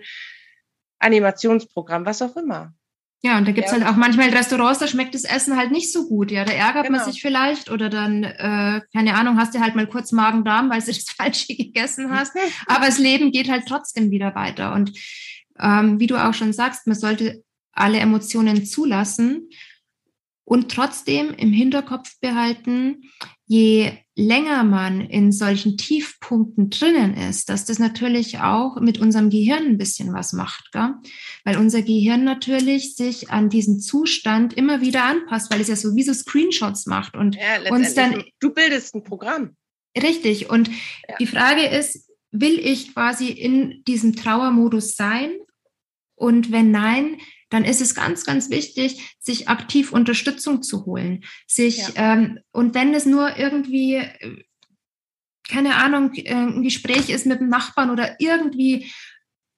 Animationsprogramm, 0.99 2.05
was 2.05 2.21
auch 2.21 2.35
immer. 2.35 2.73
Ja, 3.23 3.39
und 3.39 3.47
da 3.47 3.53
gibt's 3.53 3.71
ja. 3.71 3.79
halt 3.79 3.87
auch 3.87 3.95
manchmal 3.95 4.29
Restaurants, 4.29 4.77
da 4.77 4.87
schmeckt 4.87 5.15
das 5.15 5.23
Essen 5.23 5.57
halt 5.57 5.71
nicht 5.71 5.91
so 5.91 6.07
gut. 6.07 6.29
Ja, 6.29 6.45
da 6.45 6.53
ärgert 6.53 6.85
genau. 6.85 6.99
man 6.99 7.11
sich 7.11 7.21
vielleicht 7.21 7.71
oder 7.71 7.89
dann, 7.89 8.23
äh, 8.23 8.81
keine 8.93 9.15
Ahnung, 9.15 9.39
hast 9.39 9.55
du 9.55 9.61
halt 9.61 9.75
mal 9.75 9.87
kurz 9.87 10.11
Magen-Darm, 10.11 10.69
weil 10.69 10.81
du 10.81 10.87
das 10.87 11.09
Falsche 11.17 11.55
gegessen 11.55 12.11
hast. 12.11 12.33
Aber 12.67 12.85
das 12.85 12.99
Leben 12.99 13.31
geht 13.31 13.49
halt 13.49 13.63
trotzdem 13.67 14.11
wieder 14.11 14.35
weiter. 14.35 14.73
Und 14.73 14.91
ähm, 15.59 15.99
wie 15.99 16.05
du 16.05 16.17
auch 16.17 16.35
schon 16.35 16.53
sagst, 16.53 16.85
man 16.85 16.95
sollte 16.95 17.43
alle 17.71 17.97
Emotionen 17.97 18.65
zulassen 18.65 19.49
und 20.45 20.71
trotzdem 20.71 21.31
im 21.33 21.51
Hinterkopf 21.51 22.19
behalten, 22.21 23.01
je 23.47 23.91
länger 24.15 24.63
man 24.63 25.01
in 25.01 25.31
solchen 25.31 25.75
Tiefpunkten 25.75 26.69
drinnen 26.69 27.15
ist, 27.15 27.49
dass 27.49 27.65
das 27.65 27.79
natürlich 27.79 28.39
auch 28.39 28.79
mit 28.79 28.99
unserem 28.99 29.29
Gehirn 29.29 29.65
ein 29.65 29.77
bisschen 29.77 30.13
was 30.13 30.33
macht, 30.33 30.71
gell? 30.71 30.93
weil 31.43 31.57
unser 31.57 31.81
Gehirn 31.81 32.23
natürlich 32.23 32.95
sich 32.95 33.29
an 33.31 33.49
diesen 33.49 33.79
Zustand 33.79 34.53
immer 34.53 34.81
wieder 34.81 35.03
anpasst, 35.03 35.51
weil 35.51 35.61
es 35.61 35.67
ja 35.67 35.75
sowieso 35.75 36.13
Screenshots 36.13 36.85
macht 36.85 37.15
und 37.15 37.35
ja, 37.35 37.71
uns 37.71 37.93
dann. 37.95 38.23
Du 38.39 38.53
bildest 38.53 38.95
ein 38.95 39.03
Programm. 39.03 39.55
Richtig. 39.97 40.49
Und 40.49 40.69
ja. 41.09 41.15
die 41.19 41.27
Frage 41.27 41.65
ist, 41.67 42.09
will 42.31 42.59
ich 42.59 42.93
quasi 42.93 43.29
in 43.29 43.83
diesem 43.85 44.15
Trauermodus 44.15 44.95
sein? 44.95 45.31
Und 46.15 46.51
wenn 46.51 46.71
nein, 46.71 47.17
dann 47.55 47.63
ist 47.63 47.81
es 47.81 47.95
ganz, 47.95 48.25
ganz 48.25 48.49
wichtig, 48.49 49.15
sich 49.19 49.47
aktiv 49.47 49.93
Unterstützung 49.93 50.61
zu 50.61 50.85
holen. 50.85 51.23
Sich, 51.47 51.77
ja. 51.77 52.13
ähm, 52.13 52.39
und 52.51 52.75
wenn 52.75 52.93
es 52.93 53.05
nur 53.05 53.37
irgendwie, 53.37 53.95
äh, 53.95 54.43
keine 55.47 55.75
Ahnung, 55.75 56.13
äh, 56.15 56.33
ein 56.33 56.63
Gespräch 56.63 57.09
ist 57.09 57.25
mit 57.25 57.39
dem 57.39 57.47
Nachbarn 57.47 57.91
oder 57.91 58.19
irgendwie 58.19 58.91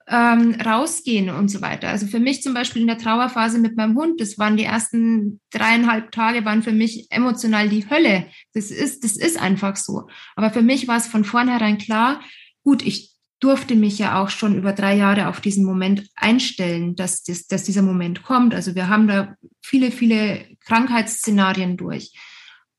ähm, 0.08 0.56
rausgehen 0.64 1.32
und 1.32 1.50
so 1.50 1.62
weiter. 1.62 1.90
Also 1.90 2.06
für 2.06 2.20
mich 2.20 2.44
zum 2.44 2.54
Beispiel 2.54 2.84
in 2.84 2.88
der 2.88 3.00
Trauerphase 3.00 3.58
mit 3.58 3.76
meinem 3.76 3.98
Hund, 3.98 4.22
das 4.22 4.38
waren 4.38 4.58
die 4.58 4.64
ersten 4.64 5.42
dreieinhalb 5.52 6.12
Tage, 6.12 6.46
waren 6.46 6.62
für 6.62 6.72
mich 6.72 7.08
emotional 7.10 7.68
die 7.68 7.90
Hölle. 7.90 8.28
Das 8.54 8.70
ist, 8.70 9.04
das 9.04 9.18
ist 9.18 9.42
einfach 9.42 9.76
so. 9.76 10.08
Aber 10.36 10.52
für 10.52 10.62
mich 10.62 10.88
war 10.88 10.98
es 10.98 11.08
von 11.08 11.26
vornherein 11.26 11.80
klar, 11.80 12.22
gut, 12.64 12.86
ich 12.86 13.17
durfte 13.40 13.76
mich 13.76 14.00
ja 14.00 14.22
auch 14.22 14.30
schon 14.30 14.58
über 14.58 14.74
drei 14.74 14.96
Jahre 14.96 15.28
auf 15.28 15.42
diesen 15.42 15.64
Moment 15.64 16.10
einstellen, 16.16 16.96
dass, 16.96 17.24
das, 17.24 17.48
dass 17.48 17.64
dieser 17.64 17.84
Moment 17.84 18.24
kommt. 18.24 18.56
Also 18.56 18.74
wir 18.74 18.90
haben 18.90 19.08
da 19.08 19.36
viele, 19.62 19.92
viele 19.92 20.58
Krankheitsszenarien 20.62 21.78
durch. 21.78 22.14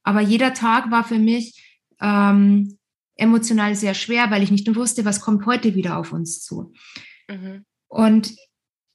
Aber 0.02 0.20
jeder 0.20 0.54
Tag 0.54 0.90
war 0.90 1.04
für 1.04 1.18
mich 1.18 1.78
ähm, 2.00 2.78
emotional 3.14 3.74
sehr 3.74 3.94
schwer, 3.94 4.30
weil 4.30 4.42
ich 4.42 4.50
nicht 4.50 4.74
wusste, 4.74 5.04
was 5.04 5.20
kommt 5.20 5.46
heute 5.46 5.74
wieder 5.74 5.96
auf 5.96 6.12
uns 6.12 6.42
zu. 6.42 6.72
Mhm. 7.28 7.64
Und 7.86 8.34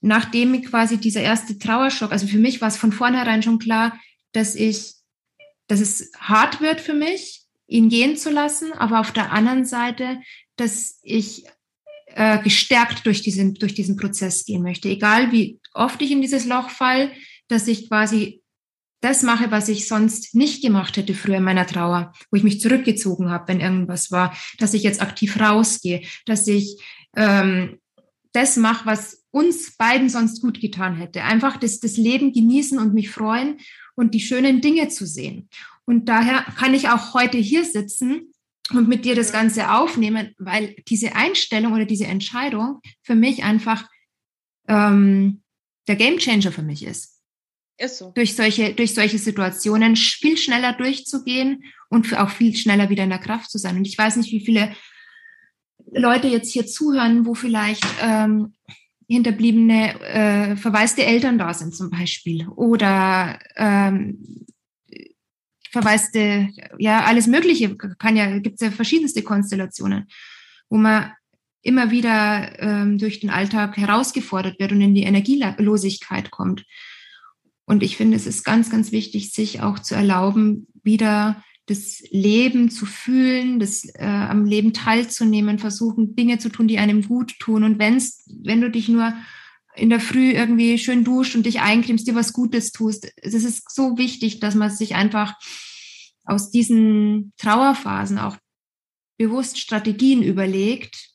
nachdem 0.00 0.60
quasi 0.62 0.98
dieser 0.98 1.22
erste 1.22 1.58
Trauerschock, 1.58 2.12
also 2.12 2.26
für 2.26 2.38
mich 2.38 2.60
war 2.60 2.68
es 2.68 2.76
von 2.76 2.92
vornherein 2.92 3.42
schon 3.42 3.58
klar, 3.58 3.98
dass 4.32 4.54
ich, 4.54 4.94
dass 5.66 5.80
es 5.80 6.10
hart 6.18 6.60
wird 6.60 6.80
für 6.80 6.94
mich, 6.94 7.46
ihn 7.66 7.88
gehen 7.88 8.16
zu 8.16 8.30
lassen, 8.30 8.72
aber 8.72 9.00
auf 9.00 9.12
der 9.12 9.32
anderen 9.32 9.64
Seite, 9.64 10.20
dass 10.56 11.00
ich 11.02 11.44
äh, 12.06 12.42
gestärkt 12.42 13.06
durch 13.06 13.22
diesen, 13.22 13.54
durch 13.54 13.74
diesen 13.74 13.96
Prozess 13.96 14.44
gehen 14.44 14.62
möchte. 14.62 14.88
Egal 14.88 15.32
wie 15.32 15.58
oft 15.72 16.00
ich 16.02 16.10
in 16.10 16.22
dieses 16.22 16.44
Loch 16.46 16.70
fall, 16.70 17.10
dass 17.48 17.68
ich 17.68 17.88
quasi 17.88 18.42
das 19.00 19.22
mache, 19.22 19.50
was 19.50 19.68
ich 19.68 19.86
sonst 19.86 20.34
nicht 20.34 20.62
gemacht 20.62 20.96
hätte 20.96 21.12
früher 21.12 21.36
in 21.36 21.44
meiner 21.44 21.66
Trauer, 21.66 22.12
wo 22.30 22.36
ich 22.36 22.42
mich 22.42 22.60
zurückgezogen 22.60 23.30
habe, 23.30 23.48
wenn 23.48 23.60
irgendwas 23.60 24.10
war, 24.10 24.34
dass 24.58 24.72
ich 24.72 24.82
jetzt 24.82 25.02
aktiv 25.02 25.38
rausgehe, 25.38 26.02
dass 26.24 26.46
ich 26.46 26.80
ähm, 27.14 27.78
das 28.32 28.56
mache, 28.56 28.86
was 28.86 29.24
uns 29.30 29.76
beiden 29.76 30.08
sonst 30.08 30.40
gut 30.40 30.60
getan 30.60 30.96
hätte. 30.96 31.22
Einfach 31.22 31.56
das, 31.58 31.80
das 31.80 31.96
Leben 31.96 32.32
genießen 32.32 32.78
und 32.78 32.94
mich 32.94 33.10
freuen 33.10 33.58
und 33.94 34.14
die 34.14 34.20
schönen 34.20 34.60
Dinge 34.60 34.88
zu 34.88 35.06
sehen. 35.06 35.48
Und 35.84 36.08
daher 36.08 36.42
kann 36.56 36.72
ich 36.72 36.88
auch 36.88 37.12
heute 37.12 37.36
hier 37.36 37.64
sitzen 37.64 38.32
und 38.70 38.88
mit 38.88 39.04
dir 39.04 39.14
das 39.14 39.32
Ganze 39.32 39.72
aufnehmen, 39.72 40.34
weil 40.38 40.74
diese 40.88 41.14
Einstellung 41.14 41.74
oder 41.74 41.84
diese 41.84 42.06
Entscheidung 42.06 42.80
für 43.02 43.14
mich 43.14 43.44
einfach 43.44 43.88
ähm, 44.68 45.42
der 45.86 45.96
Gamechanger 45.96 46.50
für 46.50 46.62
mich 46.62 46.84
ist. 46.84 47.20
Ist 47.76 47.98
so. 47.98 48.12
Durch 48.14 48.34
solche, 48.34 48.72
durch 48.72 48.94
solche 48.94 49.18
Situationen 49.18 49.96
viel 49.96 50.38
schneller 50.38 50.72
durchzugehen 50.72 51.64
und 51.90 52.16
auch 52.16 52.30
viel 52.30 52.56
schneller 52.56 52.88
wieder 52.88 53.04
in 53.04 53.10
der 53.10 53.18
Kraft 53.18 53.50
zu 53.50 53.58
sein. 53.58 53.76
Und 53.76 53.86
ich 53.86 53.98
weiß 53.98 54.16
nicht, 54.16 54.32
wie 54.32 54.44
viele 54.44 54.74
Leute 55.92 56.28
jetzt 56.28 56.52
hier 56.52 56.66
zuhören, 56.66 57.26
wo 57.26 57.34
vielleicht 57.34 57.84
ähm, 58.00 58.54
hinterbliebene, 59.08 60.00
äh, 60.00 60.56
verwaiste 60.56 61.04
Eltern 61.04 61.36
da 61.36 61.52
sind 61.52 61.74
zum 61.74 61.90
Beispiel 61.90 62.48
oder 62.48 63.38
ähm, 63.56 64.46
verwaiste, 65.74 66.50
ja, 66.78 67.04
alles 67.04 67.26
Mögliche 67.26 67.76
kann 67.76 68.16
ja, 68.16 68.38
gibt 68.38 68.54
es 68.54 68.60
ja 68.60 68.70
verschiedenste 68.70 69.22
Konstellationen, 69.22 70.06
wo 70.70 70.76
man 70.76 71.10
immer 71.62 71.90
wieder 71.90 72.60
ähm, 72.60 72.98
durch 72.98 73.18
den 73.18 73.30
Alltag 73.30 73.76
herausgefordert 73.76 74.60
wird 74.60 74.70
und 74.70 74.80
in 74.80 74.94
die 74.94 75.02
Energielosigkeit 75.02 76.30
kommt. 76.30 76.64
Und 77.64 77.82
ich 77.82 77.96
finde, 77.96 78.16
es 78.16 78.26
ist 78.26 78.44
ganz, 78.44 78.70
ganz 78.70 78.92
wichtig, 78.92 79.32
sich 79.32 79.62
auch 79.62 79.80
zu 79.80 79.96
erlauben, 79.96 80.68
wieder 80.84 81.42
das 81.66 82.04
Leben 82.10 82.70
zu 82.70 82.86
fühlen, 82.86 83.58
das 83.58 83.84
äh, 83.94 84.04
am 84.04 84.44
Leben 84.44 84.74
teilzunehmen, 84.74 85.58
versuchen, 85.58 86.14
Dinge 86.14 86.38
zu 86.38 86.50
tun, 86.50 86.68
die 86.68 86.78
einem 86.78 87.02
gut 87.02 87.40
tun. 87.40 87.64
Und 87.64 87.80
wenn's, 87.80 88.30
wenn 88.44 88.60
du 88.60 88.70
dich 88.70 88.88
nur 88.88 89.12
in 89.76 89.90
der 89.90 90.00
Früh 90.00 90.32
irgendwie 90.32 90.78
schön 90.78 91.04
duscht 91.04 91.34
und 91.34 91.46
dich 91.46 91.60
eincremst, 91.60 92.06
dir 92.06 92.14
was 92.14 92.32
Gutes 92.32 92.72
tust. 92.72 93.10
Es 93.16 93.34
ist 93.34 93.72
so 93.74 93.98
wichtig, 93.98 94.40
dass 94.40 94.54
man 94.54 94.70
sich 94.70 94.94
einfach 94.94 95.34
aus 96.24 96.50
diesen 96.50 97.32
Trauerphasen 97.38 98.18
auch 98.18 98.36
bewusst 99.16 99.58
Strategien 99.58 100.22
überlegt, 100.22 101.10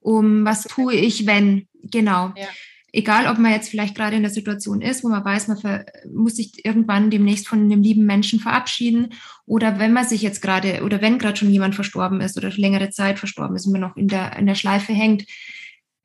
um 0.00 0.44
was 0.44 0.64
tue 0.64 0.94
ich, 0.94 1.26
wenn, 1.26 1.68
genau. 1.74 2.32
Ja. 2.36 2.48
egal 2.92 3.26
ob 3.26 3.38
man 3.38 3.52
jetzt 3.52 3.68
vielleicht 3.68 3.94
gerade 3.94 4.16
in 4.16 4.22
der 4.22 4.30
Situation 4.30 4.80
ist, 4.80 5.04
wo 5.04 5.08
man 5.08 5.24
weiß, 5.24 5.48
man 5.48 5.84
muss 6.12 6.36
sich 6.36 6.64
irgendwann 6.64 7.10
demnächst 7.10 7.48
von 7.48 7.60
einem 7.60 7.82
lieben 7.82 8.04
Menschen 8.04 8.40
verabschieden 8.40 9.14
oder 9.46 9.78
wenn 9.78 9.92
man 9.92 10.06
sich 10.06 10.22
jetzt 10.22 10.42
gerade 10.42 10.82
oder 10.82 11.00
wenn 11.00 11.18
gerade 11.18 11.36
schon 11.36 11.50
jemand 11.50 11.74
verstorben 11.74 12.20
ist 12.20 12.36
oder 12.36 12.50
längere 12.50 12.90
Zeit 12.90 13.18
verstorben 13.18 13.56
ist 13.56 13.66
und 13.66 13.72
man 13.72 13.80
noch 13.80 13.96
in 13.96 14.08
der, 14.08 14.36
in 14.36 14.46
der 14.46 14.56
Schleife 14.56 14.92
hängt, 14.92 15.24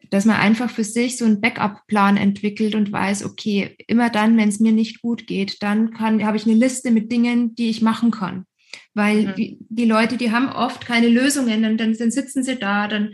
dass 0.10 0.26
man 0.26 0.38
einfach 0.38 0.70
für 0.70 0.84
sich 0.84 1.18
so 1.18 1.26
einen 1.26 1.42
Backup-Plan 1.42 2.18
entwickelt 2.18 2.76
und 2.76 2.92
weiß, 2.92 3.26
okay, 3.26 3.76
immer 3.88 4.10
dann, 4.10 4.38
wenn 4.38 4.50
es 4.50 4.60
mir 4.60 4.72
nicht 4.72 5.02
gut 5.02 5.28
geht, 5.28 5.62
dann 5.62 5.92
kann, 5.92 6.26
habe 6.26 6.38
ich 6.38 6.46
eine 6.46 6.56
Liste 6.56 6.92
mit 6.92 7.12
Dingen, 7.12 7.56
die 7.56 7.70
ich 7.70 7.82
machen 7.82 8.12
kann. 8.12 8.46
Weil 8.94 9.28
mhm. 9.28 9.36
die, 9.36 9.58
die 9.70 9.86
Leute, 9.86 10.18
die 10.18 10.32
haben 10.32 10.50
oft 10.50 10.86
keine 10.86 11.08
Lösungen, 11.08 11.62
dann, 11.64 11.78
dann, 11.78 11.94
dann 11.94 12.12
sitzen 12.12 12.44
sie 12.44 12.58
da, 12.58 12.88
dann 12.88 13.14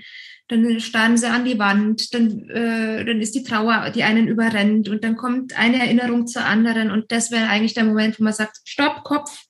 dann 0.50 0.80
starren 0.82 1.18
sie 1.18 1.30
an 1.30 1.46
die 1.46 1.58
Wand, 1.58 2.14
dann, 2.14 2.50
äh, 2.50 3.06
dann 3.06 3.22
ist 3.22 3.34
die 3.34 3.44
Trauer, 3.44 3.92
die 3.92 4.04
einen 4.04 4.28
überrennt 4.28 4.90
und 4.90 5.04
dann 5.04 5.16
kommt 5.16 5.58
eine 5.58 5.80
Erinnerung 5.80 6.28
zur 6.28 6.46
anderen 6.46 6.92
und 6.92 7.12
das 7.12 7.32
wäre 7.32 7.48
eigentlich 7.48 7.74
der 7.74 7.86
Moment, 7.86 8.20
wo 8.20 8.24
man 8.24 8.34
sagt, 8.34 8.60
stopp, 8.66 9.04
Kopf, 9.04 9.46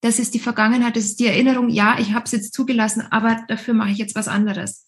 das 0.00 0.18
ist 0.18 0.34
die 0.34 0.40
Vergangenheit, 0.40 0.96
das 0.96 1.04
ist 1.04 1.20
die 1.20 1.26
Erinnerung, 1.26 1.68
ja, 1.68 1.96
ich 1.98 2.12
habe 2.12 2.24
es 2.24 2.32
jetzt 2.32 2.54
zugelassen, 2.54 3.02
aber 3.10 3.44
dafür 3.48 3.74
mache 3.74 3.90
ich 3.90 3.98
jetzt 3.98 4.14
was 4.14 4.28
anderes. 4.28 4.87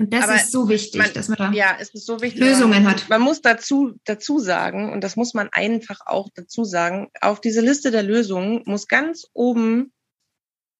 Und 0.00 0.12
das 0.12 0.24
aber 0.24 0.36
ist 0.36 0.50
so 0.50 0.68
wichtig, 0.68 1.00
man, 1.00 1.12
dass 1.12 1.28
man 1.28 1.38
da 1.38 1.52
ja, 1.52 1.76
es 1.78 1.90
ist 1.90 2.06
so 2.06 2.20
wichtig, 2.20 2.40
Lösungen 2.40 2.88
hat. 2.88 3.08
Man 3.08 3.20
muss 3.20 3.42
dazu, 3.42 3.94
dazu 4.04 4.38
sagen, 4.38 4.92
und 4.92 5.02
das 5.02 5.16
muss 5.16 5.34
man 5.34 5.48
einfach 5.52 6.00
auch 6.06 6.28
dazu 6.34 6.64
sagen, 6.64 7.08
auf 7.20 7.40
diese 7.40 7.60
Liste 7.60 7.90
der 7.90 8.02
Lösungen 8.02 8.62
muss 8.64 8.88
ganz 8.88 9.26
oben 9.32 9.92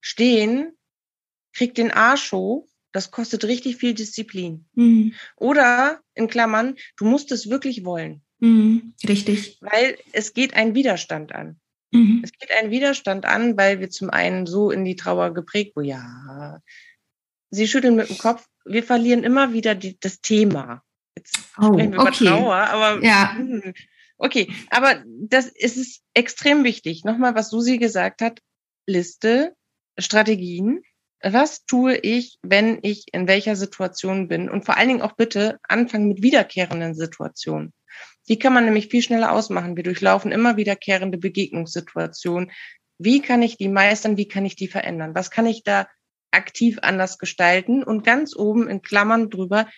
stehen, 0.01 0.73
kriegt 1.53 1.79
den 1.79 1.91
Arsch 1.91 2.33
hoch 2.33 2.67
das 2.93 3.11
kostet 3.11 3.45
richtig 3.45 3.77
viel 3.77 3.95
Disziplin. 3.95 4.67
Mhm. 4.75 5.15
Oder 5.37 6.01
in 6.15 6.29
Klammern, 6.29 6.77
du 6.97 7.05
musst 7.05 7.33
es 7.33 7.49
wirklich 7.49 7.85
wollen. 7.85 8.23
Mhm. 8.39 8.95
Richtig. 9.07 9.59
Weil 9.61 9.97
es 10.13 10.33
geht 10.33 10.55
ein 10.55 10.75
Widerstand 10.75 11.35
an. 11.35 11.61
Mhm. 11.93 12.21
Es 12.25 12.33
geht 12.33 12.51
ein 12.51 12.71
Widerstand 12.71 13.27
an, 13.27 13.57
weil 13.57 13.81
wir 13.81 13.91
zum 13.91 14.11
einen 14.11 14.47
so 14.47 14.71
in 14.71 14.85
die 14.85 14.97
Trauer 14.97 15.35
geprägt, 15.35 15.73
oh 15.77 15.81
ja, 15.81 16.61
sie 17.51 17.69
schütteln 17.69 17.97
mit 17.97 18.09
dem 18.09 18.19
Kopf, 18.19 18.47
wir 18.65 18.83
verlieren 18.83 19.25
immer 19.25 19.53
wieder 19.53 19.75
die, 19.75 19.99
das 20.01 20.21
Thema. 20.21 20.83
Jetzt 21.17 21.39
oh, 21.59 21.73
sprechen 21.73 21.93
wir 21.93 22.01
okay. 22.01 22.25
über 22.25 22.31
Trauer, 22.31 22.57
aber 22.57 23.05
ja. 23.05 23.35
Hm, 23.35 23.75
okay, 24.19 24.53
aber 24.71 25.03
das 25.07 25.47
ist 25.47 25.77
es 25.77 26.01
extrem 26.15 26.65
wichtig. 26.65 27.05
Nochmal, 27.05 27.35
was 27.35 27.51
Susi 27.51 27.79
gesagt 27.79 28.23
hat, 28.23 28.41
Liste, 28.87 29.55
Strategien, 29.99 30.83
was 31.23 31.65
tue 31.67 31.97
ich, 31.97 32.39
wenn 32.43 32.79
ich 32.83 33.07
in 33.13 33.29
welcher 33.29 33.57
Situation 33.57 34.29
bin? 34.29 34.49
Und 34.49 34.65
vor 34.65 34.77
allen 34.77 34.89
Dingen 34.89 35.03
auch 35.03 35.17
bitte 35.17 35.59
anfangen 35.63 36.09
mit 36.09 36.23
wiederkehrenden 36.23 36.95
Situationen. 36.95 37.75
Die 38.29 38.39
kann 38.39 38.55
man 38.55 38.65
nämlich 38.65 38.89
viel 38.89 39.03
schneller 39.03 39.33
ausmachen. 39.33 39.77
Wir 39.77 39.83
durchlaufen 39.83 40.33
immer 40.33 40.57
wiederkehrende 40.57 41.19
Begegnungssituationen. 41.19 42.51
Wie 42.99 43.21
kann 43.21 43.43
ich 43.43 43.57
die 43.57 43.69
meistern? 43.69 44.17
Wie 44.17 44.29
kann 44.29 44.47
ich 44.47 44.57
die 44.57 44.69
verändern? 44.69 45.15
Was 45.15 45.31
kann 45.31 45.47
ich 45.47 45.63
da 45.63 45.89
aktiv 46.31 46.79
anders 46.83 47.19
gestalten? 47.19 47.83
Und 47.83 48.05
ganz 48.05 48.35
oben 48.37 48.69
in 48.69 48.83
Klammern 48.83 49.31
drüber, 49.31 49.69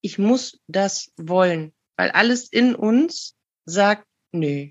ich 0.00 0.18
muss 0.18 0.60
das 0.66 1.12
wollen, 1.16 1.72
weil 1.96 2.10
alles 2.10 2.48
in 2.48 2.74
uns 2.74 3.36
sagt, 3.64 4.06
nö. 4.32 4.68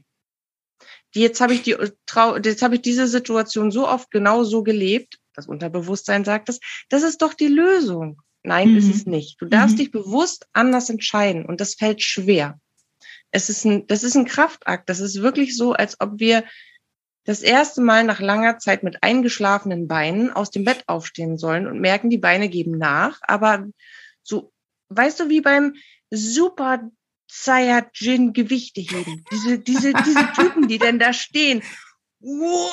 Jetzt 1.14 1.40
habe 1.40 1.54
ich 1.54 1.64
die 1.64 1.72
jetzt 1.72 2.62
habe 2.62 2.76
ich 2.76 2.82
diese 2.82 3.08
Situation 3.08 3.72
so 3.72 3.88
oft 3.88 4.12
genau 4.12 4.44
so 4.44 4.64
gelebt 4.64 5.18
das 5.36 5.48
Unterbewusstsein 5.48 6.24
sagt 6.24 6.50
es, 6.50 6.60
das 6.90 7.04
ist 7.04 7.22
doch 7.22 7.34
die 7.34 7.48
Lösung. 7.48 8.22
Nein, 8.44 8.72
mhm. 8.72 8.78
ist 8.78 8.94
es 8.94 9.06
nicht. 9.06 9.42
Du 9.42 9.46
darfst 9.46 9.76
mhm. 9.76 9.80
dich 9.80 9.92
bewusst 9.92 10.48
anders 10.54 10.90
entscheiden 10.90 11.46
und 11.46 11.62
das 11.62 11.76
fällt 11.76 12.02
schwer. 12.02 12.60
Es 13.32 13.50
ist 13.50 13.66
ein, 13.66 13.88
das 13.88 14.04
ist 14.04 14.16
ein 14.16 14.26
Kraftakt. 14.26 14.88
Das 14.88 15.00
ist 15.00 15.22
wirklich 15.22 15.58
so, 15.58 15.74
als 15.74 16.00
ob 16.00 16.20
wir 16.20 16.46
das 17.26 17.42
erste 17.42 17.82
Mal 17.82 18.04
nach 18.04 18.20
langer 18.20 18.60
Zeit 18.60 18.84
mit 18.84 19.04
eingeschlafenen 19.04 19.88
Beinen 19.88 20.32
aus 20.32 20.52
dem 20.52 20.64
Bett 20.64 20.84
aufstehen 20.88 21.38
sollen 21.38 21.68
und 21.68 21.82
merken, 21.82 22.10
die 22.10 22.20
Beine 22.20 22.50
geben 22.50 22.78
nach. 22.78 23.20
Aber 23.24 23.66
so, 24.24 24.54
weißt 24.90 25.20
du, 25.20 25.30
wie 25.30 25.42
beim 25.42 25.74
Super 26.12 26.90
Saiyajin 27.28 28.34
Gewichte 28.34 28.82
heben. 28.82 29.26
Diese, 29.32 29.60
diese, 29.60 29.94
diese 29.94 30.32
Typen, 30.36 30.68
die 30.68 30.78
denn 30.78 31.00
da 31.00 31.12
stehen. 31.12 31.64
Wow! 32.20 32.66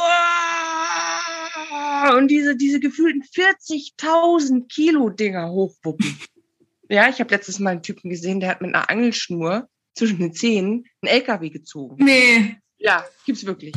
und 2.17 2.29
diese, 2.29 2.57
diese 2.57 2.81
gefühlten 2.81 3.23
40.000 3.23 4.69
Kilo 4.69 5.09
Dinger 5.09 5.51
hochwuppen. 5.51 6.19
ja, 6.89 7.09
ich 7.09 7.21
habe 7.21 7.31
letztes 7.31 7.59
Mal 7.59 7.71
einen 7.71 7.83
Typen 7.83 8.11
gesehen, 8.11 8.41
der 8.41 8.51
hat 8.51 8.61
mit 8.61 8.75
einer 8.75 8.91
Angelschnur 8.91 9.69
zwischen 9.95 10.19
den 10.19 10.35
Zähnen 10.35 10.85
einen 11.01 11.15
LKW 11.15 11.51
gezogen. 11.51 12.05
Nee. 12.05 12.57
Ja, 12.79 13.05
gibt's 13.25 13.47
wirklich. 13.47 13.75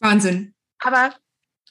Wahnsinn. 0.00 0.54
Aber 0.78 1.14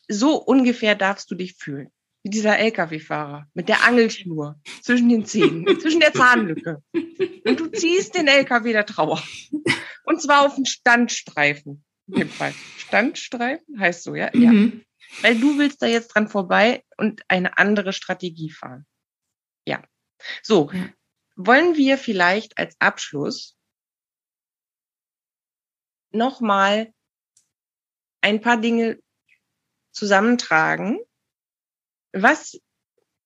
so 0.08 0.38
ungefähr 0.38 0.96
darfst 0.96 1.30
du 1.32 1.36
dich 1.36 1.56
fühlen. 1.56 1.92
Wie 2.24 2.30
dieser 2.30 2.58
LKW-Fahrer 2.58 3.48
mit 3.54 3.68
der 3.68 3.84
Angelschnur 3.84 4.60
zwischen 4.82 5.10
den 5.10 5.26
Zähnen, 5.26 5.68
zwischen 5.82 6.00
der 6.00 6.14
Zahnlücke. 6.14 6.82
Und 6.94 7.60
du 7.60 7.70
ziehst 7.72 8.16
den 8.16 8.28
LKW 8.28 8.72
der 8.72 8.86
Trauer. 8.86 9.22
Und 10.06 10.22
zwar 10.22 10.46
auf 10.46 10.56
den 10.56 10.66
Standstreifen. 10.66 11.84
In 12.08 12.16
dem 12.16 12.30
Fall. 12.30 12.54
Standstreifen 12.78 13.80
heißt 13.80 14.04
so, 14.04 14.16
ja? 14.16 14.30
Mhm. 14.34 14.84
Ja. 14.86 15.22
Weil 15.22 15.40
du 15.40 15.58
willst 15.58 15.82
da 15.82 15.86
jetzt 15.86 16.10
dran 16.10 16.28
vorbei 16.28 16.84
und 16.98 17.22
eine 17.28 17.58
andere 17.58 17.94
Strategie 17.94 18.50
fahren. 18.50 18.86
Ja. 19.66 19.84
So, 20.42 20.72
ja. 20.72 20.90
wollen 21.36 21.76
wir 21.76 21.98
vielleicht 21.98 22.58
als 22.58 22.76
Abschluss 22.80 23.58
nochmal 26.12 26.94
ein 28.24 28.42
paar 28.42 28.58
Dinge 28.58 29.00
zusammentragen, 29.92 31.00
was 32.14 32.60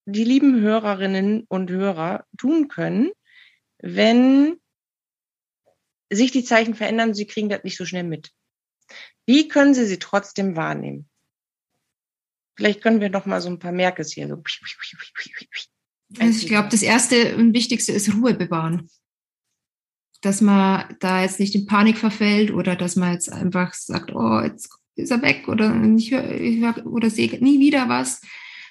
die 0.05 0.23
lieben 0.23 0.61
Hörerinnen 0.61 1.45
und 1.47 1.69
Hörer 1.69 2.25
tun 2.37 2.67
können, 2.67 3.11
wenn 3.79 4.59
sich 6.11 6.31
die 6.31 6.43
Zeichen 6.43 6.73
verändern, 6.73 7.13
sie 7.13 7.27
kriegen 7.27 7.49
das 7.49 7.63
nicht 7.63 7.77
so 7.77 7.85
schnell 7.85 8.03
mit. 8.03 8.31
Wie 9.25 9.47
können 9.47 9.73
sie 9.73 9.85
sie 9.85 9.99
trotzdem 9.99 10.55
wahrnehmen? 10.55 11.09
Vielleicht 12.55 12.81
können 12.81 13.01
wir 13.01 13.09
noch 13.09 13.25
mal 13.25 13.41
so 13.41 13.49
ein 13.49 13.59
paar 13.59 13.73
Merkes 13.73 14.13
hier 14.13 14.27
so. 14.27 14.41
Also 16.19 16.39
ich 16.41 16.47
glaube, 16.47 16.69
das 16.69 16.83
erste 16.83 17.35
und 17.35 17.53
wichtigste 17.53 17.91
ist 17.91 18.13
Ruhe 18.13 18.33
bewahren. 18.33 18.89
Dass 20.21 20.39
man 20.39 20.95
da 21.01 21.21
jetzt 21.21 21.37
nicht 21.37 21.53
in 21.53 21.65
Panik 21.65 21.97
verfällt 21.97 22.51
oder 22.51 22.77
dass 22.77 22.95
man 22.95 23.11
jetzt 23.11 23.29
einfach 23.29 23.73
sagt, 23.73 24.15
oh, 24.15 24.39
jetzt 24.39 24.69
ist 24.97 25.11
er 25.11 25.21
weg 25.21 25.47
oder 25.47 25.73
ich 25.95 26.11
hör, 26.11 26.29
ich 26.29 26.59
hör, 26.59 26.85
oder 26.85 27.09
sehe 27.09 27.37
nie 27.43 27.59
wieder 27.59 27.87
was, 27.87 28.21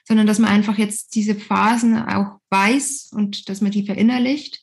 sondern 0.05 0.27
dass 0.27 0.39
man 0.39 0.51
einfach 0.51 0.79
jetzt 0.79 1.15
diese 1.15 1.35
Phasen 1.35 1.97
auch 1.97 2.41
weiß 2.51 3.11
und 3.13 3.49
dass 3.49 3.61
man 3.61 3.71
die 3.71 3.87
verinnerlicht 3.87 4.61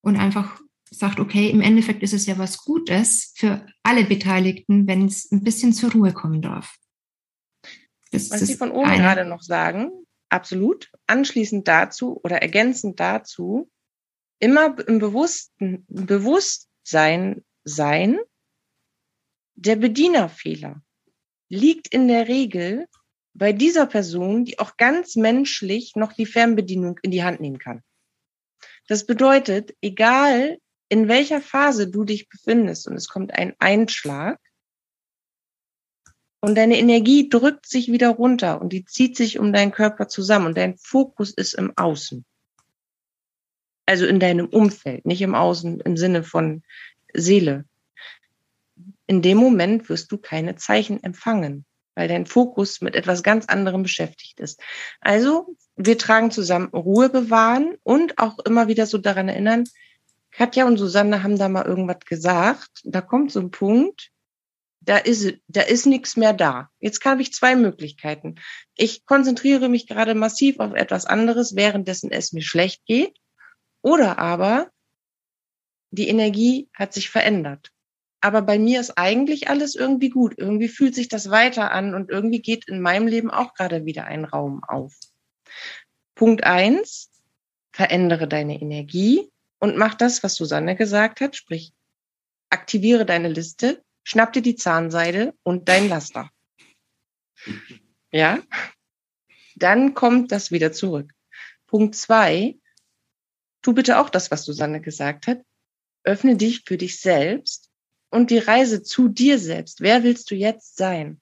und 0.00 0.16
einfach 0.16 0.60
sagt, 0.90 1.20
okay, 1.20 1.50
im 1.50 1.60
Endeffekt 1.60 2.02
ist 2.02 2.12
es 2.12 2.26
ja 2.26 2.38
was 2.38 2.58
Gutes 2.58 3.32
für 3.36 3.66
alle 3.82 4.04
Beteiligten, 4.04 4.86
wenn 4.86 5.06
es 5.06 5.30
ein 5.30 5.42
bisschen 5.42 5.72
zur 5.72 5.92
Ruhe 5.92 6.12
kommen 6.12 6.42
darf. 6.42 6.76
Das 8.10 8.30
Was 8.30 8.40
Sie 8.40 8.56
von 8.56 8.70
oben 8.70 8.90
eine. 8.90 9.02
gerade 9.02 9.24
noch 9.24 9.42
sagen, 9.42 9.90
absolut. 10.28 10.90
Anschließend 11.06 11.66
dazu 11.66 12.20
oder 12.22 12.42
ergänzend 12.42 13.00
dazu, 13.00 13.70
immer 14.38 14.76
im 14.86 14.98
bewussten 14.98 15.86
Bewusstsein 15.88 17.42
sein, 17.64 18.18
der 19.54 19.76
Bedienerfehler 19.76 20.82
liegt 21.52 21.88
in 21.88 22.08
der 22.08 22.28
Regel 22.28 22.86
bei 23.34 23.52
dieser 23.52 23.86
Person, 23.86 24.44
die 24.44 24.58
auch 24.58 24.76
ganz 24.76 25.16
menschlich 25.16 25.96
noch 25.96 26.14
die 26.14 26.26
Fernbedienung 26.26 26.98
in 27.02 27.10
die 27.10 27.22
Hand 27.22 27.40
nehmen 27.40 27.58
kann. 27.58 27.82
Das 28.88 29.04
bedeutet, 29.04 29.74
egal 29.82 30.58
in 30.88 31.08
welcher 31.08 31.40
Phase 31.40 31.90
du 31.90 32.04
dich 32.04 32.28
befindest 32.28 32.88
und 32.88 32.94
es 32.94 33.08
kommt 33.08 33.34
ein 33.34 33.54
Einschlag, 33.58 34.38
und 36.44 36.56
deine 36.56 36.76
Energie 36.76 37.28
drückt 37.28 37.68
sich 37.68 37.92
wieder 37.92 38.08
runter 38.08 38.60
und 38.60 38.72
die 38.72 38.84
zieht 38.84 39.16
sich 39.16 39.38
um 39.38 39.52
deinen 39.52 39.70
Körper 39.70 40.08
zusammen 40.08 40.46
und 40.46 40.58
dein 40.58 40.76
Fokus 40.76 41.32
ist 41.32 41.54
im 41.54 41.72
Außen. 41.76 42.24
Also 43.86 44.06
in 44.06 44.18
deinem 44.18 44.48
Umfeld, 44.48 45.06
nicht 45.06 45.22
im 45.22 45.36
Außen 45.36 45.80
im 45.80 45.96
Sinne 45.96 46.24
von 46.24 46.64
Seele. 47.14 47.64
In 49.12 49.20
dem 49.20 49.36
Moment 49.36 49.90
wirst 49.90 50.10
du 50.10 50.16
keine 50.16 50.56
Zeichen 50.56 51.04
empfangen, 51.04 51.66
weil 51.94 52.08
dein 52.08 52.24
Fokus 52.24 52.80
mit 52.80 52.96
etwas 52.96 53.22
ganz 53.22 53.44
anderem 53.44 53.82
beschäftigt 53.82 54.40
ist. 54.40 54.58
Also 55.02 55.54
wir 55.76 55.98
tragen 55.98 56.30
zusammen 56.30 56.68
Ruhe 56.68 57.10
bewahren 57.10 57.76
und 57.82 58.16
auch 58.16 58.38
immer 58.38 58.68
wieder 58.68 58.86
so 58.86 58.96
daran 58.96 59.28
erinnern, 59.28 59.64
Katja 60.30 60.64
und 60.64 60.78
Susanne 60.78 61.22
haben 61.22 61.36
da 61.36 61.50
mal 61.50 61.66
irgendwas 61.66 61.98
gesagt. 62.06 62.70
Da 62.84 63.02
kommt 63.02 63.32
so 63.32 63.40
ein 63.40 63.50
Punkt, 63.50 64.08
da 64.80 64.96
ist, 64.96 65.34
da 65.46 65.60
ist 65.60 65.84
nichts 65.84 66.16
mehr 66.16 66.32
da. 66.32 66.70
Jetzt 66.80 67.04
habe 67.04 67.20
ich 67.20 67.34
zwei 67.34 67.54
Möglichkeiten. 67.54 68.36
Ich 68.76 69.04
konzentriere 69.04 69.68
mich 69.68 69.86
gerade 69.86 70.14
massiv 70.14 70.58
auf 70.58 70.72
etwas 70.72 71.04
anderes, 71.04 71.54
währenddessen 71.54 72.10
es 72.10 72.32
mir 72.32 72.40
schlecht 72.40 72.86
geht. 72.86 73.14
Oder 73.82 74.18
aber 74.18 74.70
die 75.90 76.08
Energie 76.08 76.70
hat 76.72 76.94
sich 76.94 77.10
verändert. 77.10 77.72
Aber 78.22 78.40
bei 78.40 78.56
mir 78.56 78.80
ist 78.80 78.96
eigentlich 78.96 79.50
alles 79.50 79.74
irgendwie 79.74 80.08
gut. 80.08 80.34
Irgendwie 80.38 80.68
fühlt 80.68 80.94
sich 80.94 81.08
das 81.08 81.28
weiter 81.28 81.72
an 81.72 81.92
und 81.92 82.08
irgendwie 82.08 82.40
geht 82.40 82.68
in 82.68 82.80
meinem 82.80 83.08
Leben 83.08 83.32
auch 83.32 83.52
gerade 83.54 83.84
wieder 83.84 84.04
ein 84.04 84.24
Raum 84.24 84.62
auf. 84.62 84.94
Punkt 86.14 86.44
eins, 86.44 87.10
verändere 87.72 88.28
deine 88.28 88.62
Energie 88.62 89.28
und 89.58 89.76
mach 89.76 89.96
das, 89.96 90.22
was 90.22 90.36
Susanne 90.36 90.76
gesagt 90.76 91.20
hat, 91.20 91.34
sprich, 91.34 91.72
aktiviere 92.48 93.04
deine 93.04 93.28
Liste, 93.28 93.82
schnapp 94.04 94.32
dir 94.32 94.42
die 94.42 94.54
Zahnseide 94.54 95.34
und 95.42 95.68
dein 95.68 95.88
Laster. 95.88 96.30
Ja? 98.12 98.38
Dann 99.56 99.94
kommt 99.94 100.30
das 100.30 100.52
wieder 100.52 100.70
zurück. 100.70 101.12
Punkt 101.66 101.96
zwei, 101.96 102.56
tu 103.62 103.72
bitte 103.72 103.98
auch 103.98 104.10
das, 104.10 104.30
was 104.30 104.44
Susanne 104.44 104.80
gesagt 104.80 105.26
hat. 105.26 105.42
Öffne 106.04 106.36
dich 106.36 106.62
für 106.66 106.76
dich 106.76 107.00
selbst 107.00 107.71
und 108.12 108.30
die 108.30 108.38
Reise 108.38 108.82
zu 108.82 109.08
dir 109.08 109.38
selbst. 109.38 109.80
Wer 109.80 110.04
willst 110.04 110.30
du 110.30 110.34
jetzt 110.34 110.76
sein? 110.76 111.20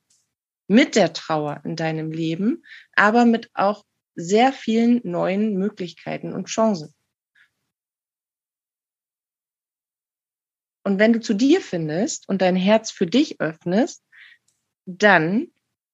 Mit 0.67 0.97
der 0.97 1.13
Trauer 1.13 1.63
in 1.65 1.77
deinem 1.77 2.11
Leben, 2.11 2.65
aber 2.95 3.25
mit 3.25 3.49
auch 3.55 3.85
sehr 4.15 4.53
vielen 4.53 5.01
neuen 5.05 5.57
Möglichkeiten 5.57 6.33
und 6.33 6.49
Chancen. 6.49 6.93
Und 10.83 10.99
wenn 10.99 11.13
du 11.13 11.21
zu 11.21 11.35
dir 11.35 11.61
findest 11.61 12.29
und 12.29 12.43
dein 12.43 12.57
Herz 12.57 12.91
für 12.91 13.07
dich 13.07 13.41
öffnest, 13.41 14.03
dann 14.85 15.53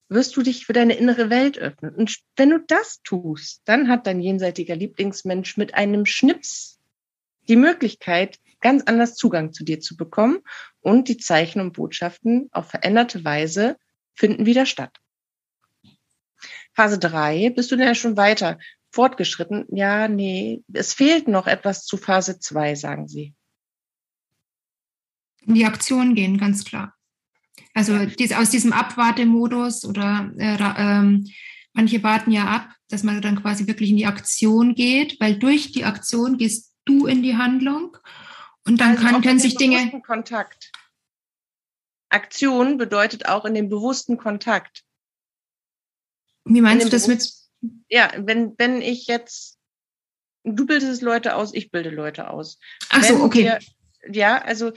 wirst 0.09 0.36
du 0.36 0.43
dich 0.43 0.64
für 0.64 0.73
deine 0.73 0.94
innere 0.94 1.28
Welt 1.28 1.59
öffnen. 1.59 1.94
Und 1.94 2.20
wenn 2.36 2.51
du 2.51 2.60
das 2.66 3.02
tust, 3.02 3.60
dann 3.66 3.89
hat 3.89 4.06
dein 4.06 4.20
jenseitiger 4.20 4.77
Lieblingsmensch 4.77 5.56
mit 5.56 5.74
einem 5.74 6.06
Schnips 6.06 6.78
die 7.48 7.56
Möglichkeit, 7.56 8.39
ganz 8.61 8.83
anders 8.87 9.15
Zugang 9.15 9.53
zu 9.53 9.65
dir 9.65 9.81
zu 9.81 9.97
bekommen 9.97 10.39
und 10.81 11.09
die 11.09 11.19
Zeichen 11.19 11.61
und 11.61 11.73
Botschaften 11.73 12.49
auf 12.53 12.70
veränderte 12.70 13.24
Weise 13.24 13.77
finden 14.15 14.47
wieder 14.47 14.66
statt. 14.66 14.99
Phase 16.74 16.99
drei 16.99 17.51
bist 17.51 17.70
du 17.70 17.77
denn 17.77 17.87
ja 17.87 17.95
schon 17.95 18.16
weiter 18.16 18.59
fortgeschritten? 18.91 19.66
Ja, 19.70 20.09
nee, 20.09 20.62
es 20.73 20.95
fehlt 20.95 21.28
noch 21.28 21.47
etwas 21.47 21.85
zu 21.85 21.97
Phase 21.97 22.39
zwei, 22.39 22.74
sagen 22.74 23.09
sie. 23.09 23.35
In 25.43 25.55
die 25.55 25.65
Aktion 25.65 26.15
gehen, 26.15 26.39
ganz 26.39 26.65
klar. 26.65 26.95
Also 27.73 28.07
dies, 28.07 28.33
aus 28.33 28.51
diesem 28.51 28.73
Abwartemodus 28.73 29.85
oder 29.85 30.31
äh, 30.39 30.57
ähm, 30.78 31.27
manche 31.73 32.03
warten 32.03 32.31
ja 32.31 32.47
ab, 32.47 32.69
dass 32.89 33.03
man 33.03 33.20
dann 33.20 33.41
quasi 33.41 33.66
wirklich 33.66 33.91
in 33.91 33.97
die 33.97 34.07
Aktion 34.07 34.74
geht, 34.74 35.20
weil 35.20 35.39
durch 35.39 35.73
die 35.73 35.85
Aktion 35.85 36.39
gehst 36.39 36.73
du 36.85 37.07
in 37.07 37.23
die 37.23 37.37
Handlung 37.37 37.97
und 38.66 38.80
dann 38.80 38.97
also 38.98 39.20
können 39.20 39.38
sich 39.38 39.56
Dinge. 39.56 40.01
Kontakt. 40.02 40.72
Aktion 42.09 42.78
bedeutet 42.78 43.26
auch 43.26 43.44
in 43.44 43.55
dem 43.55 43.68
bewussten 43.68 44.16
Kontakt. 44.16 44.84
Wie 46.44 46.60
meinst 46.60 46.86
du 46.86 46.90
das 46.90 47.09
mit? 47.09 47.28
Ja, 47.88 48.12
wenn, 48.16 48.55
wenn 48.59 48.80
ich 48.80 49.06
jetzt, 49.06 49.59
du 50.44 50.66
bildest 50.66 51.02
Leute 51.02 51.34
aus, 51.34 51.52
ich 51.55 51.70
bilde 51.70 51.90
Leute 51.90 52.30
aus. 52.30 52.59
Ach 52.90 53.02
so, 53.02 53.22
okay. 53.22 53.44
Wir, 53.44 53.59
ja, 54.12 54.38
also 54.38 54.72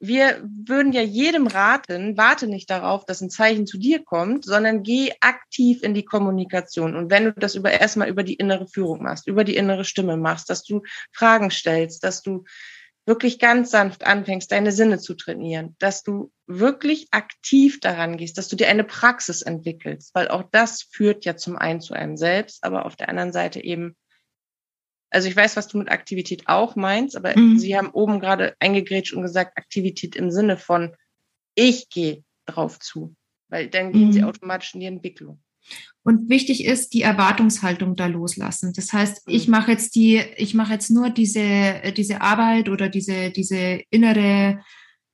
wir 0.00 0.42
würden 0.44 0.92
ja 0.92 1.00
jedem 1.00 1.46
raten, 1.46 2.18
warte 2.18 2.46
nicht 2.46 2.68
darauf, 2.68 3.06
dass 3.06 3.22
ein 3.22 3.30
Zeichen 3.30 3.66
zu 3.66 3.78
dir 3.78 4.04
kommt, 4.04 4.44
sondern 4.44 4.82
geh 4.82 5.12
aktiv 5.20 5.82
in 5.82 5.94
die 5.94 6.04
Kommunikation. 6.04 6.94
Und 6.94 7.10
wenn 7.10 7.24
du 7.24 7.32
das 7.32 7.54
über 7.54 7.70
erstmal 7.70 8.08
über 8.08 8.22
die 8.22 8.34
innere 8.34 8.66
Führung 8.66 9.02
machst, 9.02 9.26
über 9.26 9.44
die 9.44 9.56
innere 9.56 9.84
Stimme 9.84 10.18
machst, 10.18 10.50
dass 10.50 10.64
du 10.64 10.82
Fragen 11.12 11.50
stellst, 11.50 12.04
dass 12.04 12.22
du 12.22 12.44
wirklich 13.06 13.38
ganz 13.38 13.70
sanft 13.70 14.04
anfängst, 14.04 14.50
deine 14.50 14.72
Sinne 14.72 14.98
zu 14.98 15.14
trainieren, 15.14 15.76
dass 15.78 16.02
du 16.02 16.32
wirklich 16.46 17.08
aktiv 17.10 17.80
daran 17.80 18.16
gehst, 18.16 18.38
dass 18.38 18.48
du 18.48 18.56
dir 18.56 18.68
eine 18.68 18.84
Praxis 18.84 19.42
entwickelst, 19.42 20.14
weil 20.14 20.28
auch 20.28 20.44
das 20.50 20.82
führt 20.82 21.24
ja 21.24 21.36
zum 21.36 21.56
einen 21.56 21.80
zu 21.80 21.94
einem 21.94 22.16
selbst, 22.16 22.64
aber 22.64 22.86
auf 22.86 22.96
der 22.96 23.08
anderen 23.08 23.32
Seite 23.32 23.62
eben, 23.62 23.96
also 25.10 25.28
ich 25.28 25.36
weiß, 25.36 25.56
was 25.56 25.68
du 25.68 25.78
mit 25.78 25.90
Aktivität 25.90 26.44
auch 26.46 26.76
meinst, 26.76 27.16
aber 27.16 27.36
mhm. 27.36 27.58
Sie 27.58 27.76
haben 27.76 27.90
oben 27.90 28.20
gerade 28.20 28.56
eingegrätscht 28.58 29.12
und 29.12 29.22
gesagt, 29.22 29.58
Aktivität 29.58 30.16
im 30.16 30.30
Sinne 30.30 30.56
von, 30.56 30.96
ich 31.54 31.90
gehe 31.90 32.24
drauf 32.46 32.78
zu, 32.80 33.14
weil 33.48 33.68
dann 33.68 33.92
gehen 33.92 34.08
mhm. 34.08 34.12
Sie 34.12 34.24
automatisch 34.24 34.74
in 34.74 34.80
die 34.80 34.86
Entwicklung. 34.86 35.42
Und 36.02 36.28
wichtig 36.28 36.64
ist, 36.64 36.92
die 36.92 37.02
Erwartungshaltung 37.02 37.96
da 37.96 38.06
loslassen. 38.06 38.72
Das 38.74 38.92
heißt, 38.92 39.22
ich 39.26 39.46
mhm. 39.46 39.52
mache 39.52 39.70
jetzt 39.70 39.94
die, 39.94 40.20
ich 40.36 40.52
mache 40.54 40.74
jetzt 40.74 40.90
nur 40.90 41.10
diese, 41.10 41.80
diese 41.96 42.20
Arbeit 42.20 42.68
oder 42.68 42.90
diese, 42.90 43.30
diese 43.30 43.80
innere 43.90 44.60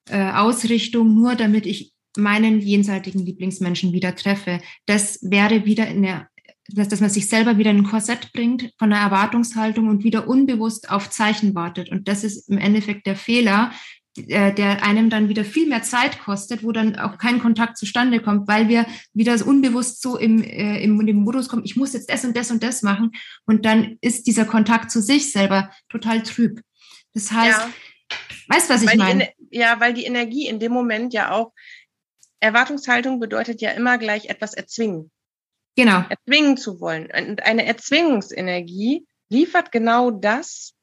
äh, 0.09 0.33
Ausrichtung 0.33 1.15
nur, 1.15 1.37
damit 1.37 1.67
ich 1.67 1.93
meinen 2.17 2.61
jenseitigen 2.61 3.21
Lieblingsmenschen 3.21 3.93
wieder 3.93 4.17
treffe. 4.17 4.61
Das 4.87 5.21
wäre 5.23 5.65
wieder 5.65 5.87
in 5.87 6.03
der, 6.03 6.29
dass, 6.69 6.89
dass 6.89 7.01
man 7.01 7.11
sich 7.11 7.29
selber 7.29 7.57
wieder 7.59 7.71
in 7.71 7.79
ein 7.79 7.85
Korsett 7.85 8.33
bringt 8.33 8.73
von 8.77 8.93
einer 8.93 9.03
Erwartungshaltung 9.03 9.89
und 9.89 10.03
wieder 10.03 10.29
unbewusst 10.29 10.91
auf 10.91 11.11
Zeichen 11.11 11.55
wartet. 11.55 11.91
Und 11.91 12.09
das 12.09 12.25
ist 12.25 12.49
im 12.49 12.59
Endeffekt 12.59 13.07
der 13.07 13.17
Fehler, 13.17 13.71
der 14.17 14.83
einem 14.83 15.09
dann 15.09 15.29
wieder 15.29 15.45
viel 15.45 15.69
mehr 15.69 15.83
Zeit 15.83 16.21
kostet, 16.21 16.65
wo 16.65 16.73
dann 16.73 16.99
auch 16.99 17.17
kein 17.17 17.41
Kontakt 17.41 17.77
zustande 17.77 18.21
kommt, 18.21 18.49
weil 18.49 18.69
wir 18.69 18.87
wieder 19.13 19.39
so 19.39 19.45
unbewusst 19.45 20.03
so 20.03 20.19
im, 20.19 20.43
äh, 20.43 20.83
im, 20.83 21.01
im 21.07 21.17
Modus 21.19 21.49
kommen, 21.49 21.65
ich 21.65 21.77
muss 21.77 21.93
jetzt 21.93 22.11
das 22.11 22.25
und 22.25 22.37
das 22.37 22.51
und 22.51 22.63
das 22.63 22.83
machen 22.83 23.13
und 23.47 23.65
dann 23.65 23.99
ist 24.01 24.27
dieser 24.27 24.45
Kontakt 24.45 24.91
zu 24.91 25.01
sich 25.01 25.33
selber 25.33 25.71
total 25.89 26.23
trüb. 26.23 26.61
Das 27.15 27.31
heißt, 27.31 27.59
ja. 27.59 27.71
weißt 28.49 28.71
was 28.71 28.83
ich 28.83 28.95
meine? 28.97 29.31
Ja, 29.51 29.79
weil 29.81 29.95
die 29.95 30.05
Energie 30.05 30.47
in 30.49 30.59
dem 30.59 30.73
Moment 30.73 31.13
ja 31.13 31.31
auch, 31.31 31.53
Erwartungshaltung 32.41 33.21
bedeutet 33.21 33.61
ja 33.61 33.71
immer 33.71 33.99
gleich 33.99 34.27
etwas 34.27 34.55
erzwingen. 34.55 35.11
Genau. 35.77 36.05
Erzwingen 36.09 36.57
zu 36.57 36.81
wollen. 36.81 37.05
Und 37.05 37.45
eine 37.45 37.67
Erzwingungsenergie 37.67 39.07
liefert 39.29 39.71
genau 39.73 40.11
das, 40.11 40.75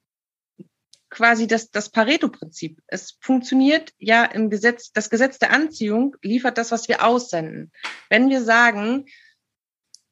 quasi 1.18 1.48
das, 1.48 1.72
das 1.72 1.90
Pareto-Prinzip. 1.90 2.80
Es 2.86 3.18
funktioniert 3.22 3.92
ja 3.98 4.24
im 4.24 4.52
Gesetz, 4.52 4.92
das 4.92 5.10
Gesetz 5.10 5.40
der 5.40 5.52
Anziehung 5.52 6.16
liefert 6.22 6.60
das, 6.60 6.72
was 6.72 6.88
wir 6.88 7.04
aussenden. 7.04 7.72
Wenn 8.08 8.30
wir 8.30 8.44
sagen, 8.44 9.06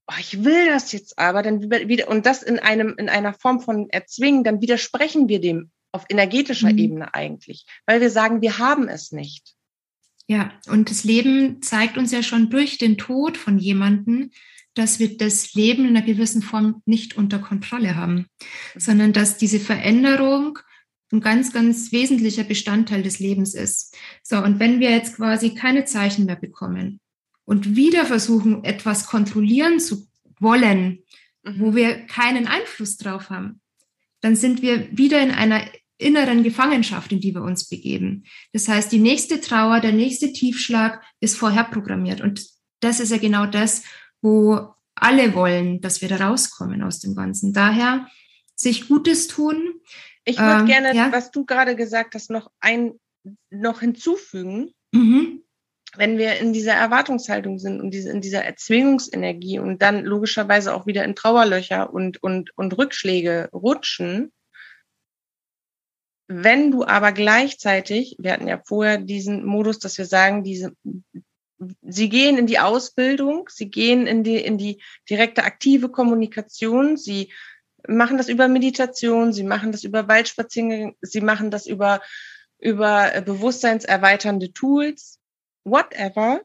oh, 0.08 0.16
ich 0.20 0.44
will 0.44 0.66
das 0.66 0.92
jetzt 0.94 1.20
aber, 1.20 1.44
dann 1.44 1.62
wieder, 1.62 2.08
und 2.08 2.26
das 2.26 2.42
in 2.42 2.58
einem, 2.58 2.96
in 2.98 3.08
einer 3.08 3.36
Form 3.36 3.62
von 3.62 3.88
Erzwingen, 3.92 4.44
dann 4.44 4.62
widersprechen 4.62 5.30
wir 5.30 5.40
dem 5.40 5.70
auf 5.92 6.06
energetischer 6.10 6.72
mhm. 6.72 6.80
Ebene 6.80 7.14
eigentlich, 7.14 7.68
weil 7.86 8.02
wir 8.02 8.10
sagen, 8.10 8.42
wir 8.42 8.58
haben 8.58 8.88
es 8.90 9.12
nicht. 9.12 9.54
Ja, 10.28 10.52
und 10.68 10.90
das 10.90 11.04
Leben 11.04 11.62
zeigt 11.62 12.00
uns 12.00 12.12
ja 12.12 12.24
schon 12.24 12.50
durch 12.50 12.80
den 12.80 12.98
Tod 12.98 13.38
von 13.38 13.60
jemanden, 13.60 14.32
dass 14.74 14.98
wir 14.98 15.18
das 15.18 15.54
Leben 15.54 15.84
in 15.84 15.96
einer 15.96 16.06
gewissen 16.06 16.42
Form 16.42 16.82
nicht 16.88 17.16
unter 17.16 17.38
Kontrolle 17.38 17.96
haben, 17.96 18.16
mhm. 18.74 18.80
sondern 18.80 19.14
dass 19.14 19.38
diese 19.38 19.60
Veränderung 19.60 20.58
ein 21.16 21.22
ganz, 21.22 21.52
ganz 21.52 21.92
wesentlicher 21.92 22.44
Bestandteil 22.44 23.04
des 23.04 23.20
Lebens 23.20 23.54
ist. 23.54 23.96
So, 24.24 24.38
und 24.38 24.60
wenn 24.60 24.80
wir 24.80 24.92
jetzt 24.92 25.18
quasi 25.18 25.56
keine 25.56 25.86
Zeichen 25.86 26.26
mehr 26.26 26.36
bekommen 26.36 27.00
und 27.46 27.76
wieder 27.76 28.06
versuchen, 28.06 28.64
etwas 28.64 29.08
kontrollieren 29.08 29.80
zu 29.80 30.08
wollen, 30.40 31.00
mhm. 31.44 31.60
wo 31.60 31.76
wir 31.76 32.06
keinen 32.08 32.48
Einfluss 32.48 32.98
drauf 32.98 33.30
haben, 33.30 33.62
dann 34.22 34.36
sind 34.36 34.62
wir 34.62 34.88
wieder 34.98 35.22
in 35.22 35.32
einer 35.32 35.62
inneren 35.98 36.44
Gefangenschaft, 36.44 37.12
in 37.12 37.22
die 37.22 37.34
wir 37.34 37.42
uns 37.42 37.70
begeben. 37.70 38.26
Das 38.52 38.68
heißt, 38.68 38.92
die 38.92 39.00
nächste 39.00 39.40
Trauer, 39.40 39.80
der 39.80 39.94
nächste 39.94 40.34
Tiefschlag 40.34 41.02
ist 41.20 41.38
vorher 41.38 41.64
programmiert. 41.64 42.22
Und 42.22 42.46
das 42.82 43.00
ist 43.00 43.12
ja 43.12 43.18
genau 43.18 43.46
das, 43.46 43.84
wo 44.22 44.74
alle 44.96 45.36
wollen, 45.36 45.82
dass 45.82 46.02
wir 46.02 46.10
da 46.10 46.18
rauskommen 46.18 46.82
aus 46.82 47.00
dem 47.00 47.16
Ganzen. 47.16 47.54
Daher 47.54 48.08
sich 48.56 48.88
Gutes 48.88 49.28
tun, 49.28 49.76
ich 50.26 50.40
würde 50.40 50.62
ähm, 50.62 50.66
gerne, 50.66 50.96
ja? 50.96 51.12
was 51.12 51.32
du 51.32 51.46
gerade 51.46 51.76
gesagt 51.76 52.16
hast, 52.16 52.30
noch 52.30 52.52
ein, 52.60 53.00
noch 53.52 53.80
hinzufügen. 53.80 54.74
Mhm. 54.92 55.44
Wenn 55.96 56.18
wir 56.18 56.40
in 56.40 56.52
dieser 56.52 56.74
Erwartungshaltung 56.74 57.58
sind 57.58 57.80
und 57.80 57.92
diese, 57.92 58.10
in 58.10 58.20
dieser 58.20 58.44
Erzwingungsenergie 58.44 59.60
und 59.60 59.82
dann 59.82 60.04
logischerweise 60.04 60.74
auch 60.74 60.86
wieder 60.86 61.06
in 61.06 61.16
Trauerlöcher 61.16 61.94
und, 61.94 62.22
und, 62.22 62.52
und 62.58 62.78
Rückschläge 62.78 63.50
rutschen, 63.54 64.34
wenn 66.28 66.72
du 66.72 66.84
aber 66.84 67.12
gleichzeitig, 67.12 68.16
wir 68.20 68.34
hatten 68.34 68.48
ja 68.48 68.60
vorher 68.66 68.98
diesen 68.98 69.46
Modus, 69.46 69.80
dass 69.80 69.98
wir 69.98 70.06
sagen, 70.06 70.44
diese, 70.44 70.76
sie 71.82 72.10
gehen 72.10 72.38
in 72.38 72.48
die 72.48 72.60
Ausbildung, 72.60 73.48
sie 73.50 73.70
gehen 73.70 74.08
in 74.08 74.24
die, 74.24 74.38
in 74.38 74.58
die 74.58 74.82
direkte 75.10 75.44
aktive 75.44 75.90
Kommunikation, 75.90 76.98
sie 76.98 77.32
machen 77.88 78.18
das 78.18 78.30
über 78.30 78.48
Meditation, 78.48 79.34
sie 79.34 79.44
machen 79.44 79.72
das 79.72 79.84
über 79.84 80.08
Waldspaziergänge, 80.08 80.96
sie 81.02 81.22
machen 81.22 81.52
das 81.52 81.66
über, 81.66 82.02
über 82.60 83.14
äh, 83.14 83.22
bewusstseinserweiternde 83.22 84.54
Tools, 84.54 85.20
whatever. 85.64 86.42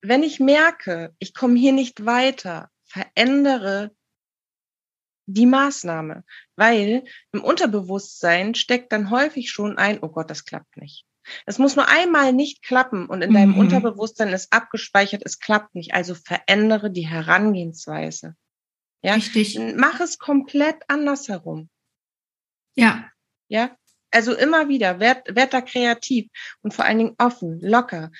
Wenn 0.00 0.22
ich 0.22 0.40
merke, 0.40 1.14
ich 1.18 1.34
komme 1.34 1.58
hier 1.58 1.72
nicht 1.72 2.06
weiter, 2.06 2.70
verändere 2.84 3.90
die 5.26 5.46
Maßnahme, 5.46 6.24
weil 6.56 7.04
im 7.32 7.44
Unterbewusstsein 7.44 8.54
steckt 8.54 8.92
dann 8.92 9.10
häufig 9.10 9.50
schon 9.50 9.76
ein, 9.76 9.98
oh 10.02 10.08
Gott, 10.08 10.30
das 10.30 10.44
klappt 10.44 10.76
nicht. 10.76 11.04
Es 11.44 11.58
muss 11.58 11.76
nur 11.76 11.88
einmal 11.88 12.32
nicht 12.32 12.62
klappen 12.62 13.06
und 13.06 13.22
in 13.22 13.34
deinem 13.34 13.52
mhm. 13.52 13.58
Unterbewusstsein 13.58 14.32
ist 14.32 14.52
abgespeichert, 14.52 15.22
es 15.24 15.38
klappt 15.38 15.74
nicht. 15.74 15.92
Also 15.92 16.14
verändere 16.14 16.90
die 16.90 17.06
Herangehensweise. 17.06 18.34
Ja, 19.02 19.14
Richtig. 19.14 19.58
Mach 19.76 20.00
es 20.00 20.18
komplett 20.18 20.82
andersherum. 20.88 21.68
Ja. 22.74 23.10
Ja. 23.48 23.76
Also 24.10 24.34
immer 24.34 24.68
wieder, 24.68 25.00
werd, 25.00 25.34
werd 25.34 25.52
da 25.52 25.60
kreativ 25.60 26.30
und 26.62 26.72
vor 26.72 26.84
allen 26.84 26.98
Dingen 26.98 27.14
offen, 27.18 27.60
locker. 27.60 28.10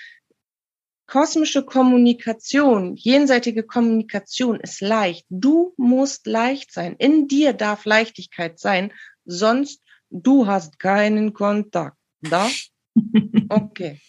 Kosmische 1.06 1.64
Kommunikation, 1.64 2.94
jenseitige 2.94 3.62
Kommunikation 3.62 4.60
ist 4.60 4.82
leicht. 4.82 5.24
Du 5.30 5.72
musst 5.78 6.26
leicht 6.26 6.70
sein. 6.70 6.96
In 6.98 7.28
dir 7.28 7.55
darf 7.55 7.86
Leichtigkeit 7.86 8.59
sein, 8.59 8.92
sonst 9.24 9.82
du 10.10 10.46
hast 10.46 10.78
keinen 10.78 11.32
Kontakt. 11.32 11.96
Da? 12.20 12.48
Okay. 13.50 14.00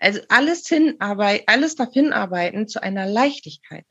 Also 0.00 0.20
alles 0.28 0.66
hinarbeiten, 0.66 1.44
alles 1.46 1.76
darf 1.76 1.92
hinarbeiten 1.92 2.66
zu 2.66 2.82
einer 2.82 3.06
Leichtigkeit. 3.06 3.84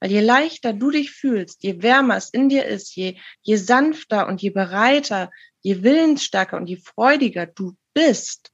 Weil 0.00 0.10
je 0.10 0.20
leichter 0.20 0.72
du 0.72 0.90
dich 0.90 1.12
fühlst, 1.12 1.62
je 1.62 1.82
wärmer 1.82 2.16
es 2.16 2.30
in 2.30 2.48
dir 2.48 2.64
ist, 2.64 2.96
je, 2.96 3.16
je 3.42 3.56
sanfter 3.56 4.26
und 4.26 4.40
je 4.42 4.50
bereiter, 4.50 5.30
je 5.60 5.82
willensstärker 5.82 6.56
und 6.56 6.66
je 6.68 6.76
freudiger 6.76 7.46
du 7.46 7.76
bist, 7.92 8.50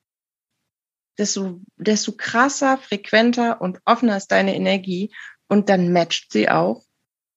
desto, 1.19 1.61
desto 1.77 2.13
krasser, 2.13 2.79
frequenter 2.79 3.61
und 3.61 3.81
offener 3.85 4.17
ist 4.17 4.29
deine 4.29 4.55
Energie 4.55 5.15
und 5.49 5.69
dann 5.69 5.93
matcht 5.93 6.33
sie 6.33 6.49
auch 6.49 6.83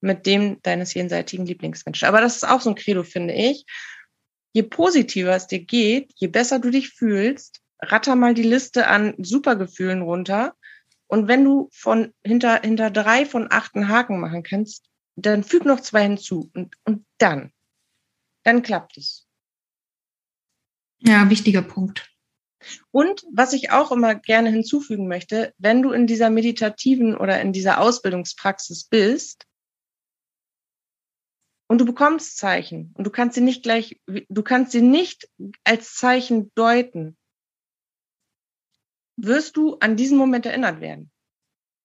mit 0.01 0.25
dem 0.25 0.61
deines 0.63 0.93
jenseitigen 0.93 1.45
Lieblingsmenschen. 1.45 2.07
Aber 2.07 2.21
das 2.21 2.37
ist 2.37 2.47
auch 2.47 2.61
so 2.61 2.69
ein 2.69 2.75
Credo, 2.75 3.03
finde 3.03 3.33
ich. 3.33 3.65
Je 4.53 4.63
positiver 4.63 5.35
es 5.35 5.47
dir 5.47 5.59
geht, 5.59 6.11
je 6.15 6.27
besser 6.27 6.59
du 6.59 6.71
dich 6.71 6.89
fühlst, 6.89 7.61
ratter 7.79 8.15
mal 8.15 8.33
die 8.33 8.43
Liste 8.43 8.87
an 8.87 9.13
Supergefühlen 9.17 10.01
runter. 10.01 10.55
Und 11.09 11.27
wenn 11.27 11.43
du 11.43 11.69
von 11.71 12.13
hinter, 12.23 12.61
hinter 12.61 12.91
drei 12.91 13.25
von 13.25 13.51
acht 13.51 13.75
einen 13.75 13.89
Haken 13.89 14.19
machen 14.19 14.43
kannst, 14.43 14.85
dann 15.15 15.43
füg 15.43 15.65
noch 15.65 15.79
zwei 15.79 16.03
hinzu 16.03 16.51
und, 16.53 16.75
und 16.85 17.05
dann, 17.17 17.51
dann 18.43 18.61
klappt 18.61 18.97
es. 18.97 19.27
Ja, 20.99 21.29
wichtiger 21.29 21.63
Punkt. 21.63 22.09
Und 22.91 23.25
was 23.31 23.53
ich 23.53 23.71
auch 23.71 23.91
immer 23.91 24.13
gerne 24.15 24.51
hinzufügen 24.51 25.07
möchte, 25.07 25.53
wenn 25.57 25.81
du 25.81 25.91
in 25.91 26.05
dieser 26.05 26.29
meditativen 26.29 27.17
oder 27.17 27.41
in 27.41 27.53
dieser 27.53 27.79
Ausbildungspraxis 27.79 28.83
bist 28.83 29.47
und 31.67 31.79
du 31.79 31.85
bekommst 31.85 32.37
Zeichen 32.37 32.93
und 32.95 33.05
du 33.05 33.09
kannst 33.09 33.35
sie 33.35 33.41
nicht 33.41 33.63
gleich, 33.63 33.99
du 34.05 34.43
kannst 34.43 34.73
sie 34.73 34.81
nicht 34.81 35.27
als 35.63 35.95
Zeichen 35.95 36.51
deuten, 36.53 37.17
wirst 39.21 39.57
du 39.57 39.77
an 39.79 39.95
diesen 39.95 40.17
Moment 40.17 40.45
erinnert 40.45 40.81
werden. 40.81 41.11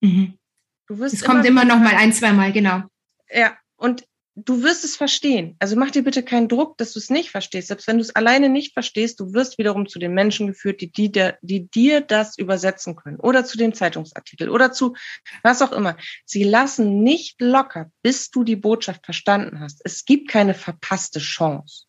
Mhm. 0.01 0.39
Du 0.87 0.99
wirst 0.99 1.15
es 1.15 1.25
kommt 1.25 1.47
immer 1.47 1.65
noch 1.65 1.79
mal 1.79 1.95
ein, 1.95 2.13
zwei 2.13 2.33
Mal, 2.33 2.53
genau. 2.53 2.83
Ja, 3.31 3.57
und 3.77 4.07
du 4.37 4.63
wirst 4.63 4.85
es 4.85 4.97
verstehen. 4.97 5.57
Also 5.61 5.77
mach 5.77 5.91
dir 5.91 6.03
bitte 6.03 6.23
keinen 6.23 6.49
Druck, 6.49 6.77
dass 6.77 6.93
du 6.93 6.99
es 6.99 7.09
nicht 7.09 7.31
verstehst. 7.31 7.69
Selbst 7.69 7.87
wenn 7.87 7.97
du 7.97 8.03
es 8.03 8.15
alleine 8.15 8.49
nicht 8.49 8.75
verstehst, 8.75 9.21
du 9.21 9.33
wirst 9.33 9.59
wiederum 9.59 9.87
zu 9.87 9.99
den 9.99 10.13
Menschen 10.13 10.47
geführt, 10.49 10.81
die, 10.81 10.91
die, 10.91 11.11
der, 11.11 11.39
die 11.41 11.69
dir 11.69 12.01
das 12.01 12.37
übersetzen 12.37 12.97
können. 12.97 13.19
Oder 13.19 13.45
zu 13.45 13.57
dem 13.57 13.73
Zeitungsartikel 13.73 14.51
oder 14.51 14.73
zu 14.73 14.95
was 15.43 15.63
auch 15.63 15.73
immer. 15.73 15.97
Sie 16.27 16.45
lassen 16.45 17.03
nicht 17.03 17.41
locker, 17.41 17.91
bis 18.03 18.31
du 18.31 18.45
die 18.45 18.57
Botschaft 18.57 19.05
verstanden 19.05 19.61
hast. 19.61 19.81
Es 19.85 20.05
gibt 20.05 20.29
keine 20.29 20.55
verpasste 20.55 21.21
Chance. 21.21 21.85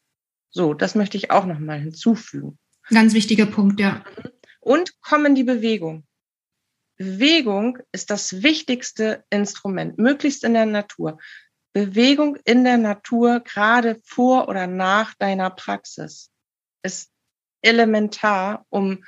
So, 0.51 0.73
das 0.73 0.95
möchte 0.95 1.17
ich 1.17 1.31
auch 1.31 1.45
noch 1.45 1.59
mal 1.59 1.80
hinzufügen. 1.80 2.57
Ganz 2.89 3.13
wichtiger 3.13 3.47
Punkt, 3.47 3.80
ja. 3.80 4.05
Mhm 4.23 4.35
und 4.66 5.00
komm 5.02 5.28
in 5.28 5.36
die 5.36 5.44
Bewegung. 5.44 6.06
Bewegung 6.98 7.78
ist 7.92 8.10
das 8.10 8.42
wichtigste 8.42 9.24
Instrument, 9.30 9.98
möglichst 9.98 10.44
in 10.44 10.54
der 10.54 10.66
Natur. 10.66 11.20
Bewegung 11.74 12.38
in 12.46 12.64
der 12.64 12.78
Natur, 12.78 13.42
gerade 13.42 14.00
vor 14.04 14.48
oder 14.48 14.66
nach 14.66 15.14
deiner 15.16 15.50
Praxis, 15.50 16.32
ist 16.84 17.12
elementar, 17.62 18.66
um 18.70 19.04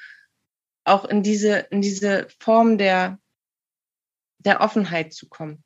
auch 0.83 1.05
in 1.05 1.23
diese, 1.23 1.59
in 1.71 1.81
diese 1.81 2.27
Form 2.39 2.77
der, 2.77 3.19
der 4.39 4.61
Offenheit 4.61 5.13
zu 5.13 5.27
kommen. 5.27 5.63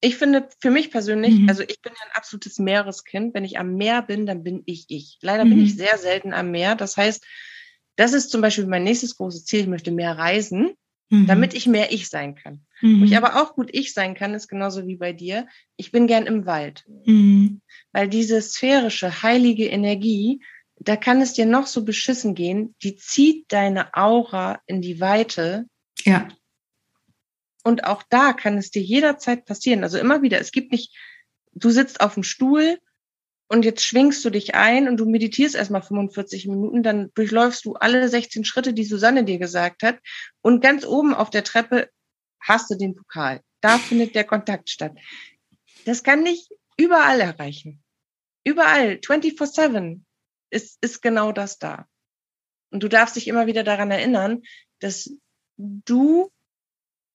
Ich 0.00 0.16
finde, 0.16 0.48
für 0.60 0.70
mich 0.70 0.90
persönlich, 0.90 1.34
mhm. 1.34 1.48
also 1.48 1.62
ich 1.64 1.82
bin 1.82 1.92
ja 1.92 2.06
ein 2.06 2.16
absolutes 2.16 2.58
Meereskind. 2.58 3.34
Wenn 3.34 3.44
ich 3.44 3.58
am 3.58 3.74
Meer 3.74 4.02
bin, 4.02 4.26
dann 4.26 4.44
bin 4.44 4.62
ich 4.64 4.86
ich. 4.88 5.18
Leider 5.22 5.44
mhm. 5.44 5.50
bin 5.50 5.64
ich 5.64 5.76
sehr 5.76 5.98
selten 5.98 6.32
am 6.32 6.52
Meer. 6.52 6.76
Das 6.76 6.96
heißt, 6.96 7.26
das 7.98 8.12
ist 8.12 8.30
zum 8.30 8.40
Beispiel 8.40 8.66
mein 8.66 8.84
nächstes 8.84 9.16
großes 9.16 9.44
Ziel. 9.44 9.60
Ich 9.60 9.66
möchte 9.66 9.90
mehr 9.90 10.16
reisen, 10.16 10.74
mhm. 11.10 11.26
damit 11.26 11.52
ich 11.52 11.66
mehr 11.66 11.92
ich 11.92 12.08
sein 12.08 12.36
kann. 12.36 12.64
Mhm. 12.80 13.00
Wo 13.00 13.04
ich 13.04 13.16
aber 13.16 13.42
auch 13.42 13.56
gut 13.56 13.70
ich 13.72 13.92
sein 13.92 14.14
kann, 14.14 14.34
ist 14.34 14.46
genauso 14.46 14.86
wie 14.86 14.94
bei 14.94 15.12
dir. 15.12 15.48
Ich 15.76 15.90
bin 15.90 16.06
gern 16.06 16.26
im 16.26 16.46
Wald. 16.46 16.84
Mhm. 17.04 17.60
Weil 17.90 18.08
diese 18.08 18.40
sphärische, 18.40 19.24
heilige 19.24 19.66
Energie, 19.66 20.40
da 20.76 20.94
kann 20.94 21.20
es 21.20 21.32
dir 21.32 21.44
noch 21.44 21.66
so 21.66 21.84
beschissen 21.84 22.36
gehen, 22.36 22.76
die 22.84 22.94
zieht 22.94 23.46
deine 23.48 23.92
Aura 23.94 24.60
in 24.66 24.80
die 24.80 25.00
Weite. 25.00 25.66
Ja. 26.04 26.28
Und 27.64 27.82
auch 27.82 28.04
da 28.08 28.32
kann 28.32 28.58
es 28.58 28.70
dir 28.70 28.82
jederzeit 28.82 29.44
passieren. 29.44 29.82
Also 29.82 29.98
immer 29.98 30.22
wieder, 30.22 30.40
es 30.40 30.52
gibt 30.52 30.70
nicht, 30.70 30.96
du 31.52 31.70
sitzt 31.70 32.00
auf 32.00 32.14
dem 32.14 32.22
Stuhl 32.22 32.78
und 33.48 33.64
jetzt 33.64 33.84
schwingst 33.84 34.22
du 34.24 34.30
dich 34.30 34.54
ein 34.54 34.88
und 34.88 34.98
du 34.98 35.06
meditierst 35.06 35.54
erstmal 35.54 35.82
45 35.82 36.46
Minuten, 36.46 36.82
dann 36.82 37.10
durchläufst 37.14 37.64
du 37.64 37.74
alle 37.74 38.08
16 38.08 38.44
Schritte, 38.44 38.74
die 38.74 38.84
Susanne 38.84 39.24
dir 39.24 39.38
gesagt 39.38 39.82
hat. 39.82 39.98
Und 40.42 40.60
ganz 40.60 40.84
oben 40.84 41.14
auf 41.14 41.30
der 41.30 41.44
Treppe 41.44 41.88
hast 42.40 42.70
du 42.70 42.74
den 42.76 42.94
Pokal. 42.94 43.40
Da 43.62 43.78
findet 43.78 44.14
der 44.14 44.24
Kontakt 44.24 44.68
statt. 44.68 44.92
Das 45.86 46.02
kann 46.02 46.22
nicht 46.22 46.50
überall 46.76 47.20
erreichen. 47.20 47.82
Überall, 48.44 49.00
24-7 49.02 50.02
ist, 50.50 50.78
ist 50.82 51.00
genau 51.00 51.32
das 51.32 51.58
da. 51.58 51.86
Und 52.70 52.82
du 52.82 52.88
darfst 52.88 53.16
dich 53.16 53.28
immer 53.28 53.46
wieder 53.46 53.64
daran 53.64 53.90
erinnern, 53.90 54.42
dass 54.78 55.10
du 55.56 56.30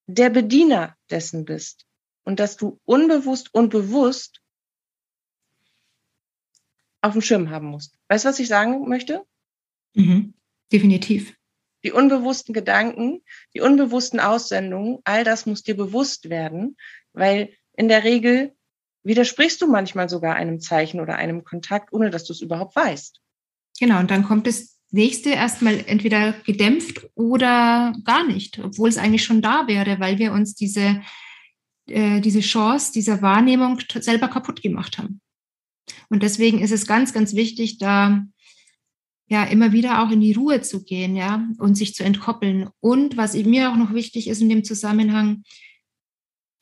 der 0.07 0.31
Bediener 0.31 0.95
dessen 1.11 1.45
bist 1.45 1.85
und 2.23 2.39
dass 2.39 2.57
du 2.57 2.79
unbewusst 2.85 3.53
und 3.53 3.69
bewusst 3.69 4.42
auf 7.03 7.13
dem 7.13 7.21
Schirm 7.21 7.49
haben 7.49 7.67
musst. 7.67 7.97
Weißt 8.07 8.25
du, 8.25 8.29
was 8.29 8.39
ich 8.39 8.47
sagen 8.47 8.87
möchte? 8.87 9.23
Mhm, 9.93 10.33
definitiv. 10.71 11.35
Die 11.83 11.91
unbewussten 11.91 12.53
Gedanken, 12.53 13.21
die 13.53 13.59
unbewussten 13.59 14.19
Aussendungen, 14.19 14.99
all 15.03 15.25
das 15.25 15.45
muss 15.45 15.63
dir 15.63 15.75
bewusst 15.75 16.29
werden, 16.29 16.77
weil 17.11 17.53
in 17.75 17.89
der 17.89 18.05
Regel 18.05 18.55
widersprichst 19.03 19.61
du 19.61 19.67
manchmal 19.67 20.07
sogar 20.07 20.35
einem 20.35 20.61
Zeichen 20.61 21.01
oder 21.01 21.15
einem 21.17 21.43
Kontakt, 21.43 21.91
ohne 21.91 22.09
dass 22.09 22.23
du 22.23 22.31
es 22.31 22.41
überhaupt 22.41 22.75
weißt. 22.75 23.19
Genau, 23.79 23.99
und 23.99 24.09
dann 24.09 24.23
kommt 24.23 24.47
das 24.47 24.79
nächste 24.91 25.31
erstmal 25.31 25.83
entweder 25.85 26.31
gedämpft 26.45 27.05
oder 27.15 27.93
gar 28.05 28.25
nicht, 28.25 28.59
obwohl 28.59 28.87
es 28.87 28.97
eigentlich 28.97 29.25
schon 29.25 29.41
da 29.41 29.67
wäre, 29.67 29.99
weil 29.99 30.19
wir 30.19 30.31
uns 30.31 30.55
diese, 30.55 31.01
äh, 31.87 32.21
diese 32.21 32.39
Chance 32.39 32.93
dieser 32.93 33.21
Wahrnehmung 33.21 33.79
selber 33.99 34.29
kaputt 34.29 34.61
gemacht 34.61 34.97
haben. 34.97 35.19
Und 36.09 36.23
deswegen 36.23 36.59
ist 36.59 36.71
es 36.71 36.87
ganz, 36.87 37.13
ganz 37.13 37.33
wichtig, 37.33 37.77
da 37.77 38.25
ja 39.27 39.43
immer 39.45 39.71
wieder 39.71 40.03
auch 40.03 40.11
in 40.11 40.21
die 40.21 40.33
Ruhe 40.33 40.61
zu 40.61 40.83
gehen, 40.83 41.15
ja, 41.15 41.47
und 41.57 41.75
sich 41.75 41.95
zu 41.95 42.03
entkoppeln. 42.03 42.69
Und 42.79 43.17
was 43.17 43.33
mir 43.33 43.71
auch 43.71 43.77
noch 43.77 43.93
wichtig 43.93 44.27
ist 44.27 44.41
in 44.41 44.49
dem 44.49 44.63
Zusammenhang, 44.63 45.43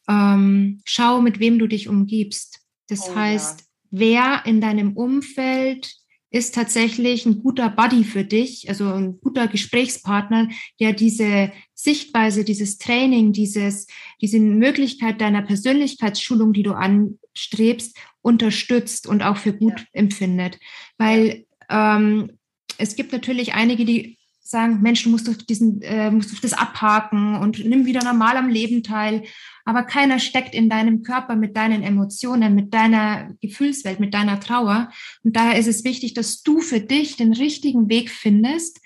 ähm, 0.07 0.81
schau, 0.85 1.21
mit 1.21 1.39
wem 1.39 1.59
du 1.59 1.67
dich 1.67 1.87
umgibst. 1.87 2.61
Das 2.87 3.09
oh, 3.09 3.15
heißt, 3.15 3.59
ja. 3.61 3.65
wer 3.91 4.45
in 4.45 4.61
deinem 4.61 4.95
Umfeld 4.95 6.00
ist 6.31 6.55
tatsächlich 6.55 7.25
ein 7.25 7.43
guter 7.43 7.69
Buddy 7.69 8.05
für 8.05 8.23
dich, 8.23 8.69
also 8.69 8.85
ein 8.85 9.19
guter 9.19 9.47
Gesprächspartner, 9.47 10.47
der 10.79 10.93
diese 10.93 11.51
Sichtweise, 11.73 12.45
dieses 12.45 12.77
Training, 12.77 13.33
dieses, 13.33 13.87
diese 14.21 14.39
Möglichkeit 14.39 15.19
deiner 15.19 15.41
Persönlichkeitsschulung, 15.41 16.53
die 16.53 16.63
du 16.63 16.71
anstrebst, 16.71 17.97
unterstützt 18.21 19.07
und 19.07 19.23
auch 19.23 19.37
für 19.37 19.53
gut 19.53 19.79
ja. 19.79 19.85
empfindet. 19.91 20.57
Weil 20.97 21.45
ähm, 21.69 22.31
es 22.77 22.95
gibt 22.95 23.11
natürlich 23.11 23.53
einige, 23.53 23.83
die 23.83 24.17
sagen, 24.41 24.81
Mensch, 24.81 25.03
du 25.03 25.09
musst 25.09 25.49
diesen, 25.49 25.81
äh, 25.81 26.11
musst 26.11 26.43
das 26.43 26.53
abhaken 26.53 27.35
und 27.35 27.65
nimm 27.65 27.85
wieder 27.85 28.03
normal 28.03 28.37
am 28.37 28.49
Leben 28.49 28.83
teil. 28.83 29.23
Aber 29.65 29.83
keiner 29.83 30.19
steckt 30.19 30.55
in 30.55 30.69
deinem 30.69 31.03
Körper 31.03 31.35
mit 31.35 31.55
deinen 31.55 31.83
Emotionen, 31.83 32.55
mit 32.55 32.73
deiner 32.73 33.33
Gefühlswelt, 33.41 33.99
mit 33.99 34.13
deiner 34.13 34.39
Trauer. 34.39 34.91
Und 35.23 35.35
daher 35.35 35.57
ist 35.57 35.67
es 35.67 35.83
wichtig, 35.83 36.13
dass 36.13 36.43
du 36.43 36.59
für 36.59 36.79
dich 36.79 37.17
den 37.17 37.33
richtigen 37.33 37.89
Weg 37.89 38.09
findest, 38.09 38.79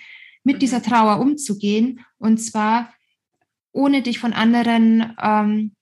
mit 0.43 0.61
dieser 0.61 0.79
mhm. 0.79 0.83
Trauer 0.83 1.19
umzugehen. 1.19 2.01
Und 2.17 2.37
zwar 2.37 2.93
ohne 3.71 4.01
dich 4.01 4.19
von 4.19 4.33
anderen 4.33 5.15
ähm, 5.21 5.75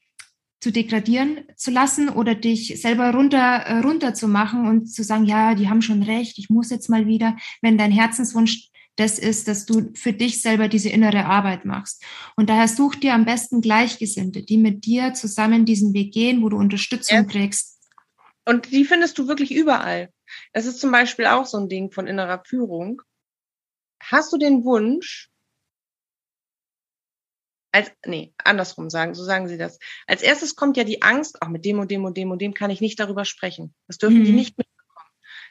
zu 0.63 0.71
degradieren 0.71 1.41
zu 1.57 1.71
lassen 1.71 2.07
oder 2.09 2.35
dich 2.35 2.81
selber 2.81 3.13
runter, 3.13 3.37
äh, 3.37 3.79
runter 3.79 4.13
zu 4.13 4.27
machen 4.29 4.65
und 4.65 4.87
zu 4.87 5.03
sagen, 5.03 5.25
ja, 5.25 5.55
die 5.55 5.69
haben 5.69 5.81
schon 5.81 6.01
recht, 6.01 6.39
ich 6.39 6.49
muss 6.49 6.69
jetzt 6.69 6.89
mal 6.89 7.05
wieder, 7.05 7.35
wenn 7.61 7.77
dein 7.77 7.91
Herzenswunsch 7.91 8.69
das 8.95 9.17
ist, 9.17 9.47
dass 9.47 9.65
du 9.65 9.91
für 9.95 10.13
dich 10.13 10.41
selber 10.41 10.67
diese 10.67 10.89
innere 10.89 11.25
Arbeit 11.25 11.65
machst. 11.65 12.03
Und 12.35 12.49
daher 12.49 12.67
such 12.67 12.95
dir 12.95 13.13
am 13.13 13.25
besten 13.25 13.61
Gleichgesinnte, 13.61 14.43
die 14.43 14.57
mit 14.57 14.85
dir 14.85 15.13
zusammen 15.13 15.65
diesen 15.65 15.93
Weg 15.93 16.13
gehen, 16.13 16.43
wo 16.43 16.49
du 16.49 16.57
Unterstützung 16.57 17.17
ja. 17.17 17.23
kriegst. 17.23 17.79
Und 18.45 18.71
die 18.71 18.85
findest 18.85 19.17
du 19.17 19.27
wirklich 19.27 19.51
überall. 19.51 20.11
Das 20.51 20.65
ist 20.65 20.79
zum 20.79 20.91
Beispiel 20.91 21.25
auch 21.25 21.45
so 21.45 21.57
ein 21.57 21.69
Ding 21.69 21.91
von 21.91 22.07
innerer 22.07 22.43
Führung. 22.45 23.01
Hast 24.01 24.31
du 24.33 24.37
den 24.37 24.63
Wunsch, 24.63 25.29
als, 27.71 27.91
nee, 28.05 28.33
andersrum 28.37 28.89
sagen, 28.91 29.15
so 29.15 29.23
sagen 29.23 29.47
sie 29.47 29.57
das. 29.57 29.79
Als 30.05 30.21
erstes 30.21 30.55
kommt 30.55 30.77
ja 30.77 30.83
die 30.83 31.01
Angst, 31.01 31.41
auch 31.41 31.47
mit 31.47 31.65
dem 31.65 31.79
und 31.79 31.89
dem 31.89 32.05
und 32.05 32.17
dem 32.17 32.29
und 32.29 32.39
dem 32.39 32.53
kann 32.53 32.69
ich 32.69 32.81
nicht 32.81 32.99
darüber 32.99 33.25
sprechen. 33.25 33.73
Das 33.87 33.97
dürfen 33.97 34.19
mhm. 34.19 34.25
die 34.25 34.33
nicht 34.33 34.57
mitbekommen. 34.57 34.72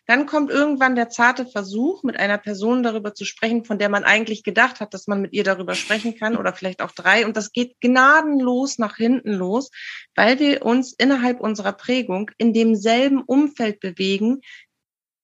Dann 0.06 0.26
kommt 0.26 0.50
irgendwann 0.50 0.96
der 0.96 1.10
zarte 1.10 1.46
Versuch, 1.46 2.02
mit 2.02 2.16
einer 2.18 2.38
Person 2.38 2.82
darüber 2.82 3.14
zu 3.14 3.24
sprechen, 3.24 3.64
von 3.64 3.78
der 3.78 3.88
man 3.88 4.02
eigentlich 4.02 4.42
gedacht 4.42 4.80
hat, 4.80 4.94
dass 4.94 5.06
man 5.06 5.22
mit 5.22 5.32
ihr 5.32 5.44
darüber 5.44 5.74
sprechen 5.74 6.16
kann 6.16 6.36
oder 6.36 6.52
vielleicht 6.52 6.82
auch 6.82 6.90
drei. 6.90 7.24
Und 7.24 7.36
das 7.36 7.52
geht 7.52 7.80
gnadenlos 7.80 8.78
nach 8.78 8.96
hinten 8.96 9.32
los, 9.32 9.70
weil 10.16 10.40
wir 10.40 10.66
uns 10.66 10.92
innerhalb 10.92 11.40
unserer 11.40 11.72
Prägung 11.72 12.30
in 12.36 12.52
demselben 12.52 13.22
Umfeld 13.22 13.78
bewegen, 13.78 14.40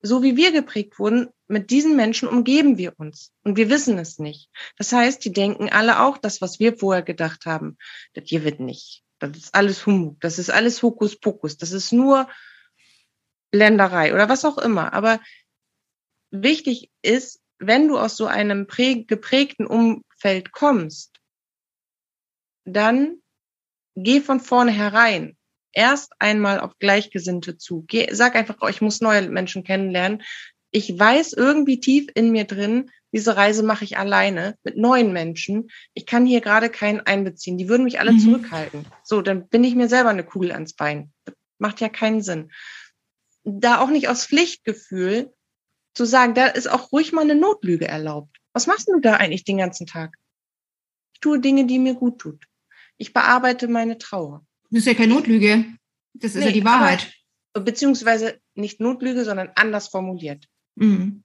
so 0.01 0.23
wie 0.23 0.37
wir 0.37 0.53
geprägt 0.53 0.99
wurden, 0.99 1.29
mit 1.49 1.71
diesen 1.71 1.97
Menschen 1.97 2.29
umgeben 2.29 2.79
wir 2.79 2.93
uns 2.99 3.33
und 3.43 3.57
wir 3.57 3.71
wissen 3.71 3.99
es 3.99 4.19
nicht. 4.19 4.51
Das 4.77 4.93
heißt, 4.93 5.25
die 5.25 5.33
denken 5.33 5.71
alle 5.71 6.01
auch 6.01 6.19
das, 6.19 6.41
was 6.41 6.61
wir 6.61 6.77
vorher 6.77 7.03
gedacht 7.03 7.47
haben. 7.47 7.79
Das 8.13 8.25
hier 8.27 8.45
wird 8.45 8.61
nicht. 8.61 9.03
Das 9.19 9.37
ist 9.37 9.55
alles 9.55 9.85
Humbug. 9.87 10.21
Das 10.21 10.39
ist 10.39 10.51
alles 10.51 10.83
Hokuspokus. 10.83 11.57
Das 11.57 11.73
ist 11.73 11.93
nur 11.93 12.29
Länderei 13.53 14.12
oder 14.15 14.29
was 14.29 14.45
auch 14.45 14.59
immer. 14.59 14.93
Aber 14.93 15.20
wichtig 16.31 16.91
ist, 17.03 17.41
wenn 17.59 17.89
du 17.89 17.99
aus 17.99 18.16
so 18.16 18.27
einem 18.27 18.66
geprägten 18.66 19.66
Umfeld 19.66 20.53
kommst, 20.53 21.19
dann 22.65 23.23
geh 23.97 24.20
von 24.20 24.41
vorne 24.41 24.70
herein. 24.70 25.37
Erst 25.73 26.12
einmal 26.19 26.61
auf 26.61 26.79
Gleichgesinnte 26.79 27.57
zu. 27.57 27.85
Geh, 27.87 28.12
sag 28.12 28.37
einfach, 28.37 28.57
oh, 28.61 28.69
ich 28.69 28.81
muss 28.81 29.01
neue 29.01 29.29
Menschen 29.29 29.65
kennenlernen 29.65 30.23
ich 30.70 30.99
weiß 30.99 31.33
irgendwie 31.33 31.81
tief 31.81 32.09
in 32.15 32.31
mir 32.31 32.45
drin, 32.45 32.91
diese 33.12 33.37
Reise 33.37 33.62
mache 33.62 33.85
ich 33.85 33.97
alleine 33.97 34.57
mit 34.65 34.77
neuen 34.77 35.12
Menschen. 35.12 35.70
Ich 35.95 36.05
kann 36.05 36.27
hier 36.27 36.43
gerade 36.43 36.69
keinen 36.69 37.01
einbeziehen. 37.01 37.57
Die 37.57 37.69
würden 37.69 37.85
mich 37.85 38.01
alle 38.01 38.12
mhm. 38.12 38.19
zurückhalten. 38.19 38.87
So, 39.03 39.23
dann 39.23 39.49
bin 39.49 39.65
ich 39.65 39.75
mir 39.75 39.89
selber 39.89 40.11
eine 40.11 40.25
Kugel 40.25 40.53
ans 40.53 40.75
Bein. 40.75 41.11
Das 41.25 41.35
macht 41.59 41.81
ja 41.81 41.89
keinen 41.89 42.20
Sinn. 42.20 42.51
Da 43.49 43.81
auch 43.81 43.91
nicht 43.91 44.09
aus 44.09 44.27
Pflichtgefühl 44.27 45.33
zu 45.95 46.05
sagen, 46.05 46.35
da 46.35 46.47
ist 46.47 46.69
auch 46.69 46.93
ruhig 46.93 47.12
mal 47.12 47.23
eine 47.23 47.35
Notlüge 47.35 47.89
erlaubt. 47.89 48.37
Was 48.53 48.66
machst 48.66 48.89
du 48.89 49.01
da 49.01 49.15
eigentlich 49.15 49.45
den 49.45 49.59
ganzen 49.59 49.87
Tag? 49.87 50.16
Ich 51.15 51.20
tue 51.20 51.41
Dinge, 51.41 51.66
die 51.66 51.79
mir 51.79 51.95
gut 51.95 52.19
tut. 52.19 52.45
Ich 52.97 53.12
bearbeite 53.12 53.69
meine 53.69 53.99
Trauer. 53.99 54.45
Das 54.70 54.81
ist 54.81 54.87
ja 54.87 54.95
keine 54.95 55.15
Notlüge. 55.15 55.65
Das 56.15 56.35
ist 56.35 56.41
nee, 56.41 56.47
ja 56.47 56.53
die 56.53 56.65
Wahrheit. 56.65 57.12
Aber, 57.53 57.65
beziehungsweise 57.65 58.41
nicht 58.55 58.81
Notlüge, 58.81 59.25
sondern 59.25 59.51
anders 59.55 59.89
formuliert. 59.89 60.47
Mhm. 60.77 61.23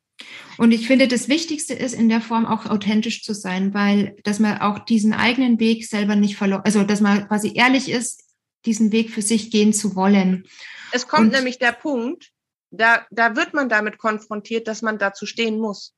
Und 0.57 0.71
ich 0.71 0.87
finde, 0.87 1.07
das 1.07 1.27
Wichtigste 1.27 1.73
ist 1.73 1.93
in 1.93 2.09
der 2.09 2.21
Form 2.21 2.45
auch 2.45 2.67
authentisch 2.67 3.23
zu 3.23 3.33
sein, 3.33 3.73
weil 3.73 4.15
dass 4.23 4.39
man 4.39 4.59
auch 4.59 4.79
diesen 4.79 5.13
eigenen 5.13 5.59
Weg 5.59 5.87
selber 5.87 6.15
nicht 6.15 6.37
verloren, 6.37 6.61
also 6.63 6.83
dass 6.83 7.01
man 7.01 7.27
quasi 7.27 7.53
ehrlich 7.55 7.89
ist, 7.89 8.23
diesen 8.65 8.91
Weg 8.91 9.09
für 9.09 9.21
sich 9.21 9.51
gehen 9.51 9.73
zu 9.73 9.95
wollen. 9.95 10.45
Es 10.93 11.07
kommt 11.07 11.25
Und, 11.25 11.31
nämlich 11.31 11.57
der 11.57 11.71
Punkt, 11.71 12.31
da, 12.69 13.05
da 13.09 13.35
wird 13.35 13.53
man 13.55 13.67
damit 13.67 13.97
konfrontiert, 13.97 14.67
dass 14.67 14.83
man 14.83 14.99
dazu 14.99 15.25
stehen 15.25 15.59
muss. 15.59 15.95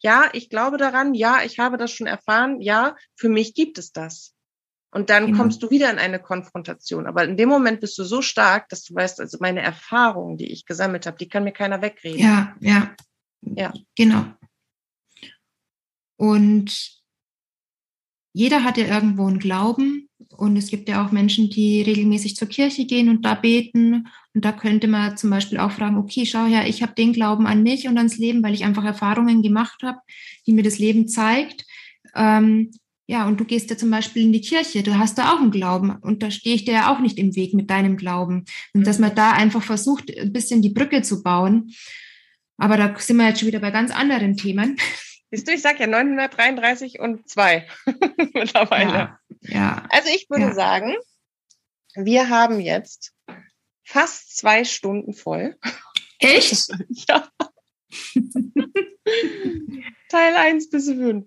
Ja, 0.00 0.28
ich 0.34 0.50
glaube 0.50 0.76
daran, 0.76 1.14
ja, 1.14 1.42
ich 1.42 1.58
habe 1.58 1.78
das 1.78 1.90
schon 1.90 2.06
erfahren, 2.06 2.60
ja, 2.60 2.96
für 3.16 3.30
mich 3.30 3.54
gibt 3.54 3.78
es 3.78 3.92
das. 3.92 4.34
Und 4.90 5.08
dann 5.08 5.26
genau. 5.26 5.38
kommst 5.38 5.62
du 5.62 5.70
wieder 5.70 5.90
in 5.90 5.98
eine 5.98 6.18
Konfrontation. 6.18 7.06
Aber 7.06 7.24
in 7.24 7.38
dem 7.38 7.48
Moment 7.48 7.80
bist 7.80 7.96
du 7.96 8.04
so 8.04 8.20
stark, 8.20 8.68
dass 8.68 8.82
du 8.84 8.94
weißt, 8.94 9.20
also 9.20 9.38
meine 9.40 9.62
Erfahrungen, 9.62 10.36
die 10.36 10.52
ich 10.52 10.66
gesammelt 10.66 11.06
habe, 11.06 11.16
die 11.16 11.28
kann 11.28 11.44
mir 11.44 11.52
keiner 11.52 11.80
wegreden. 11.80 12.18
Ja, 12.18 12.54
ja. 12.60 12.94
Ja. 13.40 13.72
Genau. 13.96 14.26
Und 16.16 17.00
jeder 18.34 18.64
hat 18.64 18.76
ja 18.76 18.84
irgendwo 18.84 19.26
einen 19.26 19.38
Glauben. 19.38 20.09
Und 20.36 20.56
es 20.56 20.68
gibt 20.68 20.88
ja 20.88 21.04
auch 21.04 21.12
Menschen, 21.12 21.50
die 21.50 21.82
regelmäßig 21.82 22.36
zur 22.36 22.48
Kirche 22.48 22.86
gehen 22.86 23.08
und 23.08 23.24
da 23.24 23.34
beten. 23.34 24.06
Und 24.34 24.44
da 24.44 24.52
könnte 24.52 24.86
man 24.86 25.16
zum 25.16 25.30
Beispiel 25.30 25.58
auch 25.58 25.72
fragen, 25.72 25.96
okay, 25.96 26.26
schau 26.26 26.46
her, 26.46 26.66
ich 26.66 26.82
habe 26.82 26.94
den 26.94 27.12
Glauben 27.12 27.46
an 27.46 27.62
mich 27.62 27.88
und 27.88 27.96
ans 27.96 28.18
Leben, 28.18 28.42
weil 28.42 28.54
ich 28.54 28.64
einfach 28.64 28.84
Erfahrungen 28.84 29.42
gemacht 29.42 29.82
habe, 29.82 29.98
die 30.46 30.52
mir 30.52 30.62
das 30.62 30.78
Leben 30.78 31.08
zeigt. 31.08 31.64
Ähm, 32.14 32.70
ja, 33.06 33.26
und 33.26 33.40
du 33.40 33.44
gehst 33.44 33.70
ja 33.70 33.76
zum 33.76 33.90
Beispiel 33.90 34.22
in 34.22 34.32
die 34.32 34.40
Kirche, 34.40 34.84
du 34.84 34.96
hast 34.96 35.18
da 35.18 35.32
auch 35.32 35.40
einen 35.40 35.50
Glauben 35.50 35.96
und 35.96 36.22
da 36.22 36.30
stehe 36.30 36.54
ich 36.54 36.64
dir 36.64 36.74
ja 36.74 36.94
auch 36.94 37.00
nicht 37.00 37.18
im 37.18 37.34
Weg 37.34 37.54
mit 37.54 37.68
deinem 37.68 37.96
Glauben. 37.96 38.44
Und 38.72 38.86
dass 38.86 39.00
man 39.00 39.14
da 39.14 39.32
einfach 39.32 39.64
versucht, 39.64 40.16
ein 40.16 40.32
bisschen 40.32 40.62
die 40.62 40.70
Brücke 40.70 41.02
zu 41.02 41.22
bauen. 41.22 41.72
Aber 42.56 42.76
da 42.76 42.94
sind 42.98 43.16
wir 43.16 43.26
jetzt 43.26 43.40
schon 43.40 43.48
wieder 43.48 43.58
bei 43.58 43.72
ganz 43.72 43.90
anderen 43.90 44.36
Themen. 44.36 44.76
Siehst 45.30 45.46
du, 45.46 45.52
ich 45.52 45.62
sage 45.62 45.80
ja 45.80 45.86
933 45.86 46.98
und 46.98 47.28
2 47.28 47.66
mittlerweile. 48.34 48.92
Ja, 48.92 49.20
ja, 49.42 49.86
Also 49.90 50.08
ich 50.14 50.28
würde 50.28 50.46
ja. 50.46 50.54
sagen, 50.54 50.96
wir 51.94 52.28
haben 52.28 52.60
jetzt 52.60 53.12
fast 53.84 54.36
zwei 54.36 54.64
Stunden 54.64 55.14
voll. 55.14 55.56
Echt? 56.18 56.68
ja. 57.08 57.28
Teil 60.08 60.36
1 60.36 60.70
bis 60.70 60.86
5. 60.86 61.26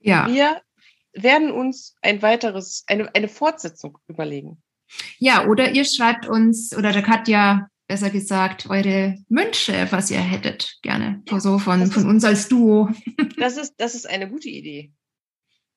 Ja. 0.00 0.26
Wir 0.28 0.60
werden 1.12 1.52
uns 1.52 1.94
ein 2.02 2.20
weiteres, 2.20 2.84
eine, 2.86 3.14
eine 3.14 3.28
Fortsetzung 3.28 3.98
überlegen. 4.08 4.62
Ja, 5.18 5.46
oder 5.46 5.70
ihr 5.70 5.84
schreibt 5.84 6.26
uns, 6.26 6.76
oder 6.76 6.92
der 6.92 7.02
Katja, 7.02 7.68
besser 7.86 8.10
gesagt, 8.10 8.68
eure 8.68 9.18
Wünsche, 9.28 9.88
was 9.90 10.10
ihr 10.10 10.20
hättet, 10.20 10.78
gerne. 10.82 11.22
So 11.38 11.58
von, 11.58 11.82
ist, 11.82 11.94
von 11.94 12.08
uns 12.08 12.24
als 12.24 12.48
Duo. 12.48 12.88
Das 13.36 13.56
ist, 13.56 13.74
das 13.78 13.94
ist 13.94 14.08
eine 14.08 14.30
gute 14.30 14.48
Idee. 14.48 14.92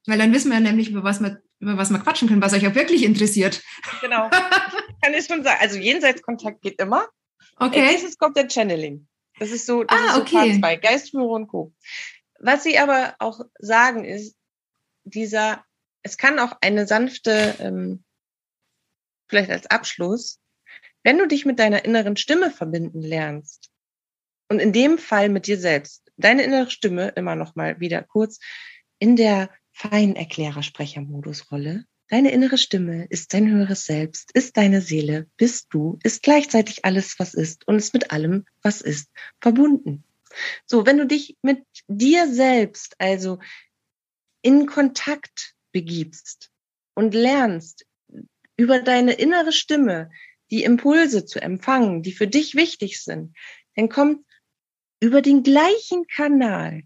Weil 0.05 0.19
dann 0.19 0.31
wissen 0.31 0.51
wir 0.51 0.59
nämlich, 0.59 0.89
über 0.89 1.03
was 1.03 1.19
wir, 1.19 1.41
über 1.59 1.75
was 1.75 1.89
wir 1.89 1.99
quatschen 1.99 2.27
können, 2.27 2.41
was 2.41 2.53
euch 2.53 2.65
auch 2.67 2.75
wirklich 2.75 3.03
interessiert. 3.03 3.61
Genau. 4.01 4.29
kann 5.01 5.13
ich 5.13 5.25
schon 5.25 5.43
sagen. 5.43 5.57
Also 5.59 5.77
Jenseitskontakt 5.77 6.61
geht 6.61 6.79
immer. 6.79 7.07
Okay. 7.57 7.81
Als 7.81 7.91
nächstes 7.91 8.17
kommt 8.17 8.38
der 8.38 8.47
Channeling. 8.49 9.07
Das 9.39 9.51
ist 9.51 9.65
so, 9.65 9.84
das 9.84 9.99
ah, 9.99 10.05
ist 10.05 10.15
so 10.15 10.21
okay. 10.21 10.59
Part 10.59 10.59
2, 10.59 10.75
Geistführer 10.77 11.29
und 11.29 11.47
Co. 11.47 11.73
Was 12.39 12.63
sie 12.63 12.77
aber 12.77 13.15
auch 13.19 13.41
sagen 13.59 14.05
ist, 14.05 14.35
dieser, 15.03 15.63
es 16.03 16.17
kann 16.17 16.39
auch 16.39 16.53
eine 16.61 16.88
sanfte, 16.88 17.55
ähm, 17.59 18.03
vielleicht 19.27 19.49
als 19.49 19.65
Abschluss, 19.67 20.39
wenn 21.07 21.19
du 21.19 21.25
dich 21.25 21.45
mit 21.45 21.57
deiner 21.57 21.85
inneren 21.85 22.17
Stimme 22.17 22.51
verbinden 22.51 23.01
lernst 23.01 23.71
und 24.49 24.59
in 24.59 24.73
dem 24.73 24.97
Fall 24.97 25.29
mit 25.29 25.47
dir 25.47 25.57
selbst, 25.57 26.11
deine 26.17 26.43
innere 26.43 26.69
Stimme 26.69 27.13
immer 27.15 27.38
noch 27.38 27.55
mal 27.55 27.79
wieder 27.79 28.03
kurz 28.03 28.41
in 28.99 29.15
der 29.15 29.49
feinen 29.71 30.17
Erklärer-Sprecher-Modusrolle. 30.17 31.85
Deine 32.09 32.31
innere 32.34 32.57
Stimme 32.57 33.05
ist 33.05 33.34
dein 33.34 33.49
höheres 33.49 33.85
Selbst, 33.85 34.34
ist 34.34 34.57
deine 34.57 34.81
Seele, 34.81 35.27
bist 35.38 35.67
du, 35.69 35.97
ist 36.03 36.23
gleichzeitig 36.23 36.84
alles, 36.84 37.17
was 37.19 37.34
ist 37.34 37.65
und 37.69 37.77
ist 37.77 37.93
mit 37.93 38.11
allem, 38.11 38.43
was 38.61 38.81
ist, 38.81 39.09
verbunden. 39.39 40.03
So, 40.65 40.85
wenn 40.85 40.97
du 40.97 41.07
dich 41.07 41.38
mit 41.41 41.63
dir 41.88 42.27
selbst, 42.29 42.95
also 42.99 43.39
in 44.41 44.65
Kontakt 44.65 45.55
begibst 45.71 46.51
und 46.95 47.13
lernst, 47.13 47.85
über 48.57 48.81
deine 48.81 49.13
innere 49.13 49.53
Stimme 49.53 50.09
die 50.51 50.63
Impulse 50.63 51.25
zu 51.25 51.41
empfangen, 51.41 52.03
die 52.03 52.11
für 52.11 52.27
dich 52.27 52.55
wichtig 52.55 53.03
sind, 53.03 53.35
dann 53.75 53.89
kommt 53.89 54.25
über 54.99 55.21
den 55.21 55.43
gleichen 55.43 56.07
Kanal 56.07 56.83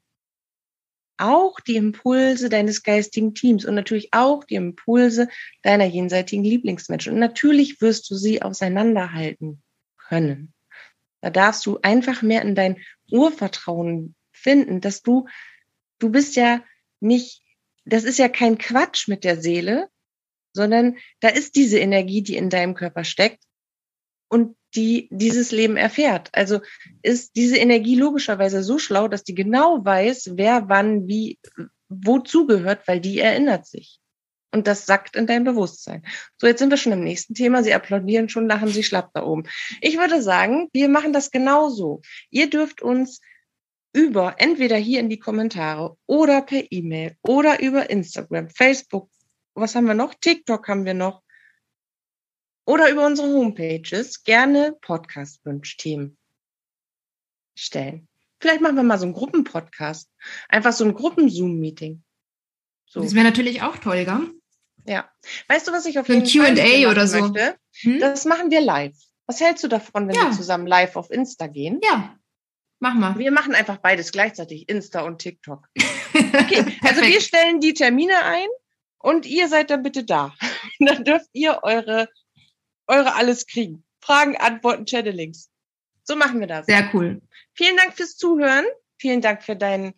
auch 1.17 1.59
die 1.59 1.75
Impulse 1.75 2.49
deines 2.49 2.81
geistigen 2.81 3.35
Teams 3.35 3.65
und 3.65 3.75
natürlich 3.75 4.09
auch 4.11 4.43
die 4.43 4.55
Impulse 4.55 5.27
deiner 5.61 5.85
jenseitigen 5.85 6.43
Lieblingsmenschen. 6.43 7.13
Und 7.13 7.19
natürlich 7.19 7.79
wirst 7.79 8.09
du 8.09 8.15
sie 8.15 8.41
auseinanderhalten 8.41 9.61
können. 9.97 10.53
Da 11.21 11.29
darfst 11.29 11.65
du 11.67 11.77
einfach 11.83 12.23
mehr 12.23 12.41
in 12.41 12.55
dein 12.55 12.77
Urvertrauen 13.11 14.15
finden, 14.31 14.81
dass 14.81 15.03
du, 15.03 15.27
du 15.99 16.09
bist 16.09 16.35
ja 16.35 16.63
nicht 16.99 17.43
das 17.85 18.03
ist 18.03 18.19
ja 18.19 18.29
kein 18.29 18.57
Quatsch 18.57 19.07
mit 19.07 19.23
der 19.23 19.41
Seele, 19.41 19.89
sondern 20.53 20.97
da 21.19 21.29
ist 21.29 21.55
diese 21.55 21.79
Energie, 21.79 22.21
die 22.21 22.35
in 22.35 22.49
deinem 22.49 22.73
Körper 22.73 23.03
steckt 23.03 23.43
und 24.31 24.55
die 24.75 25.09
dieses 25.11 25.51
Leben 25.51 25.75
erfährt. 25.75 26.29
Also 26.31 26.61
ist 27.01 27.35
diese 27.35 27.57
Energie 27.57 27.95
logischerweise 27.95 28.63
so 28.63 28.79
schlau, 28.79 29.09
dass 29.09 29.25
die 29.25 29.35
genau 29.35 29.83
weiß, 29.83 30.31
wer 30.35 30.69
wann 30.69 31.07
wie 31.07 31.37
wozu 31.89 32.47
gehört, 32.47 32.87
weil 32.87 33.01
die 33.01 33.19
erinnert 33.19 33.67
sich. 33.67 33.99
Und 34.53 34.67
das 34.67 34.85
sackt 34.85 35.15
in 35.17 35.27
dein 35.27 35.43
Bewusstsein. 35.43 36.05
So, 36.37 36.47
jetzt 36.47 36.59
sind 36.59 36.69
wir 36.69 36.77
schon 36.77 36.93
im 36.93 37.03
nächsten 37.03 37.33
Thema. 37.33 37.63
Sie 37.63 37.73
applaudieren 37.73 38.29
schon, 38.29 38.47
lachen 38.47 38.69
Sie 38.69 38.83
schlapp 38.83 39.11
da 39.13 39.23
oben. 39.23 39.43
Ich 39.81 39.97
würde 39.97 40.21
sagen, 40.21 40.69
wir 40.71 40.87
machen 40.87 41.11
das 41.13 41.31
genauso. 41.31 42.01
Ihr 42.29 42.49
dürft 42.49 42.81
uns 42.81 43.19
über 43.93 44.35
entweder 44.37 44.77
hier 44.77 45.01
in 45.01 45.09
die 45.09 45.19
Kommentare 45.19 45.97
oder 46.05 46.41
per 46.41 46.63
E-Mail 46.71 47.17
oder 47.21 47.61
über 47.61 47.89
Instagram, 47.89 48.49
Facebook, 48.49 49.09
was 49.53 49.75
haben 49.75 49.87
wir 49.87 49.93
noch? 49.93 50.13
TikTok 50.13 50.67
haben 50.69 50.85
wir 50.85 50.93
noch. 50.93 51.21
Oder 52.65 52.89
über 52.89 53.05
unsere 53.05 53.27
Homepages 53.27 54.23
gerne 54.23 54.75
Podcast-Wunschthemen 54.81 56.17
stellen. 57.55 58.07
Vielleicht 58.39 58.61
machen 58.61 58.75
wir 58.75 58.83
mal 58.83 58.97
so 58.97 59.05
einen 59.05 59.13
Gruppenpodcast. 59.13 60.09
Einfach 60.49 60.73
so 60.73 60.85
ein 60.85 60.93
Gruppen-Zoom-Meeting. 60.93 62.03
So. 62.85 63.01
Das 63.01 63.13
wäre 63.13 63.25
natürlich 63.25 63.61
auch 63.61 63.77
toll, 63.77 64.05
gell? 64.05 64.31
Ja. 64.85 65.09
Weißt 65.47 65.67
du, 65.67 65.71
was 65.71 65.85
ich 65.85 65.99
auf 65.99 66.09
jeden 66.09 66.25
Fall 66.25 66.55
Q&A 66.55 66.89
oder 66.89 67.07
so. 67.07 67.19
Möchte? 67.19 67.55
Hm? 67.81 67.99
Das 67.99 68.25
machen 68.25 68.51
wir 68.51 68.61
live. 68.61 68.97
Was 69.27 69.39
hältst 69.39 69.63
du 69.63 69.67
davon, 69.67 70.07
wenn 70.07 70.15
ja. 70.15 70.25
wir 70.25 70.31
zusammen 70.31 70.67
live 70.67 70.95
auf 70.95 71.11
Insta 71.11 71.47
gehen? 71.47 71.79
Ja. 71.83 72.17
Mach 72.79 72.95
mal. 72.95 73.17
Wir 73.17 73.31
machen 73.31 73.53
einfach 73.53 73.77
beides 73.77 74.11
gleichzeitig, 74.11 74.67
Insta 74.67 75.01
und 75.01 75.19
TikTok. 75.19 75.67
Okay, 76.13 76.65
also 76.81 77.01
wir 77.03 77.21
stellen 77.21 77.61
die 77.61 77.73
Termine 77.73 78.21
ein 78.25 78.47
und 78.97 79.25
ihr 79.25 79.47
seid 79.47 79.69
dann 79.69 79.81
bitte 79.81 80.03
da. 80.03 80.33
dann 80.79 81.05
dürft 81.05 81.29
ihr 81.31 81.59
eure, 81.63 82.09
eure 82.87 83.15
alles 83.15 83.47
kriegen. 83.47 83.83
Fragen, 83.99 84.35
Antworten, 84.37 84.85
Channelings. 84.85 85.49
So 86.03 86.15
machen 86.15 86.39
wir 86.39 86.47
das. 86.47 86.65
Sehr 86.65 86.89
cool. 86.93 87.21
Vielen 87.53 87.77
Dank 87.77 87.95
fürs 87.95 88.17
Zuhören. 88.17 88.65
Vielen 88.97 89.21
Dank 89.21 89.43
für 89.43 89.55
dein, 89.55 89.93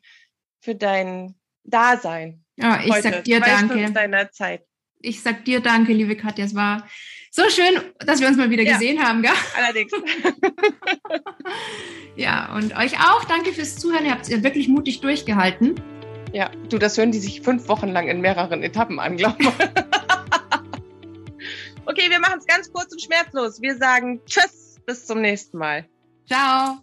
für 0.62 0.76
dein 0.76 1.36
Dasein. 1.64 2.44
Ja, 2.56 2.82
ich 2.84 2.92
heute. 2.92 3.02
sag 3.02 3.24
dir 3.24 3.40
danke. 3.40 3.92
deiner 3.92 4.32
Zeit. 4.32 4.66
Ich 5.00 5.22
sag 5.22 5.44
dir 5.46 5.60
danke, 5.60 5.94
liebe 5.94 6.16
Katja. 6.16 6.46
Es 6.46 6.56
war 6.56 6.88
so 7.32 7.50
schön, 7.50 7.82
dass 8.00 8.22
wir 8.22 8.28
uns 8.28 8.38
mal 8.38 8.50
wieder 8.50 8.64
ja, 8.64 8.74
gesehen 8.74 9.04
haben, 9.04 9.22
gell? 9.22 9.32
Allerdings. 9.58 9.92
ja, 12.16 12.56
und 12.56 12.78
euch 12.78 13.00
auch. 13.00 13.26
Danke 13.26 13.54
fürs 13.54 13.76
Zuhören. 13.76 14.06
Ihr 14.06 14.12
habt 14.12 14.30
es 14.30 14.44
wirklich 14.44 14.68
mutig 14.68 15.02
durchgehalten. 15.02 15.76
Ja, 16.32 16.52
du, 16.70 16.78
das 16.78 16.98
hören 16.98 17.12
die 17.12 17.20
sich 17.20 17.42
fünf 17.42 17.68
Wochen 17.68 17.90
lang 17.90 18.08
in 18.08 18.22
mehreren 18.22 18.64
Etappen 18.64 19.00
an, 19.00 19.18
glaube 19.18 19.38
ich. 19.40 19.50
okay, 21.86 22.10
wir 22.10 22.20
machen 22.20 22.40
es 22.40 22.46
ganz 22.46 22.72
kurz 22.72 22.92
und 22.92 23.02
schmerzlos. 23.02 23.62
Wir 23.62 23.78
sagen 23.78 24.22
Tschüss, 24.26 24.80
bis 24.86 25.06
zum 25.06 25.22
nächsten 25.22 25.58
Mal. 25.58 25.86
Ciao. 26.28 26.80